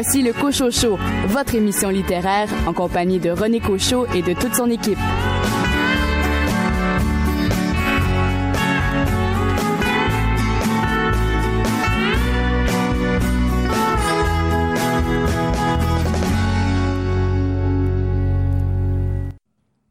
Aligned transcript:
Voici 0.00 0.22
le 0.22 0.32
Cochocho, 0.32 0.96
votre 1.26 1.56
émission 1.56 1.88
littéraire 1.88 2.48
en 2.68 2.72
compagnie 2.72 3.18
de 3.18 3.30
René 3.30 3.58
Cochot 3.58 4.06
et 4.14 4.22
de 4.22 4.32
toute 4.32 4.54
son 4.54 4.70
équipe. 4.70 4.96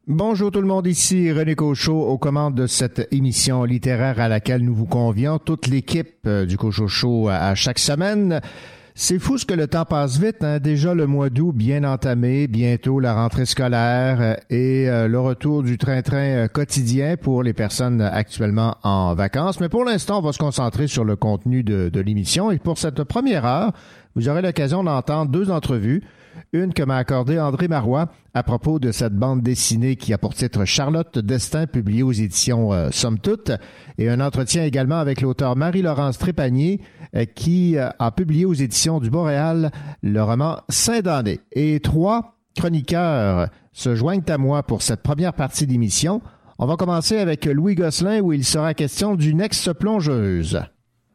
Bonjour 0.06 0.50
tout 0.50 0.62
le 0.62 0.66
monde, 0.66 0.86
ici 0.86 1.30
René 1.30 1.54
Cochot 1.54 2.06
aux 2.06 2.16
commandes 2.16 2.54
de 2.54 2.66
cette 2.66 3.08
émission 3.10 3.64
littéraire 3.64 4.18
à 4.18 4.28
laquelle 4.28 4.64
nous 4.64 4.74
vous 4.74 4.86
convions, 4.86 5.38
toute 5.38 5.66
l'équipe 5.66 6.26
euh, 6.26 6.46
du 6.46 6.56
Cochot 6.56 6.88
Show 6.88 7.28
à 7.28 7.54
chaque 7.54 7.78
semaine. 7.78 8.40
C'est 9.00 9.20
fou 9.20 9.38
ce 9.38 9.46
que 9.46 9.54
le 9.54 9.68
temps 9.68 9.84
passe 9.84 10.18
vite. 10.18 10.42
Hein? 10.42 10.58
Déjà 10.58 10.92
le 10.92 11.06
mois 11.06 11.30
d'août 11.30 11.52
bien 11.54 11.84
entamé, 11.84 12.48
bientôt 12.48 12.98
la 12.98 13.14
rentrée 13.14 13.46
scolaire 13.46 14.20
euh, 14.20 14.34
et 14.50 14.90
euh, 14.90 15.06
le 15.06 15.20
retour 15.20 15.62
du 15.62 15.78
train-train 15.78 16.48
quotidien 16.48 17.16
pour 17.16 17.44
les 17.44 17.52
personnes 17.52 18.00
actuellement 18.00 18.76
en 18.82 19.14
vacances. 19.14 19.60
Mais 19.60 19.68
pour 19.68 19.84
l'instant, 19.84 20.18
on 20.18 20.22
va 20.22 20.32
se 20.32 20.38
concentrer 20.38 20.88
sur 20.88 21.04
le 21.04 21.14
contenu 21.14 21.62
de, 21.62 21.90
de 21.90 22.00
l'émission. 22.00 22.50
Et 22.50 22.58
pour 22.58 22.76
cette 22.76 23.04
première 23.04 23.44
heure, 23.44 23.72
vous 24.16 24.28
aurez 24.28 24.42
l'occasion 24.42 24.82
d'entendre 24.82 25.30
deux 25.30 25.52
entrevues 25.52 26.02
une 26.52 26.72
que 26.72 26.82
m'a 26.82 26.96
accordée 26.96 27.38
André 27.38 27.68
Marois 27.68 28.08
à 28.34 28.42
propos 28.42 28.78
de 28.78 28.92
cette 28.92 29.14
bande 29.14 29.42
dessinée 29.42 29.96
qui 29.96 30.12
a 30.12 30.18
pour 30.18 30.34
titre 30.34 30.64
Charlotte 30.64 31.18
Destin, 31.18 31.66
publiée 31.66 32.02
aux 32.02 32.12
éditions 32.12 32.72
euh, 32.72 32.88
Somme 32.92 33.18
Toute, 33.18 33.50
et 33.98 34.08
un 34.08 34.20
entretien 34.20 34.64
également 34.64 34.98
avec 34.98 35.20
l'auteur 35.20 35.56
Marie-Laurence 35.56 36.18
Trépanier, 36.18 36.80
euh, 37.14 37.24
qui 37.24 37.76
euh, 37.76 37.88
a 37.98 38.10
publié 38.10 38.44
aux 38.44 38.54
éditions 38.54 39.00
du 39.00 39.10
Boréal 39.10 39.70
le 40.02 40.22
roman 40.22 40.58
Saint-Dané. 40.68 41.40
Et 41.52 41.80
trois 41.80 42.36
chroniqueurs 42.56 43.48
se 43.72 43.94
joignent 43.94 44.22
à 44.28 44.38
moi 44.38 44.62
pour 44.62 44.82
cette 44.82 45.02
première 45.02 45.32
partie 45.32 45.66
d'émission. 45.66 46.20
On 46.58 46.66
va 46.66 46.76
commencer 46.76 47.18
avec 47.18 47.44
Louis 47.44 47.74
Gosselin 47.74 48.20
où 48.20 48.32
il 48.32 48.44
sera 48.44 48.74
question 48.74 49.14
d'une 49.14 49.40
ex-plongeuse. 49.40 50.60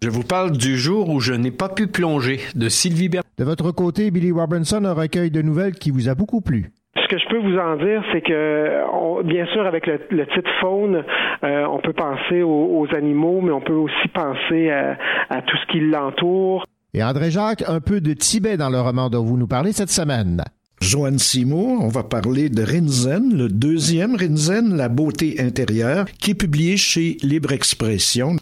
Je 0.03 0.09
vous 0.09 0.23
parle 0.23 0.51
du 0.51 0.77
jour 0.77 1.07
où 1.07 1.21
je 1.21 1.31
n'ai 1.31 1.49
pas 1.49 1.69
pu 1.69 1.87
plonger 1.87 2.41
de 2.55 2.67
Sylvie 2.67 3.07
Ber 3.07 3.21
De 3.37 3.45
votre 3.45 3.71
côté, 3.71 4.11
Billy 4.11 4.33
Robinson, 4.33 4.83
un 4.83 4.91
recueil 4.91 5.31
de 5.31 5.41
nouvelles 5.41 5.75
qui 5.75 5.91
vous 5.91 6.09
a 6.09 6.13
beaucoup 6.13 6.41
plu. 6.41 6.73
Ce 6.97 7.07
que 7.07 7.17
je 7.17 7.25
peux 7.29 7.37
vous 7.37 7.57
en 7.57 7.77
dire, 7.77 8.03
c'est 8.11 8.19
que, 8.19 8.81
on, 8.93 9.23
bien 9.23 9.45
sûr, 9.53 9.65
avec 9.65 9.87
le, 9.87 10.01
le 10.09 10.25
titre 10.25 10.49
faune, 10.59 11.05
euh, 11.45 11.65
on 11.71 11.79
peut 11.79 11.93
penser 11.93 12.41
aux, 12.41 12.81
aux, 12.81 12.93
animaux, 12.93 13.39
mais 13.39 13.53
on 13.53 13.61
peut 13.61 13.71
aussi 13.71 14.09
penser 14.13 14.71
à, 14.71 14.97
à 15.29 15.41
tout 15.41 15.55
ce 15.55 15.71
qui 15.71 15.79
l'entoure. 15.79 16.65
Et 16.93 17.01
André 17.01 17.31
Jacques, 17.31 17.63
un 17.65 17.79
peu 17.79 18.01
de 18.01 18.11
Tibet 18.11 18.57
dans 18.57 18.69
le 18.69 18.81
roman 18.81 19.09
dont 19.09 19.23
vous 19.23 19.37
nous 19.37 19.47
parlez 19.47 19.71
cette 19.71 19.89
semaine. 19.89 20.43
Joanne 20.81 21.17
Simo, 21.17 21.77
on 21.79 21.87
va 21.87 22.03
parler 22.03 22.49
de 22.49 22.61
Rinzen, 22.61 23.37
le 23.37 23.47
deuxième 23.47 24.17
Rinzen, 24.17 24.75
La 24.75 24.89
beauté 24.89 25.37
intérieure, 25.39 26.07
qui 26.19 26.31
est 26.31 26.35
publié 26.37 26.75
chez 26.75 27.15
Libre 27.23 27.53
Expression. 27.53 28.35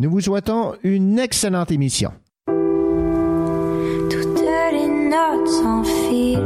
Nous 0.00 0.08
vous 0.08 0.22
souhaitons 0.22 0.72
une 0.82 1.18
excellente 1.18 1.70
émission. 1.70 2.10
Toutes 2.46 4.40
les 4.72 4.88
notes 4.88 5.46
s'enfilent, 5.46 6.38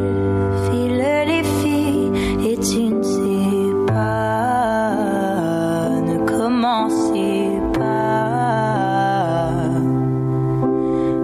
filent 0.72 1.24
les 1.28 1.44
filles, 1.62 2.11
et 2.48 2.56
tu 2.56 2.80
ne 2.80 3.00
sais 3.00 3.72
pas, 3.86 4.91
ne 6.00 6.19
commencez 6.27 7.61
pas. 7.78 9.51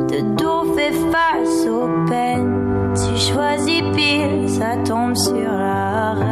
De 0.06 0.20
dos 0.36 0.72
fait 0.76 0.94
face 1.10 1.66
aux 1.66 1.88
peines, 2.08 2.94
tu 2.94 3.12
choisis 3.20 3.82
pile, 3.96 4.48
ça 4.48 4.76
tombe 4.84 5.16
sur 5.16 5.34
la 5.34 6.12
reine. 6.12 6.30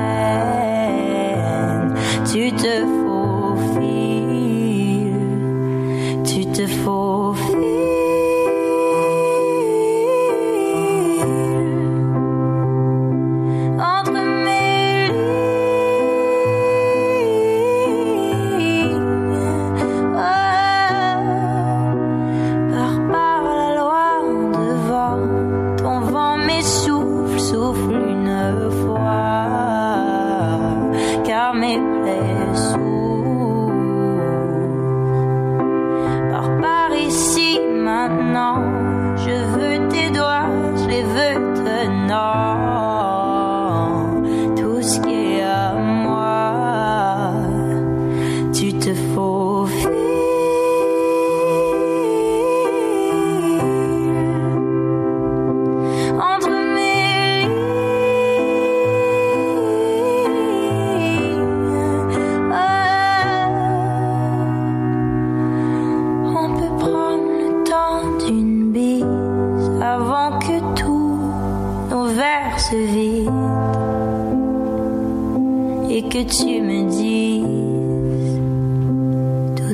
Te 6.58 6.66
faufile 6.66 7.97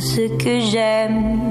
ce 0.05 0.29
que 0.37 0.61
j'aime, 0.61 1.44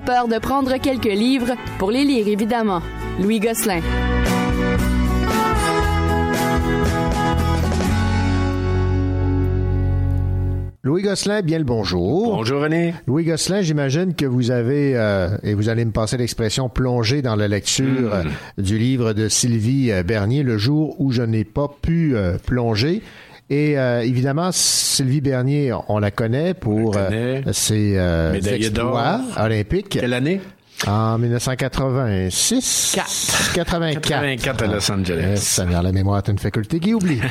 pas 0.00 0.12
peur 0.14 0.28
de 0.28 0.38
prendre 0.38 0.76
quelques 0.76 1.04
livres 1.04 1.54
pour 1.78 1.90
les 1.90 2.04
lire, 2.04 2.28
évidemment. 2.28 2.82
Louis 3.18 3.40
Gosselin. 3.40 3.80
Louis 10.82 11.02
Gosselin, 11.02 11.40
bien 11.40 11.58
le 11.58 11.64
bonjour. 11.64 12.36
Bonjour 12.36 12.60
René. 12.60 12.94
Louis 13.06 13.24
Gosselin, 13.24 13.62
j'imagine 13.62 14.14
que 14.14 14.26
vous 14.26 14.50
avez, 14.50 14.96
euh, 14.96 15.36
et 15.42 15.54
vous 15.54 15.70
allez 15.70 15.84
me 15.84 15.92
passer 15.92 16.18
l'expression, 16.18 16.68
plongé 16.68 17.22
dans 17.22 17.34
la 17.34 17.48
lecture 17.48 18.14
euh, 18.14 18.22
du 18.58 18.78
livre 18.78 19.14
de 19.14 19.28
Sylvie 19.28 19.90
euh, 19.92 20.02
Bernier, 20.02 20.42
Le 20.42 20.58
jour 20.58 21.00
où 21.00 21.10
je 21.10 21.22
n'ai 21.22 21.44
pas 21.44 21.68
pu 21.80 22.14
euh, 22.14 22.36
plonger. 22.44 23.02
Et 23.48 23.78
euh, 23.78 24.02
évidemment, 24.02 24.50
Sylvie 24.52 25.20
Bernier, 25.20 25.72
on 25.88 25.98
la 26.00 26.10
connaît 26.10 26.52
pour 26.54 26.94
la 26.94 27.04
connaît. 27.04 27.42
euh, 27.46 27.52
ses 27.52 27.96
euh, 27.96 28.34
exploits 28.34 29.20
d'or. 29.20 29.44
olympiques. 29.44 29.90
Quelle 29.90 30.14
année? 30.14 30.40
En 30.86 31.16
1986. 31.18 32.92
4. 32.94 33.52
84. 33.54 34.02
84 34.02 34.62
à 34.62 34.66
Los 34.66 34.90
Angeles. 34.92 35.36
Ça 35.38 35.64
vient 35.64 35.82
la 35.82 35.90
mémoire 35.90 36.18
est 36.18 36.30
une 36.30 36.38
faculté 36.38 36.80
qui 36.80 36.92
oublie. 36.94 37.20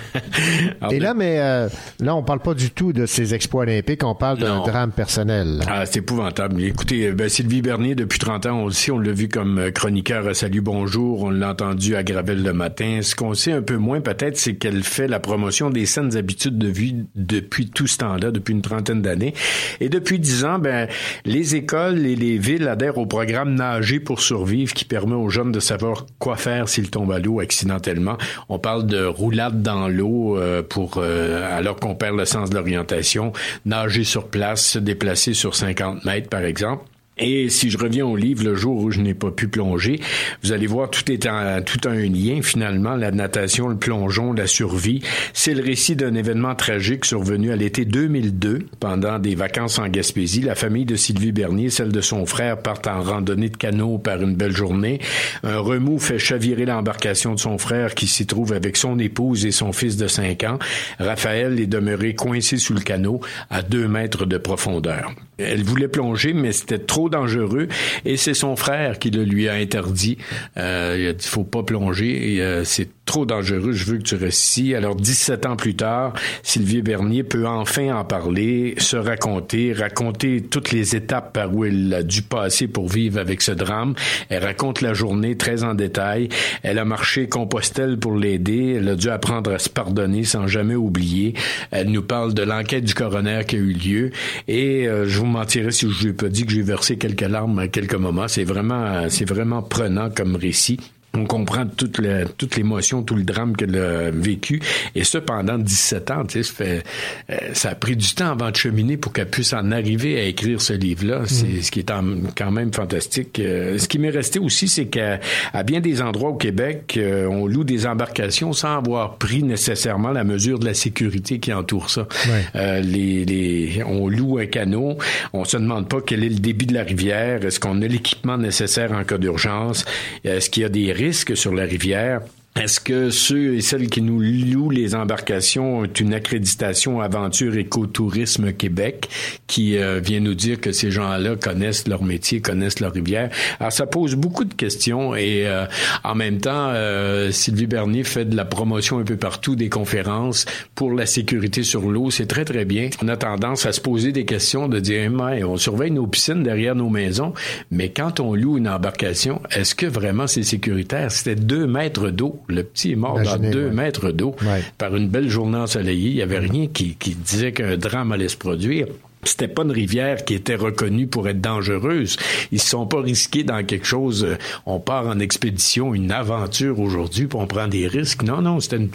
Ah, 0.82 0.90
Et 0.92 1.00
là, 1.00 1.14
mais 1.14 1.40
euh, 1.40 1.70
là, 2.00 2.16
on 2.16 2.24
parle 2.24 2.40
pas 2.40 2.54
du 2.54 2.70
tout 2.70 2.92
de 2.92 3.06
ses 3.06 3.34
exploits 3.34 3.64
olympiques, 3.64 4.04
on 4.04 4.16
parle 4.16 4.40
d'un 4.40 4.62
drame 4.62 4.92
personnel. 4.92 5.62
Ah, 5.68 5.86
c'est 5.86 6.00
épouvantable. 6.00 6.62
Écoutez, 6.62 7.12
ben, 7.12 7.30
Sylvie 7.30 7.62
Bernier, 7.62 7.96
depuis 7.96 8.20
30 8.20 8.46
ans 8.48 8.64
aussi, 8.64 8.92
on 8.92 9.00
l'a 9.00 9.12
vu 9.12 9.30
comme 9.30 9.58
euh, 9.60 9.72
chroniqueur 9.72 10.28
à 10.28 10.34
Salut 10.34 10.62
Bonjour, 10.62 11.24
on 11.24 11.30
l'a 11.30 11.52
entendu 11.52 11.96
à 11.96 12.04
Gravel 12.04 12.44
le 12.44 12.54
matin. 12.54 13.00
Ce 13.02 13.16
qu'on 13.16 13.34
sait 13.34 13.54
un 13.54 13.62
peu 13.62 13.78
moins 13.78 14.02
peut-être, 14.02 14.38
c'est 14.38 14.56
qu'elle 14.56 14.84
fait 14.84 15.08
la 15.08 15.20
promotion 15.20 15.70
des 15.70 15.86
saines 15.86 16.18
habitudes 16.18 16.58
de 16.58 16.68
vie 16.68 16.96
depuis 17.16 17.70
tout 17.70 17.88
ce 17.88 17.98
temps-là, 17.98 18.32
depuis 18.32 18.54
une 18.54 18.62
trentaine 18.62 19.02
d'années. 19.02 19.34
Et 19.80 19.90
depuis 19.90 20.20
10 20.20 20.46
ans, 20.46 20.60
ben, 20.60 20.88
les 21.26 21.56
écoles 21.56 22.06
et 22.06 22.16
les 22.16 22.38
villes 22.38 22.68
adhèrent 22.68 22.98
au 22.98 23.06
programme 23.06 23.35
Nager 23.44 24.00
pour 24.00 24.22
survivre 24.22 24.74
qui 24.74 24.86
permet 24.86 25.16
aux 25.16 25.30
jeunes 25.30 25.52
de 25.52 25.60
savoir 25.60 26.06
quoi 26.20 26.38
faire 26.38 26.70
s'ils 26.70 26.90
tombent 26.90 27.12
à 27.12 27.20
l'eau 27.20 27.40
accidentellement. 27.42 28.18
On 28.48 28.60
parle 28.60 28.86
de 28.86 29.04
roulade 29.04 29.62
dans 29.62 29.90
l'eau 29.90 30.38
euh, 30.38 30.64
pour 30.64 30.96
euh, 30.98 31.58
alors 31.58 31.76
qu'on 31.76 31.96
perd 31.96 32.16
le 32.18 32.26
sens 32.26 32.50
de 32.50 32.56
l'orientation, 32.56 33.34
nager 33.66 34.04
sur 34.04 34.28
place, 34.28 34.66
se 34.66 34.80
déplacer 34.80 35.34
sur 35.34 35.56
50 35.56 36.06
mètres 36.06 36.30
par 36.30 36.42
exemple. 36.42 36.86
Et 37.18 37.48
si 37.48 37.70
je 37.70 37.78
reviens 37.78 38.06
au 38.06 38.18
livre, 38.18 38.44
le 38.44 38.56
jour 38.56 38.78
où 38.84 38.92
je 38.92 39.00
n'ai 39.00 39.14
pas 39.14 39.32
pu 39.32 39.48
plonger, 39.48 40.02
vous 40.44 40.52
allez 40.52 40.68
voir 40.68 40.90
tout 40.90 41.10
est 41.10 41.26
en, 41.28 41.62
tout 41.62 41.88
a 41.88 41.92
un 41.92 42.10
lien 42.10 42.42
finalement, 42.42 42.96
la 42.96 43.12
natation, 43.12 43.70
le 43.70 43.78
plongeon, 43.78 44.34
la 44.34 44.48
survie. 44.48 45.02
C'est 45.34 45.54
le 45.54 45.64
récit 45.64 45.96
d'un 45.96 46.14
événement 46.14 46.56
tragique 46.56 47.06
survenu 47.06 47.52
à 47.52 47.56
l'été 47.56 47.86
2002 47.86 48.66
pendant 48.82 49.18
des 49.18 49.34
vacances 49.34 49.80
en 49.80 49.88
Gaspésie. 49.88 50.42
La 50.42 50.56
famille 50.56 50.84
de 50.84 50.98
Sylvie 50.98 51.32
Bernier, 51.32 51.70
celle 51.70 51.94
de 51.94 52.02
son 52.02 52.26
frère, 52.26 52.58
partent 52.58 52.88
en 52.88 53.02
randonnée 53.02 53.50
de 53.50 53.56
canot 53.56 53.98
par 53.98 54.22
une 54.22 54.36
belle 54.36 54.56
journée. 54.56 55.00
Un 55.44 55.60
remous 55.60 56.00
fait 56.00 56.20
chavirer 56.20 56.66
l'embarcation 56.66 57.34
de 57.34 57.40
son 57.40 57.58
frère 57.58 57.96
qui 57.96 58.08
s'y 58.08 58.26
trouve 58.26 58.52
avec 58.52 58.76
son 58.76 59.00
épouse 59.00 59.46
et 59.46 59.52
son 59.52 59.72
fils 59.72 59.96
de 59.96 60.08
5 60.08 60.44
ans. 60.44 60.60
Raphaël 61.00 61.62
est 61.62 61.68
demeuré 61.68 62.14
coincé 62.14 62.58
sous 62.58 62.74
le 62.74 62.82
canot 62.82 63.22
à 63.50 63.62
deux 63.62 63.88
mètres 63.88 64.26
de 64.26 64.38
profondeur. 64.38 65.14
Elle 65.38 65.64
voulait 65.64 65.90
plonger, 65.90 66.34
mais 66.34 66.54
c'était 66.54 66.80
trop 66.80 67.05
dangereux 67.10 67.68
et 68.06 68.18
c'est 68.18 68.34
son 68.34 68.56
frère 68.56 69.00
qui 69.00 69.12
le 69.12 69.24
lui 69.24 69.48
a 69.48 69.54
interdit. 69.54 70.18
Euh, 70.57 70.96
il 70.98 71.07
a 71.07 71.13
dit 71.13 71.28
faut 71.28 71.44
pas 71.44 71.63
plonger 71.63 72.36
et 72.36 72.42
euh, 72.42 72.63
c'est 72.63 72.90
trop 73.06 73.25
dangereux, 73.25 73.72
je 73.72 73.86
veux 73.86 73.98
que 73.98 74.04
tu 74.04 74.16
restes 74.16 74.44
ici. 74.44 74.75
Alors 74.75 74.96
17 74.96 75.46
ans 75.46 75.56
plus 75.56 75.75
tard, 75.75 76.13
Sylvie 76.44 76.81
Bernier 76.81 77.24
peut 77.24 77.48
enfin 77.48 77.96
en 77.96 78.04
parler, 78.04 78.75
se 78.78 78.98
raconter, 78.98 79.74
raconter 79.74 80.42
toutes 80.42 80.72
les 80.72 80.96
étapes 80.96 81.34
par 81.34 81.54
où 81.54 81.66
elle 81.66 81.94
a 81.94 82.04
dû 82.04 82.22
passer 82.22 82.68
pour 82.68 82.90
vivre 82.90 83.19
avec 83.19 83.42
ce 83.42 83.52
drame. 83.52 83.94
Elle 84.30 84.44
raconte 84.44 84.81
la 84.81 84.94
journée 84.94 85.38
très 85.38 85.63
en 85.63 85.75
détail. 85.75 86.30
Elle 86.63 86.80
a 86.80 86.86
marché 86.86 87.28
Compostelle 87.28 87.98
pour 87.98 88.16
l'aider. 88.16 88.75
Elle 88.78 88.90
a 88.90 88.96
dû 88.96 89.10
apprendre 89.10 89.54
à 89.54 89.60
se 89.60 89.69
pardonner 89.69 90.24
sans 90.24 90.48
jamais 90.48 90.75
oublier. 90.75 91.36
Elle 91.72 91.92
nous 91.92 92.04
parle 92.04 92.34
de 92.34 92.44
l'enquête 92.44 92.84
du 92.84 92.94
coroner 92.94 93.42
qui 93.48 93.56
a 93.56 93.60
eu 93.60 93.74
lieu 93.74 94.12
et 94.48 94.88
euh, 94.88 95.06
je 95.08 95.19
vous 95.19 95.25
mentirais 95.25 95.72
si 95.72 95.90
je 95.90 95.94
vous 95.94 96.08
ai 96.08 96.13
pas 96.13 96.30
dit 96.30 96.46
que 96.46 96.51
j'ai 96.51 96.62
versé 96.62 96.98
quelques 96.98 97.22
larmes 97.22 97.60
à 97.60 97.68
quelques 97.68 97.96
moments. 97.96 98.28
C'est 98.28 98.44
vraiment, 98.44 99.10
c'est 99.10 99.25
vraiment 99.25 99.62
prenant 99.62 100.10
comme 100.10 100.36
récit. 100.36 100.80
On 101.16 101.26
comprend 101.26 101.66
toute, 101.66 101.98
le- 102.00 102.26
toute 102.38 102.56
l'émotion, 102.56 103.04
tout 103.04 103.16
le 103.16 103.24
drame 103.24 103.56
qu'elle 103.56 103.76
a 103.78 104.12
vécu. 104.12 104.62
Et 104.96 105.04
ça, 105.04 105.22
pendant 105.22 105.58
17 105.58 106.12
ans, 106.12 106.24
ça, 106.28 106.44
fait, 106.44 106.84
euh, 107.30 107.38
ça 107.54 107.70
a 107.70 107.76
pris 107.76 107.96
du 107.96 108.14
temps 108.14 108.32
avant 108.32 108.52
de 108.52 108.56
cheminer 108.56 108.98
pour 108.98 109.14
qu'elle 109.14 109.30
puisse 109.30 109.54
en 109.54 109.72
arriver 109.72 110.20
à 110.20 110.24
écrire 110.24 110.62
ce 110.62 110.74
livre-là. 110.74 111.22
C'est 111.26 111.62
ce 111.62 111.72
qui 111.72 111.80
est 111.80 111.92
en- 111.92 112.04
quand 112.36 112.52
même 112.52 112.74
fantastique. 112.74 113.40
Euh, 113.40 113.78
ce 113.78 113.88
qui 113.88 113.98
m'est 114.00 114.10
resté 114.10 114.40
aussi, 114.40 114.68
c'est 114.68 114.86
qu'à 114.88 115.20
à 115.54 115.64
bien 115.64 115.80
des 115.80 116.02
endroits 116.02 116.30
au 116.32 116.36
Québec, 116.36 116.96
euh, 116.98 117.28
on 117.28 117.48
loue 117.48 117.64
des 117.64 117.86
embarcations 117.88 118.52
sans 118.54 118.78
avoir 118.78 119.18
pris 119.18 119.44
nécessairement 119.44 120.12
la 120.12 120.24
mesure 120.24 120.60
de 120.60 120.66
la 120.66 120.74
sécurité 120.74 121.40
qui 121.40 121.54
entoure 121.54 121.90
ça. 121.90 122.08
Ouais. 122.28 122.44
Euh, 122.56 122.82
les, 122.82 123.24
les, 123.26 123.84
on 123.86 124.08
loue 124.10 124.38
un 124.40 124.46
canot, 124.48 124.98
on 125.34 125.46
se 125.46 125.58
demande 125.58 125.88
pas 125.88 126.00
quel 126.06 126.24
est 126.24 126.30
le 126.30 126.36
débit 126.40 126.66
de 126.66 126.74
la 126.74 126.84
rivière, 126.84 127.46
est-ce 127.46 127.60
qu'on 127.60 127.82
a 127.82 127.88
l'équipement 127.88 128.38
nécessaire 128.38 128.92
en 128.92 129.04
cas 129.04 129.18
d'urgence, 129.18 129.86
est-ce 130.24 130.50
qu'il 130.50 130.64
y 130.64 130.66
a 130.66 130.70
des 130.70 130.92
risques 130.92 131.05
sur 131.36 131.54
la 131.54 131.63
rivière. 131.63 132.22
Est-ce 132.57 132.80
que 132.80 133.10
ceux 133.10 133.56
et 133.56 133.60
celles 133.60 133.90
qui 133.90 134.02
nous 134.02 134.22
louent 134.22 134.69
les 134.69 134.96
embarcations 134.96 135.80
ont 135.80 135.86
une 135.86 136.13
accréditation 136.13 137.02
Aventure 137.02 137.57
Écotourisme 137.57 138.54
Québec 138.54 139.10
qui 139.46 139.78
euh, 139.78 140.00
vient 140.00 140.22
nous 140.22 140.36
dire 140.36 140.62
que 140.62 140.72
ces 140.72 140.90
gens-là 140.90 141.36
connaissent 141.36 141.86
leur 141.86 142.02
métier, 142.02 142.40
connaissent 142.40 142.80
leur 142.80 142.94
rivière? 142.94 143.30
Alors, 143.60 143.74
ça 143.74 143.86
pose 143.86 144.16
beaucoup 144.16 144.46
de 144.46 144.54
questions 144.54 145.18
et 145.18 145.46
euh, 145.46 145.66
en 146.06 146.16
même 146.16 146.40
temps, 146.40 146.69
euh, 146.69 147.30
Sylvie 147.30 147.68
Bernier 147.68 148.06
fait 148.06 148.24
de 148.24 148.38
la 148.38 148.46
promotion 148.46 149.00
un 149.00 149.04
peu 149.04 149.18
partout, 149.18 149.58
des 149.58 149.68
conférences 149.68 150.46
pour 150.75 150.94
la 150.94 151.06
sécurité 151.06 151.62
sur 151.62 151.81
l'eau. 151.81 152.10
C'est 152.10 152.28
très, 152.28 152.46
très 152.46 152.63
bien. 152.63 152.90
On 153.04 153.10
a 153.10 153.18
tendance 153.18 153.66
à 153.66 153.74
se 153.74 153.81
poser 153.81 154.13
des 154.13 154.24
questions 154.24 154.69
de 154.69 154.80
dire, 154.80 155.12
mais 155.12 155.44
on 155.44 155.58
surveille 155.58 155.92
nos 155.92 156.08
piscines 156.08 156.44
derrière 156.44 156.74
nos 156.74 156.90
maisons, 156.90 157.34
mais 157.69 157.90
quand 157.90 158.22
on 158.22 158.34
loue 158.34 158.58
une 158.58 158.69
embarcation, 158.69 159.42
est-ce 159.51 159.75
que 159.75 159.88
vraiment 159.88 160.25
c'est 160.25 160.44
sécuritaire? 160.44 161.12
C'était 161.12 161.36
deux 161.36 161.68
mètres 161.68 162.12
d'eau. 162.12 162.42
Le 162.48 162.64
petit 162.64 162.92
est 162.92 162.96
mort 162.96 163.20
Imaginez, 163.22 163.48
dans 163.48 163.54
deux 163.54 163.66
ouais. 163.68 163.74
mètres 163.74 164.12
d'eau 164.12 164.36
Ouais. 164.46 164.62
par 164.78 164.96
une 164.96 165.08
belle 165.10 165.30
journée 165.30 165.58
ensoleillée. 165.58 166.10
Il 166.10 166.16
y 166.18 166.22
avait 166.22 166.40
rien 166.40 166.68
qui, 166.68 166.96
qui 166.96 167.16
disait 167.16 167.52
qu'un 167.52 167.78
drame 167.78 168.12
allait 168.12 168.30
se 168.30 168.38
produire. 168.38 168.88
C'était 169.28 169.48
pas 169.48 169.64
une 169.64 169.72
rivière 169.72 170.24
qui 170.24 170.36
était 170.36 170.54
reconnue 170.54 171.08
pour 171.08 171.28
être 171.28 171.42
dangereuse. 171.42 172.16
Ils 172.52 172.60
se 172.60 172.70
sont 172.70 172.86
pas 172.86 173.02
risqués 173.02 173.42
dans 173.44 173.64
quelque 173.66 173.88
chose. 173.88 174.24
euh, 174.24 174.36
On 174.68 174.80
part 174.80 175.08
en 175.08 175.18
expédition, 175.18 175.96
une 175.96 176.12
aventure 176.12 176.80
aujourd'hui, 176.80 177.26
puis 177.26 177.40
on 177.42 177.48
prend 177.48 177.68
des 177.68 177.88
risques. 177.88 178.22
Non, 178.22 178.44
non, 178.44 178.60
c'était 178.60 178.78
une 178.78 178.90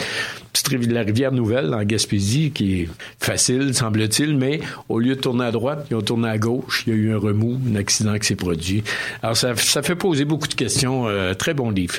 petite 0.53 0.69
rivière, 0.69 0.93
la 0.95 1.03
rivière 1.03 1.33
nouvelle 1.33 1.75
en 1.75 1.83
Gaspésie 1.83 2.53
qui 2.53 2.83
est 2.83 2.89
facile, 3.19 3.75
semble-t-il, 3.75 4.37
mais 4.37 4.61
au 4.89 5.01
lieu 5.01 5.17
de 5.17 5.21
tourner 5.21 5.47
à 5.47 5.51
droite, 5.51 5.89
ils 5.91 5.97
ont 5.97 6.01
tourné 6.03 6.29
à 6.29 6.39
gauche. 6.39 6.85
Il 6.87 6.91
y 6.91 6.97
a 6.97 6.99
eu 7.01 7.13
un 7.13 7.19
remous, 7.19 7.59
un 7.69 7.75
accident 7.75 8.17
qui 8.17 8.29
s'est 8.29 8.37
produit. 8.37 8.85
Alors 9.25 9.37
ça, 9.37 9.57
ça 9.57 9.83
fait 9.83 9.97
poser 9.97 10.25
beaucoup 10.25 10.47
de 10.47 10.55
questions. 10.55 11.09
Euh, 11.09 11.35
très 11.35 11.55
bon 11.55 11.71
livre. 11.71 11.97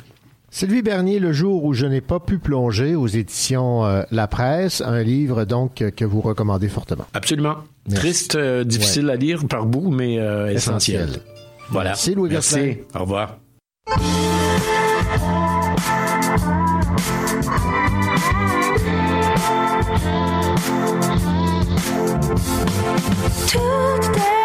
Sylvie 0.53 0.81
Bernier, 0.81 1.19
Le 1.19 1.31
jour 1.31 1.63
où 1.63 1.74
je 1.74 1.86
n'ai 1.86 2.01
pas 2.01 2.19
pu 2.19 2.38
plonger 2.38 2.94
aux 2.94 3.07
éditions 3.07 3.86
euh, 3.86 4.03
La 4.12 4.27
Presse, 4.27 4.81
un 4.81 5.01
livre 5.01 5.45
donc 5.45 5.81
euh, 5.81 5.92
que 5.92 6.03
vous 6.03 6.19
recommandez 6.19 6.68
fortement. 6.68 7.06
Absolument. 7.13 7.56
Merci. 7.88 8.01
Triste, 8.01 8.36
euh, 8.36 8.65
difficile 8.65 9.09
à 9.09 9.15
lire 9.15 9.48
par 9.48 9.65
bout, 9.65 9.89
mais 9.89 10.19
euh, 10.19 10.51
essentiel. 10.51 11.03
Essentiel. 11.03 11.24
Voilà. 11.69 11.92
Merci, 11.92 12.15
Louis 12.15 12.30
Merci. 12.30 12.56
Gosselin. 12.56 12.75
Au 12.94 13.00
revoir. 13.00 13.38
Toutes 23.48 24.40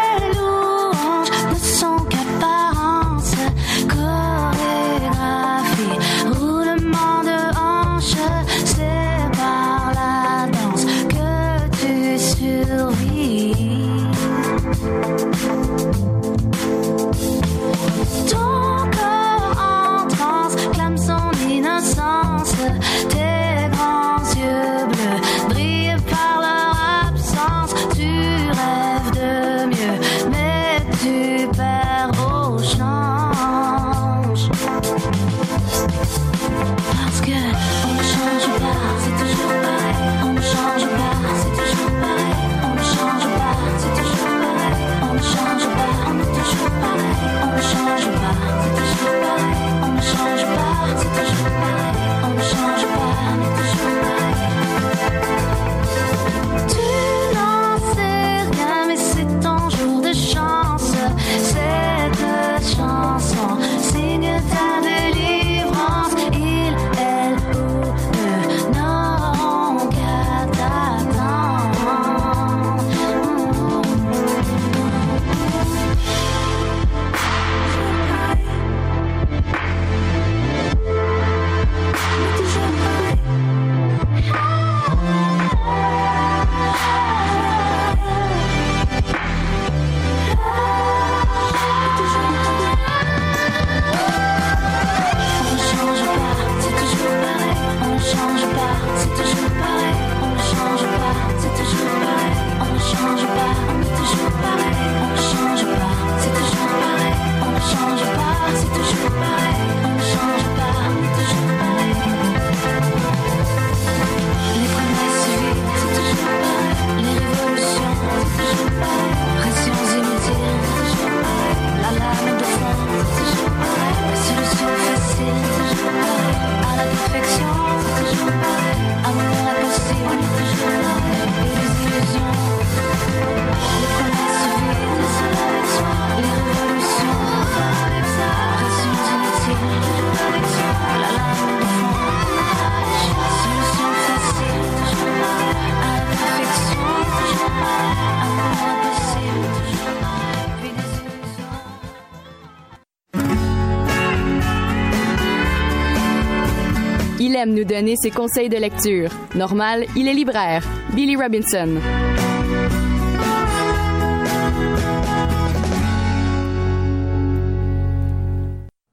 donner 157.63 157.95
ses 157.95 158.11
conseils 158.11 158.49
de 158.49 158.57
lecture. 158.57 159.09
Normal, 159.35 159.85
il 159.95 160.07
est 160.07 160.13
libraire. 160.13 160.63
Billy 160.93 161.15
Robinson. 161.15 161.79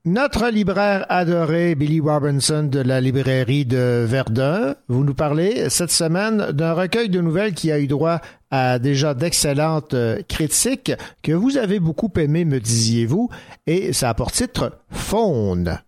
Notre 0.06 0.50
libraire 0.50 1.06
adoré, 1.08 1.74
Billy 1.74 1.98
Robinson 1.98 2.64
de 2.64 2.78
la 2.80 3.00
librairie 3.00 3.64
de 3.64 4.04
Verdun, 4.06 4.74
vous 4.88 5.02
nous 5.02 5.14
parlez 5.14 5.70
cette 5.70 5.90
semaine 5.90 6.52
d'un 6.52 6.74
recueil 6.74 7.08
de 7.08 7.22
nouvelles 7.22 7.54
qui 7.54 7.72
a 7.72 7.78
eu 7.78 7.86
droit 7.86 8.20
à 8.50 8.78
déjà 8.78 9.14
d'excellentes 9.14 9.94
euh, 9.94 10.20
critiques 10.28 10.92
que 11.22 11.32
vous 11.32 11.56
avez 11.56 11.80
beaucoup 11.80 12.12
aimé, 12.18 12.44
me 12.44 12.60
disiez-vous, 12.60 13.30
et 13.66 13.94
ça 13.94 14.10
a 14.10 14.14
pour 14.14 14.30
titre 14.30 14.78
Faune 14.90 15.78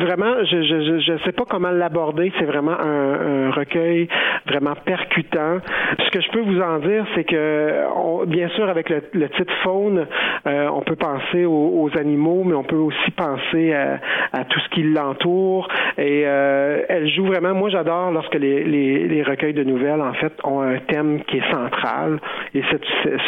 vraiment, 0.00 0.44
je 0.44 0.62
je 0.62 1.00
je 1.00 1.18
sais 1.24 1.32
pas 1.32 1.44
comment 1.48 1.70
l'aborder. 1.70 2.32
C'est 2.38 2.44
vraiment 2.44 2.78
un, 2.78 3.50
recueil 3.50 4.08
vraiment 4.46 4.74
percutant. 4.84 5.58
Ce 5.98 6.10
que 6.10 6.20
je 6.20 6.30
peux 6.30 6.40
vous 6.40 6.60
en 6.60 6.78
dire, 6.78 7.04
c'est 7.14 7.24
que 7.24 8.24
bien 8.26 8.48
sûr 8.50 8.68
avec 8.68 8.90
le, 8.90 9.28
titre 9.28 9.52
faune, 9.62 10.06
euh, 10.46 10.68
on 10.72 10.82
peut 10.82 10.96
penser 10.96 11.44
aux, 11.44 11.90
animaux, 11.98 12.44
mais 12.44 12.54
on 12.54 12.62
peut 12.62 12.76
aussi 12.76 13.10
penser 13.12 13.72
à, 13.72 13.98
à 14.32 14.44
tout 14.44 14.60
ce 14.60 14.68
qui 14.70 14.82
l'entoure. 14.82 15.68
Et 15.98 16.22
euh, 16.24 16.82
elle 16.88 17.08
joue 17.08 17.26
vraiment. 17.26 17.54
Moi, 17.54 17.70
j'adore 17.70 18.12
lorsque 18.12 18.34
les, 18.34 18.64
les, 18.64 19.08
les, 19.08 19.22
recueils 19.22 19.54
de 19.54 19.64
nouvelles 19.64 20.00
en 20.00 20.14
fait 20.14 20.32
ont 20.44 20.60
un 20.60 20.78
thème 20.78 21.22
qui 21.24 21.38
est 21.38 21.50
central. 21.50 22.20
Et 22.54 22.62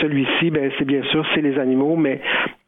celui-ci, 0.00 0.50
ben 0.50 0.71
c'est 0.79 0.85
bien 0.85 1.02
sûr 1.05 1.25
c'est 1.35 1.43
les 1.43 1.59
animaux, 1.59 1.97
mais 1.97 2.21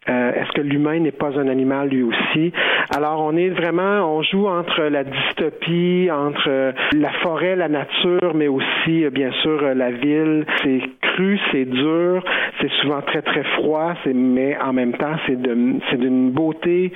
euh, 0.09 0.33
est-ce 0.33 0.53
que 0.53 0.61
l'humain 0.61 0.99
n'est 1.01 1.13
pas 1.13 1.39
un 1.39 1.49
animal 1.49 1.89
lui 1.89 2.03
aussi? 2.03 2.53
Alors, 2.95 3.23
on 3.23 3.37
est 3.37 3.49
vraiment, 3.49 4.17
on 4.17 4.23
joue 4.23 4.47
entre 4.47 4.83
la 4.83 5.03
dystopie, 5.03 6.11
entre 6.13 6.49
euh, 6.49 6.73
la 6.93 7.11
forêt, 7.23 7.57
la 7.57 7.69
nature, 7.69 8.35
mais 8.35 8.49
aussi, 8.49 9.05
euh, 9.05 9.11
bien 9.11 9.33
sûr, 9.43 9.63
la 9.75 9.91
ville. 9.91 10.45
C'est 10.63 10.81
cru, 11.01 11.39
c'est 11.51 11.65
dur, 11.65 12.23
c'est 12.61 12.71
souvent 12.83 13.01
très, 13.01 13.23
très 13.23 13.45
froid, 13.57 13.95
mais 14.15 14.59
en 14.59 14.75
même 14.75 14.93
temps, 14.93 15.17
c'est, 15.27 15.41
d'une 15.41 16.31
beauté 16.31 16.93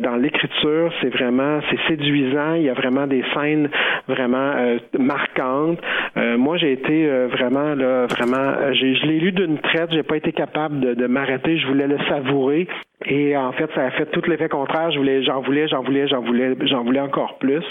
dans 0.00 0.16
l'écriture. 0.16 0.92
C'est 1.00 1.10
vraiment, 1.10 1.60
c'est 1.70 1.78
séduisant. 1.88 2.54
Il 2.54 2.62
y 2.62 2.70
a 2.70 2.74
vraiment 2.74 3.06
des 3.06 3.22
scènes 3.34 3.68
vraiment 4.08 4.52
marquantes. 4.98 5.80
moi, 6.16 6.56
j'ai 6.56 6.72
été 6.72 7.06
vraiment, 7.26 7.74
là, 7.74 8.06
vraiment, 8.06 8.72
je 8.72 9.06
l'ai 9.06 9.20
lu 9.20 9.32
d'une 9.32 9.58
traite. 9.58 9.90
J'ai 9.92 10.02
pas 10.02 10.16
été 10.16 10.32
capable 10.32 10.80
de, 10.80 10.94
de 10.94 11.06
m'arrêter. 11.06 11.58
Je 11.58 11.66
voulais 11.66 11.86
le 11.86 11.98
savourer 12.08 12.47
way 12.48 12.66
et 13.06 13.36
en 13.36 13.52
fait, 13.52 13.70
ça 13.74 13.86
a 13.86 13.90
fait 13.92 14.06
tout 14.06 14.22
l'effet 14.28 14.48
contraire. 14.48 14.90
Je 14.90 14.98
voulais, 14.98 15.22
j'en 15.22 15.40
voulais, 15.40 15.68
j'en 15.68 15.82
voulais, 15.82 16.08
j'en 16.08 16.20
voulais, 16.20 16.56
j'en 16.62 16.82
voulais 16.82 17.00
encore 17.00 17.38
plus. 17.38 17.64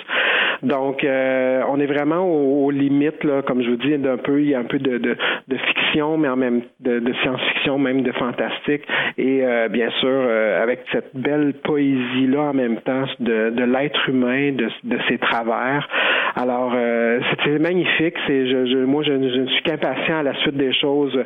Donc, 0.64 1.04
euh, 1.04 1.62
on 1.70 1.80
est 1.80 1.86
vraiment 1.86 2.26
aux, 2.26 2.72
limites, 2.72 3.24
là, 3.24 3.42
comme 3.42 3.62
je 3.62 3.70
vous 3.70 3.76
dis, 3.76 3.98
d'un 3.98 4.18
peu, 4.18 4.42
il 4.42 4.50
y 4.50 4.56
a 4.56 4.60
un 4.60 4.64
peu 4.64 4.80
de, 4.80 5.16
fiction, 5.50 6.18
mais 6.18 6.30
en 6.30 6.36
même 6.36 6.62
de, 6.80 7.00
de 7.00 7.14
science-fiction, 7.22 7.78
même 7.78 8.02
de 8.04 8.12
fantastique. 8.14 8.84
Et 9.18 9.42
euh, 9.44 9.68
bien 9.68 9.90
sûr, 10.00 10.10
euh, 10.10 10.64
avec 10.64 10.80
cette 10.92 11.14
belle 11.14 11.54
poésie-là 11.64 12.42
en 12.42 12.54
même 12.54 12.78
temps 12.78 13.06
de, 13.20 13.50
de 13.50 13.64
l'être 13.64 14.10
humain, 14.10 14.54
de, 14.54 14.70
ses 15.10 15.18
travers. 15.18 15.88
Alors, 16.36 16.74
c'était 17.30 17.60
magnifique. 17.60 18.16
C'est, 18.28 18.48
je, 18.48 18.66
je, 18.66 18.78
moi, 18.78 19.04
je, 19.04 19.12
ne 19.12 19.48
suis 19.48 19.64
qu'impatient 19.64 20.20
à 20.20 20.24
la 20.24 20.36
suite 20.42 20.56
des 20.56 20.74
choses 20.74 21.18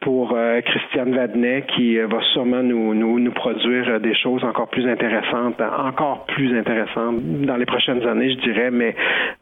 pour 0.00 0.36
Christiane 0.64 1.14
Vadnet, 1.14 1.64
qui 1.74 1.98
va 1.98 2.20
sûrement 2.32 2.62
nous 2.62 2.94
nous, 2.94 3.18
nous 3.18 3.32
produire 3.48 3.88
euh, 3.88 3.98
des 3.98 4.14
choses 4.14 4.44
encore 4.44 4.68
plus 4.68 4.86
intéressantes, 4.86 5.60
encore 5.60 6.26
plus 6.26 6.56
intéressantes 6.56 7.22
dans 7.46 7.56
les 7.56 7.64
prochaines 7.64 8.06
années, 8.06 8.30
je 8.30 8.40
dirais. 8.40 8.70
Mais 8.70 8.94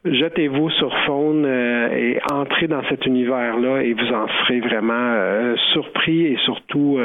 jetez-vous 0.04 0.70
sur 0.70 0.96
Faune 1.06 1.44
euh, 1.44 1.88
et 1.90 2.18
entrez 2.32 2.68
dans 2.68 2.82
cet 2.88 3.04
univers-là 3.06 3.82
et 3.82 3.92
vous 3.92 4.12
en 4.12 4.28
serez 4.28 4.60
vraiment 4.60 4.94
euh, 4.94 5.56
surpris 5.72 6.26
et 6.26 6.36
surtout 6.44 6.98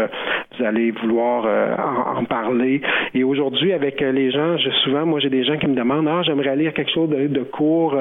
vous 0.58 0.63
allez 0.65 0.91
vouloir 0.91 1.46
en, 2.17 2.24
parler. 2.25 2.81
Et 3.13 3.24
aujourd'hui, 3.24 3.74
avec 3.74 4.00
les 4.01 4.31
gens, 4.31 4.58
je, 4.58 4.70
souvent, 4.84 5.05
moi, 5.05 5.20
j'ai 5.20 5.29
des 5.29 5.43
gens 5.43 5.58
qui 5.58 5.67
me 5.67 5.75
demandent 5.75 6.08
ah 6.08 6.22
j'aimerais 6.24 6.55
lire 6.55 6.74
quelque 6.74 6.91
chose 6.91 7.10
de, 7.10 7.43
court, 7.43 7.96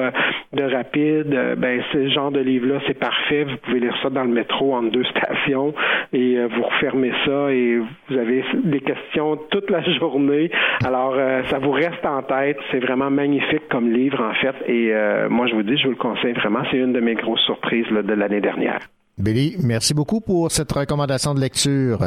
de 0.53 0.63
rapide. 0.63 1.55
ben 1.57 1.81
ce 1.91 2.09
genre 2.09 2.31
de 2.31 2.39
livre-là, 2.39 2.79
c'est 2.87 2.99
parfait. 2.99 3.45
Vous 3.45 3.57
pouvez 3.63 3.79
lire 3.79 3.95
ça 4.03 4.09
dans 4.09 4.23
le 4.23 4.29
métro 4.29 4.75
entre 4.75 4.91
deux 4.91 5.03
stations 5.05 5.73
et 6.13 6.37
vous 6.45 6.63
refermez 6.63 7.11
ça 7.25 7.51
et 7.51 7.77
vous 7.77 8.17
avez 8.17 8.43
des 8.63 8.81
questions 8.93 9.37
toute 9.49 9.69
la 9.69 9.81
journée. 9.99 10.51
Alors, 10.85 11.13
euh, 11.15 11.43
ça 11.49 11.59
vous 11.59 11.71
reste 11.71 12.05
en 12.05 12.21
tête. 12.23 12.57
C'est 12.71 12.79
vraiment 12.79 13.09
magnifique 13.09 13.67
comme 13.69 13.91
livre, 13.91 14.21
en 14.21 14.33
fait. 14.33 14.55
Et 14.67 14.93
euh, 14.93 15.29
moi, 15.29 15.47
je 15.47 15.55
vous 15.55 15.63
dis, 15.63 15.77
je 15.77 15.85
vous 15.85 15.91
le 15.91 15.95
conseille 15.95 16.33
vraiment. 16.33 16.61
C'est 16.71 16.77
une 16.77 16.93
de 16.93 16.99
mes 16.99 17.15
grosses 17.15 17.45
surprises 17.45 17.87
de 17.87 18.13
l'année 18.13 18.41
dernière. 18.41 18.79
Billy, 19.17 19.55
merci 19.63 19.93
beaucoup 19.93 20.21
pour 20.21 20.51
cette 20.51 20.71
recommandation 20.71 21.33
de 21.33 21.39
lecture. 21.39 21.99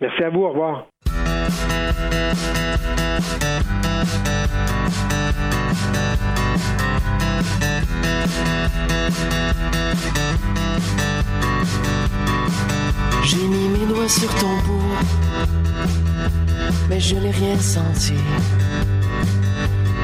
Merci 0.00 0.24
à 0.24 0.30
vous. 0.30 0.42
Au 0.42 0.48
revoir. 0.50 0.86
J'ai 13.26 13.36
mis 13.36 13.68
mes 13.68 13.86
doigts 13.86 14.08
sur 14.08 14.32
ton 14.34 14.54
bout, 14.66 14.82
mais 16.90 17.00
je 17.00 17.14
n'ai 17.16 17.30
rien 17.30 17.58
senti. 17.58 18.12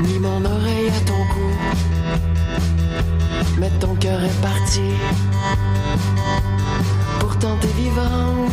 Ni 0.03 0.19
mon 0.19 0.43
oreille 0.45 0.89
à 0.89 1.01
ton 1.05 1.23
cou, 1.33 1.51
mais 3.59 3.71
ton 3.79 3.95
cœur 3.97 4.25
est 4.25 4.41
parti. 4.41 4.89
Pourtant 7.21 7.57
t'es 7.61 7.75
vivante, 7.83 8.53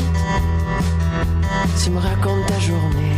tu 1.82 1.90
me 1.92 2.00
racontes 2.00 2.46
ta 2.48 2.60
journée, 2.60 3.18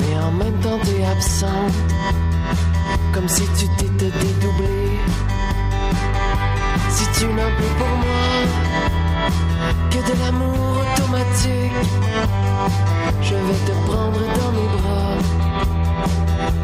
mais 0.00 0.18
en 0.18 0.32
même 0.32 0.60
temps 0.60 0.78
t'es 0.84 1.04
absente, 1.04 1.72
comme 3.14 3.28
si 3.28 3.44
tu 3.58 3.66
t'étais 3.78 4.12
dédoublée. 4.18 4.98
Si 6.90 7.04
tu 7.18 7.26
n'as 7.26 7.50
plus 7.56 7.74
pour 7.78 7.88
moi, 8.04 8.13
que 9.90 9.98
de 9.98 10.18
l'amour 10.20 10.82
automatique. 10.82 11.72
Je 13.22 13.34
vais 13.34 13.60
te 13.66 13.72
prendre 13.86 14.20
dans 14.38 14.52
mes 14.56 14.70
bras, 14.76 15.16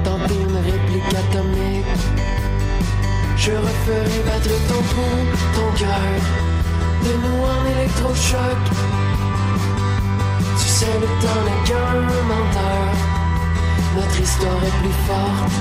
tenter 0.05 0.39
une 0.47 0.57
réplique 0.57 1.15
atomique. 1.23 1.95
Je 3.37 3.53
referai 3.53 4.21
battre 4.27 4.55
ton 4.69 4.83
pouls, 4.93 5.29
ton 5.55 5.69
cœur, 5.79 6.21
de 7.05 7.13
nous 7.23 7.41
en 7.55 7.61
électrochoc. 7.75 8.61
Tu 10.59 10.69
sais, 10.69 10.95
le 11.01 11.09
temps 11.23 11.43
n'est 11.47 11.63
qu'un 11.67 12.01
menteur, 12.33 12.87
notre 13.97 14.21
histoire 14.21 14.63
est 14.69 14.77
plus 14.83 14.97
forte. 15.07 15.53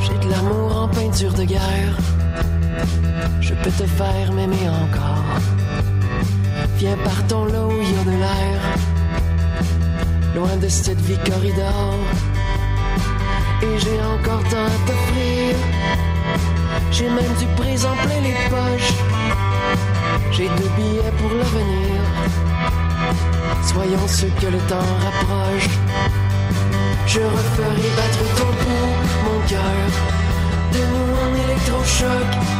J'ai 0.00 0.18
de 0.26 0.30
l'amour 0.30 0.82
en 0.82 0.88
peinture 0.88 1.32
de 1.32 1.44
guerre 1.44 1.96
je 3.40 3.54
peux 3.54 3.70
te 3.70 3.86
faire 3.86 4.32
m'aimer 4.32 4.68
encore. 4.68 5.24
Viens 6.76 6.96
partons 7.04 7.46
là 7.46 7.66
où 7.66 7.72
il 7.72 7.90
y 7.90 7.98
a 7.98 8.04
de 8.04 8.10
l'air, 8.10 8.60
loin 10.34 10.56
de 10.56 10.68
cette 10.68 11.00
vie 11.00 11.18
corridor. 11.18 11.94
Et 13.62 13.78
j'ai 13.78 14.00
encore 14.02 14.42
tant 14.50 14.66
à 14.66 14.78
t'offrir. 14.86 15.56
J'ai 16.92 17.08
même 17.08 17.34
du 17.38 17.46
présent 17.60 17.94
plein 18.04 18.20
les 18.20 18.34
poches. 18.50 18.94
J'ai 20.32 20.48
deux 20.48 20.70
billets 20.76 21.12
pour 21.18 21.30
l'avenir. 21.30 22.00
Soyons 23.62 24.08
ceux 24.08 24.32
que 24.40 24.46
le 24.46 24.58
temps 24.68 24.90
rapproche. 25.04 25.68
Je 27.06 27.20
referai 27.20 27.88
battre 27.96 28.24
ton 28.36 28.50
pouls, 28.62 28.96
mon 29.24 29.40
cœur, 29.48 29.88
de 30.72 30.78
nous 30.78 31.10
en 31.24 31.44
électrochoc 31.44 32.55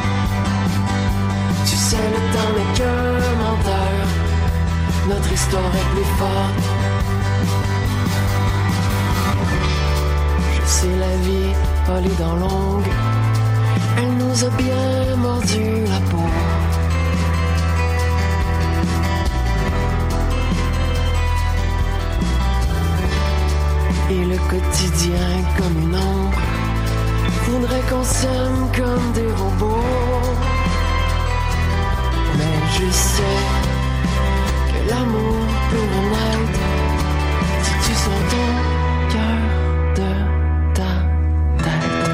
le 1.94 2.20
temps 2.34 2.52
n'est 2.56 2.78
qu'un 2.78 3.36
menteur. 3.42 4.06
Notre 5.08 5.32
histoire 5.32 5.72
est 5.76 5.88
plus 5.94 6.10
forte. 6.18 6.64
Je 10.54 10.66
sais 10.66 10.96
la 10.98 11.16
vie, 11.26 11.52
a 11.88 12.00
les 12.00 12.14
dents 12.16 12.36
longues. 12.36 12.92
Elle 13.98 14.14
nous 14.16 14.44
a 14.44 14.50
bien 14.58 15.16
mordu 15.16 15.84
la 15.84 16.00
peau. 16.10 16.28
Et 24.10 24.24
le 24.24 24.38
quotidien 24.50 25.28
comme 25.56 25.82
une 25.82 25.94
ombre 25.94 26.40
voudrait 27.44 27.82
qu'on 27.88 28.04
s'aime 28.04 28.70
comme 28.74 29.12
des 29.12 29.32
robots 29.32 30.45
je 32.78 32.90
sais 32.90 33.38
que 34.68 34.90
l'amour 34.90 35.40
peut 35.70 35.88
en 36.00 36.06
être 36.32 36.64
si 37.64 37.72
tu 37.84 37.92
sens 38.04 38.22
ton 38.32 38.48
cœur 39.12 39.40
de 39.98 40.10
ta 40.74 40.92
tête. 41.64 42.06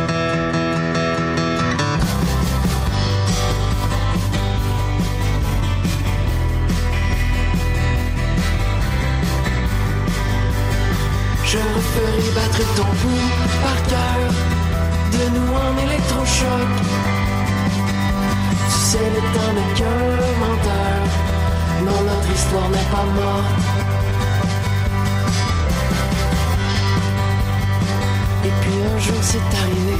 Je 11.44 11.58
referai 11.58 12.30
battre 12.36 12.64
ton 12.76 12.90
bout 13.00 13.28
par 13.64 13.78
cœur 13.90 14.22
de 15.12 15.22
nous 15.34 15.50
en 15.54 15.72
électrochoc. 15.86 17.01
Le 18.94 18.98
temps 18.98 19.52
n'est 19.54 19.74
qu'un 19.74 19.86
menteur. 20.38 21.00
Non, 21.82 21.98
notre 22.04 22.30
histoire 22.34 22.68
n'est 22.68 22.90
pas 22.90 23.04
morte. 23.16 23.54
Et 28.44 28.52
puis 28.60 28.74
un 28.94 28.98
jour 28.98 29.16
c'est 29.22 29.38
arrivé, 29.62 29.96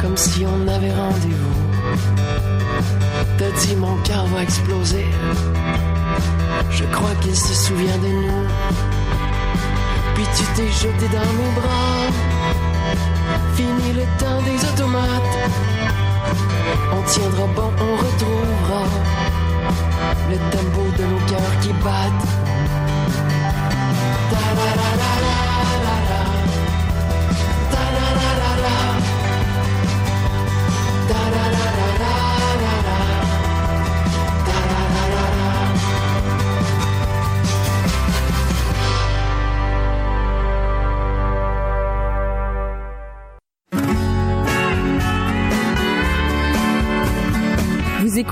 comme 0.00 0.16
si 0.16 0.44
on 0.44 0.66
avait 0.66 0.92
rendez-vous. 0.92 1.60
T'as 3.38 3.50
dit 3.60 3.76
mon 3.76 3.96
cœur 3.98 4.26
va 4.26 4.42
exploser. 4.42 5.06
Je 6.70 6.84
crois 6.84 7.14
qu'il 7.20 7.36
se 7.36 7.54
souvient 7.54 7.98
de 7.98 8.08
nous. 8.08 8.46
Puis 10.16 10.26
tu 10.36 10.44
t'es 10.56 10.66
jeté 10.66 11.06
dans 11.12 11.32
mes 11.38 11.60
bras. 11.60 12.10
Fini 13.54 13.92
le 13.92 14.02
temps 14.18 14.42
des 14.42 14.58
automates. 14.68 15.73
On 16.96 17.02
tiendra 17.02 17.46
bon, 17.56 17.70
on 17.80 17.96
retrouvera 17.96 18.82
le 20.30 20.36
tempo 20.54 20.82
de 20.96 21.04
nos 21.04 21.22
cœurs 21.26 21.56
qui 21.60 21.72
battent. 21.72 22.28
Ta-la-la-la-la-la-la. 27.72 28.93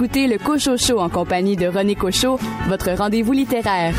Écoutez 0.05 0.27
le 0.27 0.37
Cocho 0.37 0.77
Show 0.77 0.99
en 0.99 1.09
compagnie 1.09 1.55
de 1.55 1.69
René 1.69 1.95
Cocho, 1.95 2.37
votre 2.67 2.91
rendez-vous 2.91 3.31
littéraire. 3.31 3.95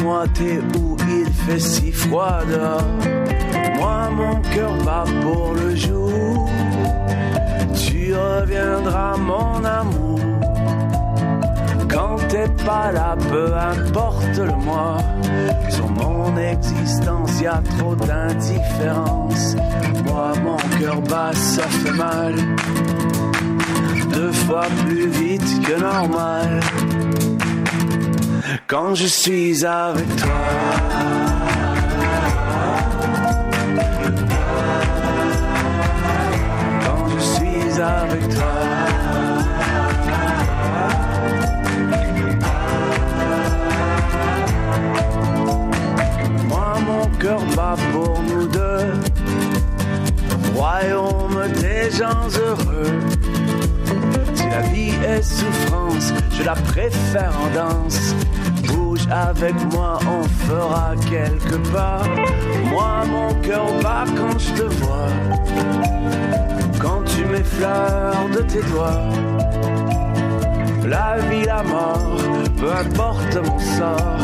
Dis-moi, 0.00 0.24
t'es 0.32 0.58
où? 0.78 0.96
Il 1.10 1.30
fait 1.30 1.58
si 1.58 1.92
froid. 1.92 2.40
Moi, 3.76 4.08
mon 4.16 4.40
cœur 4.40 4.72
bat 4.82 5.04
pour 5.20 5.52
le 5.52 5.76
jour. 5.76 6.48
Tu 7.74 8.14
reviendras, 8.14 9.18
mon 9.18 9.62
amour. 9.62 10.20
Quand 11.86 12.16
t'es 12.28 12.48
pas 12.64 12.92
là, 12.92 13.14
peu 13.30 13.54
importe 13.54 14.38
le 14.38 14.56
mois. 14.64 14.96
Sur 15.68 15.90
mon 15.90 16.34
existence, 16.38 17.38
y 17.42 17.46
a 17.46 17.60
trop 17.78 17.94
d'indifférence. 17.94 19.56
Moi, 20.06 20.32
mon 20.42 20.78
cœur 20.78 21.02
bat, 21.02 21.32
ça 21.34 21.64
fait 21.64 21.92
mal. 21.92 22.36
Deux 24.14 24.32
fois 24.32 24.66
plus 24.86 25.08
vite 25.08 25.62
que 25.62 25.78
normal. 25.78 26.60
Quand 28.70 28.94
je 28.94 29.06
suis 29.08 29.66
avec 29.66 30.06
toi. 30.14 30.30
Quand 36.84 37.08
je 37.08 37.18
suis 37.18 37.80
avec 37.80 38.28
toi. 38.28 38.52
Moi, 46.46 46.78
mon 46.86 47.06
cœur 47.18 47.40
bat 47.56 47.74
pour 47.92 48.22
nous 48.22 48.46
deux. 48.46 48.92
Royaume 50.54 51.48
des 51.60 51.90
gens 51.90 52.28
heureux. 52.38 53.00
Si 54.32 54.48
la 54.48 54.60
vie 54.60 54.92
est 55.04 55.22
souffrance, 55.22 56.12
je 56.38 56.44
la 56.44 56.54
préfère 56.54 57.32
en 57.36 57.52
danse. 57.52 58.14
Avec 59.10 59.54
moi, 59.72 59.98
on 60.06 60.22
fera 60.46 60.94
quelques 61.10 61.58
pas. 61.72 62.02
Moi, 62.66 63.04
mon 63.06 63.34
cœur 63.42 63.66
bat 63.82 64.04
quand 64.16 64.38
je 64.38 64.52
te 64.52 64.62
vois. 64.62 65.08
Quand 66.80 67.02
tu 67.04 67.24
m'effleures 67.24 68.28
de 68.32 68.42
tes 68.42 68.62
doigts. 68.70 69.10
La 70.86 71.18
vie, 71.28 71.44
la 71.44 71.62
mort, 71.64 72.16
peu 72.56 72.72
importe 72.72 73.36
mon 73.36 73.58
sort. 73.58 74.18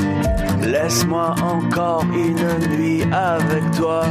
Laisse-moi 0.63 1.35
encore 1.43 2.05
une 2.13 2.77
nuit 2.77 3.03
avec 3.13 3.71
toi. 3.77 4.05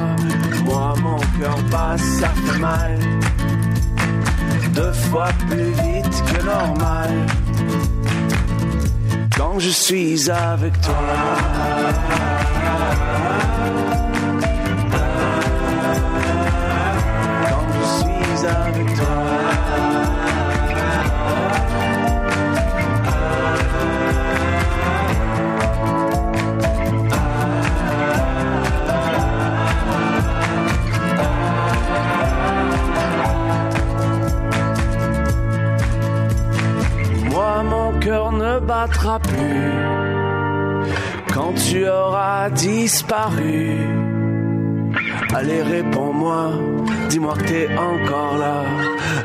Moi, 0.66 0.94
mon 1.02 1.20
cœur 1.40 1.58
bat, 1.72 1.98
ça 1.98 2.28
fait 2.28 2.60
mal. 2.60 3.00
Deux 4.74 4.94
fois 4.94 5.30
plus 5.48 5.72
vite 5.72 6.24
que 6.26 6.46
normal. 6.46 7.12
Je 9.58 9.70
suis 9.70 10.30
avec 10.30 10.80
toi. 10.82 10.96
Plus 38.88 39.72
quand 41.34 41.54
tu 41.54 41.88
auras 41.88 42.50
disparu. 42.50 43.78
Allez, 45.34 45.62
réponds-moi, 45.62 46.52
dis-moi 47.10 47.34
que 47.38 47.44
t'es 47.44 47.70
encore 47.78 48.38
là. 48.38 48.64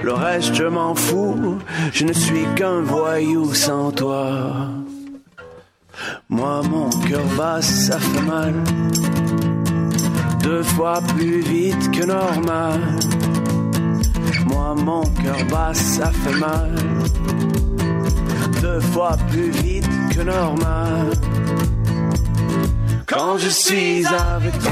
Le 0.02 0.12
reste, 0.12 0.54
je 0.54 0.64
m'en 0.64 0.94
fous, 0.94 1.58
je 1.92 2.04
ne 2.04 2.12
suis 2.12 2.44
qu'un 2.56 2.80
voyou 2.80 3.54
sans 3.54 3.92
toi. 3.92 4.68
Moi, 6.28 6.62
mon 6.68 6.88
cœur 7.08 7.24
bat, 7.36 7.60
ça 7.60 7.98
fait 7.98 8.22
mal. 8.22 8.54
Deux 10.42 10.62
fois 10.62 11.00
plus 11.16 11.40
vite 11.40 11.90
que 11.90 12.06
normal. 12.06 12.80
Moi, 14.46 14.74
mon 14.74 15.02
cœur 15.22 15.44
bat, 15.50 15.74
ça 15.74 16.10
fait 16.10 16.38
mal. 16.38 16.74
Fois 18.80 19.16
plus 19.30 19.50
vite 19.50 19.88
que 20.10 20.20
normal. 20.20 21.10
Quand 23.06 23.38
je 23.38 23.48
suis 23.48 24.06
avec 24.06 24.58
toi. 24.58 24.70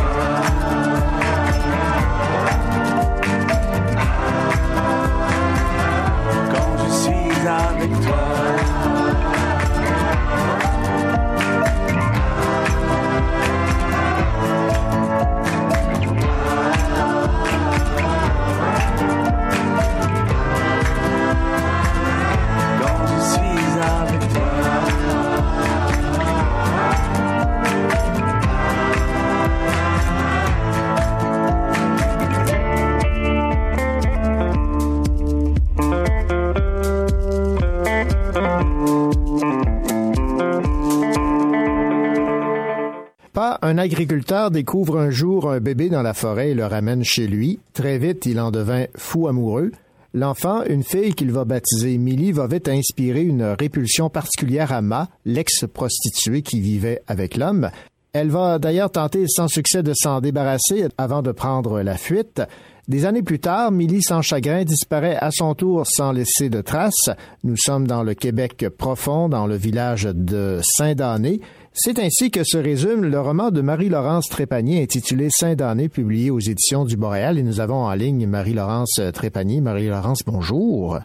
Un 43.41 43.79
agriculteur 43.79 44.51
découvre 44.51 44.99
un 44.99 45.11
jour 45.11 45.51
un 45.51 45.61
bébé 45.61 45.89
dans 45.89 46.03
la 46.03 46.15
forêt 46.15 46.51
et 46.51 46.55
le 46.55 46.67
ramène 46.67 47.05
chez 47.05 47.27
lui. 47.27 47.61
Très 47.73 47.99
vite, 47.99 48.27
il 48.27 48.41
en 48.41 48.51
devint 48.51 48.87
fou 48.97 49.29
amoureux. 49.29 49.71
L'enfant, 50.13 50.65
une 50.65 50.83
fille 50.83 51.15
qu'il 51.15 51.31
va 51.31 51.45
baptiser 51.45 51.99
Millie, 51.99 52.33
va 52.33 52.47
vite 52.47 52.69
inspirer 52.69 53.23
une 53.23 53.45
répulsion 53.45 54.11
particulière 54.11 54.73
à 54.73 54.83
Ma, 54.83 55.09
l'ex-prostituée 55.25 56.43
qui 56.43 56.61
vivait 56.61 57.03
avec 57.07 57.37
l'homme. 57.37 57.71
Elle 58.13 58.31
va 58.31 58.59
d'ailleurs 58.59 58.91
tenter 58.91 59.27
sans 59.29 59.49
succès 59.49 59.83
de 59.83 59.93
s'en 59.95 60.21
débarrasser 60.21 60.87
avant 60.97 61.23
de 61.23 61.31
prendre 61.31 61.83
la 61.83 61.97
fuite. 61.97 62.43
Des 62.89 63.05
années 63.05 63.23
plus 63.23 63.39
tard, 63.39 63.71
Millie 63.71 64.03
sans 64.03 64.23
chagrin 64.23 64.65
disparaît 64.65 65.19
à 65.21 65.31
son 65.31 65.55
tour 65.55 65.87
sans 65.87 66.11
laisser 66.11 66.49
de 66.49 66.63
traces. 66.63 67.11
Nous 67.45 67.57
sommes 67.57 67.87
dans 67.87 68.03
le 68.03 68.15
Québec 68.15 68.67
profond, 68.77 69.29
dans 69.29 69.47
le 69.47 69.57
village 69.57 70.05
de 70.05 70.59
Saint-Dané. 70.63 71.41
C'est 71.73 71.99
ainsi 71.99 72.31
que 72.31 72.45
se 72.45 72.59
résume 72.59 73.05
le 73.05 73.21
roman 73.21 73.51
de 73.51 73.61
Marie-Laurence 73.61 74.29
Trépanier 74.29 74.83
intitulé 74.83 75.29
Saint-Dané, 75.31 75.89
publié 75.89 76.31
aux 76.31 76.41
éditions 76.41 76.85
du 76.85 76.97
Boréal. 76.97 77.39
Et 77.39 77.43
nous 77.43 77.61
avons 77.61 77.85
en 77.85 77.95
ligne 77.95 78.27
Marie-Laurence 78.27 79.01
Trépanier. 79.13 79.61
Marie-Laurence, 79.61 80.23
bonjour. 80.27 80.99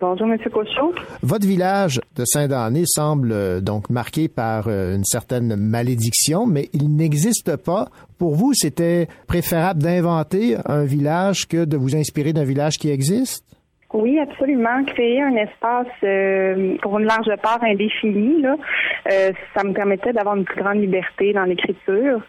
Bonjour, 0.00 0.28
M. 0.28 0.38
Cochon. 0.52 0.92
Votre 1.22 1.44
village 1.44 2.00
de 2.14 2.24
Saint-Denis 2.24 2.86
semble 2.86 3.32
euh, 3.32 3.60
donc 3.60 3.90
marqué 3.90 4.28
par 4.28 4.68
euh, 4.68 4.94
une 4.94 5.04
certaine 5.04 5.56
malédiction, 5.56 6.46
mais 6.46 6.68
il 6.72 6.94
n'existe 6.94 7.56
pas. 7.56 7.88
Pour 8.16 8.36
vous, 8.36 8.54
c'était 8.54 9.08
préférable 9.26 9.82
d'inventer 9.82 10.56
un 10.66 10.84
village 10.84 11.48
que 11.48 11.64
de 11.64 11.76
vous 11.76 11.96
inspirer 11.96 12.32
d'un 12.32 12.44
village 12.44 12.78
qui 12.78 12.90
existe? 12.90 13.44
Oui, 13.92 14.18
absolument. 14.18 14.84
Créer 14.84 15.22
un 15.22 15.34
espace 15.36 15.86
euh, 16.04 16.76
pour 16.82 16.98
une 16.98 17.06
large 17.06 17.34
part 17.42 17.62
indéfinie, 17.62 18.42
là, 18.42 18.56
ça 19.54 19.64
me 19.64 19.72
permettait 19.72 20.12
d'avoir 20.12 20.36
une 20.36 20.44
plus 20.44 20.60
grande 20.62 20.78
liberté 20.78 21.32
dans 21.32 21.44
l'écriture 21.44 22.22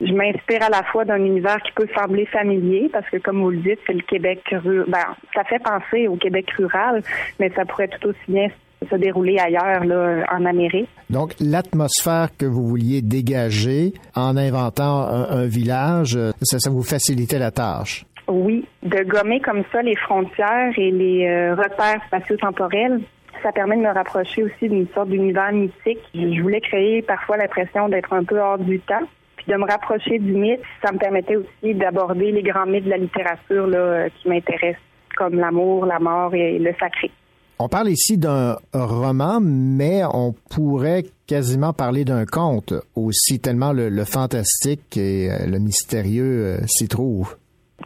je 0.00 0.12
m'inspire 0.12 0.62
à 0.62 0.70
la 0.70 0.82
fois 0.84 1.04
d'un 1.04 1.24
univers 1.24 1.60
qui 1.62 1.72
peut 1.72 1.88
sembler 1.96 2.26
familier, 2.26 2.88
parce 2.92 3.08
que 3.10 3.18
comme 3.18 3.40
vous 3.42 3.50
le 3.50 3.58
dites, 3.58 3.78
c'est 3.86 3.92
le 3.92 4.02
Québec 4.02 4.40
rural. 4.52 4.86
Ben, 4.88 5.04
ça 5.34 5.44
fait 5.44 5.62
penser 5.62 6.08
au 6.08 6.16
Québec 6.16 6.50
rural, 6.58 7.02
mais 7.38 7.50
ça 7.54 7.64
pourrait 7.64 7.88
tout 7.88 8.08
aussi 8.08 8.18
bien 8.28 8.48
se 8.90 8.96
dérouler 8.96 9.38
ailleurs, 9.38 9.84
là, 9.84 10.26
en 10.30 10.44
Amérique. 10.44 10.88
Donc, 11.08 11.32
l'atmosphère 11.40 12.28
que 12.38 12.44
vous 12.44 12.66
vouliez 12.66 13.00
dégager 13.00 13.94
en 14.14 14.36
inventant 14.36 15.06
un, 15.06 15.46
village, 15.46 16.18
ça, 16.42 16.58
ça 16.58 16.70
vous 16.70 16.82
facilitait 16.82 17.38
la 17.38 17.50
tâche? 17.50 18.04
Oui, 18.28 18.64
de 18.82 19.02
gommer 19.04 19.40
comme 19.40 19.62
ça 19.72 19.82
les 19.82 19.96
frontières 19.96 20.72
et 20.76 20.90
les 20.90 21.26
euh, 21.26 21.54
repères 21.54 22.00
spatio-temporels 22.06 23.00
ça 23.42 23.52
permet 23.52 23.76
de 23.76 23.82
me 23.82 23.92
rapprocher 23.92 24.44
aussi 24.44 24.70
d'une 24.70 24.86
sorte 24.94 25.10
d'univers 25.10 25.52
mythique. 25.52 25.98
Je 26.14 26.40
voulais 26.40 26.62
créer 26.62 27.02
parfois 27.02 27.36
l'impression 27.36 27.90
d'être 27.90 28.10
un 28.14 28.24
peu 28.24 28.40
hors 28.40 28.58
du 28.58 28.80
temps 28.80 29.06
de 29.48 29.54
me 29.54 29.70
rapprocher 29.70 30.18
du 30.18 30.32
mythe, 30.32 30.60
ça 30.82 30.92
me 30.92 30.98
permettait 30.98 31.36
aussi 31.36 31.74
d'aborder 31.74 32.32
les 32.32 32.42
grands 32.42 32.66
mythes 32.66 32.84
de 32.84 32.90
la 32.90 32.96
littérature 32.96 33.68
euh, 33.74 34.08
qui 34.16 34.28
m'intéressent, 34.28 34.80
comme 35.16 35.34
l'amour, 35.34 35.86
la 35.86 35.98
mort 35.98 36.34
et 36.34 36.58
le 36.58 36.72
sacré. 36.78 37.10
On 37.58 37.68
parle 37.68 37.88
ici 37.88 38.18
d'un 38.18 38.56
roman, 38.72 39.38
mais 39.40 40.02
on 40.12 40.34
pourrait 40.50 41.04
quasiment 41.26 41.72
parler 41.72 42.04
d'un 42.04 42.26
conte 42.26 42.74
aussi, 42.96 43.38
tellement 43.38 43.72
le, 43.72 44.04
fantastique 44.04 44.96
et 44.96 45.30
euh, 45.30 45.46
le 45.46 45.58
mystérieux 45.58 46.58
s'y 46.66 46.88
trouve. 46.88 47.36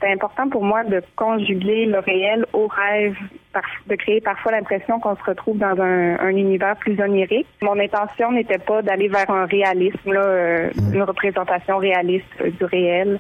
C'est 0.01 0.13
important 0.13 0.49
pour 0.49 0.63
moi 0.63 0.85
de 0.85 1.03
conjuguer 1.17 1.87
le 1.87 1.99
réel 1.99 2.45
au 2.53 2.69
rêve, 2.69 3.17
de 3.89 3.95
créer 3.97 4.21
parfois 4.21 4.53
l'impression 4.53 5.01
qu'on 5.01 5.17
se 5.17 5.25
retrouve 5.27 5.59
dans 5.59 5.81
un, 5.81 6.29
univers 6.29 6.77
plus 6.77 7.01
onirique. 7.01 7.47
Mon 7.63 7.79
intention 7.79 8.31
n'était 8.31 8.59
pas 8.59 8.83
d'aller 8.83 9.09
vers 9.09 9.29
un 9.31 9.47
réalisme, 9.47 10.13
là, 10.13 10.21
euh, 10.21 10.71
une 10.93 11.03
représentation 11.03 11.79
réaliste 11.79 12.27
euh, 12.41 12.51
du 12.51 12.65
réel. 12.65 13.19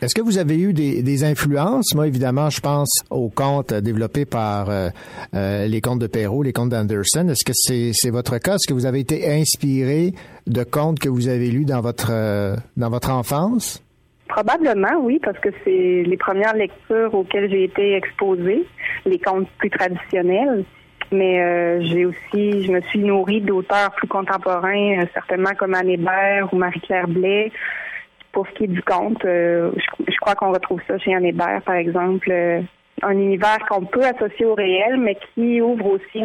Est-ce 0.00 0.14
que 0.14 0.22
vous 0.22 0.38
avez 0.38 0.56
eu 0.56 0.72
des, 0.72 1.24
influences? 1.24 1.92
Moi, 1.96 2.06
évidemment, 2.06 2.48
je 2.48 2.60
pense 2.60 3.02
aux 3.10 3.28
contes 3.28 3.74
développés 3.74 4.24
par 4.24 4.70
euh, 4.70 4.90
les 5.66 5.80
contes 5.80 5.98
de 5.98 6.06
Perrault, 6.06 6.44
les 6.44 6.52
contes 6.52 6.68
d'Anderson. 6.68 7.28
Est-ce 7.28 7.44
que 7.44 7.52
c'est 7.92 8.10
votre 8.10 8.38
cas? 8.38 8.54
Est-ce 8.54 8.68
que 8.68 8.74
vous 8.74 8.86
avez 8.86 9.00
été 9.00 9.28
inspiré 9.28 10.12
de 10.46 10.62
contes 10.62 11.00
que 11.00 11.08
vous 11.08 11.26
avez 11.26 11.50
lus 11.50 11.64
dans 11.64 11.80
votre 11.80 12.12
dans 12.76 12.90
votre 12.90 13.10
enfance? 13.10 13.82
Probablement, 14.28 15.00
oui, 15.00 15.18
parce 15.22 15.38
que 15.38 15.48
c'est 15.64 16.02
les 16.06 16.16
premières 16.16 16.54
lectures 16.54 17.14
auxquelles 17.14 17.50
j'ai 17.50 17.64
été 17.64 17.94
exposée, 17.94 18.64
les 19.06 19.18
contes 19.18 19.48
plus 19.58 19.70
traditionnels. 19.70 20.64
Mais 21.10 21.40
euh, 21.40 21.80
j'ai 21.82 22.04
aussi, 22.04 22.64
je 22.64 22.70
me 22.70 22.82
suis 22.82 22.98
nourrie 22.98 23.40
d'auteurs 23.40 23.92
plus 23.92 24.08
contemporains, 24.08 25.00
euh, 25.00 25.06
certainement 25.14 25.54
comme 25.58 25.72
Anne 25.74 25.88
Hébert 25.88 26.52
ou 26.52 26.56
Marie-Claire 26.56 27.08
Blais. 27.08 27.50
Pour 28.32 28.46
ce 28.46 28.52
qui 28.52 28.64
est 28.64 28.68
du 28.68 28.82
conte, 28.82 29.24
euh, 29.24 29.70
je, 30.06 30.16
crois 30.20 30.34
qu'on 30.34 30.52
retrouve 30.52 30.80
ça 30.86 30.98
chez 30.98 31.14
Anne 31.14 31.24
Hébert, 31.24 31.62
par 31.64 31.76
exemple, 31.76 32.30
un 33.02 33.12
univers 33.12 33.58
qu'on 33.70 33.86
peut 33.86 34.04
associer 34.04 34.44
au 34.44 34.54
réel, 34.54 34.98
mais 34.98 35.16
qui 35.34 35.62
ouvre 35.62 35.92
aussi 35.92 36.22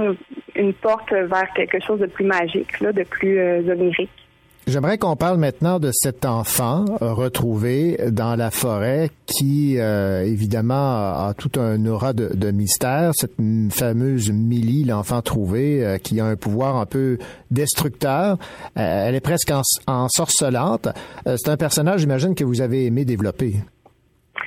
une, 0.55 0.73
porte 0.73 1.13
vers 1.13 1.51
quelque 1.55 1.79
chose 1.79 2.01
de 2.01 2.07
plus 2.07 2.25
magique, 2.25 2.81
de 2.81 3.03
plus 3.03 3.39
onirique. 3.69 4.22
J'aimerais 4.65 4.97
qu'on 4.97 5.17
parle 5.17 5.39
maintenant 5.39 5.77
de 5.77 5.91
cet 5.91 6.23
enfant 6.23 6.85
euh, 7.01 7.11
retrouvé 7.11 7.97
dans 8.11 8.35
la 8.37 8.49
forêt 8.49 9.09
qui, 9.25 9.77
euh, 9.77 10.23
évidemment, 10.23 10.73
a, 10.73 11.33
tout 11.37 11.59
un 11.59 11.85
aura 11.85 12.13
de, 12.13 12.51
mystère. 12.51 13.11
Cette 13.13 13.35
fameuse 13.71 14.31
Millie, 14.31 14.85
l'enfant 14.85 15.21
trouvé, 15.21 15.85
euh, 15.85 15.97
qui 15.97 16.21
a 16.21 16.25
un 16.25 16.37
pouvoir 16.37 16.77
un 16.77 16.85
peu 16.85 17.17
destructeur. 17.51 18.37
elle 18.75 19.15
est 19.15 19.19
presque 19.19 19.51
ensorcelante. 19.87 20.87
C'est 21.25 21.49
un 21.49 21.57
personnage, 21.57 21.99
j'imagine, 22.01 22.33
que 22.33 22.45
vous 22.45 22.61
avez 22.61 22.85
aimé 22.85 23.03
développer. 23.03 23.55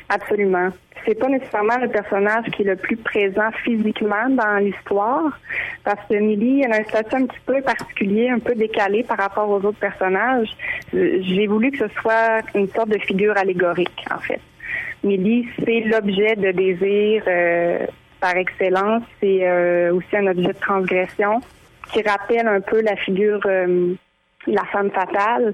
Absolument 0.09 0.71
c'est 1.07 1.15
pas 1.15 1.29
nécessairement 1.29 1.79
le 1.81 1.89
personnage 1.89 2.47
qui 2.47 2.63
est 2.63 2.67
le 2.67 2.77
plus 2.77 2.97
présent 2.97 3.51
physiquement 3.65 4.29
dans 4.29 4.57
l'histoire, 4.57 5.39
parce 5.85 6.01
que 6.09 6.15
Millie 6.15 6.63
elle 6.63 6.73
a 6.73 6.81
un 6.81 6.85
statut 6.85 7.17
un 7.17 7.27
petit 7.27 7.41
peu 7.47 7.63
particulier, 7.63 8.29
un 8.29 8.41
peu 8.41 8.55
décalé 8.55 9.05
par 9.05 9.19
rapport 9.19 9.49
aux 9.49 9.65
autres 9.65 9.79
personnages. 9.79 10.51
J'ai 10.93 11.47
voulu 11.47 11.71
que 11.71 11.79
ce 11.79 11.89
soit 12.01 12.41
une 12.55 12.69
sorte 12.69 12.89
de 12.89 12.99
figure 12.99 13.37
allégorique, 13.37 14.05
en 14.15 14.19
fait. 14.19 14.41
Millie, 15.05 15.47
c'est 15.65 15.81
l'objet 15.81 16.35
de 16.37 16.51
désir 16.51 17.23
euh, 17.29 17.87
par 18.21 18.37
excellence, 18.37 19.05
c'est 19.21 19.41
euh, 19.43 19.95
aussi 19.95 20.17
un 20.17 20.27
objet 20.27 20.49
de 20.49 20.59
transgression 20.61 21.41
qui 21.93 22.03
rappelle 22.03 22.49
un 22.49 22.61
peu 22.61 22.81
la 22.83 22.97
figure 22.97 23.41
euh, 23.47 23.95
la 24.47 24.65
femme 24.73 24.91
fatale. 24.91 25.53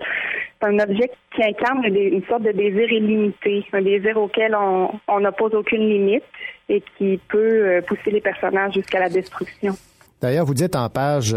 C'est 0.61 0.69
un 0.69 0.79
objet 0.79 1.11
qui 1.35 1.43
incarne 1.43 1.85
une 1.85 2.25
sorte 2.25 2.43
de 2.43 2.53
désir 2.53 2.91
illimité, 2.93 3.65
un 3.73 3.83
désir 3.83 4.17
auquel 4.17 4.55
on 4.55 5.21
n'oppose 5.21 5.55
aucune 5.55 5.89
limite 5.89 6.25
et 6.69 6.83
qui 6.97 7.19
peut 7.29 7.39
euh, 7.39 7.83
pousser 7.83 8.11
les 8.11 8.21
personnages 8.21 8.75
jusqu'à 8.75 9.01
la 9.01 9.09
destruction. 9.09 9.75
D'ailleurs, 10.21 10.47
vous 10.47 10.55
dites 10.55 10.77
en 10.77 10.89
page 10.89 11.35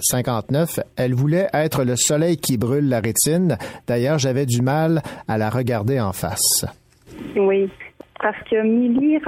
59, 0.00 0.78
euh, 0.78 0.82
elle 0.96 1.14
voulait 1.14 1.46
être 1.52 1.84
le 1.84 1.94
soleil 1.94 2.36
qui 2.36 2.58
brûle 2.58 2.88
la 2.88 3.00
rétine. 3.00 3.56
D'ailleurs, 3.86 4.18
j'avais 4.18 4.44
du 4.44 4.60
mal 4.60 5.02
à 5.28 5.38
la 5.38 5.50
regarder 5.50 6.00
en 6.00 6.12
face. 6.12 6.66
Oui, 7.36 7.70
parce 8.20 8.38
que 8.50 8.60
Millie 8.62 9.20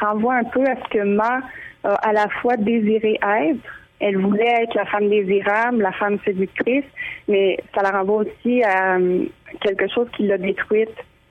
renvoie 0.00 0.34
un 0.34 0.44
peu 0.44 0.62
à 0.62 0.76
ce 0.76 0.88
que 0.90 1.04
Ma 1.04 1.40
a 1.84 1.94
à 1.94 2.12
la 2.12 2.28
fois 2.40 2.56
désiré 2.56 3.18
être, 3.20 3.58
elle 4.02 4.18
voulait 4.18 4.64
être 4.64 4.74
la 4.74 4.84
femme 4.84 5.08
désirable, 5.08 5.80
la 5.80 5.92
femme 5.92 6.18
séductrice, 6.24 6.84
mais 7.28 7.56
ça 7.72 7.82
la 7.82 7.90
renvoie 7.90 8.24
aussi 8.24 8.62
à 8.64 8.96
euh, 8.96 9.24
quelque 9.60 9.88
chose 9.88 10.08
qui 10.16 10.24
l'a 10.24 10.38
détruite 10.38 10.90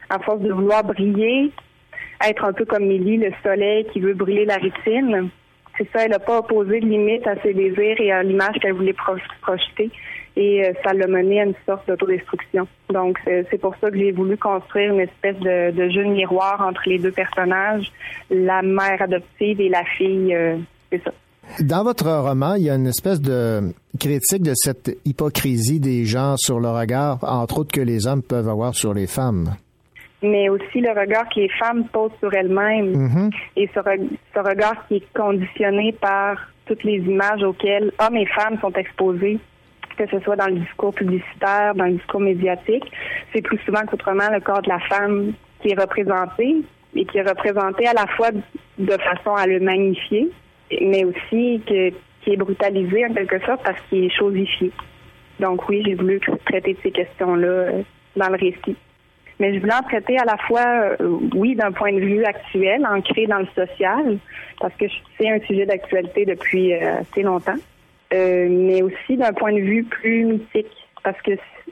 à 0.09 0.19
force 0.19 0.39
de 0.39 0.53
vouloir 0.53 0.83
briller, 0.85 1.51
être 2.25 2.45
un 2.45 2.53
peu 2.53 2.63
comme 2.63 2.85
Millie, 2.85 3.17
le 3.17 3.31
soleil 3.43 3.85
qui 3.91 3.99
veut 3.99 4.13
brûler 4.13 4.45
la 4.45 4.55
rétine. 4.55 5.29
C'est 5.77 5.87
ça, 5.91 6.05
elle 6.05 6.11
n'a 6.11 6.19
pas 6.19 6.39
opposé 6.39 6.79
de 6.79 6.85
limite 6.85 7.27
à 7.27 7.35
ses 7.41 7.53
désirs 7.53 7.99
et 7.99 8.11
à 8.11 8.23
l'image 8.23 8.55
qu'elle 8.61 8.73
voulait 8.73 8.95
projeter. 9.41 9.89
Et 10.37 10.65
euh, 10.65 10.71
ça 10.85 10.93
l'a 10.93 11.07
mené 11.07 11.41
à 11.41 11.45
une 11.45 11.55
sorte 11.65 11.87
d'autodestruction. 11.89 12.67
Donc, 12.89 13.19
c'est 13.25 13.59
pour 13.59 13.75
ça 13.81 13.91
que 13.91 13.97
j'ai 13.97 14.13
voulu 14.13 14.37
construire 14.37 14.93
une 14.93 15.01
espèce 15.01 15.37
de, 15.39 15.71
de, 15.71 15.89
jeu 15.89 16.03
miroir 16.03 16.61
entre 16.65 16.83
les 16.85 16.99
deux 16.99 17.11
personnages, 17.11 17.91
la 18.29 18.61
mère 18.61 19.01
adoptive 19.01 19.59
et 19.59 19.67
la 19.67 19.83
fille. 19.83 20.33
Euh, 20.33 20.55
c'est 20.89 21.03
ça. 21.03 21.11
Dans 21.59 21.83
votre 21.83 22.09
roman, 22.09 22.55
il 22.55 22.63
y 22.63 22.69
a 22.69 22.75
une 22.75 22.87
espèce 22.87 23.21
de 23.21 23.73
critique 23.99 24.43
de 24.43 24.53
cette 24.55 24.97
hypocrisie 25.05 25.79
des 25.79 26.05
gens 26.05 26.37
sur 26.37 26.59
le 26.59 26.69
regard, 26.69 27.17
entre 27.23 27.59
autres, 27.59 27.71
que 27.71 27.81
les 27.81 28.07
hommes 28.07 28.23
peuvent 28.23 28.49
avoir 28.49 28.73
sur 28.73 28.93
les 28.93 29.07
femmes. 29.07 29.55
Mais 30.23 30.49
aussi 30.49 30.79
le 30.79 30.89
regard 30.89 31.27
que 31.29 31.41
les 31.41 31.49
femmes 31.59 31.85
posent 31.91 32.11
sur 32.19 32.33
elles-mêmes 32.33 32.93
mm-hmm. 32.93 33.31
et 33.57 33.69
ce, 33.73 33.79
regard 34.39 34.87
qui 34.87 34.97
est 34.97 35.13
conditionné 35.13 35.93
par 35.93 36.37
toutes 36.67 36.83
les 36.83 36.97
images 36.99 37.43
auxquelles 37.43 37.91
hommes 37.99 38.17
et 38.17 38.27
femmes 38.27 38.57
sont 38.61 38.73
exposés 38.73 39.39
que 39.97 40.07
ce 40.07 40.19
soit 40.23 40.35
dans 40.35 40.47
le 40.47 40.59
discours 40.59 40.93
publicitaire, 40.93 41.75
dans 41.75 41.85
le 41.85 41.93
discours 41.93 42.21
médiatique, 42.21 42.91
c'est 43.33 43.41
plus 43.41 43.59
souvent 43.65 43.81
qu'autrement 43.81 44.29
le 44.31 44.39
corps 44.39 44.61
de 44.61 44.69
la 44.69 44.79
femme 44.79 45.33
qui 45.61 45.69
est 45.69 45.79
représenté 45.79 46.63
et 46.95 47.05
qui 47.05 47.17
est 47.17 47.27
représenté 47.29 47.87
à 47.87 47.93
la 47.93 48.07
fois 48.15 48.29
de 48.31 48.97
façon 48.97 49.35
à 49.35 49.45
le 49.45 49.59
magnifier, 49.59 50.31
mais 50.79 51.03
aussi 51.03 51.61
qui 51.65 52.31
est 52.31 52.37
brutalisé 52.37 53.05
en 53.05 53.13
quelque 53.13 53.39
sorte 53.45 53.63
parce 53.63 53.79
qu'il 53.89 54.05
est 54.05 54.17
chosifié. 54.17 54.71
Donc 55.41 55.67
oui, 55.67 55.81
j'ai 55.85 55.95
voulu 55.95 56.19
traiter 56.45 56.73
de 56.73 56.77
ces 56.83 56.91
questions-là 56.91 57.47
euh, 57.47 57.81
dans 58.15 58.29
le 58.29 58.35
récit. 58.35 58.75
Mais 59.39 59.55
je 59.55 59.59
voulais 59.59 59.73
en 59.73 59.81
traiter 59.81 60.19
à 60.19 60.25
la 60.25 60.37
fois, 60.37 60.95
euh, 61.01 61.17
oui, 61.33 61.55
d'un 61.55 61.71
point 61.71 61.91
de 61.91 61.99
vue 61.99 62.23
actuel, 62.23 62.85
ancré 62.85 63.25
dans 63.25 63.39
le 63.39 63.47
social, 63.55 64.19
parce 64.59 64.75
que 64.75 64.85
c'est 65.17 65.29
un 65.29 65.39
sujet 65.39 65.65
d'actualité 65.65 66.25
depuis 66.25 66.73
euh, 66.73 66.99
assez 66.99 67.23
longtemps, 67.23 67.57
mais 68.11 68.83
aussi 68.83 69.17
d'un 69.17 69.33
point 69.33 69.53
de 69.53 69.61
vue 69.61 69.83
plus 69.83 70.25
mythique, 70.25 70.87
parce 71.03 71.19
que 71.23 71.31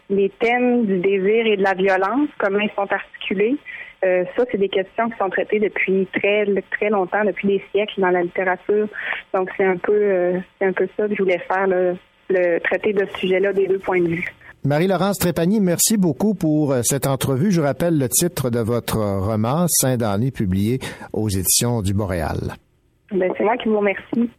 les 0.09 0.29
thèmes 0.29 0.85
du 0.85 0.97
désir 0.97 1.45
et 1.45 1.57
de 1.57 1.63
la 1.63 1.75
violence, 1.75 2.29
comment 2.39 2.59
ils 2.59 2.71
sont 2.71 2.91
articulés, 2.91 3.55
euh, 4.03 4.23
ça, 4.35 4.45
c'est 4.51 4.57
des 4.57 4.69
questions 4.69 5.09
qui 5.09 5.17
sont 5.17 5.29
traitées 5.29 5.59
depuis 5.59 6.07
très 6.13 6.45
très 6.71 6.89
longtemps, 6.89 7.23
depuis 7.25 7.47
des 7.47 7.63
siècles 7.71 7.99
dans 7.99 8.09
la 8.09 8.23
littérature. 8.23 8.87
Donc, 9.33 9.49
c'est 9.57 9.65
un 9.65 9.77
peu 9.77 9.93
euh, 9.93 10.39
c'est 10.57 10.65
un 10.65 10.73
peu 10.73 10.87
ça 10.95 11.07
que 11.07 11.15
je 11.15 11.21
voulais 11.21 11.39
faire, 11.39 11.67
le, 11.67 11.95
le 12.29 12.59
traiter 12.59 12.93
de 12.93 13.05
ce 13.05 13.19
sujet-là 13.19 13.53
des 13.53 13.67
deux 13.67 13.79
points 13.79 14.01
de 14.01 14.07
vue. 14.07 14.25
Marie-Laurence 14.65 15.17
Trépanier, 15.17 15.59
merci 15.61 15.97
beaucoup 15.97 16.33
pour 16.33 16.73
euh, 16.73 16.81
cette 16.83 17.07
entrevue. 17.07 17.51
Je 17.51 17.61
rappelle 17.61 17.97
le 17.97 18.09
titre 18.09 18.49
de 18.49 18.59
votre 18.59 18.97
roman, 18.97 19.65
Saint-Denis, 19.67 20.31
publié 20.31 20.79
aux 21.13 21.29
éditions 21.29 21.81
du 21.81 21.93
Montréal. 21.93 22.55
Ben, 23.11 23.31
c'est 23.37 23.43
moi 23.43 23.57
qui 23.57 23.69
vous 23.69 23.79
remercie. 23.79 24.29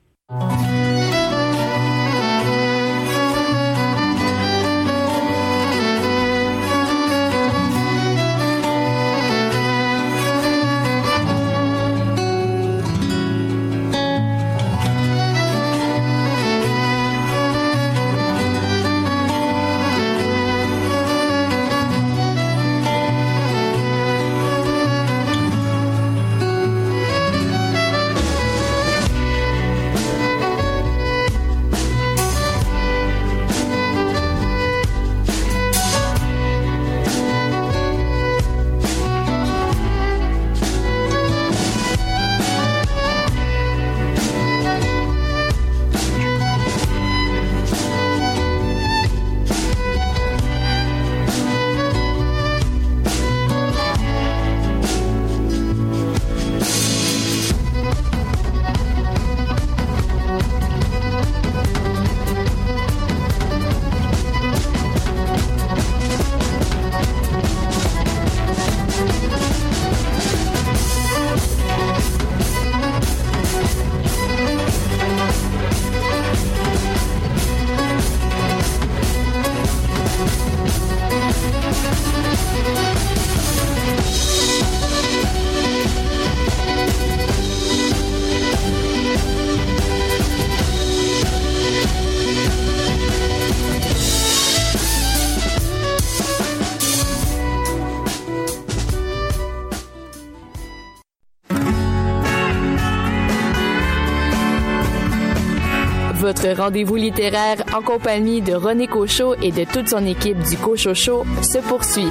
Votre 106.31 106.57
rendez-vous 106.57 106.95
littéraire 106.95 107.57
en 107.77 107.83
compagnie 107.83 108.41
de 108.41 108.55
René 108.55 108.87
Cochot 108.87 109.35
et 109.43 109.51
de 109.51 109.65
toute 109.65 109.89
son 109.89 110.07
équipe 110.07 110.39
du 110.49 110.57
Cochot 110.57 110.95
Show 110.95 111.25
se 111.43 111.59
poursuit. 111.59 112.07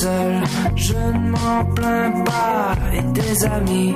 Seul, 0.00 0.42
je 0.74 0.94
ne 0.94 1.30
m'en 1.30 1.64
plains 1.74 2.12
pas. 2.24 2.76
Et 2.92 3.02
des 3.18 3.44
amis, 3.44 3.94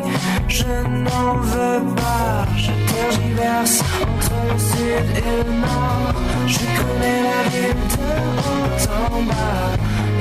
je 0.48 0.72
n'en 1.04 1.32
veux 1.50 1.82
pas. 2.00 2.46
Je 2.64 2.72
tergiverse 2.92 3.82
entre 4.08 4.34
le 4.48 4.58
sud 4.70 5.06
et 5.16 5.36
le 5.46 5.52
nord. 5.66 6.12
Je 6.54 6.64
connais 6.78 7.20
la 7.30 7.42
ville 7.52 7.84
de 7.94 8.10
haut 8.44 8.70
en 8.98 9.22
bas. 9.30 9.70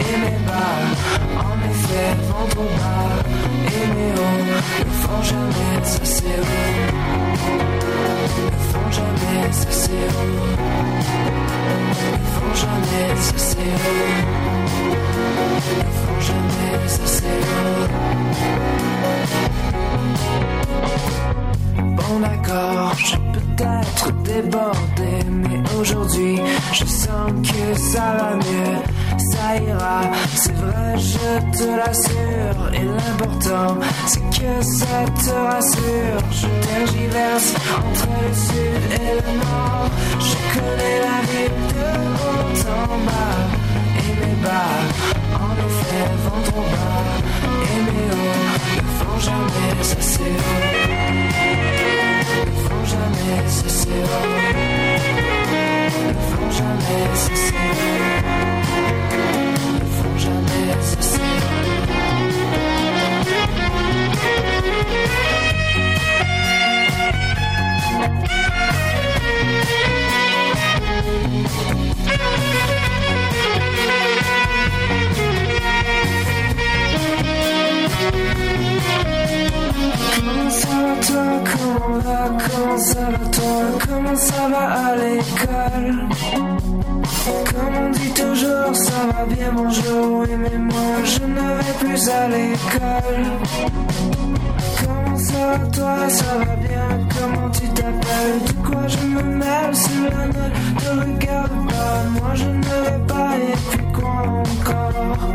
Et 0.04 0.16
mes 0.24 0.40
bas, 0.50 0.82
en 1.48 1.56
effet, 1.72 2.12
vont 2.28 2.70
bas. 2.80 3.49
Ne 3.80 4.92
font 5.02 5.24
jamais 5.24 5.72
assez 5.80 6.34
haut. 6.40 6.80
Ne 8.46 8.58
font 8.72 8.90
jamais 8.92 9.40
assez 9.50 10.02
haut. 10.16 10.48
Ne 12.10 12.26
font 12.34 12.54
jamais 12.56 13.08
assez 13.12 13.68
haut. 13.86 14.18
Ne 15.78 15.90
font 16.00 16.20
jamais 16.28 16.74
assez 16.86 17.36
haut. 17.48 17.88
Bon 21.96 22.16
d'accord, 22.20 22.94
je 22.98 23.16
peux 23.16 23.46
peut-être 23.56 24.06
débordé, 24.24 25.14
mais 25.30 25.60
aujourd'hui 25.80 26.36
je 26.74 26.86
sens 26.86 27.32
que 27.44 27.64
ça 27.80 28.08
va 28.18 28.32
mieux, 28.36 28.78
ça 29.18 29.46
ira, 29.68 30.02
c'est 30.36 30.56
vrai, 30.56 30.98
je 30.98 31.58
te 31.58 31.68
l'assure. 31.78 32.49
Et 32.74 32.86
l'important, 32.86 33.78
c'est 34.08 34.30
que 34.30 34.62
ça 34.62 35.06
te 35.06 35.32
rassure. 35.32 36.22
Je 36.32 36.48
tergiverse 36.68 37.54
entre 37.78 38.08
le 38.22 38.34
sud 38.34 38.84
et 38.94 39.14
le 39.16 39.32
nord. 39.38 39.90
Je 40.20 40.36
connais 40.54 41.00
la 41.00 41.20
ville 41.32 41.62
de 41.74 41.88
haut 42.22 42.60
en 42.70 42.98
bas, 43.06 43.40
et 43.98 44.14
mes 44.20 44.38
bas, 44.44 44.78
en 45.34 45.54
effet, 45.68 46.10
vont 46.24 46.42
trop 46.44 46.68
bas, 46.74 47.04
et 47.44 47.80
mes 47.86 48.10
hauts 48.14 48.48
ne 48.78 48.90
font 49.00 49.20
jamais 49.20 49.70
haut 49.72 49.84
ne 52.46 52.52
font 52.68 52.86
jamais 52.86 53.42
cesser. 53.48 54.02
Ne 56.08 56.14
font 56.14 56.52
jamais 56.52 57.08
cesser. 57.16 57.56
Ne 59.80 59.86
font 59.86 60.18
jamais 60.18 60.82
cesser. 60.82 61.59
Comment 81.52 82.00
va, 82.00 82.30
comment 82.48 82.78
ça 82.78 83.00
va 83.12 83.30
toi, 83.30 83.62
comment 83.88 84.16
ça 84.16 84.48
va 84.50 84.64
à 84.88 84.96
l'école 84.96 86.08
Comme 87.46 87.76
on 87.82 87.90
dit 87.92 88.14
toujours, 88.14 88.76
ça 88.76 89.00
va 89.12 89.26
bien, 89.26 89.52
bonjour, 89.54 90.20
oui 90.22 90.36
mais 90.38 90.58
moi 90.58 90.96
je 91.04 91.20
ne 91.26 91.48
vais 91.58 91.74
plus 91.80 92.10
à 92.10 92.28
l'école. 92.28 93.26
Comment 94.82 95.18
ça 95.18 95.48
va 95.48 95.66
toi, 95.68 96.10
ça 96.10 96.38
va 96.38 96.56
bien, 96.68 96.88
comment 97.16 97.50
tu 97.50 97.68
t'appelles 97.70 98.40
De 98.48 98.54
quoi 98.68 98.88
je 98.88 99.06
me 99.06 99.22
mêle 99.24 99.74
si 99.76 99.90
la 100.10 100.26
ne 100.28 101.02
regarde 101.02 101.70
pas 101.70 102.04
Moi 102.20 102.32
je 102.36 102.46
ne 102.46 102.64
vais 102.64 103.06
pas 103.08 103.32
et 103.38 103.58
puis 103.70 103.86
quoi 103.94 104.22
encore 104.28 105.34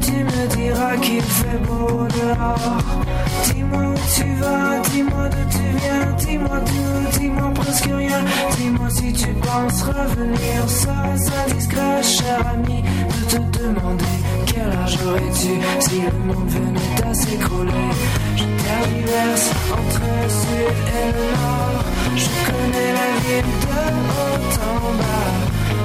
tu 0.00 0.24
me 0.24 0.46
diras 0.56 0.96
qu'il 0.96 1.22
fait 1.22 1.58
beau 1.66 2.06
dehors. 2.08 3.09
Dis-moi 3.70 3.88
où 3.88 3.94
tu 4.14 4.34
vas, 4.40 4.80
dis-moi 4.90 5.28
d'où 5.28 5.44
tu 5.48 5.78
viens, 5.78 6.12
dis-moi 6.18 6.60
tout, 6.66 7.18
dis-moi 7.18 7.50
presque 7.54 7.84
rien. 7.84 8.24
Dis-moi 8.56 8.90
si 8.90 9.12
tu 9.12 9.28
penses 9.28 9.82
revenir, 9.82 10.68
ça 10.68 11.04
indiscret, 11.46 12.02
cher 12.02 12.40
ami, 12.52 12.82
de 12.82 13.36
te 13.36 13.58
demander 13.58 14.04
quel 14.46 14.72
âge 14.82 14.98
aurais-tu 15.06 15.60
si 15.78 16.00
le 16.00 16.18
monde 16.26 16.48
venait 16.48 17.08
à 17.08 17.14
s'écrouler. 17.14 17.90
Je 18.36 18.44
tergiverse 18.44 19.50
entre 19.72 20.00
le 20.00 20.28
sud 20.28 20.76
et 20.98 21.12
le 21.12 21.26
nord. 21.38 21.84
Je 22.16 22.50
connais 22.50 22.92
la 22.92 23.10
ville 23.22 23.52
de 23.62 23.78
haut 24.10 24.50
en 24.66 24.92
bas 24.98 25.30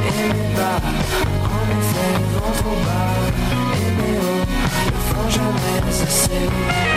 et 0.08 0.34
mes 0.34 0.56
bas, 0.56 0.82
en 1.54 1.66
effet, 1.78 2.14
vont 2.34 2.52
trop 2.52 2.78
bas 2.84 3.06
ne 5.26 5.32
jamais 5.32 6.04
assez. 6.04 6.95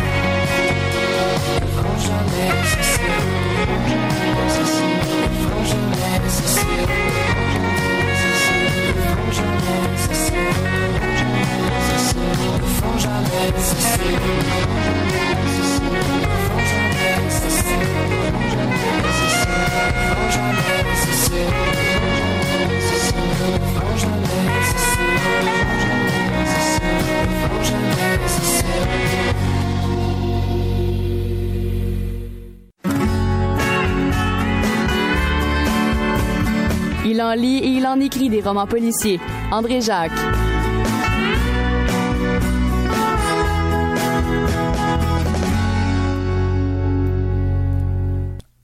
Lit 37.34 37.58
et 37.58 37.68
il 37.68 37.86
en 37.86 38.00
écrit 38.00 38.28
des 38.28 38.40
romans 38.40 38.66
policiers. 38.66 39.20
André 39.50 39.80
Jacques. 39.80 40.12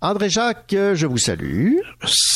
André 0.01 0.29
Jacques, 0.29 0.77
je 0.95 1.07
vous 1.07 1.17
salue. 1.17 1.79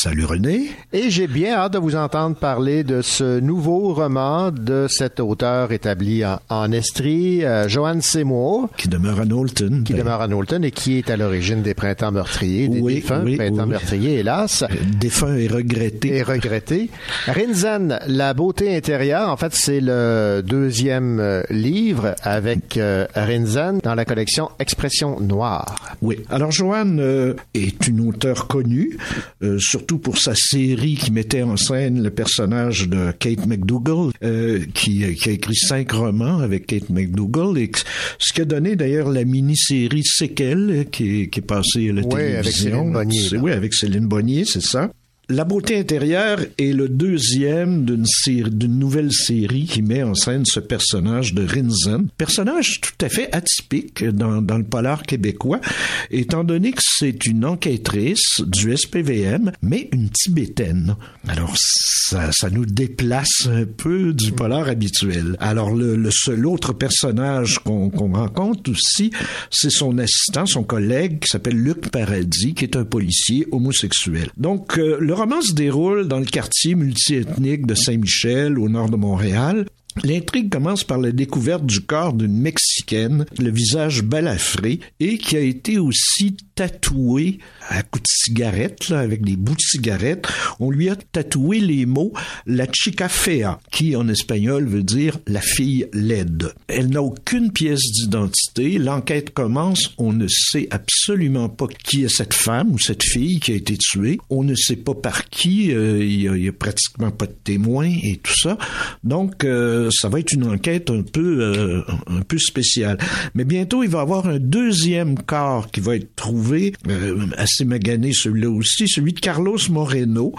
Salut 0.01 0.23
René. 0.23 0.69
Et 0.93 1.09
j'ai 1.09 1.27
bien 1.27 1.55
hâte 1.55 1.73
de 1.73 1.77
vous 1.77 1.97
entendre 1.97 2.37
parler 2.37 2.85
de 2.85 3.01
ce 3.01 3.41
nouveau 3.41 3.93
roman 3.93 4.49
de 4.49 4.87
cet 4.89 5.19
auteur 5.19 5.73
établi 5.73 6.23
en, 6.47 6.71
Estrie, 6.71 7.43
euh, 7.43 7.67
Joanne 7.67 8.01
Seymour. 8.01 8.69
Qui 8.77 8.87
demeure 8.87 9.19
à 9.19 9.25
Knowlton. 9.25 9.83
Qui 9.85 9.93
demeure 9.93 10.21
à 10.21 10.29
Knowlton 10.29 10.61
et 10.63 10.71
qui 10.71 10.99
est 10.99 11.09
à 11.09 11.17
l'origine 11.17 11.63
des 11.63 11.73
printemps 11.73 12.13
meurtriers, 12.13 12.69
des 12.69 12.79
défunts 12.79 13.25
printemps 13.25 13.65
meurtriers, 13.65 14.19
hélas. 14.19 14.61
Euh, 14.61 14.67
défunt 14.97 15.35
et 15.35 15.49
regretté. 15.49 16.15
Et 16.15 16.23
regretté. 16.23 16.89
Rinzen, 17.27 17.99
La 18.07 18.33
beauté 18.33 18.73
intérieure, 18.73 19.27
en 19.27 19.35
fait, 19.35 19.53
c'est 19.53 19.81
le 19.81 20.41
deuxième 20.45 21.19
euh, 21.19 21.43
livre 21.49 22.15
avec 22.23 22.79
Rinzen 23.15 23.79
dans 23.83 23.95
la 23.95 24.05
collection 24.05 24.49
Expression 24.59 25.19
noire. 25.19 25.97
Oui. 26.01 26.19
Alors 26.29 26.51
Joanne 26.51 27.35
est 27.53 27.85
une 27.85 28.07
auteure 28.07 28.47
connue, 28.47 28.97
euh, 29.43 29.57
surtout 29.89 29.97
pour 30.03 30.19
sa 30.19 30.33
série 30.35 30.93
qui 30.93 31.11
mettait 31.11 31.41
en 31.41 31.57
scène 31.57 32.03
le 32.03 32.11
personnage 32.11 32.87
de 32.87 33.11
Kate 33.17 33.47
McDougall, 33.47 34.11
euh, 34.23 34.59
qui, 34.75 35.15
qui, 35.15 35.29
a 35.29 35.31
écrit 35.31 35.55
cinq 35.55 35.93
romans 35.93 36.37
avec 36.39 36.67
Kate 36.67 36.91
McDougall, 36.91 37.57
et 37.57 37.71
ce 38.19 38.31
qui 38.31 38.41
a 38.41 38.45
donné 38.45 38.75
d'ailleurs 38.75 39.09
la 39.09 39.25
mini-série 39.25 40.03
Séquelles, 40.03 40.85
qui 40.91 41.21
est, 41.21 41.27
qui 41.29 41.39
est 41.39 41.43
passée 41.43 41.89
à 41.89 41.93
la 41.93 42.01
oui, 42.03 42.09
télévision. 42.09 42.37
Avec 42.39 42.53
Céline 42.53 42.93
Bonnier, 42.93 43.37
oui, 43.41 43.51
avec 43.51 43.73
Céline 43.73 44.05
Bonnier, 44.05 44.45
c'est 44.45 44.61
ça. 44.61 44.91
La 45.31 45.43
beauté 45.43 45.77
intérieure 45.77 46.39
est 46.57 46.73
le 46.73 46.89
deuxième 46.89 47.85
d'une 47.85 48.79
nouvelle 48.79 49.13
série 49.13 49.65
qui 49.65 49.83
met 49.83 50.01
en 50.01 50.15
scène 50.15 50.43
ce 50.43 50.59
personnage 50.59 51.35
de 51.35 51.45
Rinzen, 51.45 52.07
personnage 52.17 52.81
tout 52.81 53.05
à 53.05 53.09
fait 53.09 53.31
atypique 53.31 54.03
dans, 54.03 54.41
dans 54.41 54.57
le 54.57 54.63
polar 54.63 55.03
québécois, 55.03 55.61
étant 56.09 56.43
donné 56.43 56.71
que 56.71 56.81
c'est 56.83 57.27
une 57.27 57.45
enquêtrice 57.45 58.41
du 58.41 58.75
SPVM, 58.75 59.51
mais 59.61 59.87
une 59.93 60.09
tibétaine. 60.09 60.95
Alors 61.27 61.53
ça, 61.55 62.31
ça 62.31 62.49
nous 62.49 62.65
déplace 62.65 63.47
un 63.47 63.65
peu 63.65 64.13
du 64.13 64.31
polar 64.31 64.67
habituel. 64.67 65.37
Alors 65.39 65.75
le, 65.75 65.95
le 65.95 66.09
seul 66.09 66.47
autre 66.47 66.73
personnage 66.73 67.59
qu'on 67.59 67.91
rencontre 67.91 68.71
aussi, 68.71 69.11
c'est 69.51 69.69
son 69.69 69.99
assistant, 69.99 70.47
son 70.47 70.63
collègue 70.63 71.19
qui 71.19 71.27
s'appelle 71.27 71.61
Luc 71.61 71.91
Paradis, 71.91 72.55
qui 72.55 72.63
est 72.63 72.75
un 72.75 72.85
policier 72.85 73.45
homosexuel. 73.51 74.31
Donc 74.35 74.79
euh, 74.79 74.97
roman 75.19 75.41
se 75.41 75.51
déroule 75.51 76.07
dans 76.07 76.19
le 76.19 76.25
quartier 76.25 76.75
multiethnique 76.75 77.65
de 77.65 77.75
Saint-Michel, 77.75 78.57
au 78.57 78.69
nord 78.69 78.89
de 78.89 78.95
Montréal. 78.95 79.65
L'intrigue 80.03 80.49
commence 80.49 80.83
par 80.83 80.97
la 80.97 81.11
découverte 81.11 81.65
du 81.65 81.81
corps 81.81 82.13
d'une 82.13 82.37
Mexicaine, 82.37 83.25
le 83.37 83.51
visage 83.51 84.03
balafré, 84.03 84.79
et 84.99 85.17
qui 85.17 85.35
a 85.35 85.41
été 85.41 85.77
aussi 85.77 86.37
tatouée 86.55 87.39
à 87.67 87.83
coups 87.83 88.03
de 88.03 88.07
cigarette, 88.07 88.89
là, 88.89 88.99
avec 88.99 89.23
des 89.23 89.35
bouts 89.35 89.55
de 89.55 89.61
cigarette. 89.61 90.27
On 90.59 90.71
lui 90.71 90.89
a 90.89 90.95
tatoué 90.95 91.59
les 91.59 91.85
mots 91.85 92.13
la 92.45 92.65
chica 92.71 93.09
fea, 93.09 93.59
qui 93.71 93.95
en 93.95 94.07
espagnol 94.07 94.67
veut 94.67 94.83
dire 94.83 95.19
la 95.27 95.41
fille 95.41 95.87
laide. 95.93 96.53
Elle 96.67 96.89
n'a 96.89 97.01
aucune 97.01 97.51
pièce 97.51 97.91
d'identité. 97.91 98.77
L'enquête 98.77 99.31
commence. 99.33 99.93
On 99.97 100.13
ne 100.13 100.27
sait 100.27 100.67
absolument 100.71 101.49
pas 101.49 101.67
qui 101.67 102.03
est 102.03 102.09
cette 102.09 102.33
femme 102.33 102.71
ou 102.71 102.79
cette 102.79 103.03
fille 103.03 103.39
qui 103.39 103.51
a 103.51 103.55
été 103.55 103.77
tuée. 103.77 104.19
On 104.29 104.43
ne 104.43 104.55
sait 104.55 104.75
pas 104.75 104.95
par 104.95 105.29
qui. 105.29 105.73
Euh, 105.73 106.03
il 106.03 106.31
n'y 106.31 106.47
a, 106.47 106.53
pratiquement 106.53 107.11
pas 107.11 107.25
de 107.25 107.35
témoins 107.43 107.91
et 108.03 108.19
tout 108.21 108.37
ça. 108.37 108.57
Donc, 109.03 109.43
euh, 109.43 109.78
ça 109.91 110.09
va 110.09 110.19
être 110.19 110.33
une 110.33 110.45
enquête 110.45 110.89
un 110.89 111.01
peu, 111.01 111.41
euh, 111.41 111.81
un 112.07 112.21
peu 112.21 112.37
spéciale. 112.37 112.97
Mais 113.33 113.43
bientôt, 113.43 113.83
il 113.83 113.89
va 113.89 113.99
y 113.99 114.01
avoir 114.01 114.27
un 114.27 114.39
deuxième 114.39 115.17
corps 115.17 115.71
qui 115.71 115.79
va 115.79 115.95
être 115.95 116.15
trouvé, 116.15 116.73
euh, 116.87 117.25
assez 117.37 117.65
magané 117.65 118.11
celui-là 118.13 118.49
aussi, 118.49 118.87
celui 118.87 119.13
de 119.13 119.19
Carlos 119.19 119.57
Moreno, 119.69 120.33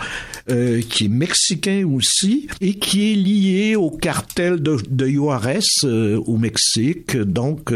euh, 0.50 0.80
qui 0.82 1.06
est 1.06 1.08
mexicain 1.08 1.84
aussi 1.86 2.48
et 2.60 2.74
qui 2.74 3.12
est 3.12 3.16
lié 3.16 3.76
au 3.76 3.90
cartel 3.90 4.60
de, 4.60 4.78
de 4.88 5.06
Juarez 5.06 5.60
au 5.84 6.36
Mexique. 6.36 7.16
Donc, 7.16 7.72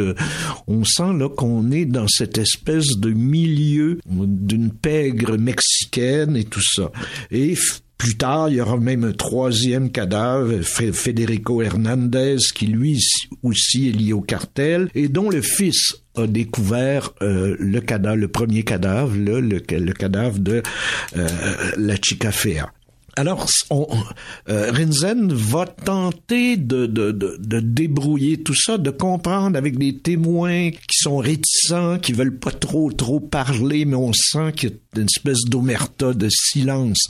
on 0.67 0.85
sent 0.85 1.13
là 1.19 1.29
qu'on 1.29 1.71
est 1.71 1.85
dans 1.85 2.09
cette 2.09 2.39
espèce 2.39 2.97
de 2.97 3.11
milieu 3.11 3.99
d'une 4.07 4.71
pègre 4.71 5.37
mexicaine 5.37 6.37
et 6.37 6.45
tout 6.45 6.63
ça. 6.63 6.91
Et 7.31 7.55
plus 7.99 8.17
tard, 8.17 8.49
il 8.49 8.57
y 8.57 8.61
aura 8.61 8.77
même 8.77 9.05
un 9.05 9.13
troisième 9.13 9.91
cadavre, 9.91 10.63
Federico 10.63 11.63
Hernandez, 11.63 12.37
qui 12.55 12.67
lui 12.67 13.03
aussi 13.43 13.89
est 13.89 13.93
lié 13.93 14.13
au 14.13 14.21
cartel, 14.21 14.89
et 14.95 15.09
dont 15.09 15.31
le 15.31 15.43
fils 15.43 15.97
a 16.17 16.27
découvert 16.27 17.13
euh, 17.23 17.57
le 17.59 17.81
cadavre, 17.81 18.17
le 18.17 18.29
premier 18.29 18.63
cadavre, 18.63 19.15
le, 19.17 19.41
le, 19.41 19.61
cadavre 19.61 20.39
de 20.39 20.63
euh, 21.17 21.29
la 21.77 21.97
Chicafea. 21.97 22.73
Alors, 23.17 23.47
on, 23.71 23.87
euh, 24.49 24.73
Rinzen 24.73 25.33
va 25.33 25.67
tenter 25.67 26.57
de, 26.57 26.87
de, 26.87 27.13
de, 27.13 27.37
de, 27.39 27.61
débrouiller 27.61 28.39
tout 28.39 28.55
ça, 28.55 28.77
de 28.77 28.91
comprendre 28.91 29.57
avec 29.57 29.79
des 29.79 29.99
témoins 29.99 30.71
qui 30.71 30.99
sont 30.99 31.19
réticents, 31.19 31.99
qui 31.99 32.13
veulent 32.13 32.39
pas 32.39 32.51
trop 32.51 32.91
trop 32.91 33.21
parler, 33.21 33.85
mais 33.85 33.95
on 33.95 34.13
sent 34.13 34.53
qu'il 34.57 34.71
y 34.71 34.73
a 34.73 35.01
une 35.01 35.07
espèce 35.07 35.45
d'omerta, 35.47 36.13
de 36.13 36.29
silence 36.29 37.09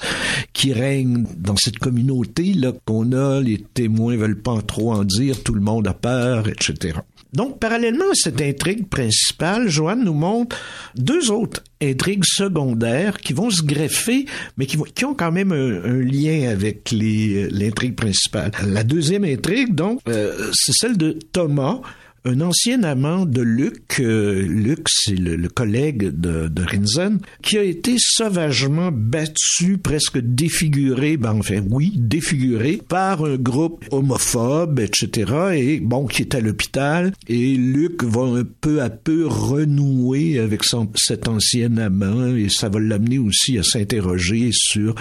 qui 0.53 0.75
règne 0.75 1.25
dans 1.39 1.57
cette 1.57 1.79
communauté 1.79 2.53
là 2.53 2.73
qu'on 2.85 3.13
a. 3.13 3.41
Les 3.41 3.59
témoins 3.59 4.17
veulent 4.17 4.43
pas 4.43 4.61
trop 4.61 4.93
en 4.93 5.05
dire, 5.05 5.43
tout 5.43 5.55
le 5.55 5.63
monde 5.63 5.89
a 5.89 5.95
peur, 5.95 6.49
etc. 6.49 6.99
Donc, 7.35 7.59
parallèlement 7.59 8.11
à 8.11 8.15
cette 8.15 8.41
intrigue 8.41 8.89
principale, 8.89 9.69
Joanne 9.69 10.05
nous 10.05 10.15
montre 10.15 10.57
deux 10.95 11.31
autres 11.31 11.65
intrigues 11.83 12.25
secondaires 12.25 13.19
qui 13.19 13.33
vont 13.33 13.51
se 13.51 13.63
greffer, 13.63 14.27
mais 14.57 14.67
qui, 14.67 15.05
ont 15.05 15.15
quand 15.15 15.33
même 15.33 15.53
un, 15.53 16.01
lien 16.01 16.49
avec 16.49 16.91
l'intrigue 16.93 17.97
principale. 17.97 18.53
La 18.67 18.85
deuxième 18.85 19.25
intrigue, 19.25 19.75
donc, 19.75 20.01
euh, 20.09 20.51
c'est 20.53 20.73
celle 20.73 20.97
de 20.97 21.19
Thomas, 21.33 21.81
un 22.27 22.41
ancien 22.41 22.83
amant 22.85 23.27
de 23.27 23.43
Luc, 23.43 24.01
euh, 24.01 24.41
Luc 24.41 24.89
c'est 24.89 25.15
le, 25.15 25.37
le, 25.37 25.49
collègue 25.51 26.05
de, 26.05 26.49
de 26.49 26.63
Rinzen, 26.63 27.21
qui 27.43 27.59
a 27.59 27.63
été 27.63 27.97
sauvagement 27.99 28.91
battu, 28.91 29.77
presque 29.77 30.19
défiguré, 30.19 31.19
ben 31.19 31.35
enfin 31.35 31.61
oui, 31.69 31.93
défiguré 31.97 32.81
par 32.89 33.25
un 33.25 33.37
groupe 33.37 33.85
homophobe, 33.91 34.81
etc. 34.81 35.33
Et 35.55 35.81
bon, 35.81 36.07
qui 36.07 36.23
est 36.23 36.35
à 36.35 36.41
l'hôpital. 36.41 37.13
Et 37.29 37.57
Luc 37.57 38.03
va 38.03 38.23
un 38.23 38.45
peu 38.45 38.81
à 38.81 38.89
peu 38.89 39.27
renouer 39.27 40.39
avec 40.39 40.65
son, 40.65 40.91
cet 40.95 41.29
ancien 41.29 41.77
amant 41.77 42.35
et 42.35 42.49
ça 42.49 42.71
va 42.71 42.81
l'amener 42.81 43.19
aussi 43.19 43.59
à 43.59 43.63
s'interroger 43.63 44.49
sur 44.53 44.95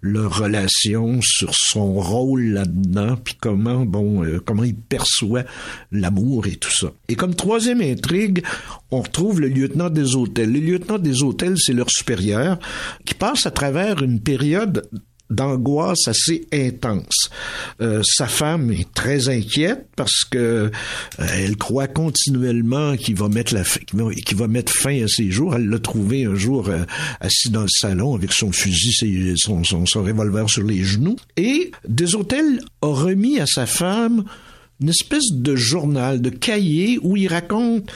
leur 0.00 0.38
relation, 0.38 1.20
sur 1.20 1.54
son 1.54 1.92
rôle 1.92 2.42
là-dedans, 2.44 3.16
puis 3.22 3.36
comment 3.38 3.84
bon, 3.84 4.24
euh, 4.24 4.40
comment 4.42 4.64
il 4.64 4.74
perçoit 4.74 5.44
l'amour 5.92 6.46
et 6.46 6.56
tout 6.56 6.69
Et 7.08 7.16
comme 7.16 7.34
troisième 7.34 7.80
intrigue, 7.80 8.42
on 8.90 9.00
retrouve 9.00 9.40
le 9.40 9.48
lieutenant 9.48 9.90
des 9.90 10.16
hôtels. 10.16 10.52
Le 10.52 10.60
lieutenant 10.60 10.98
des 10.98 11.22
hôtels, 11.22 11.56
c'est 11.58 11.72
leur 11.72 11.90
supérieur 11.90 12.58
qui 13.04 13.14
passe 13.14 13.46
à 13.46 13.50
travers 13.50 14.02
une 14.02 14.20
période 14.20 14.88
d'angoisse 15.30 16.08
assez 16.08 16.46
intense. 16.52 17.30
Euh, 17.80 18.02
sa 18.04 18.26
femme 18.26 18.72
est 18.72 18.92
très 18.92 19.28
inquiète 19.28 19.86
parce 19.96 20.24
que 20.24 20.38
euh, 20.38 20.70
elle 21.18 21.56
croit 21.56 21.86
continuellement 21.86 22.96
qu'il 22.96 23.14
va 23.14 23.28
mettre 23.28 24.72
fin 24.72 25.04
à 25.04 25.08
ses 25.08 25.30
jours. 25.30 25.54
Elle 25.54 25.68
l'a 25.68 25.78
trouvé 25.78 26.24
un 26.24 26.34
jour 26.34 26.68
euh, 26.68 26.84
assis 27.20 27.50
dans 27.50 27.62
le 27.62 27.68
salon 27.68 28.14
avec 28.14 28.32
son 28.32 28.52
fusil, 28.52 29.34
son, 29.36 29.62
revolver 30.02 30.50
sur 30.50 30.64
les 30.64 30.82
genoux. 30.82 31.16
Et 31.36 31.70
des 31.88 32.14
hôtels 32.14 32.60
ont 32.82 32.92
remis 32.92 33.38
à 33.38 33.46
sa 33.46 33.66
femme 33.66 34.24
une 34.80 34.88
espèce 34.88 35.32
de 35.32 35.56
journal, 35.56 36.20
de 36.20 36.30
cahier 36.30 36.98
où 37.02 37.16
il 37.16 37.28
raconte 37.28 37.92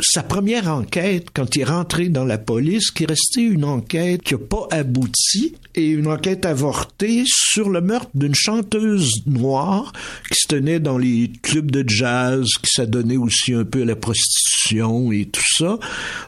sa 0.00 0.22
première 0.22 0.68
enquête, 0.68 1.28
quand 1.32 1.56
il 1.56 1.62
est 1.62 1.64
rentré 1.64 2.08
dans 2.08 2.24
la 2.24 2.38
police, 2.38 2.90
qui 2.90 3.04
est 3.04 3.08
restée 3.08 3.42
une 3.42 3.64
enquête 3.64 4.22
qui 4.22 4.34
n'a 4.34 4.40
pas 4.40 4.66
abouti, 4.70 5.54
et 5.74 5.88
une 5.88 6.06
enquête 6.06 6.46
avortée 6.46 7.24
sur 7.26 7.68
le 7.68 7.80
meurtre 7.80 8.10
d'une 8.14 8.34
chanteuse 8.34 9.22
noire 9.26 9.92
qui 10.30 10.40
se 10.40 10.48
tenait 10.48 10.80
dans 10.80 10.98
les 10.98 11.32
clubs 11.42 11.70
de 11.70 11.84
jazz, 11.86 12.46
qui 12.62 12.70
s'adonnait 12.72 13.16
aussi 13.16 13.54
un 13.54 13.64
peu 13.64 13.82
à 13.82 13.84
la 13.84 13.96
prostitution 13.96 15.10
et 15.12 15.26
tout 15.26 15.42
ça. 15.58 15.78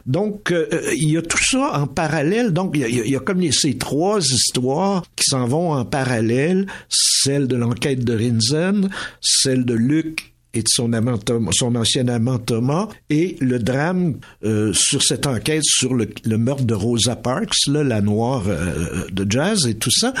Donc, 0.05 0.51
euh, 0.51 0.67
il 0.93 1.11
y 1.11 1.17
a 1.17 1.21
tout 1.21 1.41
ça 1.41 1.79
en 1.79 1.87
parallèle. 1.87 2.51
Donc, 2.51 2.71
il 2.75 2.81
y 2.81 2.83
a, 2.83 2.87
il 2.87 3.11
y 3.11 3.15
a 3.15 3.19
comme 3.19 3.41
ces 3.51 3.77
trois 3.77 4.19
histoires 4.19 5.03
qui 5.15 5.23
s'en 5.29 5.47
vont 5.47 5.71
en 5.71 5.85
parallèle, 5.85 6.67
celle 6.89 7.47
de 7.47 7.55
l'enquête 7.55 8.03
de 8.03 8.13
Rinzen, 8.13 8.89
celle 9.21 9.65
de 9.65 9.73
Luc 9.73 10.33
et 10.57 10.63
de 10.63 10.69
son 10.69 10.93
amant 10.93 11.19
son 11.51 11.75
ancien 11.75 12.07
amant 12.07 12.39
Thomas 12.39 12.87
et 13.09 13.37
le 13.39 13.59
drame 13.59 14.15
euh, 14.43 14.73
sur 14.73 15.03
cette 15.03 15.27
enquête 15.27 15.63
sur 15.63 15.93
le, 15.93 16.09
le, 16.25 16.37
meurtre 16.37 16.63
de 16.63 16.73
Rosa 16.73 17.15
Parks, 17.15 17.67
là, 17.67 17.83
la 17.83 18.01
noire 18.01 18.43
euh, 18.47 19.05
de 19.11 19.29
jazz 19.29 19.67
et 19.67 19.75
tout 19.75 19.91
ça. 19.91 20.13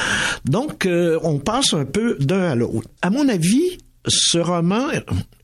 Donc, 0.45 0.85
euh, 0.85 1.19
on 1.23 1.39
passe 1.39 1.73
un 1.73 1.85
peu 1.85 2.17
d'un 2.19 2.43
à 2.43 2.55
l'autre. 2.55 2.87
À 3.01 3.09
mon 3.09 3.27
avis, 3.27 3.77
ce 4.07 4.37
roman 4.37 4.89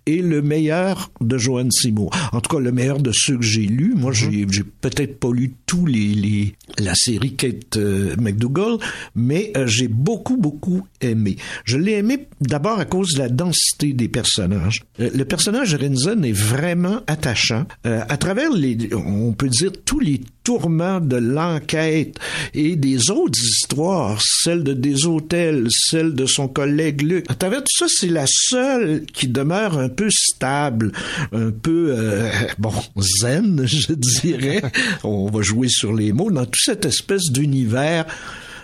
est 0.06 0.22
le 0.22 0.42
meilleur 0.42 1.12
de 1.22 1.38
Joanne 1.38 1.72
Seymour. 1.72 2.12
En 2.32 2.42
tout 2.42 2.56
cas, 2.56 2.62
le 2.62 2.72
meilleur 2.72 3.00
de 3.00 3.12
ceux 3.14 3.38
que 3.38 3.44
j'ai 3.44 3.66
lus. 3.66 3.94
Moi, 3.96 4.12
j'ai, 4.12 4.46
j'ai 4.50 4.64
peut-être 4.64 5.20
pas 5.20 5.32
lu 5.32 5.54
tous 5.66 5.86
les, 5.86 6.14
les 6.14 6.56
la 6.80 6.96
série 6.96 7.36
Kate 7.36 7.78
euh, 7.78 8.16
McDougall, 8.18 8.78
mais 9.16 9.52
euh, 9.56 9.68
j'ai 9.68 9.88
beaucoup, 9.88 10.38
beaucoup 10.38 10.86
aimé. 11.02 11.38
Je 11.66 11.78
l'ai 11.78 11.94
aimé 11.94 12.28
d'abord 12.42 12.80
à 12.80 12.86
cause 12.86 13.14
de 13.14 13.20
la 13.20 13.30
densité 13.30 13.94
des 13.94 14.08
personnages. 14.08 14.84
Euh, 15.00 15.10
le 15.14 15.26
personnage 15.26 15.76
Renzen 15.76 16.26
est 16.26 16.32
vraiment 16.32 17.02
attachant. 17.08 17.66
à 17.84 18.18
travers 18.18 18.52
les, 18.52 18.78
on 18.94 19.34
peut 19.34 19.50
dire 19.50 19.72
tous 19.86 20.00
les 20.00 20.22
tourments 20.44 21.00
de 21.00 21.16
l'enquête 21.16 22.18
et 22.54 22.76
des 22.76 23.10
autres 23.12 23.40
histoires, 23.40 24.20
celle 24.22 24.64
de 24.64 24.74
des 24.74 25.06
hôtels, 25.06 25.68
celle 25.70 26.14
de 26.14 26.26
son 26.26 26.48
collègue 26.48 27.02
Luc. 27.02 27.26
À 27.30 27.36
travers 27.36 27.60
tout 27.60 27.78
ça, 27.78 27.86
c'est 27.88 28.10
la 28.10 28.26
seule 28.28 29.06
qui 29.14 29.28
demeure 29.28 29.78
un 29.78 29.90
peu 29.94 30.10
stable, 30.12 30.92
un 31.32 31.52
peu 31.52 31.96
euh, 31.98 32.30
bon 32.60 32.74
zen, 32.98 33.64
je 33.66 33.94
dirais. 33.94 34.62
On 35.04 35.30
va 35.30 35.42
jouer 35.42 35.70
sur 35.70 35.94
les 35.94 36.12
mots 36.14 36.32
dans 36.32 36.46
toute 36.46 36.62
cette 36.64 36.86
espèce 36.86 37.32
d'univers 37.32 38.06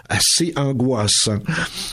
assez 0.10 0.54
angoissant. 0.56 1.40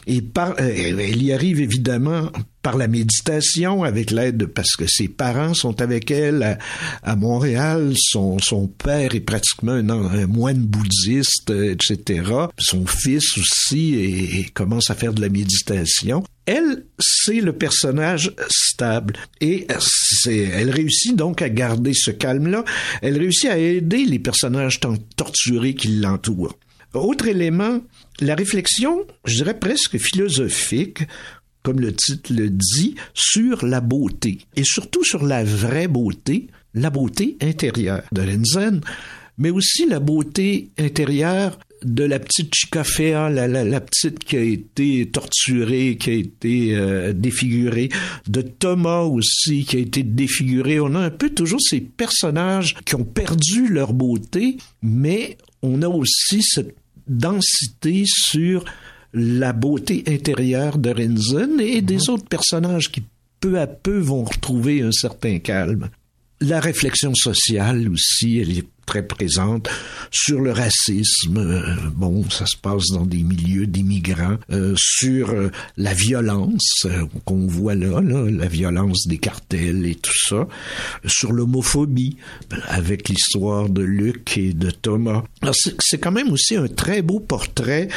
Et 0.06 0.22
par, 0.22 0.52
euh, 0.58 0.96
elle 0.98 1.22
y 1.22 1.32
arrive 1.32 1.60
évidemment 1.60 2.30
par 2.62 2.76
la 2.76 2.88
méditation, 2.88 3.84
avec 3.84 4.10
l'aide, 4.10 4.46
parce 4.46 4.74
que 4.74 4.86
ses 4.88 5.06
parents 5.06 5.54
sont 5.54 5.80
avec 5.80 6.10
elle 6.10 6.58
à, 7.04 7.14
Montréal, 7.14 7.92
son, 7.96 8.38
son 8.40 8.66
père 8.66 9.14
est 9.14 9.20
pratiquement 9.20 9.72
un, 9.72 10.26
moine 10.26 10.64
bouddhiste, 10.64 11.50
etc. 11.50 12.24
Son 12.58 12.86
fils 12.86 13.38
aussi 13.38 13.94
et 13.94 14.46
commence 14.52 14.90
à 14.90 14.96
faire 14.96 15.12
de 15.12 15.20
la 15.20 15.28
méditation. 15.28 16.24
Elle, 16.46 16.84
c'est 16.98 17.40
le 17.40 17.52
personnage 17.52 18.32
stable 18.48 19.14
et 19.40 19.66
elle 20.26 20.70
réussit 20.70 21.16
donc 21.16 21.42
à 21.42 21.48
garder 21.48 21.92
ce 21.92 22.12
calme-là. 22.12 22.64
Elle 23.02 23.18
réussit 23.18 23.50
à 23.50 23.58
aider 23.58 24.04
les 24.04 24.20
personnages 24.20 24.80
torturés 25.16 25.74
qui 25.74 25.88
l'entourent. 25.88 26.56
Autre 26.94 27.26
élément, 27.26 27.80
la 28.20 28.34
réflexion, 28.34 29.06
je 29.24 29.36
dirais 29.36 29.58
presque 29.58 29.98
philosophique, 29.98 31.00
comme 31.62 31.80
le 31.80 31.92
titre 31.92 32.32
le 32.32 32.48
dit, 32.48 32.94
sur 33.12 33.66
la 33.66 33.80
beauté, 33.80 34.38
et 34.54 34.64
surtout 34.64 35.04
sur 35.04 35.24
la 35.24 35.42
vraie 35.42 35.88
beauté, 35.88 36.46
la 36.74 36.90
beauté 36.90 37.36
intérieure 37.42 38.02
de 38.12 38.22
Renzen, 38.22 38.80
mais 39.36 39.50
aussi 39.50 39.86
la 39.86 40.00
beauté 40.00 40.70
intérieure 40.78 41.58
de 41.82 42.04
la 42.04 42.18
petite 42.18 42.54
Chicafea, 42.54 43.30
la, 43.30 43.46
la, 43.46 43.64
la, 43.64 43.80
petite 43.80 44.18
qui 44.20 44.36
a 44.36 44.42
été 44.42 45.06
torturée, 45.10 45.96
qui 45.98 46.10
a 46.10 46.14
été 46.14 46.74
euh, 46.74 47.12
défigurée, 47.12 47.88
de 48.28 48.42
Thomas 48.42 49.02
aussi 49.02 49.64
qui 49.64 49.76
a 49.76 49.80
été 49.80 50.02
défiguré. 50.02 50.80
On 50.80 50.94
a 50.94 51.00
un 51.00 51.10
peu 51.10 51.30
toujours 51.30 51.60
ces 51.60 51.80
personnages 51.80 52.74
qui 52.84 52.94
ont 52.94 53.04
perdu 53.04 53.68
leur 53.68 53.92
beauté, 53.92 54.56
mais 54.82 55.36
on 55.62 55.82
a 55.82 55.88
aussi 55.88 56.42
cette 56.42 56.74
densité 57.06 58.04
sur 58.06 58.64
la 59.12 59.52
beauté 59.52 60.04
intérieure 60.06 60.78
de 60.78 60.90
Renzen 60.90 61.60
et 61.60 61.82
des 61.82 61.96
mm-hmm. 61.96 62.10
autres 62.10 62.26
personnages 62.26 62.90
qui 62.90 63.02
peu 63.40 63.58
à 63.60 63.66
peu 63.66 63.98
vont 63.98 64.24
retrouver 64.24 64.82
un 64.82 64.92
certain 64.92 65.38
calme. 65.38 65.88
La 66.40 66.60
réflexion 66.60 67.14
sociale 67.14 67.88
aussi, 67.88 68.38
elle 68.38 68.58
est 68.58 68.66
très 68.86 69.02
présente 69.02 69.68
sur 70.10 70.40
le 70.40 70.52
racisme. 70.52 71.38
Euh, 71.38 71.74
bon, 71.94 72.28
ça 72.30 72.46
se 72.46 72.56
passe 72.56 72.86
dans 72.92 73.04
des 73.04 73.22
milieux 73.22 73.66
d'immigrants, 73.66 74.36
euh, 74.50 74.74
sur 74.76 75.30
euh, 75.30 75.50
la 75.76 75.92
violence 75.92 76.86
qu'on 77.24 77.46
voit 77.46 77.74
là, 77.74 78.00
là, 78.00 78.30
la 78.30 78.46
violence 78.46 79.06
des 79.06 79.18
cartels 79.18 79.86
et 79.86 79.96
tout 79.96 80.18
ça, 80.28 80.46
sur 81.04 81.32
l'homophobie 81.32 82.16
avec 82.68 83.08
l'histoire 83.08 83.68
de 83.68 83.82
Luc 83.82 84.38
et 84.38 84.52
de 84.52 84.70
Thomas. 84.70 85.24
C'est 85.80 85.98
quand 85.98 86.12
même 86.12 86.30
aussi 86.30 86.54
un 86.54 86.68
très 86.68 87.02
beau 87.02 87.18
portrait 87.18 87.88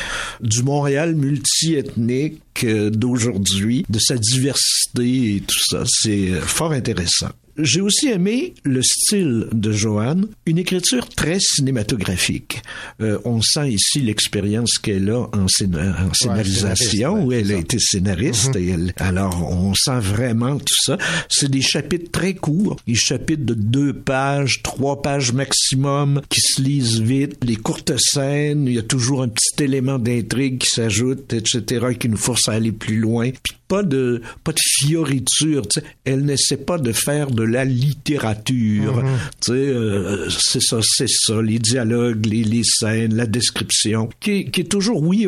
du 0.41 0.63
Montréal 0.63 1.15
multiethnique 1.15 2.65
d'aujourd'hui, 2.65 3.85
de 3.89 3.99
sa 3.99 4.17
diversité 4.17 5.35
et 5.35 5.43
tout 5.45 5.59
ça. 5.69 5.83
C'est 5.85 6.31
fort 6.41 6.71
intéressant. 6.71 7.29
J'ai 7.61 7.81
aussi 7.81 8.07
aimé 8.07 8.53
le 8.63 8.81
style 8.81 9.47
de 9.51 9.71
Joanne, 9.71 10.27
une 10.45 10.57
écriture 10.57 11.09
très 11.09 11.39
cinématographique. 11.39 12.61
Euh, 13.01 13.19
on 13.25 13.41
sent 13.41 13.71
ici 13.71 13.99
l'expérience 13.99 14.77
qu'elle 14.77 15.09
a 15.09 15.29
en, 15.33 15.47
scénar 15.47 16.07
en 16.07 16.13
scénarisation, 16.13 17.15
ouais, 17.15 17.23
où 17.25 17.31
elle 17.33 17.51
a 17.51 17.57
été 17.57 17.77
scénariste. 17.79 18.55
Mm 18.55 18.59
-hmm. 18.59 18.63
et 18.63 18.69
elle, 18.69 18.93
alors, 18.97 19.51
on 19.51 19.73
sent 19.73 19.99
vraiment 19.99 20.57
tout 20.57 20.81
ça. 20.85 20.97
C'est 21.27 21.51
des 21.51 21.61
chapitres 21.61 22.11
très 22.11 22.33
courts, 22.33 22.77
des 22.87 22.95
chapitres 22.95 23.43
de 23.43 23.55
deux 23.55 23.93
pages, 23.93 24.61
trois 24.63 25.01
pages 25.01 25.33
maximum, 25.33 26.21
qui 26.29 26.41
se 26.41 26.61
lisent 26.61 27.01
vite, 27.01 27.43
les 27.43 27.57
courtes 27.57 27.93
scènes, 27.97 28.67
il 28.67 28.73
y 28.73 28.79
a 28.79 28.83
toujours 28.83 29.21
un 29.21 29.29
petit 29.29 29.63
élément 29.63 29.99
d'intrigue 29.99 30.59
qui 30.59 30.69
s'ajoute, 30.69 31.33
etc., 31.33 31.87
qui 31.99 32.07
nous 32.07 32.17
force 32.17 32.47
à 32.47 32.53
aller 32.53 32.71
plus 32.71 32.99
loin. 32.99 33.31
Puis 33.43 33.58
pas 33.69 33.83
de 33.83 34.21
pas 34.43 34.51
de 34.51 34.59
fioriture, 34.79 35.61
tu 35.67 35.79
sais, 35.79 35.85
elle 36.03 36.25
n'essaie 36.25 36.57
pas 36.57 36.77
de 36.77 36.91
faire 36.91 37.29
de 37.31 37.43
la 37.43 37.63
littérature, 37.63 38.95
mm 38.97 39.05
-hmm. 39.05 39.17
tu 39.43 39.51
sais, 39.51 39.67
euh, 39.69 40.29
c'est 40.29 40.61
ça, 40.69 40.79
c'est 40.95 41.13
ça, 41.23 41.35
les 41.41 41.59
dialogues, 41.59 42.25
les, 42.33 42.43
les 42.55 42.65
scènes, 42.77 43.13
la 43.15 43.27
description, 43.37 44.09
qui, 44.19 44.49
qui 44.51 44.61
est 44.61 44.71
toujours, 44.75 45.01
oui, 45.09 45.19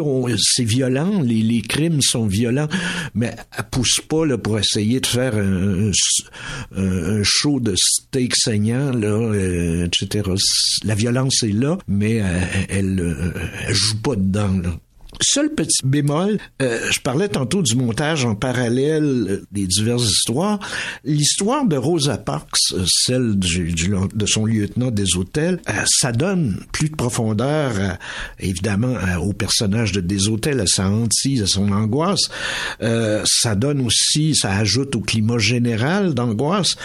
c'est 0.52 0.70
violent, 0.78 1.14
les, 1.22 1.44
les 1.54 1.62
crimes 1.74 2.02
sont 2.14 2.26
violents, 2.42 2.70
mais 3.20 3.32
elle 3.58 3.66
pousse 3.76 4.00
pas 4.12 4.26
là 4.30 4.38
pour 4.38 4.56
essayer 4.64 5.00
de 5.00 5.10
faire 5.18 5.36
un, 5.36 5.92
un, 6.82 7.18
un 7.18 7.22
show 7.24 7.56
de 7.68 7.74
steak 7.78 8.32
saignant 8.46 8.90
là, 9.04 9.16
euh, 9.44 9.88
etc. 9.88 10.30
La 10.84 10.96
violence 11.04 11.38
est 11.50 11.58
là, 11.64 11.74
mais 11.88 12.16
elle, 12.16 12.68
elle, 12.70 13.34
elle 13.68 13.76
joue 13.84 14.00
pas 14.08 14.16
dedans 14.16 14.56
là. 14.66 14.74
Seul 15.24 15.54
petit 15.54 15.82
bémol, 15.86 16.40
euh, 16.62 16.80
je 16.92 17.00
parlais 17.00 17.30
tantôt 17.30 17.62
du 17.62 17.76
montage 17.76 18.26
en 18.26 18.34
parallèle 18.34 19.04
euh, 19.30 19.46
des 19.52 19.68
diverses 19.68 20.10
histoires. 20.10 20.60
L'histoire 21.04 21.66
de 21.66 21.78
Rosa 21.78 22.18
Parks, 22.18 22.50
euh, 22.74 22.84
celle 22.88 23.36
du, 23.38 23.72
du- 23.72 23.94
de 24.14 24.26
son 24.26 24.46
lieutenant 24.46 24.90
des 24.90 25.16
hôtels, 25.16 25.62
euh, 25.70 25.74
ça 25.86 26.12
donne 26.12 26.64
plus 26.72 26.90
de 26.90 26.96
profondeur, 26.96 27.74
à- 27.80 28.00
évidemment, 28.40 28.96
au 29.22 29.34
personnage 29.34 29.92
de 29.92 30.02
des 30.02 30.28
hôtels, 30.28 30.60
à 30.60 30.66
sa 30.66 30.90
hantise, 30.90 31.44
à 31.44 31.48
son 31.48 31.72
angoisse. 31.72 32.30
Euh, 32.82 33.22
ça 33.26 33.54
donne 33.54 33.82
aussi, 33.82 34.34
ça 34.34 34.52
ajoute 34.58 34.96
au 34.96 35.02
climat 35.02 35.38
général 35.38 36.16
d'angoisse, 36.16 36.76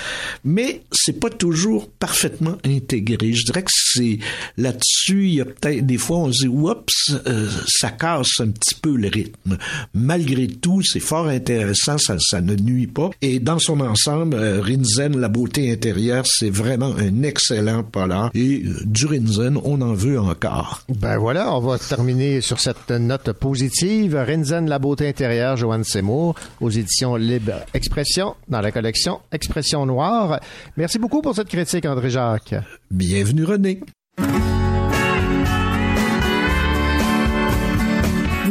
mais 0.45 0.83
c'est 0.93 1.19
pas 1.19 1.31
toujours 1.31 1.89
parfaitement 1.91 2.59
intégré. 2.67 3.33
Je 3.33 3.45
dirais 3.47 3.63
que 3.63 3.71
c'est 3.73 4.19
là-dessus, 4.59 5.29
il 5.29 5.35
y 5.37 5.41
a 5.41 5.47
peut-être 5.47 5.87
des 5.87 5.97
fois 5.99 6.19
on 6.19 6.33
se 6.33 6.43
dit, 6.43 6.49
oups, 6.49 7.13
euh, 7.27 7.49
ça 7.67 7.91
casse 7.91 8.26
un 8.41 8.49
petit 8.49 8.75
peu 8.75 8.97
le 8.97 9.09
rythme. 9.09 9.59
Malgré 9.95 10.47
tout, 10.49 10.83
c'est 10.83 11.01
fort 11.01 11.29
intéressant, 11.29 11.99
ça, 11.99 12.17
ça 12.19 12.41
ne 12.41 12.55
nuit 12.55 12.87
pas. 12.87 13.11
Et 13.23 13.39
dans 13.39 13.59
son 13.59 13.81
ensemble, 13.81 14.37
euh, 14.37 14.61
Rinzen, 14.61 15.19
la 15.19 15.29
beauté 15.29 15.73
intérieure, 15.73 16.25
c'est 16.27 16.51
vraiment 16.51 16.95
un 16.97 17.23
excellent 17.23 17.83
polar. 17.83 18.31
Et 18.35 18.63
euh, 18.65 18.75
du 18.85 19.07
Rinzen, 19.07 19.59
on 19.65 19.81
en 19.81 19.95
veut 19.95 20.21
encore. 20.21 20.83
Ben 20.89 21.19
voilà, 21.19 21.55
on 21.55 21.61
va 21.61 21.79
terminer 21.79 22.41
sur 22.41 22.61
cette 22.61 22.91
note 22.91 23.33
positive. 23.33 24.17
Renzen, 24.17 24.69
la 24.69 24.79
beauté 24.79 25.09
intérieure, 25.09 25.57
Joanne 25.57 25.85
Seymour, 25.85 26.35
aux 26.61 26.71
éditions 26.71 27.17
Libre 27.17 27.65
Expression, 27.75 28.35
dans 28.49 28.61
la 28.61 28.73
collection 28.73 29.21
Expression 29.33 29.87
Noire. 29.87 30.41
Merci 30.77 30.99
beaucoup 30.99 31.23
pour 31.23 31.35
cette 31.35 31.49
critique, 31.49 31.87
André 31.87 32.11
Jacques. 32.11 32.55
Bienvenue 32.91 33.45
René. 33.45 33.81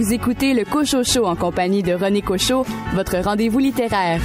Vous 0.06 0.14
écoutez 0.14 0.54
le 0.54 0.66
Cocho 0.66 1.04
Show 1.04 1.26
en 1.26 1.36
compagnie 1.36 1.82
de 1.82 1.92
René 1.92 2.22
Cocho, 2.22 2.64
votre 2.94 3.18
rendez-vous 3.18 3.58
littéraire. 3.58 4.22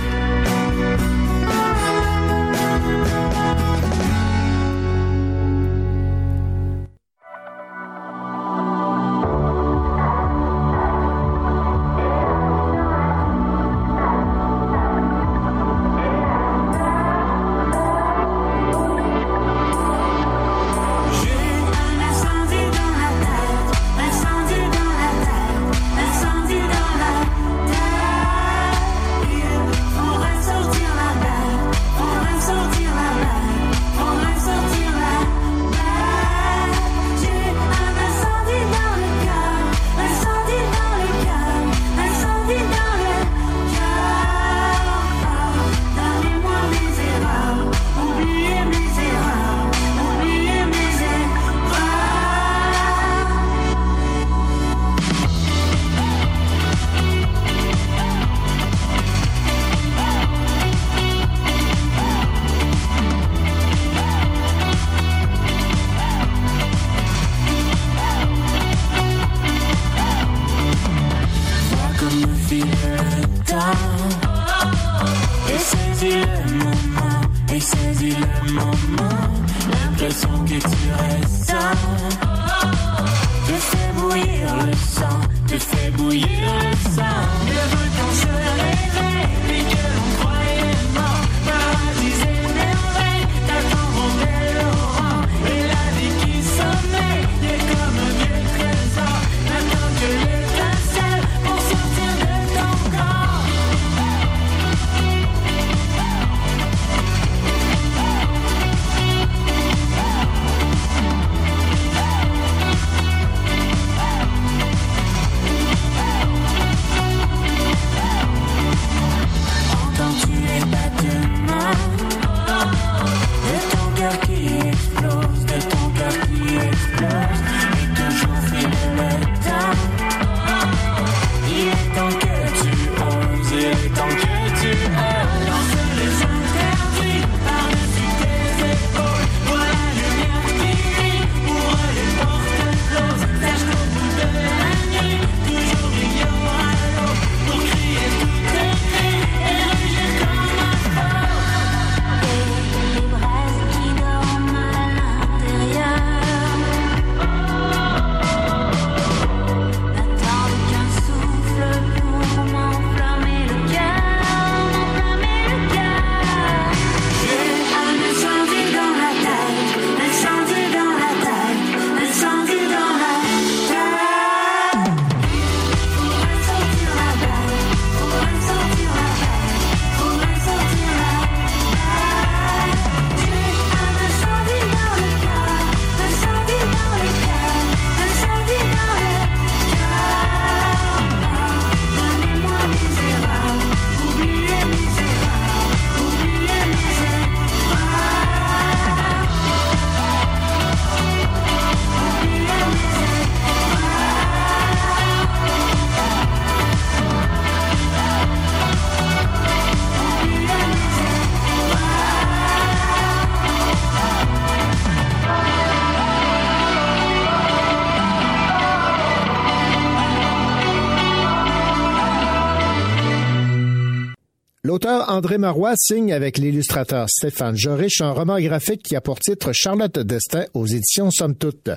André 225.10 225.38
Marois 225.38 225.74
signe 225.76 226.12
avec 226.12 226.38
l'illustrateur 226.38 227.10
Stéphane 227.10 227.56
Jorich 227.56 228.00
un 228.00 228.12
roman 228.12 228.38
graphique 228.38 228.84
qui 228.84 228.94
a 228.94 229.00
pour 229.00 229.18
titre 229.18 229.50
Charlotte 229.52 229.98
Destin 229.98 230.44
aux 230.54 230.66
éditions 230.66 231.10
Somme 231.10 231.34
Toute. 231.34 231.68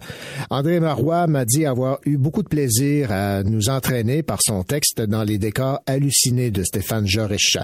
André 0.51 0.79
Marois 0.79 1.25
m'a 1.25 1.43
dit 1.43 1.65
avoir 1.65 1.97
eu 2.05 2.17
beaucoup 2.17 2.43
de 2.43 2.47
plaisir 2.47 3.11
à 3.11 3.41
nous 3.41 3.69
entraîner 3.69 4.21
par 4.21 4.37
son 4.39 4.61
texte 4.61 5.01
dans 5.01 5.23
les 5.23 5.39
décors 5.39 5.79
hallucinés 5.87 6.51
de 6.51 6.63
Stéphane 6.63 7.07
Jorich. 7.07 7.57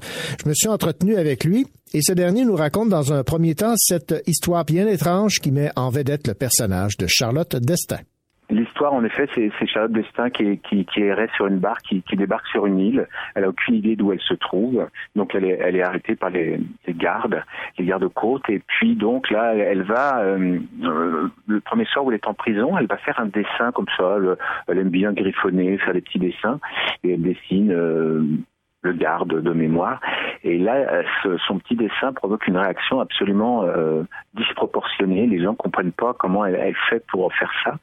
Je 0.43 0.49
me 0.49 0.55
suis 0.55 0.69
entretenu 0.69 1.17
avec 1.17 1.43
lui 1.43 1.67
et 1.93 2.01
ce 2.01 2.13
dernier 2.13 2.45
nous 2.45 2.55
raconte 2.55 2.89
dans 2.89 3.13
un 3.13 3.23
premier 3.23 3.53
temps 3.53 3.75
cette 3.77 4.15
histoire 4.25 4.65
bien 4.65 4.87
étrange 4.87 5.39
qui 5.39 5.51
met 5.51 5.69
en 5.75 5.91
vedette 5.91 6.25
le 6.25 6.33
personnage 6.33 6.97
de 6.97 7.05
Charlotte 7.05 7.55
Destin. 7.55 7.99
L'histoire, 8.49 8.93
en 8.93 9.03
effet, 9.03 9.27
c'est 9.35 9.67
Charlotte 9.67 9.91
Destin 9.91 10.31
qui, 10.31 10.57
qui 10.57 11.01
errait 11.01 11.29
sur 11.35 11.45
une 11.45 11.59
barque, 11.59 11.85
qui, 11.85 12.15
débarque 12.15 12.47
sur 12.47 12.65
une 12.65 12.79
île. 12.79 13.07
Elle 13.35 13.43
a 13.43 13.49
aucune 13.49 13.75
idée 13.75 13.95
d'où 13.95 14.11
elle 14.11 14.21
se 14.21 14.33
trouve. 14.33 14.87
Donc, 15.15 15.35
elle 15.35 15.45
est, 15.45 15.59
elle 15.61 15.75
est 15.75 15.83
arrêtée 15.83 16.15
par 16.15 16.31
les, 16.31 16.59
les 16.87 16.93
gardes, 16.93 17.43
les 17.77 17.85
gardes-côtes. 17.85 18.49
Et 18.49 18.59
puis, 18.65 18.95
donc, 18.95 19.29
là, 19.29 19.53
elle 19.53 19.83
va, 19.83 20.21
euh, 20.21 20.57
euh, 20.83 21.27
le 21.47 21.59
premier 21.59 21.85
soir 21.85 22.05
où 22.05 22.11
elle 22.11 22.15
est 22.15 22.27
en 22.27 22.33
prison, 22.33 22.75
elle 22.77 22.87
va 22.87 22.97
faire 22.97 23.19
un 23.19 23.27
dessin 23.27 23.71
comme 23.71 23.87
ça. 23.95 24.17
Elle, 24.17 24.35
elle 24.67 24.77
aime 24.79 24.89
bien 24.89 25.13
griffonner, 25.13 25.77
faire 25.77 25.93
des 25.93 26.01
petits 26.01 26.19
dessins. 26.19 26.59
Et 27.03 27.13
elle 27.13 27.21
dessine 27.21 27.71
euh, 27.71 28.23
le 28.81 28.93
garde 28.93 29.41
de 29.41 29.51
mémoire. 29.51 29.99
Et 30.43 30.57
là, 30.57 31.03
ce, 31.21 31.37
son 31.39 31.59
petit 31.59 31.75
dessin 31.75 32.13
provoque 32.13 32.47
une 32.47 32.57
réaction 32.57 33.01
absolument 33.01 33.63
euh, 33.65 34.03
disproportionnée. 34.35 35.27
Les 35.27 35.41
gens 35.41 35.53
comprennent 35.53 35.91
pas 35.91 36.13
comment 36.13 36.45
elle, 36.45 36.55
elle 36.55 36.75
fait 36.89 37.05
pour 37.07 37.33
faire 37.33 37.51
ça. 37.63 37.75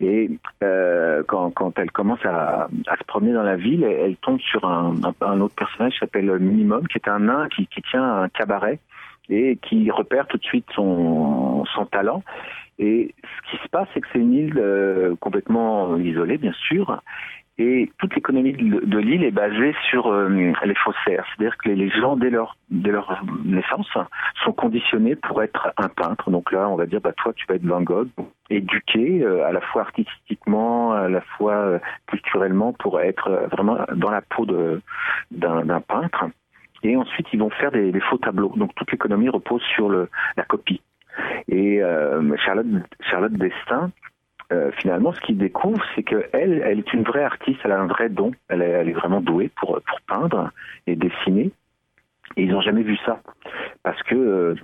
Et 0.00 0.30
euh, 0.62 1.22
quand, 1.28 1.50
quand, 1.50 1.78
elle 1.78 1.90
commence 1.90 2.24
à, 2.24 2.68
à, 2.86 2.96
se 2.96 3.04
promener 3.04 3.34
dans 3.34 3.42
la 3.42 3.56
ville, 3.56 3.84
elle, 3.84 3.92
elle 3.92 4.16
tombe 4.16 4.40
sur 4.40 4.64
un, 4.64 4.94
un, 5.04 5.26
un 5.26 5.40
autre 5.40 5.54
personnage 5.54 5.92
qui 5.92 5.98
s'appelle 5.98 6.30
Minimum, 6.38 6.88
qui 6.88 6.96
est 6.96 7.08
un 7.08 7.20
nain 7.20 7.48
qui, 7.54 7.66
qui 7.66 7.82
tient 7.82 8.22
un 8.22 8.28
cabaret 8.30 8.78
et 9.28 9.56
qui 9.56 9.90
repère 9.90 10.26
tout 10.26 10.38
de 10.38 10.44
suite 10.44 10.66
son, 10.74 11.64
son 11.74 11.86
talent. 11.86 12.22
Et 12.78 13.14
ce 13.22 13.50
qui 13.50 13.62
se 13.62 13.68
passe, 13.68 13.86
c'est 13.92 14.00
que 14.00 14.08
c'est 14.12 14.18
une 14.18 14.32
île 14.32 14.58
euh, 14.58 15.14
complètement 15.20 15.96
isolée, 15.98 16.38
bien 16.38 16.52
sûr, 16.52 17.02
et 17.58 17.90
toute 17.98 18.14
l'économie 18.14 18.54
de, 18.54 18.98
l'île 18.98 19.24
est 19.24 19.30
basée 19.30 19.74
sur 19.90 20.06
euh, 20.06 20.28
les 20.28 20.74
faussaires, 20.74 21.26
c'est-à-dire 21.28 21.56
que 21.58 21.68
les 21.68 21.90
gens 21.90 22.16
dès 22.16 22.30
leur 22.30 22.56
dès 22.70 22.90
leur 22.90 23.22
naissance 23.44 23.88
sont 24.42 24.52
conditionnés 24.52 25.16
pour 25.16 25.42
être 25.42 25.72
un 25.76 25.88
peintre. 25.88 26.30
Donc 26.30 26.50
là, 26.50 26.68
on 26.68 26.76
va 26.76 26.86
dire 26.86 27.00
bah 27.00 27.12
toi 27.12 27.32
tu 27.34 27.44
vas 27.46 27.56
être 27.56 27.66
Van 27.66 27.82
Gogh, 27.82 28.08
éduqué 28.48 29.22
euh, 29.22 29.46
à 29.46 29.52
la 29.52 29.60
fois 29.60 29.82
artistiquement, 29.82 30.92
à 30.92 31.08
la 31.08 31.20
fois 31.20 31.54
euh, 31.54 31.78
culturellement 32.06 32.72
pour 32.72 33.00
être 33.00 33.28
euh, 33.28 33.46
vraiment 33.48 33.78
dans 33.94 34.10
la 34.10 34.22
peau 34.22 34.46
d'un 35.30 35.80
peintre. 35.80 36.24
Et 36.84 36.96
ensuite, 36.96 37.28
ils 37.32 37.38
vont 37.38 37.50
faire 37.50 37.70
des, 37.70 37.92
des 37.92 38.00
faux 38.00 38.18
tableaux. 38.18 38.52
Donc 38.56 38.74
toute 38.74 38.90
l'économie 38.90 39.28
repose 39.28 39.62
sur 39.74 39.88
le, 39.88 40.08
la 40.36 40.44
copie. 40.44 40.80
Et 41.48 41.82
euh, 41.82 42.36
Charlotte 42.44 42.66
Charlotte 43.10 43.32
Destin 43.32 43.90
euh, 44.52 44.70
finalement, 44.78 45.12
ce 45.12 45.20
qu'il 45.20 45.38
découvre, 45.38 45.82
c'est 45.94 46.02
qu'elle, 46.02 46.28
elle 46.32 46.78
est 46.78 46.92
une 46.92 47.02
vraie 47.02 47.24
artiste, 47.24 47.60
elle 47.64 47.72
a 47.72 47.80
un 47.80 47.86
vrai 47.86 48.08
don, 48.08 48.32
elle 48.48 48.62
est, 48.62 48.92
vraiment 48.92 49.20
douée 49.20 49.50
pour, 49.56 49.80
pour 49.80 50.00
peindre 50.06 50.50
et 50.86 50.94
dessiner. 50.94 51.50
Et 52.36 52.44
ils 52.44 52.50
n'ont 52.50 52.60
jamais 52.60 52.82
vu 52.82 52.96
ça 53.04 53.20
parce 53.82 54.02
que 54.04 54.14
euh, 54.14 54.54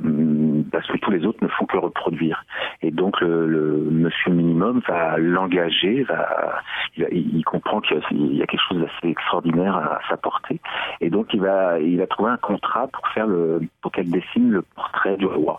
parce 0.73 0.87
que 0.87 0.97
tous 0.99 1.11
les 1.11 1.27
autres 1.27 1.43
ne 1.43 1.49
font 1.49 1.67
que 1.67 1.77
reproduire. 1.77 2.45
Et 2.81 2.91
donc 2.91 3.21
le, 3.21 3.47
le 3.47 3.91
Monsieur 3.91 4.31
Minimum 4.31 4.81
va 4.89 5.19
l'engager, 5.19 6.03
va 6.05 6.63
il, 6.97 7.37
il, 7.37 7.45
comprend 7.45 7.81
qu'il 7.81 7.99
y 8.37 8.43
a 8.43 8.47
quelque 8.47 8.63
chose 8.69 8.81
d'assez 8.81 9.11
extraordinaire 9.11 9.77
à, 9.77 10.01
s'apporter. 10.09 10.61
Et 11.03 11.11
donc 11.11 11.35
il 11.35 11.41
va 11.41 11.79
il 11.79 11.99
va 11.99 12.07
trouver 12.07 12.31
un 12.31 12.39
contrat 12.39 12.87
pour 12.89 13.07
faire 13.09 13.27
le 13.27 13.61
pour 13.83 13.93
qu'elle 13.93 14.11
dessine 14.11 14.51
le 14.51 14.63
portrait 14.63 15.19
du 15.19 15.27
roi 15.27 15.59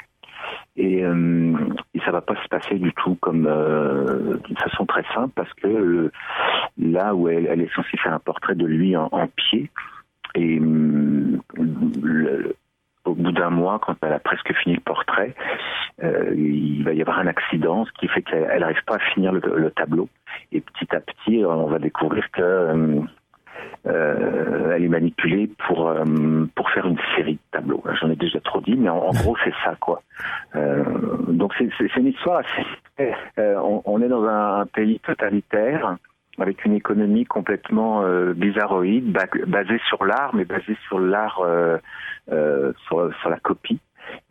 et, 0.77 1.03
euh, 1.03 1.53
et 1.93 1.99
ça 2.01 2.11
va 2.11 2.21
pas 2.21 2.35
se 2.41 2.47
passer 2.47 2.75
du 2.75 2.93
tout 2.93 3.15
comme 3.15 3.47
euh, 3.47 4.37
d'une 4.45 4.57
façon 4.57 4.85
très 4.85 5.03
simple 5.13 5.31
parce 5.35 5.53
que 5.53 5.67
euh, 5.67 6.11
là 6.77 7.15
où 7.15 7.27
elle, 7.27 7.61
est 7.61 7.73
censée 7.75 7.97
faire 7.97 8.13
un 8.13 8.19
portrait 8.19 8.55
de 8.55 8.65
lui 8.65 8.95
en, 8.95 9.09
pied 9.35 9.69
et 10.35 10.59
le, 10.59 12.55
au 13.05 13.15
bout 13.15 13.31
d'un 13.31 13.49
mois, 13.49 13.79
quand 13.79 13.95
elle 14.03 14.13
a 14.13 14.19
presque 14.19 14.53
fini 14.53 14.75
le 14.75 14.81
portrait, 14.81 15.33
euh, 16.03 16.33
il 16.35 16.83
va 16.83 16.93
y 16.93 17.01
avoir 17.01 17.19
un 17.19 17.27
accident, 17.27 17.85
ce 17.85 17.91
qui 17.99 18.07
fait 18.07 18.21
qu'elle 18.21 18.59
n'arrive 18.59 18.83
pas 18.85 18.95
à 18.95 18.99
finir 19.13 19.31
le, 19.31 19.41
le, 19.55 19.71
tableau. 19.71 20.07
Et 20.51 20.61
petit 20.61 20.95
à 20.95 20.99
petit, 20.99 21.43
on 21.43 21.67
va 21.67 21.79
découvrir 21.79 22.29
que 22.31 23.01
euh, 23.85 24.73
elle 24.75 24.83
est 24.83 24.89
manipulée 24.89 25.49
pour 25.67 25.87
euh, 25.87 26.03
pour 26.55 26.69
faire 26.71 26.85
une 26.85 26.99
série 27.15 27.35
de 27.35 27.39
tableaux. 27.51 27.83
J'en 27.99 28.09
ai 28.09 28.15
déjà 28.15 28.39
trop 28.41 28.61
dit, 28.61 28.75
mais 28.75 28.89
en, 28.89 29.11
gros 29.11 29.37
c'est 29.43 29.53
ça 29.63 29.75
quoi. 29.79 30.01
Euh, 30.55 30.83
donc 31.27 31.53
c'est 31.57 31.95
une 31.95 32.07
histoire 32.07 32.39
assez. 32.39 32.65
Euh, 33.39 33.55
on, 33.85 34.01
est 34.01 34.09
dans 34.09 34.25
un, 34.25 34.65
pays 34.65 34.99
totalitaire 34.99 35.95
avec 36.37 36.65
une 36.65 36.73
économie 36.73 37.25
complètement 37.25 38.03
bizarroïde, 38.33 39.11
basée 39.47 39.79
sur 39.87 40.03
l'art, 40.05 40.35
mais 40.35 40.45
basée 40.45 40.77
sur 40.87 40.99
l'art 40.99 41.41
sur 42.27 43.29
la 43.29 43.39
copie. 43.41 43.79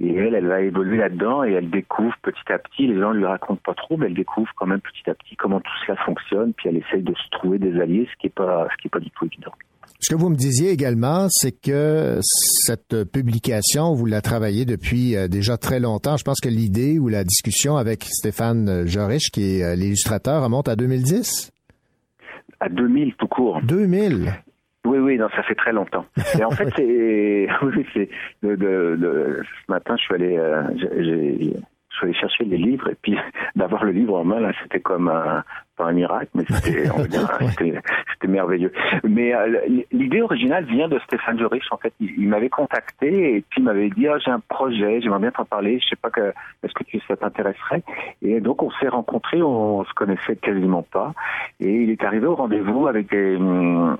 Et 0.00 0.14
elle, 0.14 0.34
elle 0.34 0.46
va 0.46 0.60
évoluer 0.60 0.98
là-dedans 0.98 1.44
et 1.44 1.52
elle 1.52 1.70
découvre 1.70 2.14
petit 2.22 2.52
à 2.52 2.58
petit, 2.58 2.86
les 2.86 2.98
gens 2.98 3.12
ne 3.12 3.18
lui 3.18 3.26
racontent 3.26 3.60
pas 3.64 3.74
trop, 3.74 3.96
mais 3.96 4.06
elle 4.06 4.14
découvre 4.14 4.50
quand 4.56 4.66
même 4.66 4.80
petit 4.80 5.08
à 5.10 5.14
petit 5.14 5.36
comment 5.36 5.60
tout 5.60 5.72
cela 5.86 5.96
fonctionne, 6.04 6.52
puis 6.54 6.68
elle 6.68 6.76
essaye 6.76 7.02
de 7.02 7.14
se 7.14 7.30
trouver 7.30 7.58
des 7.58 7.80
alliés, 7.80 8.08
ce 8.10 8.16
qui 8.20 8.26
n'est 8.26 8.32
pas, 8.32 8.68
ce 8.70 8.76
qui 8.80 8.88
est 8.88 8.90
pas 8.90 9.00
du 9.00 9.10
tout 9.10 9.26
évident. 9.26 9.52
Ce 10.00 10.14
que 10.14 10.20
vous 10.20 10.28
me 10.28 10.36
disiez 10.36 10.70
également, 10.70 11.26
c'est 11.28 11.60
que 11.60 12.18
cette 12.22 13.04
publication, 13.10 13.94
vous 13.94 14.06
la 14.06 14.20
travaillez 14.20 14.64
depuis 14.64 15.16
déjà 15.28 15.56
très 15.56 15.80
longtemps. 15.80 16.16
Je 16.16 16.22
pense 16.22 16.40
que 16.40 16.48
l'idée 16.48 16.98
ou 17.00 17.08
la 17.08 17.24
discussion 17.24 17.76
avec 17.76 18.04
Stéphane 18.04 18.86
Jorich, 18.86 19.30
qui 19.32 19.58
est 19.58 19.76
l'illustrateur, 19.76 20.44
remonte 20.44 20.68
à 20.68 20.76
2010? 20.76 21.50
À 22.60 22.68
2000 22.68 23.14
tout 23.14 23.26
court. 23.26 23.60
2000 23.64 24.32
oui, 24.88 24.98
oui, 24.98 25.16
non, 25.18 25.28
ça 25.36 25.42
fait 25.42 25.54
très 25.54 25.72
longtemps. 25.72 26.06
Et 26.38 26.44
en 26.44 26.50
fait, 26.50 26.68
c'est, 26.76 27.48
oui, 27.62 27.86
ce 27.94 29.46
matin, 29.68 29.96
je 29.96 30.02
suis 30.02 30.14
allé, 30.14 30.36
euh, 30.36 30.62
j'ai, 30.78 31.54
je 31.90 31.96
suis 31.96 32.04
allé 32.04 32.14
chercher 32.14 32.44
les 32.44 32.56
livres 32.56 32.88
et 32.88 32.96
puis 33.00 33.16
d'avoir 33.56 33.84
le 33.84 33.92
livre 33.92 34.14
en 34.18 34.24
main, 34.24 34.40
là, 34.40 34.52
c'était 34.62 34.80
comme 34.80 35.08
un, 35.08 35.44
pas 35.78 35.86
un 35.86 35.92
miracle, 35.92 36.28
mais 36.34 36.44
c'était, 36.50 38.28
merveilleux. 38.28 38.72
Mais 39.04 39.34
euh, 39.34 39.60
l'idée 39.92 40.20
originale 40.20 40.64
vient 40.64 40.88
de 40.88 40.98
Stéphane 41.00 41.38
Jorich. 41.38 41.64
En 41.70 41.78
fait, 41.78 41.94
il, 42.00 42.10
il 42.18 42.28
m'avait 42.28 42.50
contacté 42.50 43.36
et 43.36 43.40
puis 43.48 43.60
il 43.60 43.64
m'avait 43.64 43.88
dit, 43.90 44.06
ah, 44.08 44.18
j'ai 44.18 44.30
un 44.30 44.40
projet, 44.40 45.00
j'aimerais 45.00 45.20
bien 45.20 45.30
t'en 45.30 45.44
parler. 45.44 45.78
Je 45.80 45.88
sais 45.88 45.96
pas 45.96 46.10
que, 46.10 46.32
est-ce 46.62 46.74
que 46.74 46.84
tu, 46.84 47.00
ça 47.06 47.16
t'intéresserait? 47.16 47.82
Et 48.22 48.40
donc 48.40 48.62
on 48.62 48.70
s'est 48.72 48.88
rencontrés, 48.88 49.40
on, 49.40 49.78
on, 49.78 49.84
se 49.84 49.94
connaissait 49.94 50.36
quasiment 50.36 50.82
pas. 50.82 51.12
Et 51.60 51.72
il 51.72 51.90
est 51.90 52.02
arrivé 52.04 52.26
au 52.26 52.34
rendez-vous 52.34 52.88
avec 52.88 53.10
des, 53.10 53.38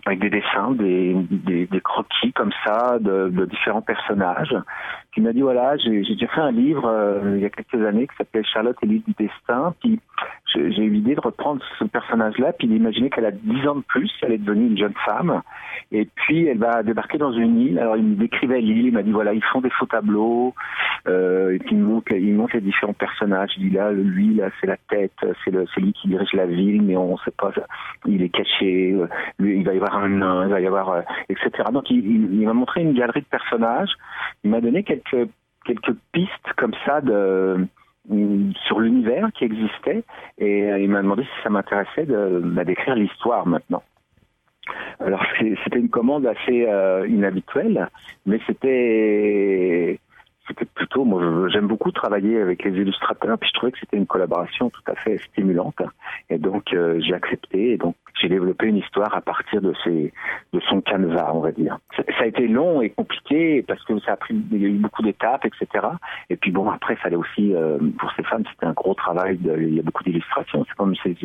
avec 0.04 0.18
des 0.18 0.30
dessins, 0.30 0.72
des, 0.72 1.14
des, 1.30 1.66
des 1.66 1.80
croquis 1.80 2.32
comme 2.32 2.52
ça 2.66 2.98
de, 2.98 3.28
de 3.30 3.44
différents 3.46 3.82
personnages. 3.82 4.54
Puis 5.12 5.22
il 5.22 5.24
m'a 5.24 5.32
dit 5.32 5.40
voilà, 5.40 5.76
j'ai 5.76 6.02
déjà 6.02 6.26
fait 6.26 6.40
un 6.40 6.50
livre 6.50 6.86
euh, 6.86 7.34
il 7.36 7.42
y 7.42 7.46
a 7.46 7.50
quelques 7.50 7.86
années 7.86 8.06
qui 8.06 8.16
s'appelait 8.16 8.44
Charlotte 8.44 8.76
et 8.82 8.86
l'île 8.86 9.02
du 9.06 9.14
destin. 9.18 9.74
Puis 9.80 10.00
j'ai 10.54 10.82
eu 10.82 10.90
l'idée 10.90 11.14
de 11.14 11.20
reprendre 11.20 11.62
ce 11.78 11.84
personnage-là, 11.84 12.52
puis 12.52 12.68
d'imaginer 12.68 13.10
qu'elle 13.10 13.26
a 13.26 13.30
10 13.30 13.68
ans 13.68 13.76
de 13.76 13.82
plus, 13.82 14.10
elle 14.22 14.32
est 14.32 14.38
devenue 14.38 14.68
une 14.68 14.78
jeune 14.78 14.94
femme, 15.04 15.42
et 15.92 16.06
puis 16.06 16.46
elle 16.46 16.58
va 16.58 16.82
débarquer 16.82 17.18
dans 17.18 17.32
une 17.32 17.60
île. 17.60 17.78
Alors 17.78 17.96
il 17.96 18.04
me 18.04 18.14
décrivait 18.16 18.60
l'île, 18.60 18.86
il 18.86 18.92
m'a 18.92 19.02
dit 19.02 19.10
voilà, 19.10 19.32
ils 19.34 19.44
font 19.44 19.60
des 19.60 19.70
faux 19.70 19.86
tableaux, 19.86 20.54
euh, 21.06 21.54
et 21.54 21.58
puis 21.58 21.76
il 21.76 21.82
montre, 21.82 22.14
montre 22.14 22.54
les 22.54 22.60
différents 22.60 22.92
personnages. 22.94 23.50
Il 23.58 23.70
dit 23.70 23.76
là, 23.76 23.92
lui 23.92 24.34
là, 24.34 24.50
c'est 24.60 24.66
la 24.66 24.76
tête, 24.88 25.12
c'est 25.44 25.80
lui 25.80 25.92
qui 25.92 26.08
dirige 26.08 26.32
la 26.32 26.46
ville, 26.46 26.82
mais 26.82 26.96
on 26.96 27.12
ne 27.12 27.18
sait 27.24 27.34
pas, 27.36 27.52
il 28.06 28.22
est 28.22 28.28
caché. 28.28 28.96
Lui, 29.38 29.58
il 29.58 29.64
va 29.64 29.74
y 29.74 29.76
avoir 29.76 29.96
un 29.96 30.08
nain, 30.08 30.44
il 30.46 30.50
va 30.50 30.60
y 30.60 30.66
avoir, 30.66 30.90
euh, 30.90 31.02
etc. 31.28 31.50
Donc 31.72 31.90
il 31.90 32.46
m'a 32.46 32.54
montré 32.54 32.82
une 32.82 32.94
galerie 32.94 33.20
de 33.20 33.26
personnages. 33.26 33.92
Il 34.44 34.50
m'a 34.50 34.60
donné 34.60 34.82
quelques 34.82 35.28
quelques 35.64 35.94
pistes 36.12 36.52
comme 36.56 36.74
ça 36.86 37.00
de 37.00 37.66
sur 38.66 38.80
l'univers 38.80 39.30
qui 39.34 39.44
existait 39.44 40.02
et 40.38 40.60
il 40.60 40.88
m'a 40.88 41.02
demandé 41.02 41.22
si 41.24 41.42
ça 41.42 41.50
m'intéressait 41.50 42.06
de, 42.06 42.40
bah, 42.44 42.64
d'écrire 42.64 42.94
l'histoire 42.94 43.46
maintenant. 43.46 43.82
Alors 45.00 45.22
c'était 45.64 45.78
une 45.78 45.88
commande 45.88 46.26
assez 46.26 46.66
euh, 46.66 47.06
inhabituelle, 47.08 47.88
mais 48.26 48.40
c'était 48.46 49.98
c'était 50.48 50.64
plutôt, 50.64 51.04
moi 51.04 51.48
j'aime 51.48 51.66
beaucoup 51.66 51.92
travailler 51.92 52.40
avec 52.40 52.64
les 52.64 52.72
illustrateurs, 52.72 53.38
puis 53.38 53.48
je 53.48 53.54
trouvais 53.54 53.72
que 53.72 53.78
c'était 53.78 53.96
une 53.96 54.06
collaboration 54.06 54.70
tout 54.70 54.82
à 54.86 54.94
fait 54.94 55.18
stimulante, 55.18 55.80
et 56.30 56.38
donc 56.38 56.72
euh, 56.72 56.98
j'ai 57.00 57.14
accepté, 57.14 57.72
et 57.72 57.76
donc 57.76 57.94
j'ai 58.20 58.28
développé 58.28 58.66
une 58.66 58.78
histoire 58.78 59.14
à 59.14 59.20
partir 59.20 59.60
de 59.60 59.72
ces, 59.84 60.12
de 60.52 60.60
son 60.68 60.80
canevas, 60.80 61.30
on 61.34 61.40
va 61.40 61.52
dire. 61.52 61.78
Ça, 61.96 62.02
ça, 62.18 62.24
a 62.24 62.26
été 62.26 62.48
long 62.48 62.82
et 62.82 62.90
compliqué 62.90 63.62
parce 63.62 63.84
que 63.84 63.98
ça 64.00 64.12
a 64.12 64.16
pris, 64.16 64.34
il 64.50 64.60
y 64.60 64.64
a 64.64 64.68
eu 64.68 64.78
beaucoup 64.78 65.02
d'étapes, 65.02 65.44
etc. 65.44 65.86
Et 66.30 66.36
puis 66.36 66.50
bon, 66.50 66.68
après, 66.70 66.94
il 66.94 66.96
fallait 66.96 67.16
aussi, 67.16 67.54
euh, 67.54 67.78
pour 67.98 68.10
ces 68.16 68.24
femmes, 68.24 68.44
c'était 68.50 68.66
un 68.66 68.72
gros 68.72 68.94
travail, 68.94 69.36
de, 69.38 69.56
il 69.60 69.74
y 69.74 69.78
a 69.78 69.82
beaucoup 69.82 70.02
d'illustrations, 70.02 70.64
c'est 70.68 70.76
comme 70.76 70.96
ces, 71.02 71.16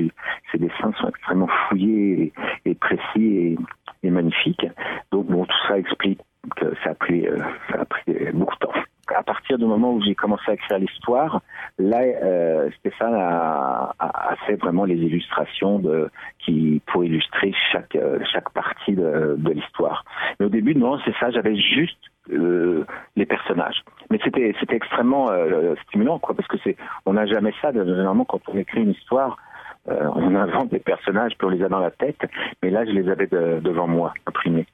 ces 0.51 0.57
dessins 0.57 0.93
sont 0.99 1.09
extrêmement 1.09 1.49
fouillés 1.67 2.33
et, 2.65 2.69
et 2.69 2.75
précis 2.75 3.37
et, 3.37 3.57
et 4.03 4.11
magnifiques. 4.11 4.67
Donc 5.11 5.27
bon, 5.27 5.45
tout 5.45 5.67
ça 5.67 5.79
explique 5.79 6.19
euh, 6.61 6.73
ça 6.83 6.91
a 6.91 6.95
pris, 6.95 7.25
euh, 7.25 7.37
ça 7.71 7.81
a 7.81 7.85
pris 7.85 8.13
beaucoup 8.33 8.55
de 8.55 8.59
temps. 8.59 8.73
À 9.13 9.21
partir 9.21 9.57
du 9.57 9.65
moment 9.65 9.93
où 9.93 10.01
j'ai 10.01 10.15
commencé 10.15 10.43
à 10.47 10.53
écrire 10.53 10.79
l'histoire, 10.79 11.41
là, 11.77 11.99
euh, 11.99 12.69
Stéphane 12.79 13.13
a, 13.15 13.93
a, 13.99 14.31
a 14.31 14.35
fait 14.47 14.55
vraiment 14.55 14.85
les 14.85 14.95
illustrations 14.95 15.77
de, 15.79 16.09
qui 16.39 16.81
pour 16.87 17.03
illustrer 17.03 17.53
chaque 17.71 17.95
euh, 17.97 18.19
chaque 18.31 18.49
partie 18.51 18.93
de, 18.93 19.35
de 19.37 19.51
l'histoire. 19.51 20.05
Mais 20.39 20.45
au 20.45 20.49
début, 20.49 20.73
non, 20.73 20.99
c'est 21.03 21.13
ça. 21.19 21.31
J'avais 21.31 21.55
juste 21.57 21.99
euh, 22.31 22.85
les 23.17 23.25
personnages. 23.25 23.83
Mais 24.09 24.19
c'était 24.23 24.55
c'était 24.59 24.77
extrêmement 24.77 25.29
euh, 25.31 25.75
stimulant, 25.87 26.17
quoi, 26.19 26.33
parce 26.33 26.47
que 26.47 26.57
c'est 26.63 26.77
on 27.05 27.13
n'a 27.13 27.25
jamais 27.25 27.53
ça. 27.61 27.73
Généralement, 27.73 28.23
quand 28.23 28.39
on 28.47 28.57
écrit 28.57 28.83
une 28.83 28.91
histoire, 28.91 29.37
euh, 29.89 30.09
on 30.15 30.33
invente 30.33 30.69
des 30.69 30.79
personnages 30.79 31.33
puis 31.37 31.45
on 31.45 31.49
les 31.49 31.61
a 31.63 31.67
dans 31.67 31.79
la 31.79 31.91
tête. 31.91 32.21
Mais 32.61 32.69
là, 32.69 32.85
je 32.85 32.91
les 32.91 33.09
avais 33.09 33.27
de- 33.27 33.59
devant 33.59 33.87
moi, 33.87 34.13
imprimés. 34.27 34.65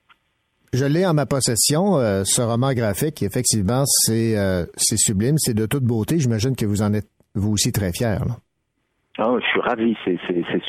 Je 0.73 0.85
l'ai 0.85 1.05
en 1.05 1.13
ma 1.13 1.25
possession, 1.25 1.97
euh, 1.97 2.23
ce 2.25 2.41
roman 2.41 2.73
graphique. 2.73 3.23
Effectivement, 3.23 3.83
c'est 3.85 4.37
euh, 4.37 4.65
c'est 4.75 4.97
sublime, 4.97 5.35
c'est 5.37 5.53
de 5.55 5.65
toute 5.65 5.83
beauté. 5.83 6.19
J'imagine 6.19 6.55
que 6.55 6.65
vous 6.65 6.81
en 6.81 6.93
êtes 6.93 7.07
vous 7.35 7.51
aussi 7.51 7.71
très 7.71 7.91
fier. 7.91 8.23
là. 8.25 8.35
Ah, 9.21 9.35
je 9.41 9.45
suis 9.47 9.59
ravi, 9.59 9.97
c'est 10.05 10.17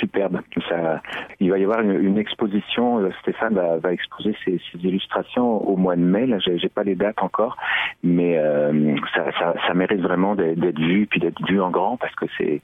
superbe. 0.01 0.41
Ça, 0.69 1.01
il 1.39 1.51
va 1.53 1.59
y 1.59 1.63
avoir 1.63 1.83
une, 1.83 1.93
une 2.05 2.19
exposition. 2.19 2.99
euh, 2.99 3.11
Stéphane 3.23 3.55
va, 3.55 3.79
va 3.79 3.93
exposer 3.93 4.35
ses, 4.45 4.61
ses 4.73 4.79
illustrations 4.79 5.65
au 5.69 5.77
mois 5.77 5.95
de 5.95 6.01
mai. 6.03 6.27
Là, 6.27 6.39
j'ai 6.41 6.69
pas 6.69 6.83
les 6.83 6.97
dates 6.97 7.23
encore, 7.23 7.57
mais 8.03 8.39
euh, 8.39 8.97
ça, 9.15 9.27
ça, 9.39 9.55
ça 9.69 9.75
mérite 9.75 10.01
vraiment 10.01 10.35
d'être 10.35 10.81
vu 10.81 11.07
puis 11.09 11.21
d'être 11.21 11.41
vu 11.49 11.61
en 11.61 11.71
grand 11.71 11.97
parce 11.97 12.15
que 12.17 12.27
c'est 12.39 12.61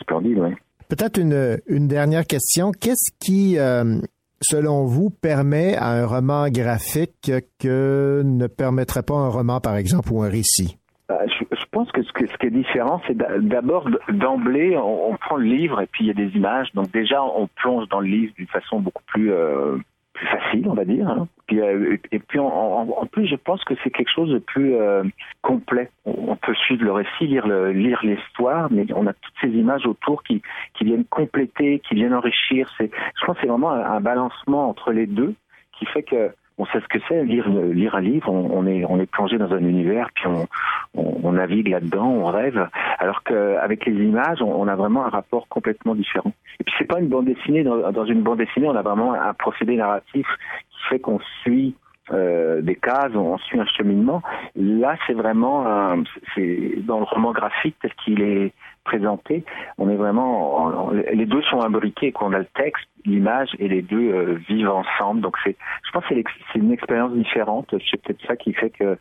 splendide. 0.00 0.38
Ouais. 0.38 0.56
Peut-être 0.88 1.16
une, 1.20 1.58
une 1.68 1.86
dernière 1.86 2.26
question. 2.26 2.72
Qu'est-ce 2.72 3.12
qui, 3.20 3.58
euh, 3.58 4.00
selon 4.42 4.84
vous, 4.84 5.10
permet 5.10 5.76
à 5.76 5.88
un 5.90 6.06
roman 6.06 6.48
graphique 6.48 7.32
que 7.58 8.22
ne 8.24 8.46
permettrait 8.46 9.02
pas 9.02 9.14
un 9.14 9.28
roman, 9.28 9.60
par 9.60 9.76
exemple, 9.76 10.10
ou 10.12 10.22
un 10.22 10.28
récit? 10.28 10.76
Euh, 11.10 11.14
Je, 11.26 11.64
pense 11.70 11.90
que 11.92 12.02
ce, 12.02 12.12
qui 12.12 12.46
est 12.46 12.50
différent, 12.50 13.00
c'est 13.06 13.16
d'a- 13.16 13.38
d'abord 13.38 13.88
d'emblée, 14.10 14.76
on, 14.76 15.12
on 15.12 15.16
prend 15.16 15.36
le 15.36 15.44
livre 15.46 15.80
et 15.80 15.86
puis 15.86 16.04
il 16.04 16.08
y 16.08 16.10
a 16.10 16.14
des 16.14 16.36
images. 16.36 16.68
Donc 16.74 16.90
déjà, 16.92 17.22
on 17.22 17.48
plonge 17.62 17.88
dans 17.88 18.00
le 18.00 18.08
livre 18.08 18.32
d'une 18.36 18.46
façon 18.48 18.80
beaucoup 18.80 19.02
plus, 19.06 19.32
euh, 19.32 19.78
plus 20.12 20.26
facile, 20.26 20.68
on 20.68 20.74
va 20.74 20.84
dire. 20.84 21.08
hein. 21.08 21.28
Euh, 21.52 21.96
et 22.12 22.18
puis 22.18 22.38
en, 22.38 23.06
plus, 23.10 23.26
je 23.26 23.36
pense 23.36 23.62
que 23.64 23.74
c'est 23.82 23.90
quelque 23.90 24.10
chose 24.10 24.30
de 24.30 24.38
plus 24.38 24.74
euh, 24.74 25.02
complet. 25.42 25.90
On, 26.04 26.36
peut 26.36 26.54
suivre 26.54 26.84
le 26.84 26.92
récit, 26.92 27.26
lire 27.26 27.46
le- 27.46 27.72
lire 27.72 28.00
l'histoire, 28.02 28.70
mais 28.70 28.86
on 28.94 29.06
a 29.06 29.12
toutes 29.12 29.34
ces 29.40 29.48
images 29.48 29.86
autour 29.86 30.22
qui, 30.22 30.42
qui 30.74 30.84
viennent 30.84 31.04
compléter, 31.04 31.80
qui 31.80 31.94
viennent 31.94 32.14
enrichir. 32.14 32.70
C'est, 32.78 32.90
je 33.20 33.26
pense 33.26 33.36
que 33.36 33.42
c'est 33.42 33.48
vraiment 33.48 33.72
un 33.72 34.00
balancement 34.00 34.68
entre 34.68 34.92
les 34.92 35.06
deux 35.06 35.34
qui 35.78 35.86
fait 35.86 36.02
que 36.02 36.30
on 36.62 36.66
sait 36.66 36.80
ce 36.80 36.86
que 36.86 36.98
c'est 37.08 37.24
lire 37.24 37.48
lire 37.48 37.96
un 37.96 38.00
livre. 38.00 38.30
On, 38.30 38.66
est 38.66 38.84
on 38.84 39.00
est 39.00 39.10
plongé 39.10 39.36
dans 39.36 39.52
un 39.52 39.58
univers 39.58 40.08
puis 40.14 40.26
on 40.28 40.46
on, 40.94 41.32
navigue 41.32 41.68
là-dedans, 41.68 42.06
on 42.06 42.26
rêve. 42.26 42.68
Alors 42.98 43.22
qu'avec 43.22 43.86
les 43.86 43.94
images, 43.94 44.42
on, 44.42 44.52
on 44.54 44.68
a 44.68 44.76
vraiment 44.76 45.04
un 45.06 45.08
rapport 45.08 45.48
complètement 45.48 45.94
différent. 45.94 46.32
Et 46.60 46.64
puis 46.64 46.74
c'est 46.78 46.84
pas 46.84 47.00
une 47.00 47.08
bande 47.08 47.24
dessinée. 47.24 47.64
Dans, 47.64 47.90
dans 47.90 48.04
une 48.04 48.22
bande 48.22 48.38
dessinée, 48.38 48.68
on 48.68 48.76
a 48.76 48.82
vraiment 48.82 49.14
un 49.14 49.34
procédé 49.34 49.76
narratif 49.76 50.26
qui 50.70 50.88
fait 50.88 50.98
qu'on 51.00 51.18
suit 51.42 51.74
euh, 52.10 52.60
des 52.62 52.74
cases, 52.74 53.14
on 53.14 53.38
suit 53.38 53.60
un 53.60 53.66
cheminement. 53.66 54.22
Là, 54.56 54.96
c'est 55.06 55.12
vraiment 55.14 55.66
un- 55.66 56.02
c'est 56.34 56.74
dans 56.82 56.98
le 56.98 57.04
roman 57.04 57.32
graphique 57.32 57.76
tel 57.80 57.94
qu'il 58.04 58.20
est 58.22 58.52
présenté, 58.84 59.44
on 59.78 59.88
est 59.88 59.94
vraiment 59.96 60.56
en- 60.56 60.72
en- 60.74 60.90
les 60.90 61.26
deux 61.26 61.42
sont 61.42 61.60
imbriqués, 61.62 62.10
qu'on 62.10 62.32
a 62.32 62.40
le 62.40 62.48
texte, 62.56 62.86
l'image 63.06 63.50
et 63.60 63.68
les 63.68 63.82
deux 63.82 64.12
euh, 64.12 64.38
vivent 64.48 64.70
ensemble. 64.70 65.20
Donc 65.20 65.36
c'est, 65.44 65.56
je 65.86 65.90
pense 65.92 66.04
que 66.06 66.14
c'est 66.52 66.58
une 66.58 66.72
expérience 66.72 67.12
différente. 67.12 67.72
C'est 67.90 68.02
peut-être 68.02 68.26
ça 68.26 68.36
qui 68.36 68.52
fait 68.52 68.70
que 68.70 68.98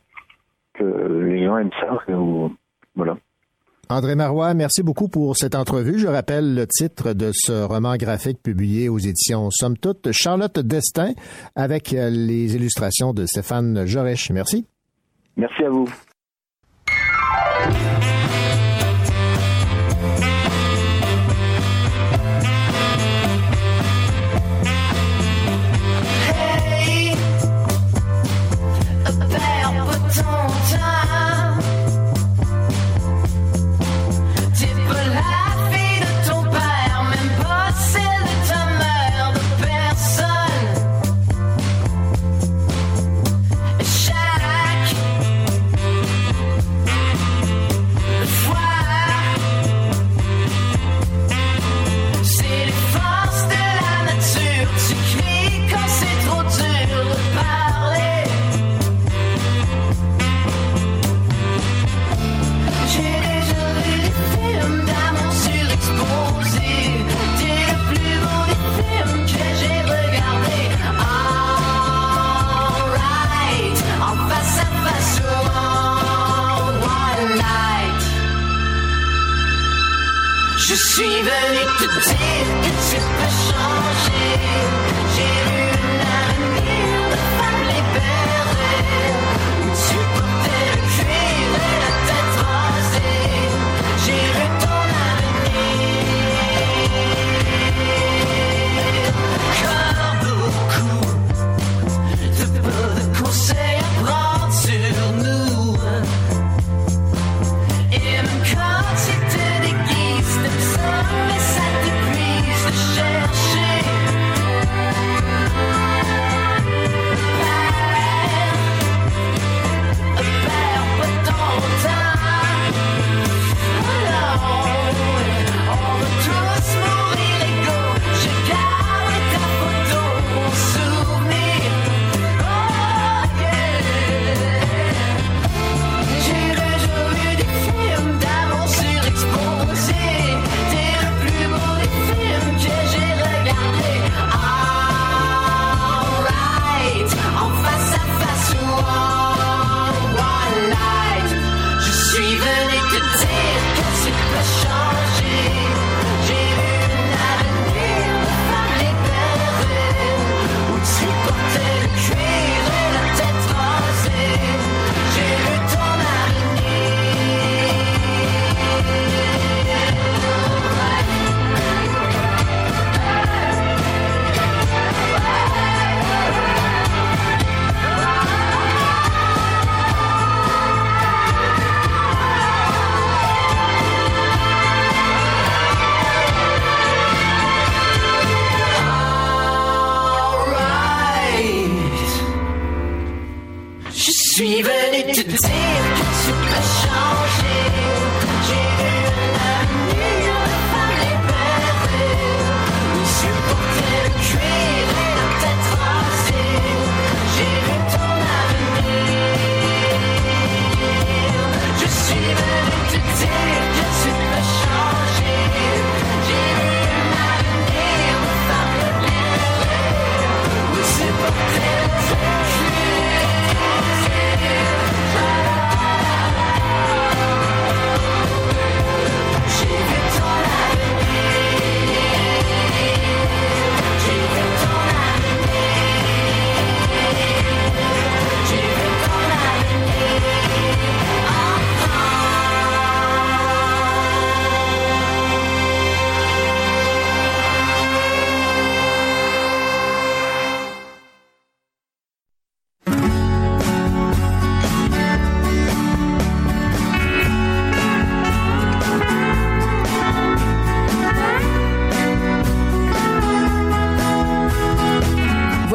que 0.76 0.84
les 1.28 1.44
gens 1.46 1.58
aiment 1.58 1.72
ça. 1.80 1.98
ou- 2.14 2.56
voilà. 2.96 3.18
André 3.92 4.16
Marois, 4.16 4.54
merci 4.54 4.84
beaucoup 4.84 5.10
pour 5.10 5.36
cette 5.36 5.54
entrevue. 5.54 6.00
Je 6.00 6.08
rappelle 6.08 6.56
le 6.56 6.66
titre 6.66 7.12
de 7.12 7.32
ce 7.34 7.64
roman 7.64 7.98
graphique 7.98 8.42
publié 8.42 8.88
aux 8.88 9.00
éditions 9.00 9.50
Somme 9.52 9.78
Toute, 9.78 10.14
Charlotte 10.14 10.58
Destin, 10.60 11.12
avec 11.56 11.92
euh, 11.94 12.10
les 12.10 12.56
illustrations 12.56 13.14
de 13.14 13.26
Stéphane 13.26 13.86
Jorech. 13.86 14.32
Merci. 14.32 14.66
Merci 15.36 15.64
à 15.66 15.70
vous. 15.70 15.88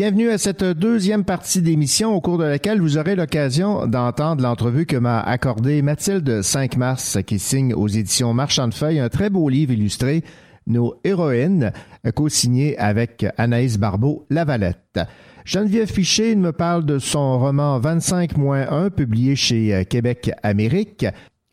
Bienvenue 0.00 0.30
à 0.30 0.38
cette 0.38 0.64
deuxième 0.64 1.24
partie 1.24 1.60
d'émission 1.60 2.14
au 2.14 2.22
cours 2.22 2.38
de 2.38 2.44
laquelle 2.44 2.80
vous 2.80 2.96
aurez 2.96 3.16
l'occasion 3.16 3.86
d'entendre 3.86 4.42
l'entrevue 4.42 4.86
que 4.86 4.96
m'a 4.96 5.20
accordée 5.20 5.82
Mathilde 5.82 6.40
5 6.40 6.78
mars 6.78 7.18
qui 7.26 7.38
signe 7.38 7.74
aux 7.74 7.86
éditions 7.86 8.32
Marchand 8.32 8.66
de 8.68 8.72
Feuilles 8.72 8.98
un 8.98 9.10
très 9.10 9.28
beau 9.28 9.50
livre 9.50 9.72
illustré 9.72 10.24
Nos 10.66 10.94
héroïnes 11.04 11.70
co-signé 12.14 12.78
avec 12.78 13.26
Anaïs 13.36 13.76
Barbeau 13.76 14.24
Lavalette. 14.30 15.00
Geneviève 15.44 15.92
Fiché 15.92 16.34
me 16.34 16.52
parle 16.52 16.86
de 16.86 16.98
son 16.98 17.38
roman 17.38 17.78
25-1 17.78 18.88
publié 18.88 19.36
chez 19.36 19.84
Québec 19.84 20.30
Amérique. 20.42 21.04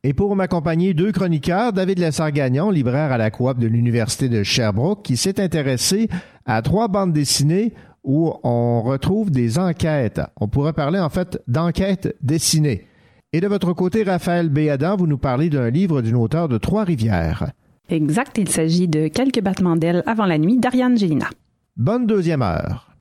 Et 0.03 0.13
pour 0.13 0.37
m'accompagner, 0.37 0.93
deux 0.93 1.11
chroniqueurs, 1.11 1.73
David 1.73 1.99
Lessard-Gagnon, 1.99 2.69
libraire 2.69 3.11
à 3.11 3.17
la 3.17 3.29
coop 3.29 3.59
de 3.59 3.67
l'Université 3.67 4.29
de 4.29 4.41
Sherbrooke, 4.41 5.03
qui 5.03 5.17
s'est 5.17 5.41
intéressé 5.41 6.07
à 6.45 6.61
trois 6.61 6.87
bandes 6.87 7.11
dessinées 7.11 7.73
où 8.07 8.33
on 8.43 8.81
retrouve 8.81 9.29
des 9.29 9.59
enquêtes. 9.59 10.21
On 10.39 10.47
pourrait 10.47 10.73
parler 10.73 10.97
en 10.97 11.09
fait 11.09 11.39
d'enquêtes 11.47 12.15
dessinées. 12.23 12.87
Et 13.33 13.41
de 13.41 13.47
votre 13.47 13.73
côté, 13.73 14.03
Raphaël 14.03 14.49
Béadan, 14.49 14.95
vous 14.95 15.05
nous 15.05 15.17
parlez 15.17 15.49
d'un 15.49 15.69
livre 15.69 16.01
d'une 16.01 16.15
auteure 16.15 16.47
de 16.47 16.57
Trois-Rivières. 16.57 17.51
Exact, 17.89 18.37
il 18.37 18.49
s'agit 18.49 18.87
de 18.87 19.09
Quelques 19.09 19.41
battements 19.41 19.75
d'ailes 19.75 20.03
avant 20.05 20.25
la 20.25 20.37
nuit 20.37 20.57
d'Ariane 20.57 20.97
Gélina. 20.97 21.27
Bonne 21.75 22.07
deuxième 22.07 22.41
heure. 22.41 22.95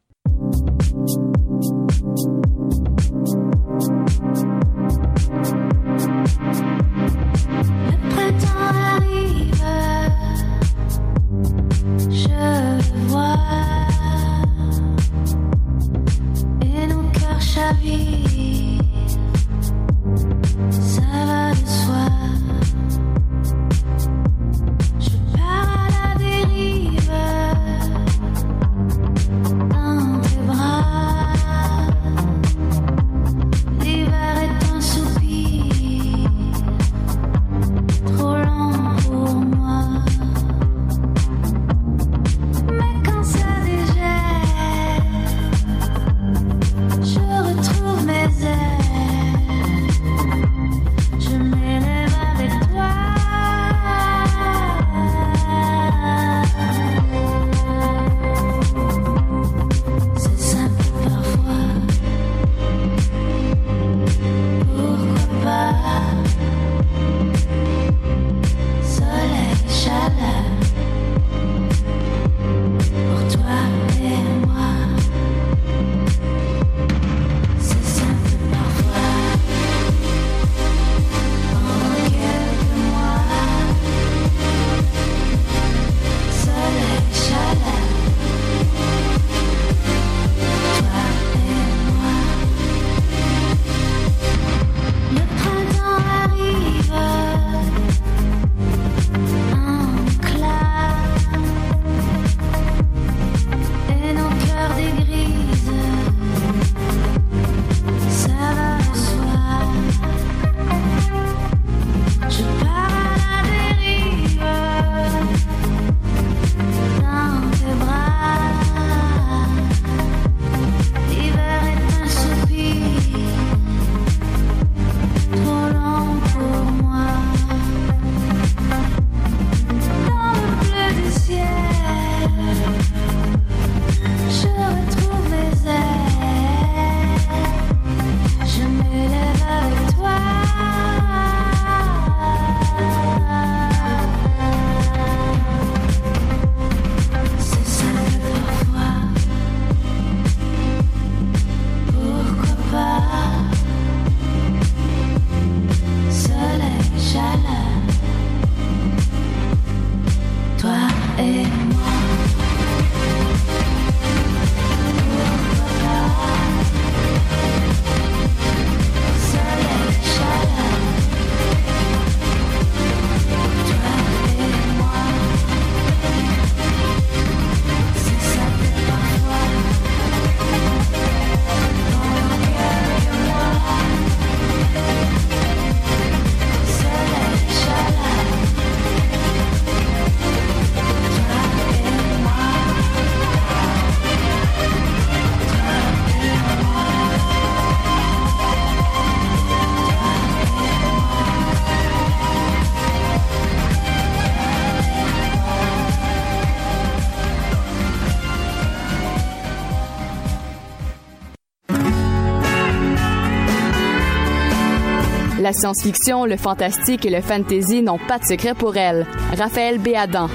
Science-fiction, 215.57 216.27
le 216.27 216.37
fantastique 216.37 217.05
et 217.07 217.11
le 217.11 217.21
fantasy 217.21 217.83
n'ont 217.83 217.99
pas 217.99 218.19
de 218.19 218.25
secret 218.25 218.55
pour 218.55 218.77
elle. 218.77 219.07
Raphaël 219.37 219.79
Béadan. 219.79 220.29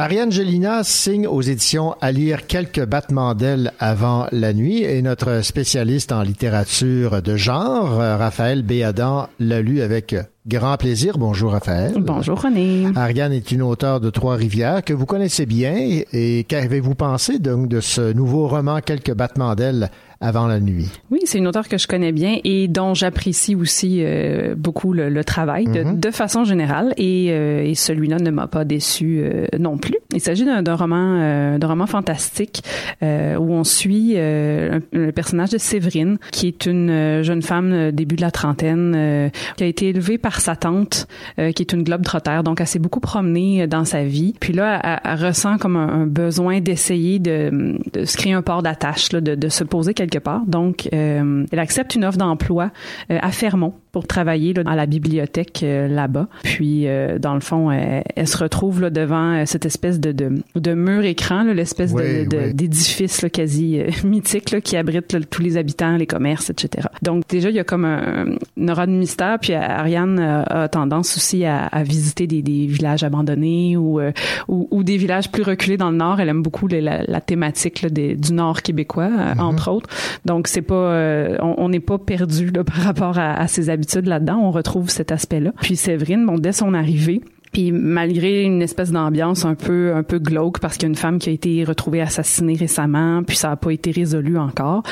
Ariane 0.00 0.32
Gélina 0.32 0.82
signe 0.82 1.26
aux 1.26 1.42
éditions 1.42 1.94
à 2.00 2.10
lire 2.10 2.46
quelques 2.46 2.86
battements 2.86 3.34
d'ailes 3.34 3.74
avant 3.78 4.28
la 4.32 4.54
nuit 4.54 4.82
et 4.82 5.02
notre 5.02 5.42
spécialiste 5.42 6.10
en 6.10 6.22
littérature 6.22 7.20
de 7.20 7.36
genre, 7.36 7.98
Raphaël 7.98 8.62
Béadan, 8.62 9.28
l'a 9.38 9.60
lu 9.60 9.82
avec 9.82 10.16
grand 10.46 10.76
plaisir. 10.76 11.18
Bonjour 11.18 11.52
Raphaël. 11.52 11.94
Bonjour 11.98 12.40
René. 12.40 12.86
Ariane 12.96 13.32
est 13.32 13.52
une 13.52 13.62
auteure 13.62 14.00
de 14.00 14.10
Trois-Rivières 14.10 14.84
que 14.84 14.92
vous 14.92 15.06
connaissez 15.06 15.46
bien 15.46 15.74
et 16.12 16.44
qu'avez-vous 16.44 16.94
pensé 16.94 17.38
donc 17.38 17.68
de 17.68 17.80
ce 17.80 18.12
nouveau 18.12 18.48
roman 18.48 18.80
Quelques 18.80 19.14
battements 19.14 19.54
d'ailes 19.54 19.90
avant 20.20 20.46
la 20.46 20.60
nuit. 20.60 20.88
Oui, 21.10 21.20
c'est 21.24 21.38
une 21.38 21.46
auteure 21.46 21.66
que 21.68 21.78
je 21.78 21.86
connais 21.86 22.12
bien 22.12 22.36
et 22.44 22.68
dont 22.68 22.92
j'apprécie 22.94 23.54
aussi 23.54 24.00
euh, 24.04 24.54
beaucoup 24.54 24.92
le, 24.92 25.08
le 25.08 25.24
travail 25.24 25.64
de, 25.64 25.82
Mhm. 25.82 25.98
de 25.98 26.10
façon 26.10 26.44
générale 26.44 26.92
et, 26.98 27.28
euh, 27.30 27.62
et 27.64 27.74
celui-là 27.74 28.18
ne 28.18 28.30
m'a 28.30 28.46
pas 28.46 28.64
déçu 28.66 29.20
euh, 29.22 29.46
non 29.58 29.78
plus. 29.78 29.96
Il 30.12 30.20
s'agit 30.20 30.44
d'un 30.44 30.74
roman, 30.76 31.16
euh, 31.20 31.58
d'un 31.58 31.66
roman 31.68 31.86
fantastique 31.86 32.62
euh, 33.02 33.36
où 33.36 33.50
on 33.52 33.64
suit 33.64 34.12
euh, 34.16 34.78
un- 34.78 34.80
le 34.98 35.12
personnage 35.12 35.50
de 35.50 35.58
Séverine, 35.58 36.18
qui 36.32 36.48
est 36.48 36.66
une 36.66 37.22
jeune 37.22 37.40
femme 37.42 37.90
début 37.92 38.16
de 38.16 38.20
la 38.20 38.30
trentaine, 38.30 38.92
euh, 38.96 39.28
qui 39.56 39.64
a 39.64 39.66
été 39.66 39.88
élevée 39.88 40.18
par 40.18 40.40
sa 40.40 40.54
tante, 40.54 41.06
euh, 41.38 41.52
qui 41.52 41.62
est 41.62 41.72
une 41.72 41.82
globe 41.82 42.02
trotter, 42.02 42.40
donc 42.44 42.60
elle 42.60 42.66
s'est 42.66 42.78
beaucoup 42.78 43.00
promenée 43.00 43.66
dans 43.66 43.84
sa 43.86 44.04
vie. 44.04 44.34
Puis 44.38 44.52
là, 44.52 44.80
elle, 44.84 45.00
elle 45.18 45.26
ressent 45.28 45.56
comme 45.56 45.76
un, 45.76 45.88
un 46.02 46.06
besoin 46.06 46.60
d'essayer 46.60 47.18
de, 47.18 47.78
de 47.94 48.04
se 48.04 48.16
créer 48.18 48.34
un 48.34 48.42
port 48.42 48.62
d'attache, 48.62 49.08
de, 49.10 49.20
de 49.20 49.48
se 49.48 49.64
poser 49.64 49.94
quelque 49.94 50.09
part. 50.18 50.44
Donc, 50.46 50.88
euh, 50.92 51.44
elle 51.50 51.58
accepte 51.58 51.94
une 51.94 52.04
offre 52.04 52.18
d'emploi 52.18 52.70
euh, 53.10 53.18
à 53.20 53.30
Fermont 53.30 53.74
pour 53.92 54.06
travailler 54.06 54.52
là, 54.52 54.62
à 54.66 54.76
la 54.76 54.86
bibliothèque 54.86 55.60
euh, 55.62 55.88
là-bas. 55.88 56.28
Puis, 56.42 56.86
euh, 56.86 57.18
dans 57.18 57.34
le 57.34 57.40
fond, 57.40 57.70
elle, 57.70 58.04
elle 58.16 58.28
se 58.28 58.36
retrouve 58.36 58.80
là, 58.80 58.90
devant 58.90 59.34
euh, 59.34 59.42
cette 59.46 59.66
espèce 59.66 59.98
de, 60.00 60.12
de, 60.12 60.30
de 60.54 60.74
mur 60.74 61.04
écran, 61.04 61.42
l'espèce 61.44 61.90
Oui, 61.92 62.02
oui. 62.30 62.54
d'édifice 62.54 63.22
là, 63.22 63.30
quasi 63.30 63.80
euh, 63.80 63.88
mythique 64.04 64.50
là, 64.52 64.60
qui 64.60 64.76
abrite 64.76 65.12
là, 65.12 65.20
tous 65.28 65.42
les 65.42 65.56
habitants, 65.56 65.96
les 65.96 66.06
commerces, 66.06 66.50
etc. 66.50 66.86
Donc, 67.02 67.24
déjà, 67.28 67.50
il 67.50 67.56
y 67.56 67.58
a 67.58 67.64
comme 67.64 67.84
un, 67.84 68.26
une 68.56 68.70
aura 68.70 68.86
de 68.86 68.92
mystère. 68.92 69.38
Puis, 69.40 69.54
Ariane 69.54 70.18
euh, 70.20 70.42
a 70.44 70.68
tendance 70.68 71.16
aussi 71.16 71.44
à, 71.44 71.66
à 71.66 71.82
visiter 71.82 72.26
des, 72.26 72.42
des 72.42 72.66
villages 72.66 73.02
abandonnés 73.02 73.76
ou, 73.76 73.98
euh, 74.00 74.12
ou, 74.48 74.68
ou 74.70 74.82
des 74.84 74.96
villages 74.98 75.30
plus 75.32 75.42
reculés 75.42 75.76
dans 75.76 75.90
le 75.90 75.96
nord. 75.96 76.20
Elle 76.20 76.28
aime 76.28 76.42
beaucoup 76.42 76.66
les- 76.68 76.80
la, 76.80 77.02
la 77.02 77.20
thématique 77.20 77.82
là, 77.82 77.88
des- 77.88 78.14
du 78.14 78.32
nord 78.32 78.62
québécois, 78.62 79.10
euh, 79.18 79.40
entre 79.40 79.70
autres. 79.70 79.88
Donc, 80.24 80.46
c'est 80.46 80.62
pas, 80.62 80.74
euh, 80.74 81.36
on 81.40 81.68
n'est 81.68 81.80
pas 81.80 81.98
perdu 81.98 82.50
là, 82.50 82.62
par 82.70 82.76
rapport 82.76 83.18
à, 83.18 83.32
à 83.40 83.46
ses 83.48 83.70
habitudes 83.80 84.06
là-dedans. 84.06 84.38
On 84.42 84.50
retrouve 84.50 84.90
cet 84.90 85.10
aspect-là. 85.10 85.52
Puis 85.62 85.76
Séverine, 85.76 86.26
bon, 86.26 86.36
dès 86.38 86.52
son 86.52 86.74
arrivée, 86.74 87.22
puis 87.52 87.72
malgré 87.72 88.42
une 88.42 88.62
espèce 88.62 88.92
d'ambiance 88.92 89.44
un 89.44 89.54
peu 89.54 89.92
un 89.94 90.02
peu 90.02 90.18
glauque 90.18 90.60
parce 90.60 90.74
qu'il 90.74 90.84
y 90.84 90.86
a 90.86 90.90
une 90.90 90.96
femme 90.96 91.18
qui 91.18 91.30
a 91.30 91.32
été 91.32 91.64
retrouvée 91.64 92.00
assassinée 92.00 92.54
récemment, 92.54 93.22
puis 93.24 93.36
ça 93.36 93.48
n'a 93.48 93.56
pas 93.56 93.72
été 93.72 93.90
résolu 93.90 94.38
encore. 94.38 94.82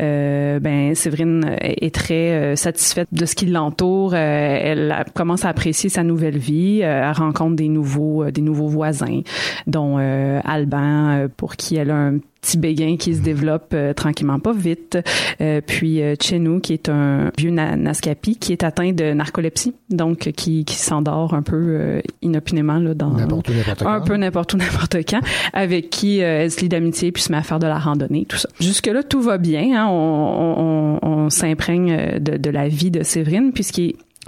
Euh, 0.00 0.60
ben 0.60 0.94
Séverine 0.94 1.56
est 1.60 1.94
très 1.94 2.32
euh, 2.32 2.56
satisfaite 2.56 3.08
de 3.12 3.24
ce 3.24 3.34
qui 3.34 3.46
l'entoure. 3.46 4.12
Euh, 4.14 4.16
elle 4.16 5.04
commence 5.14 5.44
à 5.44 5.48
apprécier 5.48 5.88
sa 5.88 6.02
nouvelle 6.02 6.36
vie. 6.36 6.80
Euh, 6.82 7.08
elle 7.08 7.16
rencontre 7.16 7.56
des 7.56 7.68
nouveaux 7.68 8.30
des 8.30 8.42
nouveaux 8.42 8.68
voisins, 8.68 9.22
dont 9.66 9.96
euh, 9.98 10.40
Alban 10.44 11.28
pour 11.36 11.56
qui 11.56 11.76
elle 11.76 11.90
a 11.90 11.96
un 11.96 12.18
petit 12.42 12.58
béguin 12.58 12.96
qui 12.98 13.14
se 13.14 13.20
développe 13.20 13.70
euh, 13.72 13.94
tranquillement 13.94 14.38
pas 14.40 14.52
vite. 14.52 14.98
Euh, 15.40 15.60
puis 15.64 16.02
euh, 16.02 16.14
Chenou 16.20 16.60
qui 16.60 16.72
est 16.74 16.88
un 16.88 17.30
vieux 17.38 17.50
na- 17.50 17.76
Naskapi 17.76 18.36
qui 18.36 18.52
est 18.52 18.64
atteint 18.64 18.92
de 18.92 19.12
narcolepsie, 19.12 19.74
donc 19.90 20.30
qui, 20.36 20.64
qui 20.64 20.74
s'endort 20.74 21.34
un 21.34 21.42
peu 21.42 21.56
euh, 21.56 22.00
inopinément 22.20 22.78
là 22.78 22.94
dans 22.94 23.10
N'importe 23.12 23.48
où, 23.48 23.52
n'importe 23.52 23.82
un 23.86 24.00
peu 24.00 24.16
n'importe 24.16 24.54
où 24.54 24.56
n'importe 24.58 24.96
quand, 25.08 25.20
avec 25.52 25.88
qui 25.90 26.20
euh, 26.22 26.42
elle 26.42 26.50
se 26.50 26.60
lie 26.60 26.68
d'amitié 26.68 27.12
puis 27.12 27.22
se 27.22 27.30
met 27.32 27.38
à 27.38 27.42
faire 27.42 27.60
de 27.60 27.66
la 27.68 27.78
randonnée, 27.78 28.26
tout 28.28 28.36
ça. 28.36 28.48
Jusque 28.60 28.88
là 28.88 29.02
tout 29.04 29.22
va 29.22 29.38
bien, 29.38 29.76
hein, 29.76 29.86
on, 29.88 30.98
on, 31.02 31.08
on 31.08 31.30
s'imprègne 31.30 31.92
euh, 31.92 32.18
de, 32.18 32.36
de 32.36 32.50
la 32.50 32.66
vie 32.68 32.90
de 32.90 33.02
Séverine, 33.04 33.52
puis 33.52 33.62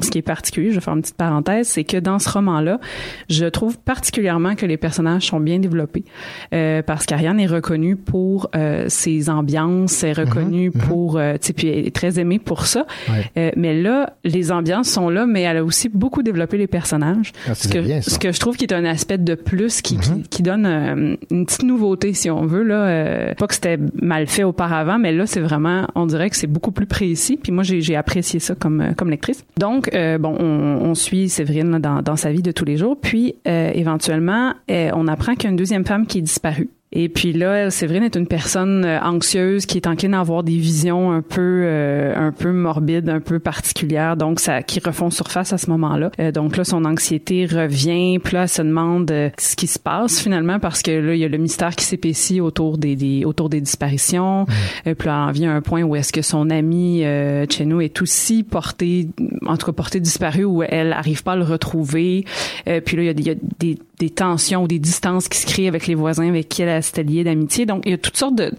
ce 0.01 0.11
qui 0.11 0.19
est 0.19 0.23
particulier, 0.23 0.71
je 0.71 0.77
vais 0.77 0.81
faire 0.81 0.95
une 0.95 1.03
petite 1.03 1.17
parenthèse, 1.17 1.69
c'est 1.69 1.85
que 1.85 1.97
dans 1.97 2.19
ce 2.19 2.29
roman-là, 2.29 2.81
je 3.29 3.47
trouve 3.47 3.79
particulièrement 3.79 4.57
que 4.57 4.67
les 4.67 4.77
personnages 4.77 5.27
sont 5.27 5.39
bien 5.39 5.61
développés 5.61 6.05
euh, 6.53 6.83
parce 6.83 7.07
qu'Ariane 7.07 7.39
est 7.39 7.47
reconnue 7.47 7.95
pour 7.95 8.51
euh, 8.57 8.87
ses 8.89 9.31
ambiances, 9.31 10.03
est 10.03 10.13
reconnue 10.13 10.73
pour, 10.73 11.17
euh, 11.17 11.35
tu 11.35 11.47
sais, 11.47 11.53
puis 11.53 11.69
elle 11.69 11.87
est 11.87 11.95
très 11.95 12.19
aimée 12.19 12.41
pour 12.41 12.67
ça. 12.67 12.87
Ouais. 13.09 13.31
Euh, 13.37 13.51
mais 13.57 13.81
là, 13.81 14.15
les 14.25 14.51
ambiances 14.51 14.89
sont 14.89 15.09
là, 15.09 15.27
mais 15.27 15.43
elle 15.43 15.59
a 15.59 15.65
aussi 15.65 15.89
beaucoup 15.89 16.25
développé 16.25 16.59
les 16.59 16.67
personnages. 16.67 17.33
Ah, 17.49 17.55
ce, 17.55 17.69
que, 17.69 17.79
bien, 17.79 18.01
ça. 18.01 18.11
ce 18.11 18.19
que 18.19 18.33
je 18.33 18.41
trouve 18.41 18.57
qui 18.57 18.65
est 18.65 18.75
un 18.75 18.85
aspect 18.85 19.19
de 19.19 19.35
plus 19.37 19.81
qui, 19.81 19.99
qui, 19.99 20.23
qui 20.23 20.43
donne 20.43 20.67
euh, 20.67 21.17
une 21.31 21.47
petite 21.47 21.63
nouveauté, 21.63 22.15
si 22.15 22.31
on 22.31 22.47
veut. 22.47 22.65
Là, 22.65 22.87
euh, 22.87 23.35
pas 23.35 23.47
que 23.47 23.55
c'était 23.55 23.79
mal 24.03 24.27
fait 24.27 24.45
auparavant, 24.45 24.99
mais 24.99 25.13
là, 25.13 25.27
c'est 25.27 25.41
vraiment, 25.41 25.87
on 25.95 26.07
dirait 26.07 26.31
que 26.31 26.37
c'est 26.37 26.49
beaucoup 26.49 26.73
plus 26.73 26.87
précis. 26.87 27.39
Puis 27.41 27.53
moi, 27.53 27.63
j'ai 27.63 27.95
apprécié 27.95 28.41
ça 28.41 28.57
comme, 28.57 28.95
comme 28.97 29.11
lectrice. 29.11 29.45
Donc, 29.59 29.84
euh, 29.93 30.19
bon, 30.19 30.37
on, 30.39 30.95
suit 30.95 31.29
Séverine 31.29 31.79
dans 31.79 32.17
sa 32.17 32.33
vie 32.33 32.43
de 32.43 32.53
tous 32.53 32.65
les 32.65 32.77
jours. 32.77 32.97
Puis, 33.01 33.37
euh, 33.47 33.71
éventuellement, 33.75 34.55
euh, 34.71 34.91
on 34.95 35.09
apprend 35.09 35.35
qu'il 35.35 35.45
y 35.45 35.47
a 35.49 35.51
une 35.51 35.57
deuxième 35.57 35.85
femme 35.85 36.07
qui 36.07 36.19
est 36.19 36.23
disparue. 36.23 36.71
Et 36.95 37.09
puis 37.09 37.33
là, 37.33 37.71
Séverine 37.71 38.05
est 38.05 38.17
une 38.17 38.27
personne 38.27 38.85
euh, 38.85 39.01
anxieuse 39.01 39.67
qui 39.67 39.79
est 39.79 39.87
encline 39.87 40.15
à 40.15 40.21
avoir 40.21 40.45
des 40.45 40.57
visions 40.57 41.13
un 41.13 41.23
peu 41.23 41.65
euh, 41.65 42.15
un 42.17 42.33
peu 42.33 42.53
morbides, 42.53 43.09
un 43.09 43.21
peu 43.21 43.41
particulières, 43.41 44.17
donc 44.17 44.41
ça 44.41 44.63
qui 44.63 44.81
refont 44.81 45.11
surface 45.11 45.53
à 45.53 45.59
ce 45.59 45.69
moment-là. 45.71 46.11
Euh, 46.21 46.31
donc 46.31 46.57
là, 46.57 46.65
son 46.65 46.85
anxiété 46.85 47.47
revient, 47.47 48.19
puis 48.23 48.35
là, 48.35 48.43
elle 48.43 48.49
se 48.49 48.63
demande 48.63 49.11
euh, 49.11 49.31
ce 49.39 49.57
qui 49.57 49.67
se 49.67 49.79
passe 49.79 50.21
finalement 50.21 50.59
parce 50.61 50.83
que 50.83 50.93
là, 50.93 51.15
il 51.15 51.21
y 51.21 51.25
a 51.25 51.29
le 51.29 51.39
mystère 51.39 51.75
qui 51.75 51.85
s'épaissit 51.85 52.41
autour 52.41 52.79
des, 52.79 52.97
des 52.97 53.25
autour 53.25 53.49
des 53.49 53.61
disparitions. 53.61 54.47
Euh, 54.87 54.95
puis 54.95 55.09
là, 55.09 55.25
elle 55.25 55.29
en 55.31 55.33
vient 55.33 55.53
à 55.53 55.55
un 55.55 55.63
point 55.63 55.83
où 55.83 55.97
est-ce 55.97 56.13
que 56.13 56.23
son 56.23 56.51
ami 56.51 57.05
euh, 57.05 57.47
Cheno 57.51 57.81
est 57.81 58.01
aussi 58.03 58.43
porté, 58.43 59.09
en 59.47 59.57
tout 59.57 59.67
cas 59.67 59.73
porté 59.73 60.01
disparu, 60.01 60.45
où 60.45 60.63
elle 60.63 60.93
arrive 60.93 61.23
pas 61.23 61.33
à 61.33 61.37
le 61.37 61.45
retrouver. 61.45 62.25
Euh, 62.69 62.81
puis 62.81 62.97
là, 62.97 63.03
il 63.03 63.07
y 63.07 63.11
a, 63.11 63.13
il 63.19 63.27
y 63.27 63.31
a 63.31 63.35
des, 63.59 63.79
des 63.99 64.11
tensions 64.11 64.65
ou 64.65 64.69
des 64.69 64.79
distances 64.79 65.29
qui 65.29 65.39
se 65.39 65.47
créent 65.47 65.69
avec 65.69 65.87
les 65.87 65.95
voisins 65.95 66.29
avec 66.29 66.49
qui 66.49 66.63
elle 66.63 66.83
s'était 66.83 67.03
liée 67.05 67.25
d'amitié. 67.25 67.65
Donc, 67.67 67.83
il 67.87 67.91
y 67.93 67.95
a 67.95 67.99
toutes 67.99 68.17
sortes 68.17 68.35
de... 68.37 68.51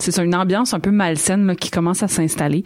C'est 0.00 0.16
une 0.22 0.34
ambiance 0.36 0.74
un 0.74 0.80
peu 0.80 0.92
malsaine 0.92 1.44
là, 1.46 1.56
qui 1.56 1.70
commence 1.70 2.04
à 2.04 2.08
s'installer. 2.08 2.62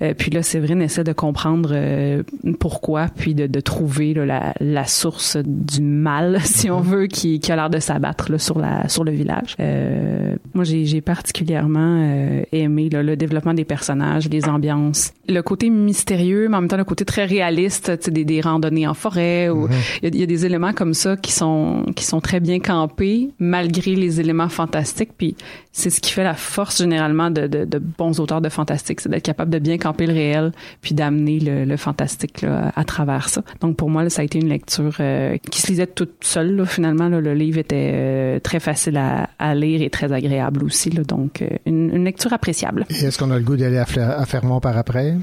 Euh, 0.00 0.14
puis 0.16 0.30
là, 0.30 0.42
Séverine 0.44 0.80
essaie 0.80 1.02
de 1.02 1.12
comprendre 1.12 1.70
euh, 1.72 2.22
pourquoi, 2.60 3.06
puis 3.16 3.34
de, 3.34 3.48
de 3.48 3.60
trouver 3.60 4.14
là, 4.14 4.24
la, 4.24 4.54
la 4.60 4.84
source 4.86 5.36
du 5.44 5.82
mal, 5.82 6.38
si 6.44 6.70
on 6.70 6.80
veut, 6.80 7.06
qui, 7.08 7.40
qui 7.40 7.50
a 7.50 7.56
l'air 7.56 7.68
de 7.68 7.80
s'abattre 7.80 8.40
sur, 8.40 8.60
la, 8.60 8.88
sur 8.88 9.02
le 9.02 9.10
village. 9.10 9.56
Euh, 9.58 10.36
moi, 10.54 10.62
j'ai 10.64 11.00
particulièrement 11.00 12.00
euh, 12.00 12.42
aimé 12.52 12.88
là, 12.90 13.02
le 13.02 13.16
développement 13.16 13.54
des 13.54 13.64
personnages, 13.64 14.28
les 14.28 14.44
ambiances, 14.48 15.12
le 15.28 15.40
côté 15.42 15.70
mystérieux, 15.70 16.48
mais 16.48 16.56
en 16.56 16.60
même 16.60 16.68
temps 16.70 16.76
le 16.76 16.84
côté 16.84 17.04
très 17.04 17.24
réaliste, 17.24 18.08
des, 18.08 18.24
des 18.24 18.40
randonnées 18.40 18.86
en 18.86 18.94
forêt. 18.94 19.48
ou 19.50 19.68
Il 20.02 20.06
a- 20.06 20.10
il 20.10 20.20
y 20.20 20.22
a 20.22 20.26
des 20.26 20.46
éléments 20.46 20.72
comme 20.72 20.94
ça 20.94 21.16
qui 21.16 21.32
sont 21.32 21.57
qui 21.94 22.04
sont 22.04 22.20
très 22.20 22.40
bien 22.40 22.60
campés 22.60 23.30
malgré 23.38 23.94
les 23.94 24.20
éléments 24.20 24.48
fantastiques. 24.48 25.10
Puis 25.16 25.36
c'est 25.72 25.90
ce 25.90 26.00
qui 26.00 26.12
fait 26.12 26.24
la 26.24 26.34
force 26.34 26.78
généralement 26.78 27.30
de, 27.30 27.46
de, 27.46 27.78
bons 27.78 28.20
auteurs 28.20 28.40
de 28.40 28.48
fantastique, 28.48 29.00
c'est 29.00 29.08
d'être 29.08 29.22
capable 29.22 29.50
de 29.50 29.58
bien 29.58 29.78
camper 29.78 30.06
le 30.06 30.12
réel 30.12 30.52
puis 30.82 30.94
d'amener 30.94 31.38
le, 31.40 31.76
fantastique 31.76 32.44
à 32.44 32.84
travers 32.84 33.28
ça. 33.28 33.42
Donc 33.60 33.76
pour 33.76 33.90
moi, 33.90 34.08
ça 34.10 34.22
a 34.22 34.24
été 34.24 34.38
une 34.38 34.48
lecture 34.48 34.96
euh, 35.00 35.36
qui 35.50 35.60
se 35.60 35.68
lisait 35.68 35.86
toute 35.86 36.16
seule. 36.22 36.66
Finalement, 36.66 37.08
le 37.08 37.34
livre 37.34 37.58
était 37.58 37.92
euh, 37.94 38.40
très 38.40 38.60
facile 38.60 38.96
à, 38.96 39.54
lire 39.54 39.82
et 39.82 39.90
très 39.90 40.12
agréable 40.12 40.64
aussi. 40.64 40.90
Donc 40.90 41.42
euh, 41.42 41.48
une, 41.66 42.04
lecture 42.04 42.32
appréciable. 42.32 42.86
Est-ce 42.90 43.18
qu'on 43.18 43.30
a 43.30 43.38
le 43.38 43.44
goût 43.44 43.56
d'aller 43.56 43.78
à, 43.78 43.86
à 44.18 44.24
Fermont 44.26 44.60
par 44.60 44.76
après? 44.76 45.14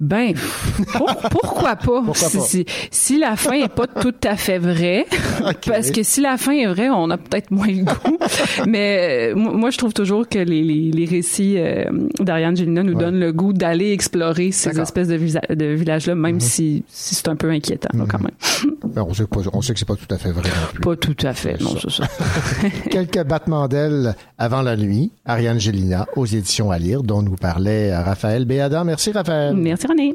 Ben, 0.00 0.34
pour- 0.92 1.06
pourquoi 1.30 1.76
pas? 1.76 2.02
Pourquoi 2.04 2.14
si, 2.14 2.36
pas? 2.36 2.42
si- 2.44 2.66
si 2.90 3.18
la 3.18 3.36
fin 3.36 3.52
est 3.52 3.68
pas 3.72 3.86
tout 3.86 4.14
à 4.24 4.36
fait 4.36 4.58
vraie, 4.58 5.06
parce 5.66 5.92
que 5.92 6.02
si 6.02 6.20
la 6.20 6.36
fin 6.36 6.52
est 6.52 6.66
vraie, 6.66 6.90
on 6.90 7.08
a 7.10 7.16
peut-être 7.16 7.50
moins 7.52 7.68
le 7.68 7.84
goût. 7.84 8.18
Mais 8.66 9.30
euh, 9.32 9.36
moi, 9.36 9.70
je 9.70 9.78
trouve 9.78 9.94
toujours 9.94 10.28
que 10.28 10.38
les, 10.40 10.62
les, 10.62 10.90
les 10.90 11.04
récits 11.04 11.54
euh, 11.58 11.84
d'Ariane 12.18 12.56
Gélina 12.56 12.82
nous 12.82 12.94
donnent 12.94 13.20
le 13.20 13.32
goût 13.32 13.52
d'aller 13.52 13.92
explorer 13.92 14.50
ces 14.50 14.78
espèces 14.80 15.08
de, 15.08 15.14
villages-là, 15.16 16.14
même 16.16 16.40
si, 16.40 16.84
si 16.88 17.14
c'est 17.14 17.28
un 17.28 17.36
peu 17.36 17.50
inquiétant 17.50 17.96
là, 17.96 18.04
quand 18.08 18.20
même. 18.20 18.32
Ben, 18.84 19.04
on, 19.08 19.14
sait 19.14 19.26
pas- 19.26 19.40
on 19.52 19.62
sait 19.62 19.72
que 19.74 19.78
c'est 19.78 19.88
pas 19.88 19.96
tout 19.96 20.12
à 20.12 20.18
fait 20.18 20.32
vrai 20.32 20.48
non 20.50 20.66
plus. 20.72 20.80
Pas 20.80 20.96
tout 20.96 21.16
à 21.26 21.32
fait, 21.32 21.60
non, 21.60 21.74
c'est 21.80 21.90
ça. 21.90 22.04
Quelques 22.90 23.22
battements 23.24 23.68
d'ailes 23.68 24.14
avant 24.38 24.62
la 24.62 24.76
nuit. 24.76 25.12
Ariane 25.24 25.60
Gélina 25.60 26.06
aux 26.16 26.26
éditions 26.26 26.70
à 26.72 26.78
lire, 26.78 27.02
dont 27.04 27.22
nous 27.22 27.36
parlait 27.36 27.96
Raphaël 27.96 28.44
Béada. 28.44 28.82
Merci 28.84 29.12
Raphaël. 29.12 29.54
Merci 29.54 29.83
René. 29.84 30.14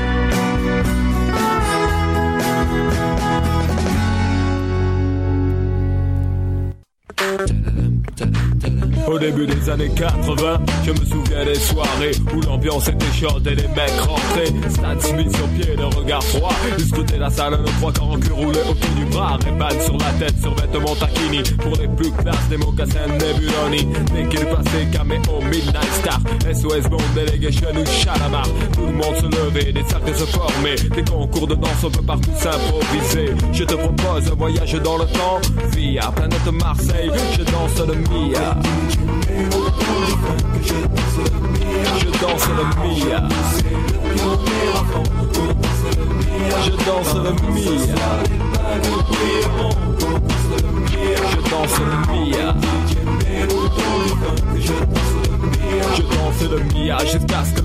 Début 9.21 9.45
des 9.45 9.69
années 9.69 9.91
80, 9.95 10.61
je 10.83 10.91
me 10.91 11.05
souviens 11.05 11.45
des 11.45 11.53
soirées 11.53 12.11
où 12.35 12.41
l'ambiance 12.41 12.87
était 12.87 13.05
chaude 13.13 13.45
et 13.45 13.53
les 13.53 13.67
mecs 13.67 13.99
rentraient. 13.99 14.69
Stade 14.69 15.01
Smith 15.01 15.35
sur 15.35 15.47
pied, 15.49 15.75
le 15.77 15.85
regard 15.85 16.23
froid. 16.23 16.51
Ils 16.79 17.19
la 17.19 17.29
salle, 17.29 17.51
nos 17.51 17.71
trois 17.79 17.93
corps 17.93 18.11
en 18.11 18.19
cul 18.19 18.31
roulés 18.31 18.59
autour 18.67 18.89
du 18.95 19.05
bras. 19.05 19.37
Ray-Ban 19.43 19.79
sur 19.85 19.97
la 19.97 20.11
tête, 20.19 20.41
sur 20.41 20.55
vêtements 20.55 20.95
taquini. 20.95 21.43
Pour 21.59 21.75
les 21.77 21.87
plus 21.87 22.11
classes, 22.11 22.49
des 22.49 22.57
mocassins 22.57 23.07
Nebuloni. 23.07 23.87
Dès 24.11 24.27
qu'il 24.27 24.45
passait, 24.47 24.87
caméo, 24.91 25.39
Midnight 25.43 25.93
Star. 26.01 26.19
SOS 26.51 26.89
Bond, 26.89 26.97
Delegation 27.15 27.69
ou 27.75 27.85
Chalamar. 27.85 28.47
Tout 28.73 28.87
le 28.87 28.93
monde 28.93 29.15
se 29.17 29.25
levait, 29.25 29.71
des 29.71 29.83
cercles 29.83 30.15
se 30.15 30.25
formaient. 30.25 30.75
Des 30.95 31.03
concours 31.03 31.45
de 31.45 31.55
danse, 31.55 31.83
on 31.83 31.91
peut 31.91 32.01
partout 32.01 32.31
s'improviser. 32.37 33.35
Je 33.53 33.63
te 33.65 33.75
propose 33.75 34.31
un 34.31 34.35
voyage 34.35 34.73
dans 34.81 34.97
le 34.97 35.05
temps. 35.05 35.39
Via 35.75 36.11
planète 36.11 36.51
Marseille, 36.51 37.11
je 37.37 37.43
danse 37.43 37.87
le 37.87 37.95
Mia. 38.09 38.57
Je 41.99 42.09
danse 42.21 42.47
le 42.57 42.63
Mia. 42.81 43.19
Je 46.63 46.71
danse 46.85 47.13
le 47.15 47.31
Mia. 47.51 47.71
Je 51.31 51.39
danse 51.49 51.79
le 51.79 51.95
Mia. 52.11 52.47
Je 55.95 56.01
danse 56.01 56.41
le 56.51 56.57
Mia 56.73 56.97
jusqu'à 56.99 57.43
ce 57.45 57.51
que 57.53 57.60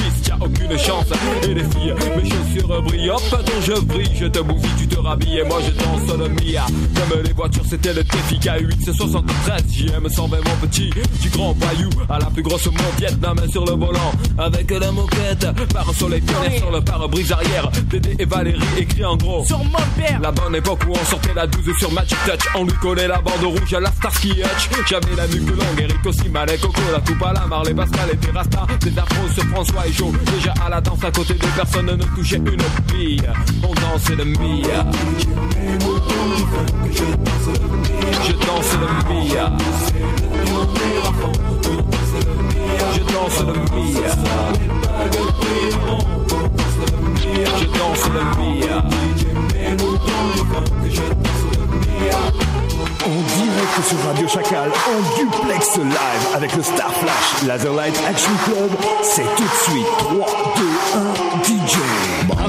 peace. 0.00 0.19
Fils, 0.30 0.36
t'as 0.38 0.44
aucune 0.44 0.78
chance. 0.78 1.06
Et 1.44 1.54
les 1.54 1.64
filles, 1.64 1.94
mes 2.16 2.30
chaussures 2.30 2.82
brillent. 2.82 3.10
Hop, 3.10 3.22
dont 3.30 3.60
je 3.62 3.80
brille, 3.80 4.10
je 4.14 4.26
te 4.26 4.38
bousille, 4.40 4.70
tu 4.78 4.86
te 4.86 4.98
rhabilles. 4.98 5.38
Et 5.38 5.44
moi 5.44 5.58
je 5.64 5.70
danse 5.72 6.18
le 6.18 6.28
Mia. 6.28 6.66
Comme 6.94 7.22
les 7.22 7.32
voitures, 7.32 7.64
c'était 7.68 7.94
le 7.94 8.02
défi 8.02 8.36
K8, 8.36 8.78
c'est 8.84 8.92
73. 8.92 9.62
JM 9.70 10.08
120, 10.08 10.36
mon 10.36 10.66
petit. 10.66 10.90
Du 11.20 11.30
grand 11.30 11.54
bayou 11.54 11.90
à 12.08 12.18
la 12.18 12.26
plus 12.26 12.42
grosse 12.42 12.66
main 12.66 13.46
sur 13.50 13.64
le 13.64 13.72
volant. 13.72 14.12
Avec 14.38 14.70
la 14.70 14.92
moquette. 14.92 15.46
Par 15.72 15.88
un 15.88 15.92
soleil 15.92 16.20
pionnier 16.20 16.58
sur 16.58 16.70
le 16.70 16.80
pare-brise 16.80 17.32
arrière. 17.32 17.70
Dédé 17.88 18.16
et 18.18 18.24
Valérie 18.24 18.60
écrit 18.78 19.04
en 19.04 19.16
gros. 19.16 19.44
Sur 19.44 19.58
mon 19.58 19.78
père 19.96 20.20
La 20.20 20.32
bonne 20.32 20.54
époque 20.54 20.80
où 20.88 20.92
on 20.92 21.04
sortait 21.04 21.34
la 21.34 21.46
12 21.46 21.76
sur 21.78 21.92
Magic 21.92 22.18
Touch. 22.26 22.48
On 22.54 22.64
lui 22.64 22.72
collait 22.74 23.08
la 23.08 23.20
bande 23.20 23.44
rouge 23.44 23.74
à 23.74 23.80
la 23.80 23.90
Starsky 23.90 24.30
Hutch. 24.30 24.68
J'avais 24.88 25.16
la 25.16 25.26
nuque 25.26 25.48
longue, 25.48 25.80
Eric 25.80 26.06
aussi, 26.06 26.28
Malek, 26.28 26.60
Coco, 26.60 26.80
la 26.92 27.00
coupe 27.00 27.22
à 27.22 27.32
la 27.32 27.46
Marley, 27.46 27.74
Pascal 27.74 28.10
et 28.12 28.16
Terrasta. 28.16 28.66
Des 28.80 28.98
afros 28.98 29.28
sur 29.34 29.44
François 29.44 29.86
et 29.86 29.92
Joe. 29.92 30.12
Déjà 30.24 30.54
à 30.64 30.68
la 30.68 30.80
danse 30.80 31.02
à 31.04 31.10
côté 31.10 31.34
de 31.34 31.46
personne 31.56 31.86
ne 31.86 32.04
touchait 32.14 32.36
une 32.36 32.44
bille. 32.92 33.22
On 33.62 33.74
dansait 33.74 34.16
le 34.16 34.24
Mia. 34.24 34.84
Je 38.24 38.32
danse 38.32 38.72
le 38.80 38.86
Mia. 39.08 39.52
Je 42.94 43.00
danse 43.12 43.40
le 43.40 43.54
Mia. 43.74 44.10
Je 47.58 47.64
danse 47.78 48.04
le 48.08 48.22
Mia. 48.40 48.84
En 53.02 53.08
direct 53.08 53.88
sur 53.88 53.98
Radio 54.06 54.28
Chacal, 54.28 54.70
en 54.70 55.18
duplex 55.18 55.76
live 55.78 56.34
avec 56.34 56.54
le 56.54 56.62
Star 56.62 56.92
Flash 56.92 57.46
Laserlight 57.46 57.94
Action 58.06 58.30
Club, 58.44 58.70
c'est 59.02 59.24
tout 59.36 59.42
de 59.42 59.72
suite 59.72 59.86
3, 59.98 60.54
2, 60.56 60.62
1, 60.98 61.70
DJ. 61.70 61.78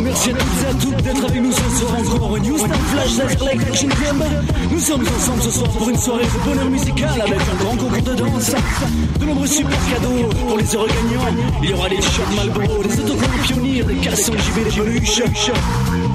Merci 0.02 0.32
à 0.32 0.34
toutes 0.34 0.64
et 0.64 0.68
à 0.68 0.73
toutes 0.73 1.03
d'être 1.03 1.26
avec 1.26 1.41
nous 1.41 1.52
ce 1.53 1.80
soir 1.80 1.94
encore. 1.99 2.38
New 2.40 2.57
Star 2.57 2.69
Flash 2.69 3.18
Laserlight 3.18 3.61
Action 3.68 3.88
Club. 3.88 4.23
Nous 4.72 4.80
sommes 4.80 5.06
ensemble 5.07 5.41
ce 5.41 5.52
soir 5.52 5.72
pour 5.72 5.90
une 5.90 5.98
soirée 5.98 6.26
de 6.26 6.49
bonheur 6.49 6.69
musical 6.69 7.22
avec 7.22 7.40
un 7.40 7.64
grand 7.64 7.78
concours 7.78 8.03
de 8.03 8.14
danse. 8.14 8.52
De 9.19 9.26
nombreux 9.26 9.48
super 9.48 9.80
cadeaux 9.94 10.30
pour 10.48 10.57
les 10.57 10.76
heureux 10.76 10.88
gagnants. 10.88 11.34
Il 11.64 11.69
y 11.69 11.73
aura 11.73 11.88
des 11.88 12.02
shots 12.02 12.36
Malboro, 12.36 12.84
des 12.84 12.99
autocollants 12.99 13.44
pionniers, 13.44 13.84
des 13.84 13.95
cassons 13.95 14.34
JB, 14.34 14.64
des 14.65 14.72
peluches. 14.72 15.22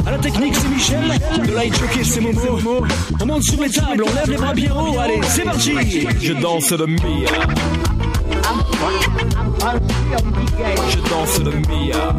À 0.06 0.12
la 0.12 0.18
technique, 0.18 0.54
c'est 0.54 0.68
Michel. 0.68 1.18
De 1.46 1.52
light 1.52 1.74
jockey, 1.74 2.04
c'est 2.04 2.20
Momo. 2.20 2.84
On 3.20 3.26
monte 3.26 3.42
sur 3.42 3.60
les 3.60 3.70
tables, 3.70 4.04
on 4.06 4.14
lève 4.14 4.25
les 4.28 4.36
bras. 4.36 4.52
Allez, 5.00 5.20
c'est 5.22 5.44
parti. 5.44 6.06
Je 6.20 6.32
danse 6.34 6.70
le 6.72 6.86
Mia. 6.86 7.30
Je 10.90 11.10
danse 11.10 11.38
le 11.40 11.50
Mia. 11.68 12.14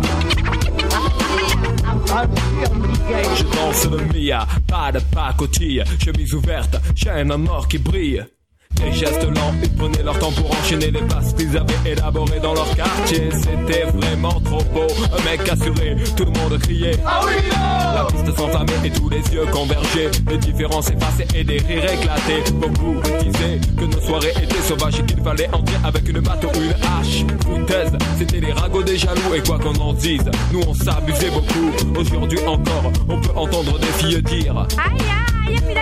Je 3.35 3.43
danse 3.43 3.85
le 3.85 3.97
Mia, 4.13 4.47
pas 4.67 4.91
de 4.91 4.99
pacotille, 5.13 5.84
chemise 6.03 6.34
ouverte, 6.34 6.77
chaîne 6.95 7.31
en 7.31 7.45
or 7.47 7.67
qui 7.67 7.77
brille. 7.77 8.25
Des 8.84 8.91
gestes 8.94 9.24
lents, 9.24 9.54
ils 9.64 9.70
prenaient 9.74 10.04
leur 10.04 10.18
temps 10.20 10.32
pour 10.32 10.52
enchaîner 10.52 10.91
les 10.91 11.02
passes 11.02 11.34
qu'ils 11.34 11.58
avaient 11.58 11.91
élaborées 11.91 12.40
dans 12.41 12.54
leur 12.54 12.70
quartier. 12.76 13.30
C'était 13.32 13.84
vraiment 13.86 14.40
trop 14.41 14.64
beau, 14.74 14.88
un 15.18 15.24
mec 15.24 15.48
assuré, 15.49 15.95
tout 16.16 16.26
le 16.26 16.32
monde 16.40 16.60
criait. 16.60 16.98
Ah 17.06 17.22
oui, 17.26 17.34
La 17.49 18.06
piste 18.06 18.38
s'enflammait 18.38 18.88
et 18.88 18.91
tous 18.91 19.10
les 19.10 19.22
yeux 19.34 19.45
convergeaient. 19.52 20.12
Les 20.30 20.38
différences 20.38 20.90
effacées 20.90 21.28
et 21.36 21.44
des 21.44 21.58
rires 21.58 21.91
éclatés. 21.91 22.52
Beaucoup 22.54 22.95
disaient 23.24 23.60
que 23.78 23.86
nos 23.86 24.02
soirées 24.02 24.34
étaient 24.41 24.62
sauvages 24.62 24.99
et 24.99 25.04
qu'il 25.04 25.22
fallait 25.24 25.49
entrer 25.54 25.78
avec 25.84 26.08
une 26.08 26.20
batte 26.20 26.45
ou 26.45 26.62
une 26.62 26.72
hache. 26.72 27.26
Foutaise, 27.44 27.91
c'était 28.18 28.40
les 28.40 28.54
ragots 28.54 28.84
des 28.84 28.98
jaloux 28.98 29.34
et 29.36 29.41
quoi 29.41 29.60
qu'on 29.60 29.76
en 29.76 29.94
dise, 29.94 30.24
nous 30.52 30.62
on 30.68 30.74
s'abusait 30.74 31.32
beaucoup. 31.32 31.99
Aujourd'hui 31.99 32.40
encore, 32.45 32.91
on 33.10 33.20
peut 33.20 33.36
entendre 33.36 33.80
des 33.80 33.88
filles 33.98 34.22
dire 34.24 34.68
Aïe, 34.78 34.98
aïe, 35.48 35.74
là, 35.74 35.82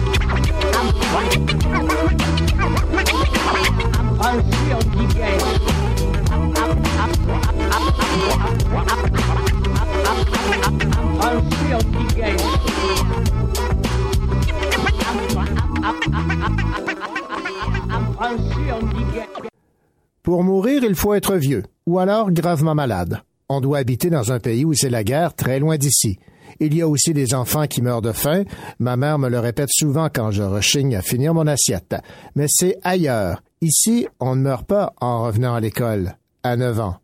Pour 20.23 20.43
mourir, 20.43 20.83
il 20.83 20.95
faut 20.95 21.13
être 21.13 21.35
vieux, 21.35 21.63
ou 21.85 21.99
alors 21.99 22.31
gravement 22.31 22.75
malade. 22.75 23.21
On 23.49 23.59
doit 23.59 23.79
habiter 23.79 24.09
dans 24.09 24.31
un 24.31 24.39
pays 24.39 24.63
où 24.63 24.73
c'est 24.73 24.89
la 24.89 25.03
guerre, 25.03 25.33
très 25.33 25.59
loin 25.59 25.77
d'ici. 25.77 26.19
Il 26.59 26.75
y 26.75 26.81
a 26.81 26.87
aussi 26.87 27.13
des 27.13 27.33
enfants 27.33 27.67
qui 27.67 27.81
meurent 27.81 28.01
de 28.01 28.11
faim. 28.11 28.43
Ma 28.79 28.97
mère 28.97 29.19
me 29.19 29.29
le 29.29 29.39
répète 29.39 29.69
souvent 29.71 30.09
quand 30.13 30.31
je 30.31 30.43
rechigne 30.43 30.95
à 30.95 31.01
finir 31.01 31.33
mon 31.33 31.47
assiette. 31.47 31.95
Mais 32.35 32.47
c'est 32.47 32.77
ailleurs. 32.83 33.43
Ici, 33.61 34.07
on 34.19 34.35
ne 34.35 34.41
meurt 34.41 34.65
pas 34.65 34.93
en 34.99 35.23
revenant 35.23 35.53
à 35.53 35.59
l'école, 35.59 36.15
à 36.43 36.55
9 36.55 36.79
ans. 36.79 36.95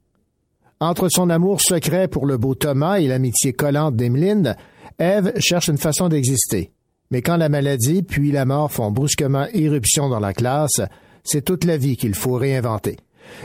Entre 0.79 1.09
son 1.09 1.29
amour 1.29 1.61
secret 1.61 2.07
pour 2.07 2.25
le 2.25 2.37
beau 2.37 2.53
Thomas 2.53 2.99
et 2.99 3.07
l'amitié 3.07 3.53
collante 3.53 3.95
d'Emeline, 3.95 4.55
Ève 4.99 5.33
cherche 5.39 5.69
une 5.69 5.77
façon 5.77 6.09
d'exister. 6.09 6.71
Mais 7.09 7.21
quand 7.21 7.37
la 7.37 7.49
maladie 7.49 8.03
puis 8.03 8.31
la 8.31 8.45
mort 8.45 8.71
font 8.71 8.91
brusquement 8.91 9.47
irruption 9.53 10.09
dans 10.09 10.19
la 10.19 10.33
classe, 10.33 10.81
c'est 11.23 11.43
toute 11.43 11.63
la 11.63 11.77
vie 11.77 11.97
qu'il 11.97 12.15
faut 12.15 12.33
réinventer. 12.33 12.97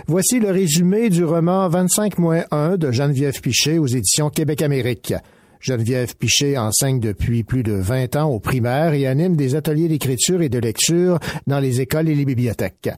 Voici 0.06 0.40
le 0.40 0.50
résumé 0.50 1.10
du 1.10 1.24
roman 1.24 1.68
25-1 1.68 2.76
de 2.76 2.92
Geneviève 2.92 3.40
Pichet 3.40 3.78
aux 3.78 3.86
éditions 3.86 4.30
Québec-Amérique. 4.30 5.14
Geneviève 5.62 6.16
Pichet 6.16 6.58
enseigne 6.58 6.98
depuis 6.98 7.44
plus 7.44 7.62
de 7.62 7.72
20 7.72 8.16
ans 8.16 8.28
au 8.28 8.40
primaire 8.40 8.94
et 8.94 9.06
anime 9.06 9.36
des 9.36 9.54
ateliers 9.54 9.86
d'écriture 9.86 10.42
et 10.42 10.48
de 10.48 10.58
lecture 10.58 11.20
dans 11.46 11.60
les 11.60 11.80
écoles 11.80 12.08
et 12.08 12.16
les 12.16 12.24
bibliothèques. 12.24 12.90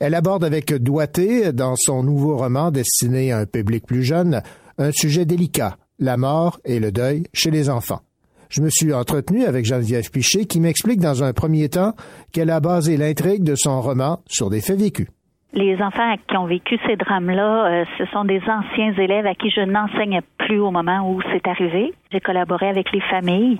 Elle 0.00 0.16
aborde 0.16 0.42
avec 0.42 0.74
doigté, 0.74 1.52
dans 1.52 1.76
son 1.76 2.02
nouveau 2.02 2.36
roman 2.36 2.72
destiné 2.72 3.30
à 3.30 3.38
un 3.38 3.46
public 3.46 3.86
plus 3.86 4.02
jeune, 4.02 4.42
un 4.78 4.90
sujet 4.90 5.26
délicat, 5.26 5.78
la 6.00 6.16
mort 6.16 6.58
et 6.64 6.80
le 6.80 6.90
deuil 6.90 7.22
chez 7.32 7.52
les 7.52 7.70
enfants. 7.70 8.00
Je 8.48 8.62
me 8.62 8.70
suis 8.70 8.92
entretenu 8.92 9.44
avec 9.44 9.64
Geneviève 9.64 10.10
Pichet 10.10 10.46
qui 10.46 10.58
m'explique 10.58 11.00
dans 11.00 11.22
un 11.22 11.32
premier 11.32 11.68
temps 11.68 11.94
qu'elle 12.32 12.50
a 12.50 12.58
basé 12.58 12.96
l'intrigue 12.96 13.44
de 13.44 13.54
son 13.54 13.80
roman 13.80 14.24
sur 14.26 14.50
des 14.50 14.60
faits 14.60 14.80
vécus. 14.80 15.06
Les 15.54 15.80
enfants 15.82 16.14
qui 16.28 16.36
ont 16.36 16.44
vécu 16.44 16.78
ces 16.86 16.96
drames-là, 16.96 17.66
euh, 17.66 17.84
ce 17.96 18.04
sont 18.06 18.26
des 18.26 18.42
anciens 18.46 18.92
élèves 18.92 19.26
à 19.26 19.34
qui 19.34 19.48
je 19.50 19.62
n'enseigne 19.62 20.20
plus 20.36 20.60
au 20.60 20.70
moment 20.70 21.10
où 21.10 21.22
c'est 21.32 21.48
arrivé. 21.48 21.94
J'ai 22.12 22.20
collaboré 22.20 22.68
avec 22.68 22.92
les 22.92 23.00
familles 23.00 23.58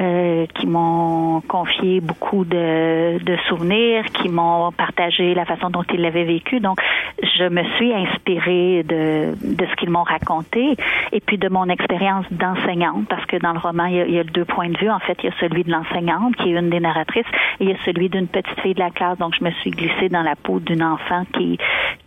euh, 0.00 0.46
qui 0.54 0.66
m'ont 0.66 1.40
confié 1.42 2.00
beaucoup 2.00 2.44
de, 2.44 3.22
de 3.22 3.36
souvenirs, 3.48 4.04
qui 4.12 4.28
m'ont 4.28 4.70
partagé 4.72 5.34
la 5.34 5.46
façon 5.46 5.70
dont 5.70 5.82
ils 5.92 6.00
l'avaient 6.00 6.24
vécu. 6.24 6.60
Donc, 6.60 6.78
je 7.22 7.48
me 7.48 7.62
suis 7.76 7.92
inspirée 7.92 8.82
de, 8.82 9.34
de 9.42 9.66
ce 9.66 9.76
qu'ils 9.76 9.90
m'ont 9.90 10.02
raconté 10.02 10.76
et 11.12 11.20
puis 11.20 11.38
de 11.38 11.48
mon 11.48 11.68
expérience 11.68 12.26
d'enseignante, 12.30 13.06
parce 13.08 13.24
que 13.26 13.36
dans 13.36 13.52
le 13.52 13.58
roman, 13.58 13.86
il 13.86 13.96
y, 13.96 14.00
a, 14.00 14.06
il 14.06 14.14
y, 14.14 14.18
a, 14.18 14.24
deux 14.24 14.44
points 14.44 14.68
de 14.68 14.78
vue. 14.78 14.90
En 14.90 15.00
fait, 15.00 15.16
il 15.22 15.30
y 15.30 15.32
a 15.32 15.36
celui 15.40 15.64
de 15.64 15.70
l'enseignante, 15.70 16.36
qui 16.36 16.50
est 16.50 16.58
une 16.58 16.70
des 16.70 16.80
narratrices, 16.80 17.26
et 17.60 17.64
il 17.64 17.70
y 17.70 17.72
a 17.72 17.78
celui 17.86 18.10
d'une 18.10 18.28
petite 18.28 18.60
fille 18.60 18.74
de 18.74 18.80
la 18.80 18.90
classe. 18.90 19.18
Donc, 19.18 19.34
je 19.38 19.44
me 19.44 19.50
suis 19.50 19.70
glissée 19.70 20.10
dans 20.10 20.22
la 20.22 20.36
peau 20.36 20.60
d'une 20.60 20.82
enfant 20.82 21.24
qui, 21.30 21.58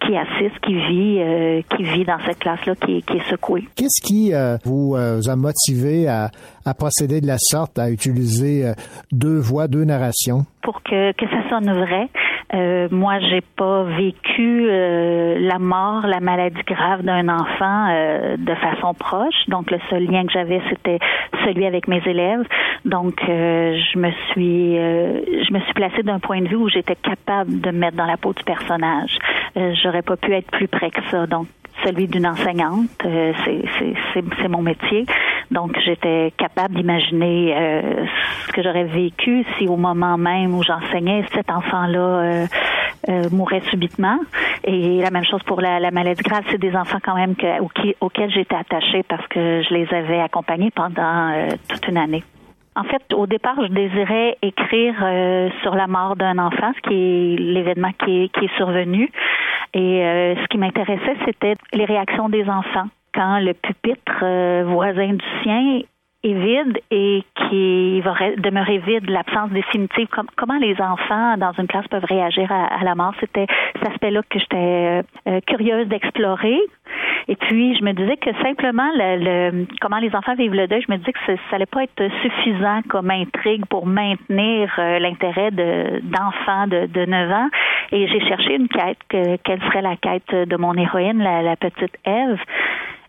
qui 0.06 0.18
assiste, 0.18 0.60
qui 0.62 0.76
vit, 0.76 1.18
euh, 1.20 1.62
qui 1.76 1.84
vit 1.84 2.06
dans 2.06 2.20
cette 2.26 2.40
classe-là, 2.40 2.76
qui, 2.76 3.02
qui, 3.04 3.18
est 3.18 3.30
secouée. 3.30 3.68
Qu'est-ce 3.76 4.02
qui 4.06 4.34
euh, 4.34 4.58
vous, 4.64 4.96
euh, 4.96 5.22
a 5.28 5.36
motivé 5.36 6.08
à, 6.08 6.30
à, 6.66 6.74
procéder 6.74 7.22
de 7.22 7.28
la 7.28 7.38
sorte, 7.38 7.80
à 7.80 7.90
utiliser 7.90 8.72
deux 9.12 9.38
voix, 9.38 9.68
deux 9.68 9.84
narrations? 9.84 10.46
Pour 10.62 10.82
que, 10.84 11.12
que 11.14 11.26
ça 11.30 11.50
sonne 11.50 11.72
vrai, 11.72 12.10
euh, 12.54 12.88
moi, 12.92 13.20
j'ai 13.20 13.42
pas 13.42 13.84
vécu 13.84 14.68
euh, 14.70 15.40
la 15.40 15.58
mort, 15.60 16.06
la 16.06 16.20
maladie 16.20 16.62
grave 16.68 17.02
d'un 17.02 17.28
enfant 17.30 17.88
euh, 17.90 18.38
de 18.38 18.56
façon 18.56 18.94
proche. 18.94 19.48
Donc, 19.48 19.72
le 19.72 19.80
seul 19.90 20.06
lien 20.06 20.26
que 20.26 20.32
j'avais, 20.32 20.62
c'était 20.70 21.00
celui 21.44 21.66
avec 21.66 21.88
mes 21.88 22.02
élèves. 22.06 22.46
Donc, 22.86 23.16
euh, 23.28 23.78
je 23.92 23.98
me 23.98 24.12
suis, 24.32 24.78
euh, 24.78 25.22
je 25.48 25.54
me 25.54 25.60
suis 25.62 25.74
placée 25.74 26.04
d'un 26.04 26.20
point 26.20 26.42
de 26.42 26.48
vue 26.48 26.58
où 26.58 26.70
j'étais 26.70 26.96
capable 26.96 27.60
de 27.60 27.72
me 27.72 27.80
mettre 27.80 27.98
dans 27.98 28.06
la 28.06 28.18
peau 28.18 28.34
du 28.34 28.44
personnage. 28.44 29.18
J'aurais 29.84 30.02
pas 30.02 30.18
pu 30.18 30.34
être 30.34 30.50
plus 30.52 30.68
près 30.68 30.90
que 30.90 31.02
ça. 31.12 31.28
Donc, 31.28 31.48
celui 31.84 32.08
d'une 32.08 32.28
enseignante. 32.28 32.90
Euh, 33.06 33.34
c'est 34.14 34.48
mon 34.48 34.62
métier. 34.62 35.06
Donc, 35.52 35.78
j'étais 35.86 36.34
capable 36.38 36.76
d'imaginer 36.76 37.54
euh, 37.56 38.06
ce 38.48 38.52
que 38.54 38.64
j'aurais 38.64 38.86
vécu 38.86 39.46
si 39.58 39.68
au 39.68 39.78
moment 39.78 40.18
même 40.18 40.54
où 40.56 40.64
j'enseignais, 40.64 41.26
cet 41.34 41.50
enfant-là 41.50 42.48
euh, 43.10 43.30
mourait 43.32 43.62
subitement. 43.70 44.18
Et 44.64 45.00
la 45.02 45.12
même 45.12 45.26
chose 45.26 45.44
pour 45.44 45.62
la, 45.62 45.80
la 45.80 45.92
maladie 45.92 46.24
grave, 46.24 46.44
c'est 46.50 46.60
des 46.60 46.76
enfants 46.76 47.00
quand 47.04 47.16
même 47.16 47.36
que, 47.36 47.62
auxquels, 48.00 48.32
j'étais 48.32 48.56
attachée 48.56 49.04
parce 49.04 49.28
que 49.28 49.62
je 49.62 49.74
les 49.74 49.94
avais 49.94 50.20
accompagnés 50.20 50.72
pendant 50.72 51.48
toute 51.68 51.88
une 51.88 51.98
année. 51.98 52.24
En 52.76 52.84
fait, 52.84 53.14
au 53.14 53.28
départ, 53.28 53.56
je 53.62 53.72
désirais 53.72 54.38
écrire 54.42 54.96
euh, 55.04 55.50
sur 55.62 55.76
la 55.76 55.88
mort 55.88 56.16
d'un 56.16 56.40
enfant, 56.40 56.72
ce 56.76 56.90
qui 56.90 56.94
est 56.94 57.36
l'événement 57.40 57.92
qui 58.04 58.24
est, 58.24 58.30
qui 58.30 58.46
est 58.46 58.58
survenu. 58.58 59.12
Et 59.74 60.04
euh, 60.04 60.36
ce 60.36 60.48
qui 60.48 60.58
m'intéressait, 60.58 61.16
c'était 61.26 61.56
les 61.74 61.86
réactions 61.86 62.30
des 62.30 62.50
enfants. 62.50 62.88
Quand 63.14 63.40
le 63.40 63.54
pupitre 63.54 64.24
euh, 64.24 64.64
voisin 64.66 65.14
du 65.14 65.26
sien 65.44 65.82
est 66.24 66.34
vide 66.34 66.80
et 66.90 67.24
qui 67.36 68.02
va 68.02 68.14
demeurer 68.38 68.80
vide, 68.80 69.10
l'absence 69.10 69.52
définitive. 69.52 70.08
Com 70.08 70.26
comment 70.36 70.58
les 70.58 70.80
enfants 70.82 71.38
dans 71.38 71.52
une 71.52 71.68
classe 71.68 71.88
peuvent 71.90 72.06
réagir 72.06 72.52
à, 72.52 72.66
à 72.66 72.84
la 72.84 72.96
mort, 72.96 73.14
c'était 73.20 73.46
cet 73.74 73.88
aspect-là 73.90 74.22
que 74.30 74.40
j'étais 74.40 75.02
euh, 75.28 75.42
curieuse 75.46 75.88
d'explorer. 75.88 76.60
Et 77.28 77.36
puis, 77.36 77.76
je 77.78 77.84
me 77.84 77.94
disais 77.94 78.18
que 78.18 78.32
simplement, 78.42 78.90
le, 78.96 79.52
le, 79.52 79.66
comment 79.82 80.00
les 80.00 80.14
enfants 80.16 80.36
vivent 80.36 80.54
le 80.54 80.68
deuil, 80.68 80.84
je 80.88 80.92
me 80.92 80.98
disais 80.98 81.14
que 81.14 81.20
ça 81.26 81.34
n'allait 81.52 81.66
pas 81.66 81.84
être 81.84 82.04
suffisant 82.22 82.82
comme 82.90 83.10
intrigue 83.12 83.66
pour 83.68 83.86
maintenir 83.86 84.72
euh, 84.78 85.00
l'intérêt 85.00 85.52
d'enfants 85.52 86.68
de, 86.68 86.88
de, 86.88 87.06
de 87.06 87.06
9 87.06 87.32
ans. 87.32 87.50
Et 87.92 88.08
j'ai 88.08 88.20
cherché 88.28 88.56
une 88.56 88.68
quête, 88.68 88.98
que, 89.10 89.38
quelle 89.38 89.62
serait 89.62 89.82
la 89.82 89.96
quête 89.96 90.32
de 90.34 90.58
mon 90.58 90.74
héroïne, 90.74 91.20
la, 91.20 91.42
la 91.42 91.56
petite 91.56 91.96
Ève. 92.06 92.40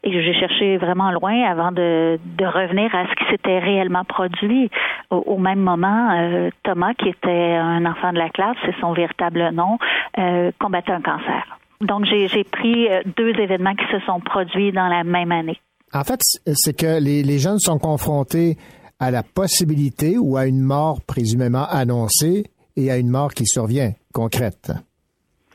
Et 0.07 0.23
j'ai 0.23 0.35
cherché 0.35 0.77
vraiment 0.77 1.11
loin 1.11 1.45
avant 1.45 1.73
de, 1.73 2.19
de, 2.37 2.45
revenir 2.45 2.95
à 2.95 3.07
ce 3.07 3.15
qui 3.15 3.25
s'était 3.31 3.59
réellement 3.59 4.05
produit. 4.05 4.71
Au, 5.11 5.17
au 5.17 5.39
même 5.39 5.61
moment, 5.61 6.11
euh, 6.13 6.51
Thomas, 6.63 6.93
qui 6.93 7.09
était 7.09 7.55
un 7.55 7.87
enfant 7.87 8.13
de 8.13 8.19
la 8.19 8.29
classe, 8.29 8.57
c'est 8.67 8.79
son 8.81 8.93
véritable 8.93 9.49
nom, 9.53 9.79
euh, 10.19 10.53
combattait 10.61 10.93
un 10.93 11.01
cancer. 11.01 11.59
Donc, 11.81 12.05
j'ai 12.05 12.45
pris 12.45 12.89
euh, 12.89 13.03
deux 13.17 13.31
événements 13.31 13.75
qui 13.75 13.85
se 13.91 14.05
sont 14.07 14.21
produits 14.21 14.73
dans 14.73 14.89
la 14.89 15.05
même 15.05 15.33
année. 15.33 15.61
En 15.93 16.05
fait, 16.05 16.21
c'est 16.55 16.77
que 16.77 17.01
les, 17.01 17.23
les 17.23 17.39
jeunes 17.39 17.59
sont 17.59 17.79
confrontés 17.79 18.57
à 18.99 19.11
la 19.11 19.23
possibilité 19.23 20.19
ou 20.19 20.37
à 20.37 20.47
une 20.47 20.61
mort 20.61 21.01
présumément 21.03 21.67
annoncée 21.69 22.45
et 22.77 22.91
à 22.91 22.97
une 22.97 23.11
mort 23.11 23.33
qui 23.33 23.47
survient 23.47 23.93
concrète. 24.13 24.73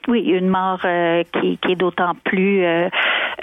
Oui, 0.09 0.21
une 0.21 0.47
mort 0.47 0.79
euh, 0.85 1.23
qui, 1.33 1.59
est 1.71 1.75
d'autant 1.75 2.13
plus 2.23 2.65
euh, 2.65 2.89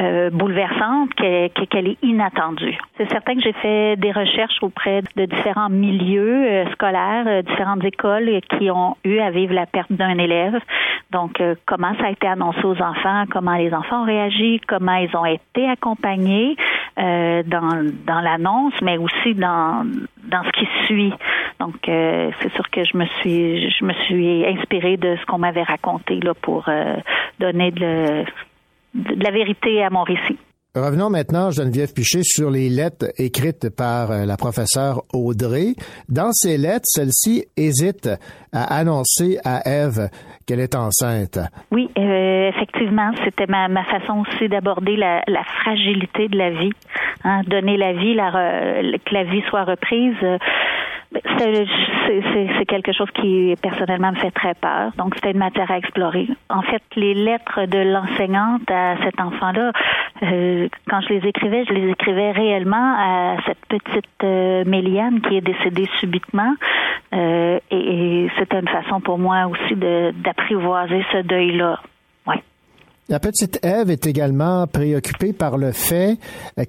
euh, 0.01 0.31
bouleversante 0.31 1.15
qu'elle 1.15 1.51
qu 1.51 1.79
est 1.79 1.97
inattendue. 2.03 2.77
C'est 2.97 3.09
certain 3.09 3.37
que 3.37 3.41
j'ai 3.41 3.53
fait 3.53 3.95
des 3.95 4.11
recherches 4.11 4.61
auprès 4.63 5.03
de 5.15 5.27
différents 5.27 5.69
milieux 5.69 6.45
euh, 6.45 6.71
scolaires, 6.73 7.25
euh, 7.29 7.43
différentes 7.43 7.85
écoles 7.85 8.41
qui 8.59 8.69
ont 8.73 8.97
eu 9.05 9.21
à 9.21 9.31
vivre 9.31 9.55
la 9.55 9.67
perte 9.67 9.93
d'un 9.93 10.19
élève. 10.19 10.59
Donc, 11.13 11.41
comment 11.67 11.95
ça 12.01 12.09
a 12.09 12.11
été 12.11 12.27
annoncé 12.27 12.65
aux 12.65 12.83
enfants, 12.83 13.25
comment 13.31 13.55
les 13.55 13.73
enfants 13.73 14.03
ont 14.03 14.07
réagi, 14.07 14.61
comment 14.67 14.97
ils 14.97 15.17
ont 15.17 15.25
été 15.25 15.69
accompagnés 15.69 16.57
euh, 16.99 17.43
dans, 17.45 17.91
dans 18.07 18.21
l'annonce, 18.21 18.75
mais 18.83 18.99
aussi 18.99 19.35
dans, 19.35 19.87
dans 20.25 20.43
ce 20.45 20.51
qui 20.51 20.67
suit. 20.87 21.13
Donc, 21.61 21.75
c'est 21.85 22.53
sûr 22.55 22.69
que 22.71 22.85
je 22.85 22.97
me 22.97 23.07
suis 23.21 23.71
je 23.71 23.85
me 23.85 23.95
suis 24.05 24.47
inspirée 24.47 24.97
de 24.97 25.17
ce 25.17 25.25
qu'on 25.27 25.39
m'avait 25.39 25.63
raconté 25.63 26.21
là 26.21 26.35
pour 26.35 26.69
donner 27.41 27.71
de 27.71 28.25
de 28.95 29.25
la 29.25 29.31
vérité 29.31 29.83
à 29.83 29.91
mon 29.91 30.03
récit. 30.03 30.39
Revenons 30.77 31.09
maintenant, 31.09 31.51
Geneviève 31.51 31.95
Piché, 31.95 32.23
sur 32.23 32.51
les 32.51 32.69
lettres 32.69 33.07
écrites 33.17 33.75
par 33.75 34.11
euh, 34.11 34.27
la 34.27 34.37
professeure 34.37 35.05
Audrey. 35.15 35.73
Dans 36.11 36.33
ces 36.33 36.59
lettres, 36.59 36.85
celle-ci 36.85 37.47
hésite 37.57 38.11
à 38.53 38.77
annoncer 38.77 39.39
à 39.43 39.67
Ève 39.67 40.11
qu'elle 40.47 40.61
est 40.61 40.75
enceinte. 40.75 41.39
Oui, 41.71 41.89
euh, 41.97 42.51
effectivement, 42.51 43.11
c'était 43.25 43.47
ma, 43.47 43.85
façon 43.85 44.21
aussi 44.21 44.51
d'aborder 44.51 44.97
la, 44.97 45.23
fragilité 45.63 46.29
de 46.29 46.37
la 46.37 46.51
vie. 46.51 46.73
Hein, 47.25 47.41
donner 47.47 47.79
la 47.79 47.95
vie, 47.95 48.15
que 48.15 49.15
la 49.15 49.25
vie 49.25 49.43
soit 49.49 49.65
reprise. 49.65 50.15
Euh, 50.23 50.37
c'est 51.39 52.67
quelque 52.67 52.93
chose 52.93 53.11
qui 53.15 53.55
personnellement 53.63 54.13
me 54.13 54.17
fait 54.17 54.31
très 54.31 54.55
peur. 54.55 54.93
Donc 54.97 55.15
c'était 55.15 55.33
une 55.33 55.39
matière 55.39 55.71
à 55.71 55.79
explorer. 55.79 56.29
En 56.49 56.63
fait, 56.63 56.83
les 56.97 57.15
lettres 57.15 57.67
de 57.67 57.79
l'enseignante 57.79 58.71
à 58.71 58.97
cet 59.05 59.21
enfant-là, 59.21 59.73
euh, 60.23 60.69
quand 60.89 61.01
je 61.03 61.15
les 61.15 61.29
écrivais, 61.29 61.65
je 61.69 61.73
les 61.73 61.91
écrivais 61.91 62.33
réellement 62.33 62.95
à 62.99 63.37
cette 63.47 63.65
petite 63.69 64.25
euh, 64.25 64.65
Méliane 64.67 65.21
qui 65.21 65.37
est 65.37 65.41
décédée 65.41 65.89
subitement. 66.01 66.55
Euh, 67.15 67.59
et, 67.71 68.25
et 68.25 68.31
c'était 68.39 68.61
une 68.61 68.69
façon 68.69 69.01
pour 69.01 69.19
moi 69.19 69.47
aussi 69.47 69.77
d'apprivoiser 69.77 71.05
ce 71.13 71.19
deuil-là. 71.19 71.81
La 73.09 73.21
petite 73.21 73.61
Ève 73.65 73.91
est 73.91 74.05
également 74.07 74.67
préoccupée 74.67 75.33
par 75.33 75.59
le 75.59 75.71
fait 75.71 76.19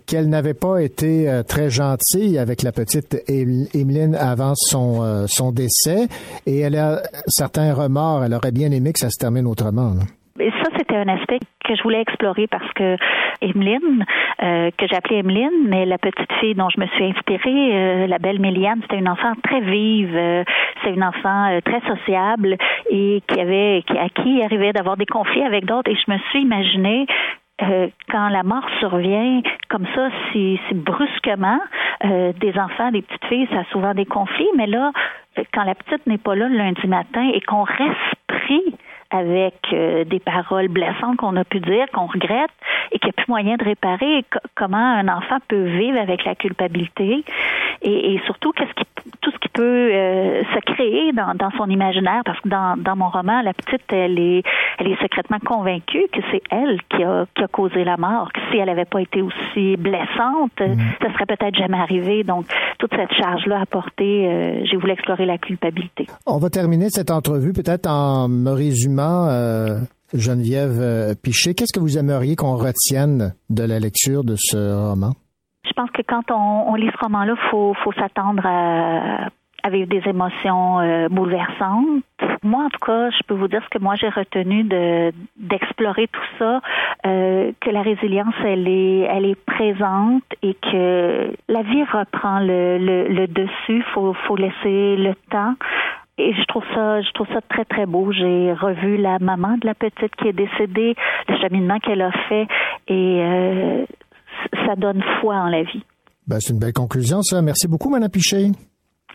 qu'elle 0.05 0.29
n'avait 0.29 0.53
pas 0.53 0.83
été 0.83 1.27
euh, 1.27 1.41
très 1.41 1.71
gentille 1.71 2.37
avec 2.37 2.61
la 2.61 2.71
petite 2.71 3.23
Emeline 3.27 4.13
avant 4.13 4.53
son, 4.55 5.01
euh, 5.01 5.25
son 5.27 5.51
décès 5.51 6.07
et 6.45 6.59
elle 6.59 6.75
a 6.75 7.01
certains 7.27 7.73
remords. 7.73 8.23
Elle 8.23 8.35
aurait 8.35 8.51
bien 8.51 8.69
aimé 8.69 8.93
que 8.93 8.99
ça 8.99 9.09
se 9.09 9.17
termine 9.17 9.47
autrement. 9.47 9.95
Là. 9.95 10.03
Et 10.39 10.51
ça, 10.51 10.69
c'était 10.77 10.95
un 10.95 11.07
aspect 11.07 11.39
que 11.65 11.75
je 11.75 11.83
voulais 11.83 12.01
explorer 12.01 12.47
parce 12.47 12.71
que 12.73 12.97
Emeline, 13.41 14.05
euh, 14.43 14.71
que 14.77 14.87
j'appelais 14.87 15.19
Emeline, 15.19 15.67
mais 15.67 15.85
la 15.85 15.97
petite 15.97 16.31
fille 16.39 16.55
dont 16.55 16.69
je 16.69 16.79
me 16.79 16.87
suis 16.87 17.05
inspirée, 17.05 17.71
euh, 17.73 18.07
la 18.07 18.19
belle 18.19 18.39
Méliane, 18.39 18.79
c'était 18.81 18.99
une 18.99 19.09
enfant 19.09 19.33
très 19.43 19.61
vive, 19.61 20.15
euh, 20.15 20.43
c'est 20.83 20.93
une 20.93 21.03
enfant 21.03 21.51
euh, 21.51 21.59
très 21.61 21.81
sociable 21.81 22.57
et 22.89 23.21
qui 23.27 23.39
avait, 23.39 23.83
qui, 23.87 23.97
à 23.97 24.09
qui 24.09 24.41
arrivait 24.43 24.73
d'avoir 24.73 24.97
des 24.97 25.05
conflits 25.05 25.43
avec 25.43 25.65
d'autres. 25.65 25.91
Et 25.91 25.95
je 25.95 26.11
me 26.11 26.17
suis 26.29 26.41
imaginé 26.41 27.07
euh, 27.61 27.87
quand 28.11 28.29
la 28.29 28.43
mort 28.43 28.65
survient 28.79 29.41
comme 29.69 29.87
ça, 29.95 30.09
si, 30.31 30.59
si 30.67 30.75
brusquement, 30.75 31.59
euh, 32.05 32.31
des 32.33 32.57
enfants, 32.59 32.91
des 32.91 33.01
petites 33.01 33.25
filles, 33.25 33.47
ça 33.51 33.61
a 33.61 33.63
souvent 33.71 33.93
des 33.95 34.05
conflits, 34.05 34.49
mais 34.55 34.67
là, 34.67 34.91
quand 35.53 35.63
la 35.63 35.73
petite 35.73 36.05
n'est 36.05 36.19
pas 36.19 36.35
là 36.35 36.47
le 36.47 36.57
lundi 36.57 36.87
matin 36.87 37.29
et 37.33 37.41
qu'on 37.41 37.63
reste 37.63 38.15
pris 38.27 38.61
avec 39.09 39.55
euh, 39.73 40.03
des 40.03 40.19
paroles 40.19 40.67
blessantes 40.67 41.17
qu'on 41.17 41.35
a 41.37 41.43
pu 41.45 41.59
dire, 41.59 41.85
qu'on 41.93 42.07
regrette 42.07 42.51
et 42.91 42.99
qu'il 42.99 43.07
n'y 43.07 43.15
a 43.17 43.23
plus 43.23 43.29
moyen 43.29 43.55
de 43.55 43.63
réparer. 43.63 44.23
Co- 44.31 44.39
comment 44.55 44.77
un 44.77 45.07
enfant 45.07 45.37
peut 45.47 45.63
vivre 45.63 45.99
avec 45.99 46.25
la 46.25 46.35
culpabilité? 46.35 47.23
Et, 47.81 48.13
et 48.13 48.21
surtout 48.25 48.51
qu'est-ce 48.51 48.73
qui, 48.73 48.85
tout 49.21 49.31
ce 49.31 49.37
qui 49.39 49.49
peut 49.49 49.63
euh, 49.63 50.43
se 50.43 50.73
créer 50.73 51.11
dans, 51.13 51.33
dans 51.35 51.51
son 51.57 51.69
imaginaire 51.69 52.21
parce 52.25 52.39
que 52.41 52.49
dans, 52.49 52.75
dans 52.77 52.95
mon 52.95 53.09
roman, 53.09 53.41
la 53.41 53.53
petite, 53.53 53.81
elle 53.89 54.19
est, 54.19 54.43
elle 54.79 54.87
est 54.87 55.01
secrètement 55.01 55.39
convaincue 55.39 56.07
que 56.11 56.19
c'est 56.31 56.41
elle 56.51 56.79
qui 56.89 57.03
a, 57.03 57.25
qui 57.35 57.43
a 57.43 57.47
causé 57.47 57.83
la 57.83 57.97
mort. 57.97 58.31
Que 58.33 58.39
si 58.51 58.57
elle 58.57 58.67
n'avait 58.67 58.85
pas 58.85 59.01
été 59.01 59.21
aussi 59.21 59.77
blessante, 59.77 60.51
ça 60.57 61.13
serait 61.13 61.25
peut-être 61.25 61.55
jamais 61.55 61.77
arrivé. 61.77 62.23
Donc, 62.23 62.45
toute 62.79 62.91
cette 62.95 63.13
charge-là 63.13 63.61
à 63.61 63.65
porter, 63.65 64.27
euh, 64.27 64.65
j'ai 64.65 64.77
voulu 64.77 64.93
explorer 64.93 65.25
la 65.25 65.37
culpabilité. 65.37 66.07
On 66.25 66.37
va 66.37 66.49
terminer 66.49 66.89
cette 66.89 67.11
entrevue 67.11 67.53
peut-être 67.53 67.87
en 67.87 68.27
me 68.27 68.51
résumant, 68.51 69.27
euh, 69.29 69.79
Geneviève 70.13 70.79
euh, 70.79 71.13
Piché. 71.21 71.53
Qu'est-ce 71.53 71.73
que 71.73 71.79
vous 71.79 71.97
aimeriez 71.97 72.35
qu'on 72.35 72.55
retienne 72.55 73.33
de 73.49 73.63
la 73.63 73.79
lecture 73.79 74.23
de 74.23 74.35
ce 74.37 74.89
roman? 74.89 75.13
Je 75.77 75.83
pense 75.83 75.91
que 75.91 76.01
quand 76.01 76.31
on, 76.31 76.73
lit 76.73 76.89
ce 76.91 76.97
roman-là, 76.97 77.35
faut, 77.51 77.75
faut 77.83 77.91
s'attendre 77.91 78.41
à, 78.43 79.27
à 79.61 79.69
vivre 79.69 79.87
des 79.87 80.01
émotions 80.09 80.79
euh, 80.79 81.07
bouleversantes. 81.07 82.01
Moi, 82.41 82.63
en 82.63 82.69
tout 82.69 82.83
cas, 82.83 83.11
je 83.11 83.19
peux 83.27 83.35
vous 83.35 83.47
dire 83.47 83.61
ce 83.63 83.69
que 83.69 83.83
moi 83.83 83.93
j'ai 83.93 84.09
retenu 84.09 84.63
de 84.63 85.11
d'explorer 85.35 86.07
tout 86.07 86.27
ça, 86.39 86.61
euh, 87.05 87.51
que 87.61 87.69
la 87.69 87.83
résilience, 87.83 88.33
elle 88.43 88.67
est, 88.67 89.01
elle 89.01 89.25
est 89.25 89.45
présente 89.45 90.23
et 90.41 90.55
que 90.55 91.31
la 91.47 91.61
vie 91.61 91.83
reprend 91.83 92.39
le 92.39 93.27
dessus. 93.27 93.83
Faut, 93.93 94.13
faut 94.25 94.35
laisser 94.35 94.95
le 94.95 95.13
temps. 95.29 95.53
Et 96.19 96.33
je 96.33 96.43
trouve 96.45 96.63
ça, 96.73 97.01
je 97.01 97.11
trouve 97.11 97.27
ça 97.27 97.41
très 97.41 97.65
très 97.65 97.85
beau. 97.85 98.11
J'ai 98.11 98.51
revu 98.51 98.97
la 98.97 99.19
maman 99.19 99.57
de 99.57 99.67
la 99.67 99.75
petite 99.75 100.15
qui 100.15 100.27
est 100.29 100.33
décédée, 100.33 100.95
le 101.29 101.37
cheminement 101.37 101.77
qu'elle 101.79 102.01
a 102.01 102.11
fait, 102.27 102.47
et 102.87 103.19
euh, 103.21 103.85
ça 104.65 104.75
donne 104.75 105.01
foi 105.21 105.35
en 105.35 105.47
la 105.47 105.63
vie. 105.63 105.83
Ben, 106.27 106.39
c'est 106.39 106.53
une 106.53 106.59
belle 106.59 106.73
conclusion, 106.73 107.21
ça. 107.21 107.41
Merci 107.41 107.67
beaucoup, 107.67 107.89
Mme 107.89 108.09
Piché. 108.09 108.51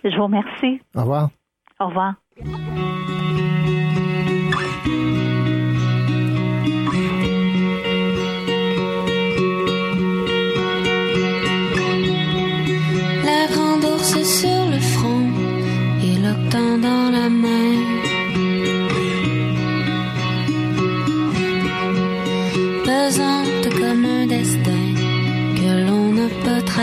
Je 0.02 0.16
vous 0.16 0.24
remercie. 0.24 0.80
Au 0.94 1.00
revoir. 1.02 1.30
Au 1.78 1.86
revoir. 1.88 2.14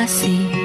Pas 0.09 0.58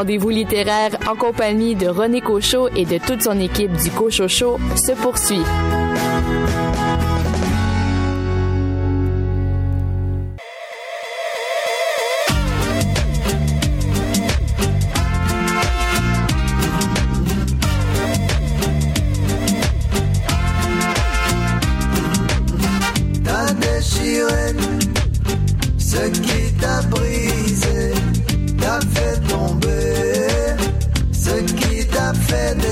rendez-vous 0.00 0.30
littéraire 0.30 0.96
en 1.06 1.14
compagnie 1.14 1.74
de 1.74 1.86
René 1.86 2.22
Cochot 2.22 2.70
et 2.74 2.86
de 2.86 2.96
toute 2.96 3.20
son 3.20 3.38
équipe 3.38 3.70
du 3.72 3.90
Cochot 3.90 4.28
se 4.28 4.92
poursuit. 4.92 5.42
said 32.30 32.69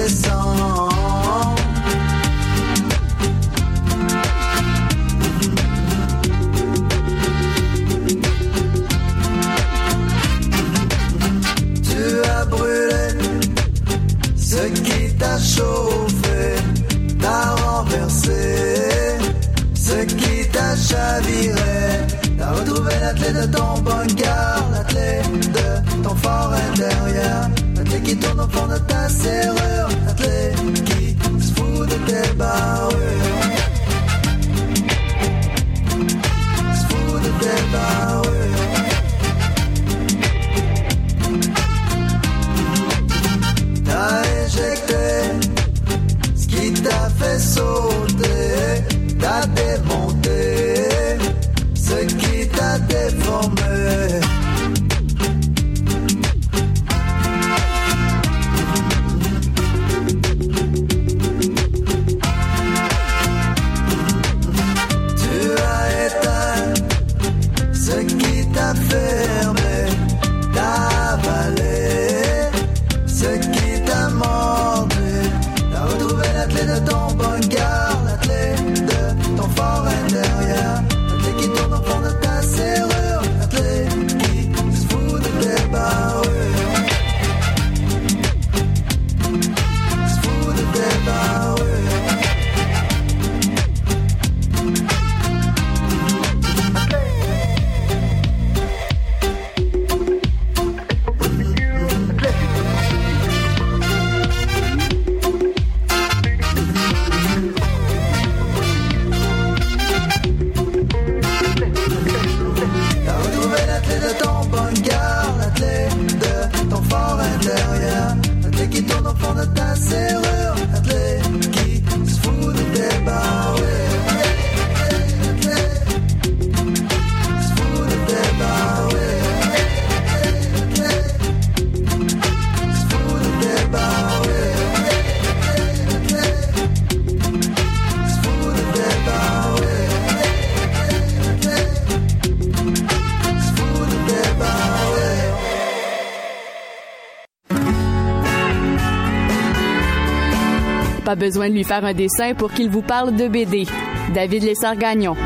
Pas 151.09 151.17
besoin 151.17 151.49
de 151.49 151.55
lui 151.55 151.65
faire 151.65 151.87
un 151.87 151.95
dessin 151.95 152.35
pour 152.35 152.53
qu'il 152.53 152.69
vous 152.69 152.83
parle 152.83 153.17
de 153.17 153.29
BD. 153.29 153.67
David 154.13 154.43
Lessard-Gagnon. 154.43 155.17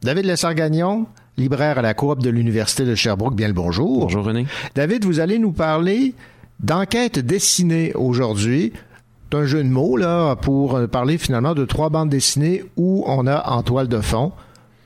David 0.00 0.26
Lessard-Gagnon, 0.26 1.06
libraire 1.36 1.78
à 1.78 1.82
la 1.82 1.94
coop 1.94 2.22
de 2.22 2.30
l'Université 2.30 2.84
de 2.84 2.94
Sherbrooke. 2.94 3.34
Bien 3.34 3.48
le 3.48 3.52
bonjour. 3.52 4.02
Bonjour 4.02 4.26
René. 4.26 4.46
David, 4.76 5.04
vous 5.04 5.18
allez 5.18 5.40
nous 5.40 5.50
parler 5.50 6.14
d'enquête 6.60 7.18
dessinée 7.18 7.92
aujourd'hui. 7.96 8.72
C'est 9.32 9.38
un 9.38 9.44
jeu 9.44 9.64
de 9.64 9.68
mots 9.68 9.96
là 9.96 10.36
pour 10.36 10.76
euh, 10.76 10.86
parler 10.86 11.18
finalement 11.18 11.56
de 11.56 11.64
trois 11.64 11.90
bandes 11.90 12.10
dessinées 12.10 12.62
où 12.76 13.02
on 13.08 13.26
a 13.26 13.50
en 13.50 13.64
toile 13.64 13.88
de 13.88 14.00
fond 14.00 14.30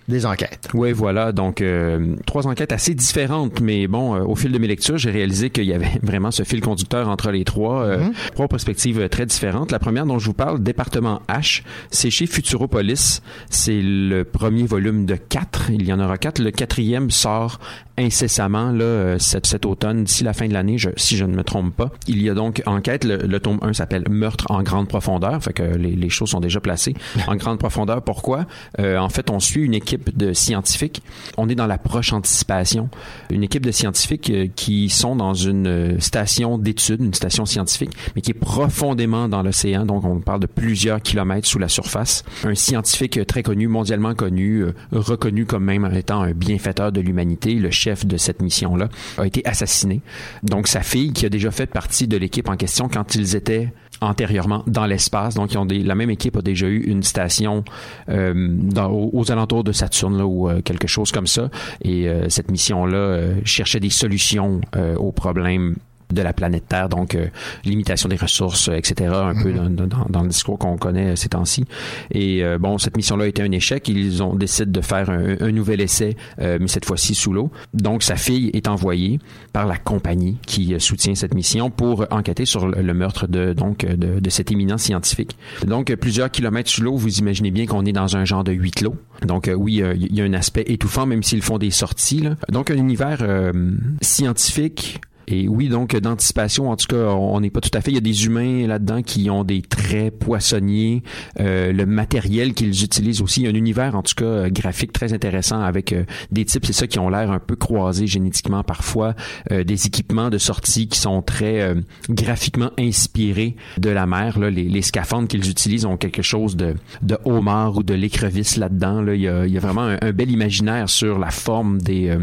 des 0.09 0.27
enquêtes. 0.27 0.69
Oui, 0.75 0.93
voilà. 0.93 1.33
Donc, 1.33 1.61
euh, 1.61 2.17
trois 2.27 2.47
enquêtes 2.47 2.73
assez 2.73 2.95
différentes, 2.95 3.61
mais 3.61 3.87
bon, 3.87 4.15
euh, 4.17 4.21
au 4.25 4.35
fil 4.35 4.51
de 4.53 4.59
mes 4.59 4.67
lectures, 4.67 4.99
j'ai 4.99 5.11
réalisé 5.11 5.51
qu'il 5.51 5.65
y 5.65 5.73
avait 5.73 5.93
vraiment 6.03 6.31
ce 6.31 6.43
fil 6.43 6.61
conducteur 6.61 7.09
entre 7.09 7.31
les 7.31 7.45
trois, 7.45 7.83
euh, 7.83 8.09
trois 8.35 8.49
perspectives 8.49 9.09
très 9.09 9.27
différentes. 9.27 9.71
La 9.73 9.79
première 9.79 10.07
dont 10.07 10.19
je 10.19 10.27
vous 10.27 10.33
parle, 10.35 10.63
département 10.63 11.23
H, 11.29 11.63
c'est 11.91 12.11
chez 12.11 12.27
Futuropolis. 12.27 13.23
C'est 13.51 13.81
le 13.83 14.25
premier 14.25 14.65
volume 14.65 15.07
de 15.07 15.15
quatre. 15.15 15.71
Il 15.71 15.85
y 15.87 15.93
en 15.93 16.01
aura 16.01 16.19
quatre. 16.19 16.41
Le 16.41 16.51
quatrième 16.51 17.11
sort 17.11 17.59
incessamment 17.99 18.73
là 18.73 19.19
cet, 19.19 19.47
cet 19.47 19.67
automne, 19.67 20.05
d'ici 20.05 20.25
la 20.25 20.33
fin 20.33 20.49
de 20.49 20.53
l'année, 20.55 20.79
je- 20.79 20.89
si 20.97 21.17
je 21.17 21.25
ne 21.27 21.35
me 21.37 21.45
trompe 21.45 21.77
pas. 21.77 21.91
Il 22.09 22.23
y 22.23 22.31
a 22.31 22.35
donc 22.35 22.63
enquête. 22.67 23.05
Le, 23.05 23.19
le 23.19 23.41
tome 23.41 23.59
1 23.63 23.75
s'appelle 23.75 24.05
Meurtre 24.11 24.47
en 24.51 24.63
grande 24.63 24.89
profondeur. 24.89 25.43
Fait 25.43 25.53
que 25.53 25.63
les, 25.63 25.91
les 25.95 26.09
choses 26.09 26.31
sont 26.31 26.41
déjà 26.41 26.61
placées 26.61 26.95
en 27.27 27.37
grande 27.37 27.59
profondeur. 27.59 28.03
Pourquoi? 28.03 28.47
En 28.79 29.09
fait, 29.11 29.31
on 29.31 29.39
suit 29.41 29.63
une 29.63 29.75
équipe 29.75 29.92
de 30.17 30.33
scientifiques. 30.33 31.03
On 31.37 31.49
est 31.49 31.55
dans 31.55 31.67
l'approche 31.67 32.13
anticipation. 32.13 32.89
Une 33.31 33.43
équipe 33.43 33.65
de 33.65 33.71
scientifiques 33.71 34.31
euh, 34.31 34.49
qui 34.55 34.89
sont 34.89 35.17
dans 35.17 35.35
une 35.35 35.67
euh, 35.67 36.01
station 36.01 36.59
d'études, 36.59 37.03
une 37.03 37.15
station 37.15 37.47
scientifique, 37.47 37.91
mais 38.15 38.23
qui 38.23 38.31
est 38.31 38.35
profondément 38.35 39.29
dans 39.29 39.43
l'océan. 39.43 39.85
Donc, 39.85 40.05
on 40.05 40.21
parle 40.21 40.41
de 40.41 40.47
plusieurs 40.47 41.01
kilomètres 41.01 41.49
sous 41.49 41.59
la 41.59 41.69
surface. 41.69 42.25
Un 42.45 42.55
scientifique 42.55 43.27
très 43.27 43.43
connu, 43.43 43.69
mondialement 43.69 44.15
connu, 44.15 44.63
euh, 44.63 44.75
reconnu 44.93 45.47
comme 45.47 45.65
même 45.65 45.89
étant 45.95 46.23
un 46.23 46.33
bienfaiteur 46.33 46.93
de 46.93 47.01
l'humanité, 47.01 47.55
le 47.55 47.71
chef 47.71 48.07
de 48.07 48.17
cette 48.17 48.43
mission-là, 48.43 48.89
a 49.19 49.27
été 49.27 49.47
assassiné. 49.47 50.01
Donc, 50.43 50.69
sa 50.69 50.83
fille, 50.83 51.13
qui 51.13 51.27
a 51.27 51.29
déjà 51.29 51.51
fait 51.51 51.67
partie 51.67 52.07
de 52.07 52.17
l'équipe 52.17 52.49
en 52.49 52.57
question 52.57 52.89
quand 52.89 53.15
ils 53.15 53.37
étaient 53.37 53.73
antérieurement 54.03 54.63
dans 54.67 54.87
l'espace. 54.87 55.35
Donc, 55.35 55.55
ils 55.55 55.87
la 55.87 55.95
même 55.95 56.11
équipe 56.11 56.37
a 56.37 56.43
déjà 56.43 56.67
eu 56.67 56.81
une 56.81 57.03
station 57.03 57.65
euh, 58.09 58.59
aux, 58.91 59.31
alentours 59.31 59.65
de 59.65 59.73
Saturne 59.73 60.19
là, 60.19 60.27
ou 60.27 60.49
euh, 60.49 60.61
quelque 60.61 60.89
chose 60.89 61.13
comme 61.13 61.27
ça. 61.27 61.51
Et 61.83 62.09
euh, 62.09 62.29
cette 62.29 62.51
mission-là 62.51 63.35
cherchait 63.45 63.81
des 63.81 63.91
solutions 63.91 64.61
aux 64.97 65.13
problèmes 65.13 65.77
de 66.13 66.23
la 66.23 66.33
planète 66.33 66.65
Terre, 66.69 66.89
donc 66.89 67.15
euh, 67.15 67.27
limitation 67.65 68.09
des 68.09 68.17
ressources, 68.17 68.69
euh, 68.69 68.75
etc., 68.75 69.11
un 69.13 69.41
peu 69.43 69.53
dans, 69.53 69.69
dans- 69.71 70.07
dans 70.09 70.23
le 70.23 70.29
discours 70.29 70.59
qu'on 70.59 70.77
connaît 70.77 71.13
euh, 71.13 71.17
ces 71.17 71.29
temps-ci. 71.31 71.65
Et 72.11 72.45
euh, 72.45 72.59
bon, 72.59 72.79
cette 72.79 72.97
mission-là 72.97 73.25
a 73.25 73.27
été 73.29 73.43
un 73.43 73.51
échec. 73.53 73.89
Ils 73.89 74.23
ont 74.23 74.35
décidé 74.35 74.71
de 74.71 74.81
faire 74.81 75.11
un, 75.11 75.37
un 75.41 75.53
nouvel 75.53 75.81
essai, 75.81 76.17
euh, 76.41 76.59
mais 76.61 76.69
cette 76.69 76.85
fois-ci 76.85 77.15
sous 77.15 77.33
l'eau. 77.33 77.51
Donc, 77.75 78.03
sa 78.03 78.17
fille 78.17 78.51
est 78.55 78.69
envoyée 78.69 79.19
par 79.53 79.67
la 79.67 79.77
compagnie 79.77 80.39
qui 80.47 80.75
euh, 80.75 80.79
soutient 80.79 81.15
cette 81.15 81.35
mission 81.35 81.71
pour 81.71 82.07
enquêter 82.11 82.45
sur 82.47 82.67
le, 82.69 82.95
meurtre 82.95 83.27
de 83.27 83.53
donc 83.53 83.85
de, 83.87 84.21
de 84.21 84.31
cet 84.31 84.51
éminent 84.53 84.79
scientifique. 84.79 85.37
Donc, 85.67 85.95
plusieurs 85.97 86.31
kilomètres 86.31 86.71
sous 86.71 86.83
l'eau, 86.83 86.97
vous 86.97 87.19
imaginez 87.19 87.51
bien 87.51 87.67
qu'on 87.67 87.85
est 87.87 87.93
dans 87.93 88.17
un 88.17 88.25
genre 88.25 88.45
de 88.45 88.53
huis 88.53 88.71
clos. 88.71 88.97
Donc, 89.27 89.49
euh, 89.49 89.55
oui, 89.55 89.83
il 89.95 90.15
y 90.17 90.21
a 90.21 90.25
un 90.25 90.33
aspect 90.35 90.65
étouffant, 90.67 91.07
même 91.07 91.23
s'ils 91.23 91.43
font 91.43 91.59
des 91.59 91.71
sorties. 91.71 92.21
là. 92.21 92.37
Donc, 92.51 92.71
un 92.71 92.77
univers 92.77 93.19
euh, 93.23 93.53
scientifique 94.01 95.01
et 95.29 95.49
oui, 95.49 95.69
donc 95.69 95.97
d'anticipation, 95.97 96.71
en 96.71 96.77
tout 96.77 96.87
cas, 96.87 97.09
on 97.11 97.41
n'est 97.41 97.51
pas 97.51 97.61
tout 97.61 97.71
à 97.75 97.81
fait. 97.81 97.91
Il 97.91 97.95
y 97.95 97.99
a 97.99 98.01
des 98.01 98.27
humains 98.27 98.67
là-dedans 98.67 99.03
qui 99.03 99.31
ont 99.31 99.45
des 99.45 99.63
traits 99.63 100.19
poissonniers, 100.19 101.03
euh, 101.41 101.73
le 101.73 101.87
matériel 101.87 102.55
qu'ils 102.55 102.85
utilisent 102.85 103.23
aussi, 103.23 103.47
un 103.47 103.55
univers 103.55 103.95
en 103.95 104.03
tout 104.03 104.15
cas 104.17 104.25
euh, 104.25 104.49
graphique 104.51 104.93
très 104.93 105.13
intéressant 105.13 105.61
avec 105.61 105.93
euh, 105.93 106.05
des 106.31 106.45
types, 106.45 106.67
c'est 106.67 106.73
ça, 106.73 106.87
qui 106.87 106.99
ont 106.99 107.09
l'air 107.09 107.31
un 107.31 107.39
peu 107.39 107.57
croisés 107.57 108.07
génétiquement 108.07 108.63
parfois, 108.63 109.15
euh, 109.51 109.65
des 109.65 109.87
équipements 109.87 110.31
de 110.31 110.39
sortie 110.39 110.89
qui 110.89 110.99
sont 110.99 111.23
très 111.23 111.61
euh, 111.61 111.75
graphiquement 112.09 112.71
inspirés 112.79 113.57
de 113.79 113.91
la 113.91 114.07
mer. 114.07 114.39
Là. 114.39 114.51
Les, 114.51 114.65
les 114.65 114.83
scaphandres 114.83 115.29
qu'ils 115.29 115.49
utilisent 115.51 115.85
ont 115.85 115.97
quelque 115.97 116.23
chose 116.23 116.57
de, 116.57 116.75
de 117.03 117.19
homard 117.25 117.77
ou 117.77 117.83
de 117.83 117.95
l'écrevisse 117.95 118.57
là-dedans. 118.57 119.03
Là. 119.03 119.15
Il, 119.15 119.23
y 119.23 119.29
a, 119.29 119.47
il 119.47 119.53
y 119.53 119.57
a 119.57 119.61
vraiment 119.61 119.83
un, 119.83 119.99
un 120.01 120.13
bel 120.13 120.31
imaginaire 120.31 120.89
sur 120.89 121.19
la 121.19 121.31
forme 121.31 121.81
des, 121.81 122.09
euh, 122.09 122.19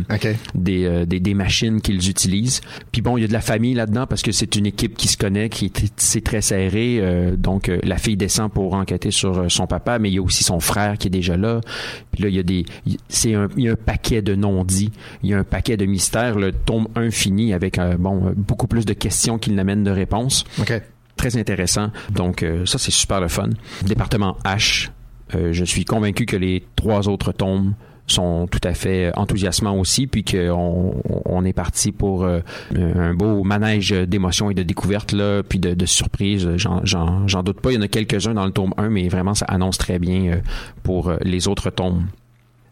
des, 0.56 0.86
euh, 0.86 1.06
des, 1.06 1.20
des 1.20 1.34
machines 1.34 1.82
qu'ils 1.82 2.10
utilisent. 2.10 2.62
Puis 2.92 3.02
bon, 3.02 3.18
il 3.18 3.22
y 3.22 3.24
a 3.24 3.28
de 3.28 3.34
la 3.34 3.42
famille 3.42 3.74
là-dedans 3.74 4.08
parce 4.08 4.22
que 4.22 4.32
c'est 4.32 4.56
une 4.56 4.66
équipe 4.66 4.96
qui 4.98 5.08
se 5.08 5.18
connaît, 5.18 5.50
qui 5.50 5.66
est 5.66 5.94
c'est 5.98 6.24
très 6.24 6.42
serré. 6.42 6.98
euh, 7.00 7.36
donc 7.36 7.70
euh, 7.70 7.80
la 7.84 7.98
fille 7.98 8.18
descend 8.18 8.52
pour 8.52 8.74
enquêter 8.74 9.12
sur 9.12 9.38
euh, 9.40 9.50
son 9.50 9.68
papa, 9.68 10.00
mais 10.00 10.10
il 10.10 10.16
y 10.16 10.18
a 10.18 10.22
aussi 10.22 10.44
son 10.44 10.60
frère 10.60 10.98
qui 10.98 11.08
est 11.08 11.12
déjà 11.12 11.38
là. 11.38 11.62
Puis 12.12 12.24
là, 12.24 12.30
il 12.30 12.36
y 12.36 12.40
a 12.40 12.44
des, 12.44 12.66
c'est 13.08 13.36
un, 13.36 13.48
il 13.58 13.64
y 13.66 13.70
a 13.70 13.74
un 13.74 13.76
paquet 13.76 14.22
de 14.22 14.36
non-dits, 14.36 14.92
il 15.24 15.30
y 15.30 15.34
a 15.34 15.38
un 15.38 15.44
paquet 15.44 15.78
de 15.78 15.86
mystères. 15.86 16.38
Le 16.38 16.52
tome 16.52 16.88
1 16.96 17.12
fini 17.12 17.54
avec 17.54 17.78
euh, 17.78 17.96
bon 17.98 18.34
beaucoup 18.36 18.68
plus 18.68 18.86
de 18.86 18.94
questions 18.94 19.38
qu'il 19.38 19.56
n'amène 19.56 19.84
de 19.84 19.92
réponses. 19.92 20.44
Très 21.16 21.38
intéressant. 21.38 21.92
Donc 22.12 22.44
euh, 22.44 22.66
ça 22.66 22.78
c'est 22.78 22.92
super 22.92 23.20
le 23.22 23.28
fun. 23.28 23.50
Département 23.86 24.38
H. 24.46 24.90
je 25.52 25.64
suis 25.66 25.86
convaincu 25.86 26.26
que 26.26 26.38
les 26.38 26.64
trois 26.76 27.08
autres 27.08 27.32
tomes 27.34 27.76
sont 28.14 28.48
tout 28.48 28.60
à 28.64 28.74
fait 28.74 29.12
enthousiasmants 29.16 29.78
aussi, 29.78 30.08
puis 30.08 30.24
qu'on 30.24 31.02
on 31.26 31.46
est 31.46 31.54
parti 31.54 31.92
pour 31.92 32.24
euh, 32.24 32.40
un 32.76 33.14
beau 33.14 33.44
manège 33.44 33.92
d'émotions 33.92 34.50
et 34.50 34.54
de 34.54 34.64
découvertes, 34.64 35.12
là, 35.12 35.42
puis 35.44 35.60
de, 35.60 35.86
surprises. 35.86 36.50
J'en- 36.58 37.44
doute 37.44 37.62
pas. 37.62 37.72
Il 37.72 37.76
y 37.76 37.78
en 37.78 37.82
a 37.82 37.88
quelques-uns 37.88 38.34
dans 38.34 38.46
le 38.46 38.52
tome 38.52 38.74
1, 38.78 38.90
mais 38.90 39.08
vraiment, 39.08 39.34
ça 39.34 39.46
annonce 39.46 39.78
très 39.78 40.00
bien 40.00 40.34
euh, 40.34 40.36
pour 40.84 41.10
euh, 41.10 41.18
les 41.22 41.48
autres 41.48 41.70
tomes. 41.70 42.08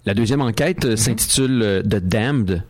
La 0.05 0.13
deuxième 0.13 0.41
enquête 0.41 0.95
s'intitule 0.95 1.83
The 1.83 1.97
Damned. 1.97 2.63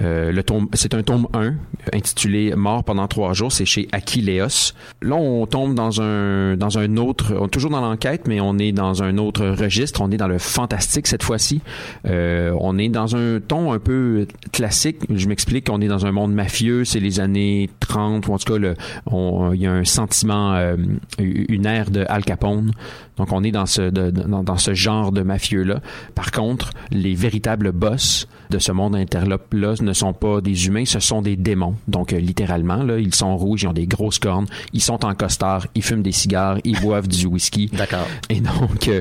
Euh, 0.00 0.32
le 0.32 0.42
tome, 0.42 0.68
c'est 0.72 0.94
un 0.94 1.02
tome 1.02 1.28
1 1.34 1.54
intitulé 1.92 2.54
Mort 2.56 2.82
pendant 2.82 3.06
trois 3.08 3.34
jours. 3.34 3.52
C'est 3.52 3.66
chez 3.66 3.88
Aquileos. 3.92 4.72
Là, 5.02 5.16
on 5.16 5.46
tombe 5.46 5.74
dans 5.74 6.00
un 6.00 6.56
dans 6.56 6.78
un 6.78 6.96
autre, 6.96 7.34
on 7.38 7.46
toujours 7.48 7.70
dans 7.70 7.80
l'enquête, 7.82 8.26
mais 8.26 8.40
on 8.40 8.56
est 8.58 8.72
dans 8.72 9.02
un 9.02 9.18
autre 9.18 9.46
registre. 9.46 10.00
On 10.00 10.10
est 10.10 10.16
dans 10.16 10.28
le 10.28 10.38
fantastique 10.38 11.06
cette 11.06 11.22
fois-ci. 11.22 11.60
Euh, 12.06 12.56
on 12.58 12.78
est 12.78 12.88
dans 12.88 13.16
un 13.16 13.38
ton 13.40 13.72
un 13.72 13.78
peu 13.78 14.26
classique. 14.52 14.96
Je 15.14 15.28
m'explique. 15.28 15.68
On 15.70 15.80
est 15.82 15.88
dans 15.88 16.06
un 16.06 16.12
monde 16.12 16.32
mafieux. 16.32 16.84
C'est 16.86 17.00
les 17.00 17.20
années 17.20 17.68
30 17.80 18.26
ou 18.28 18.32
en 18.32 18.38
tout 18.38 18.50
cas, 18.54 18.58
le- 18.58 18.74
on- 19.06 19.52
il 19.52 19.60
y 19.60 19.66
a 19.66 19.72
un 19.72 19.84
sentiment, 19.84 20.54
euh, 20.54 20.76
une 21.18 21.66
ère 21.66 21.90
de 21.90 22.06
Al 22.08 22.24
Capone. 22.24 22.72
Donc, 23.18 23.30
on 23.30 23.44
est 23.44 23.50
dans 23.52 23.66
ce 23.66 23.90
dans 23.90 24.56
ce 24.56 24.72
genre 24.72 25.12
de 25.12 25.20
mafieux 25.22 25.64
là. 25.64 25.80
Par 26.14 26.30
contre, 26.30 26.70
les 26.90 27.14
véritables 27.14 27.72
boss 27.72 28.26
de 28.52 28.58
ce 28.58 28.70
monde 28.70 28.94
interlope 28.94 29.54
là 29.54 29.74
ne 29.80 29.92
sont 29.92 30.12
pas 30.12 30.40
des 30.40 30.66
humains, 30.66 30.84
ce 30.84 31.00
sont 31.00 31.22
des 31.22 31.36
démons. 31.36 31.74
Donc, 31.88 32.12
euh, 32.12 32.18
littéralement, 32.18 32.82
là, 32.82 32.98
ils 32.98 33.14
sont 33.14 33.36
rouges, 33.36 33.62
ils 33.62 33.68
ont 33.68 33.72
des 33.72 33.86
grosses 33.86 34.18
cornes, 34.18 34.46
ils 34.74 34.82
sont 34.82 35.04
en 35.04 35.14
costard, 35.14 35.66
ils 35.74 35.82
fument 35.82 36.02
des 36.02 36.12
cigares, 36.12 36.58
ils 36.64 36.78
boivent 36.82 37.08
du 37.08 37.26
whisky. 37.26 37.70
D'accord. 37.72 38.06
Et 38.28 38.40
donc, 38.40 38.88
euh, 38.88 39.00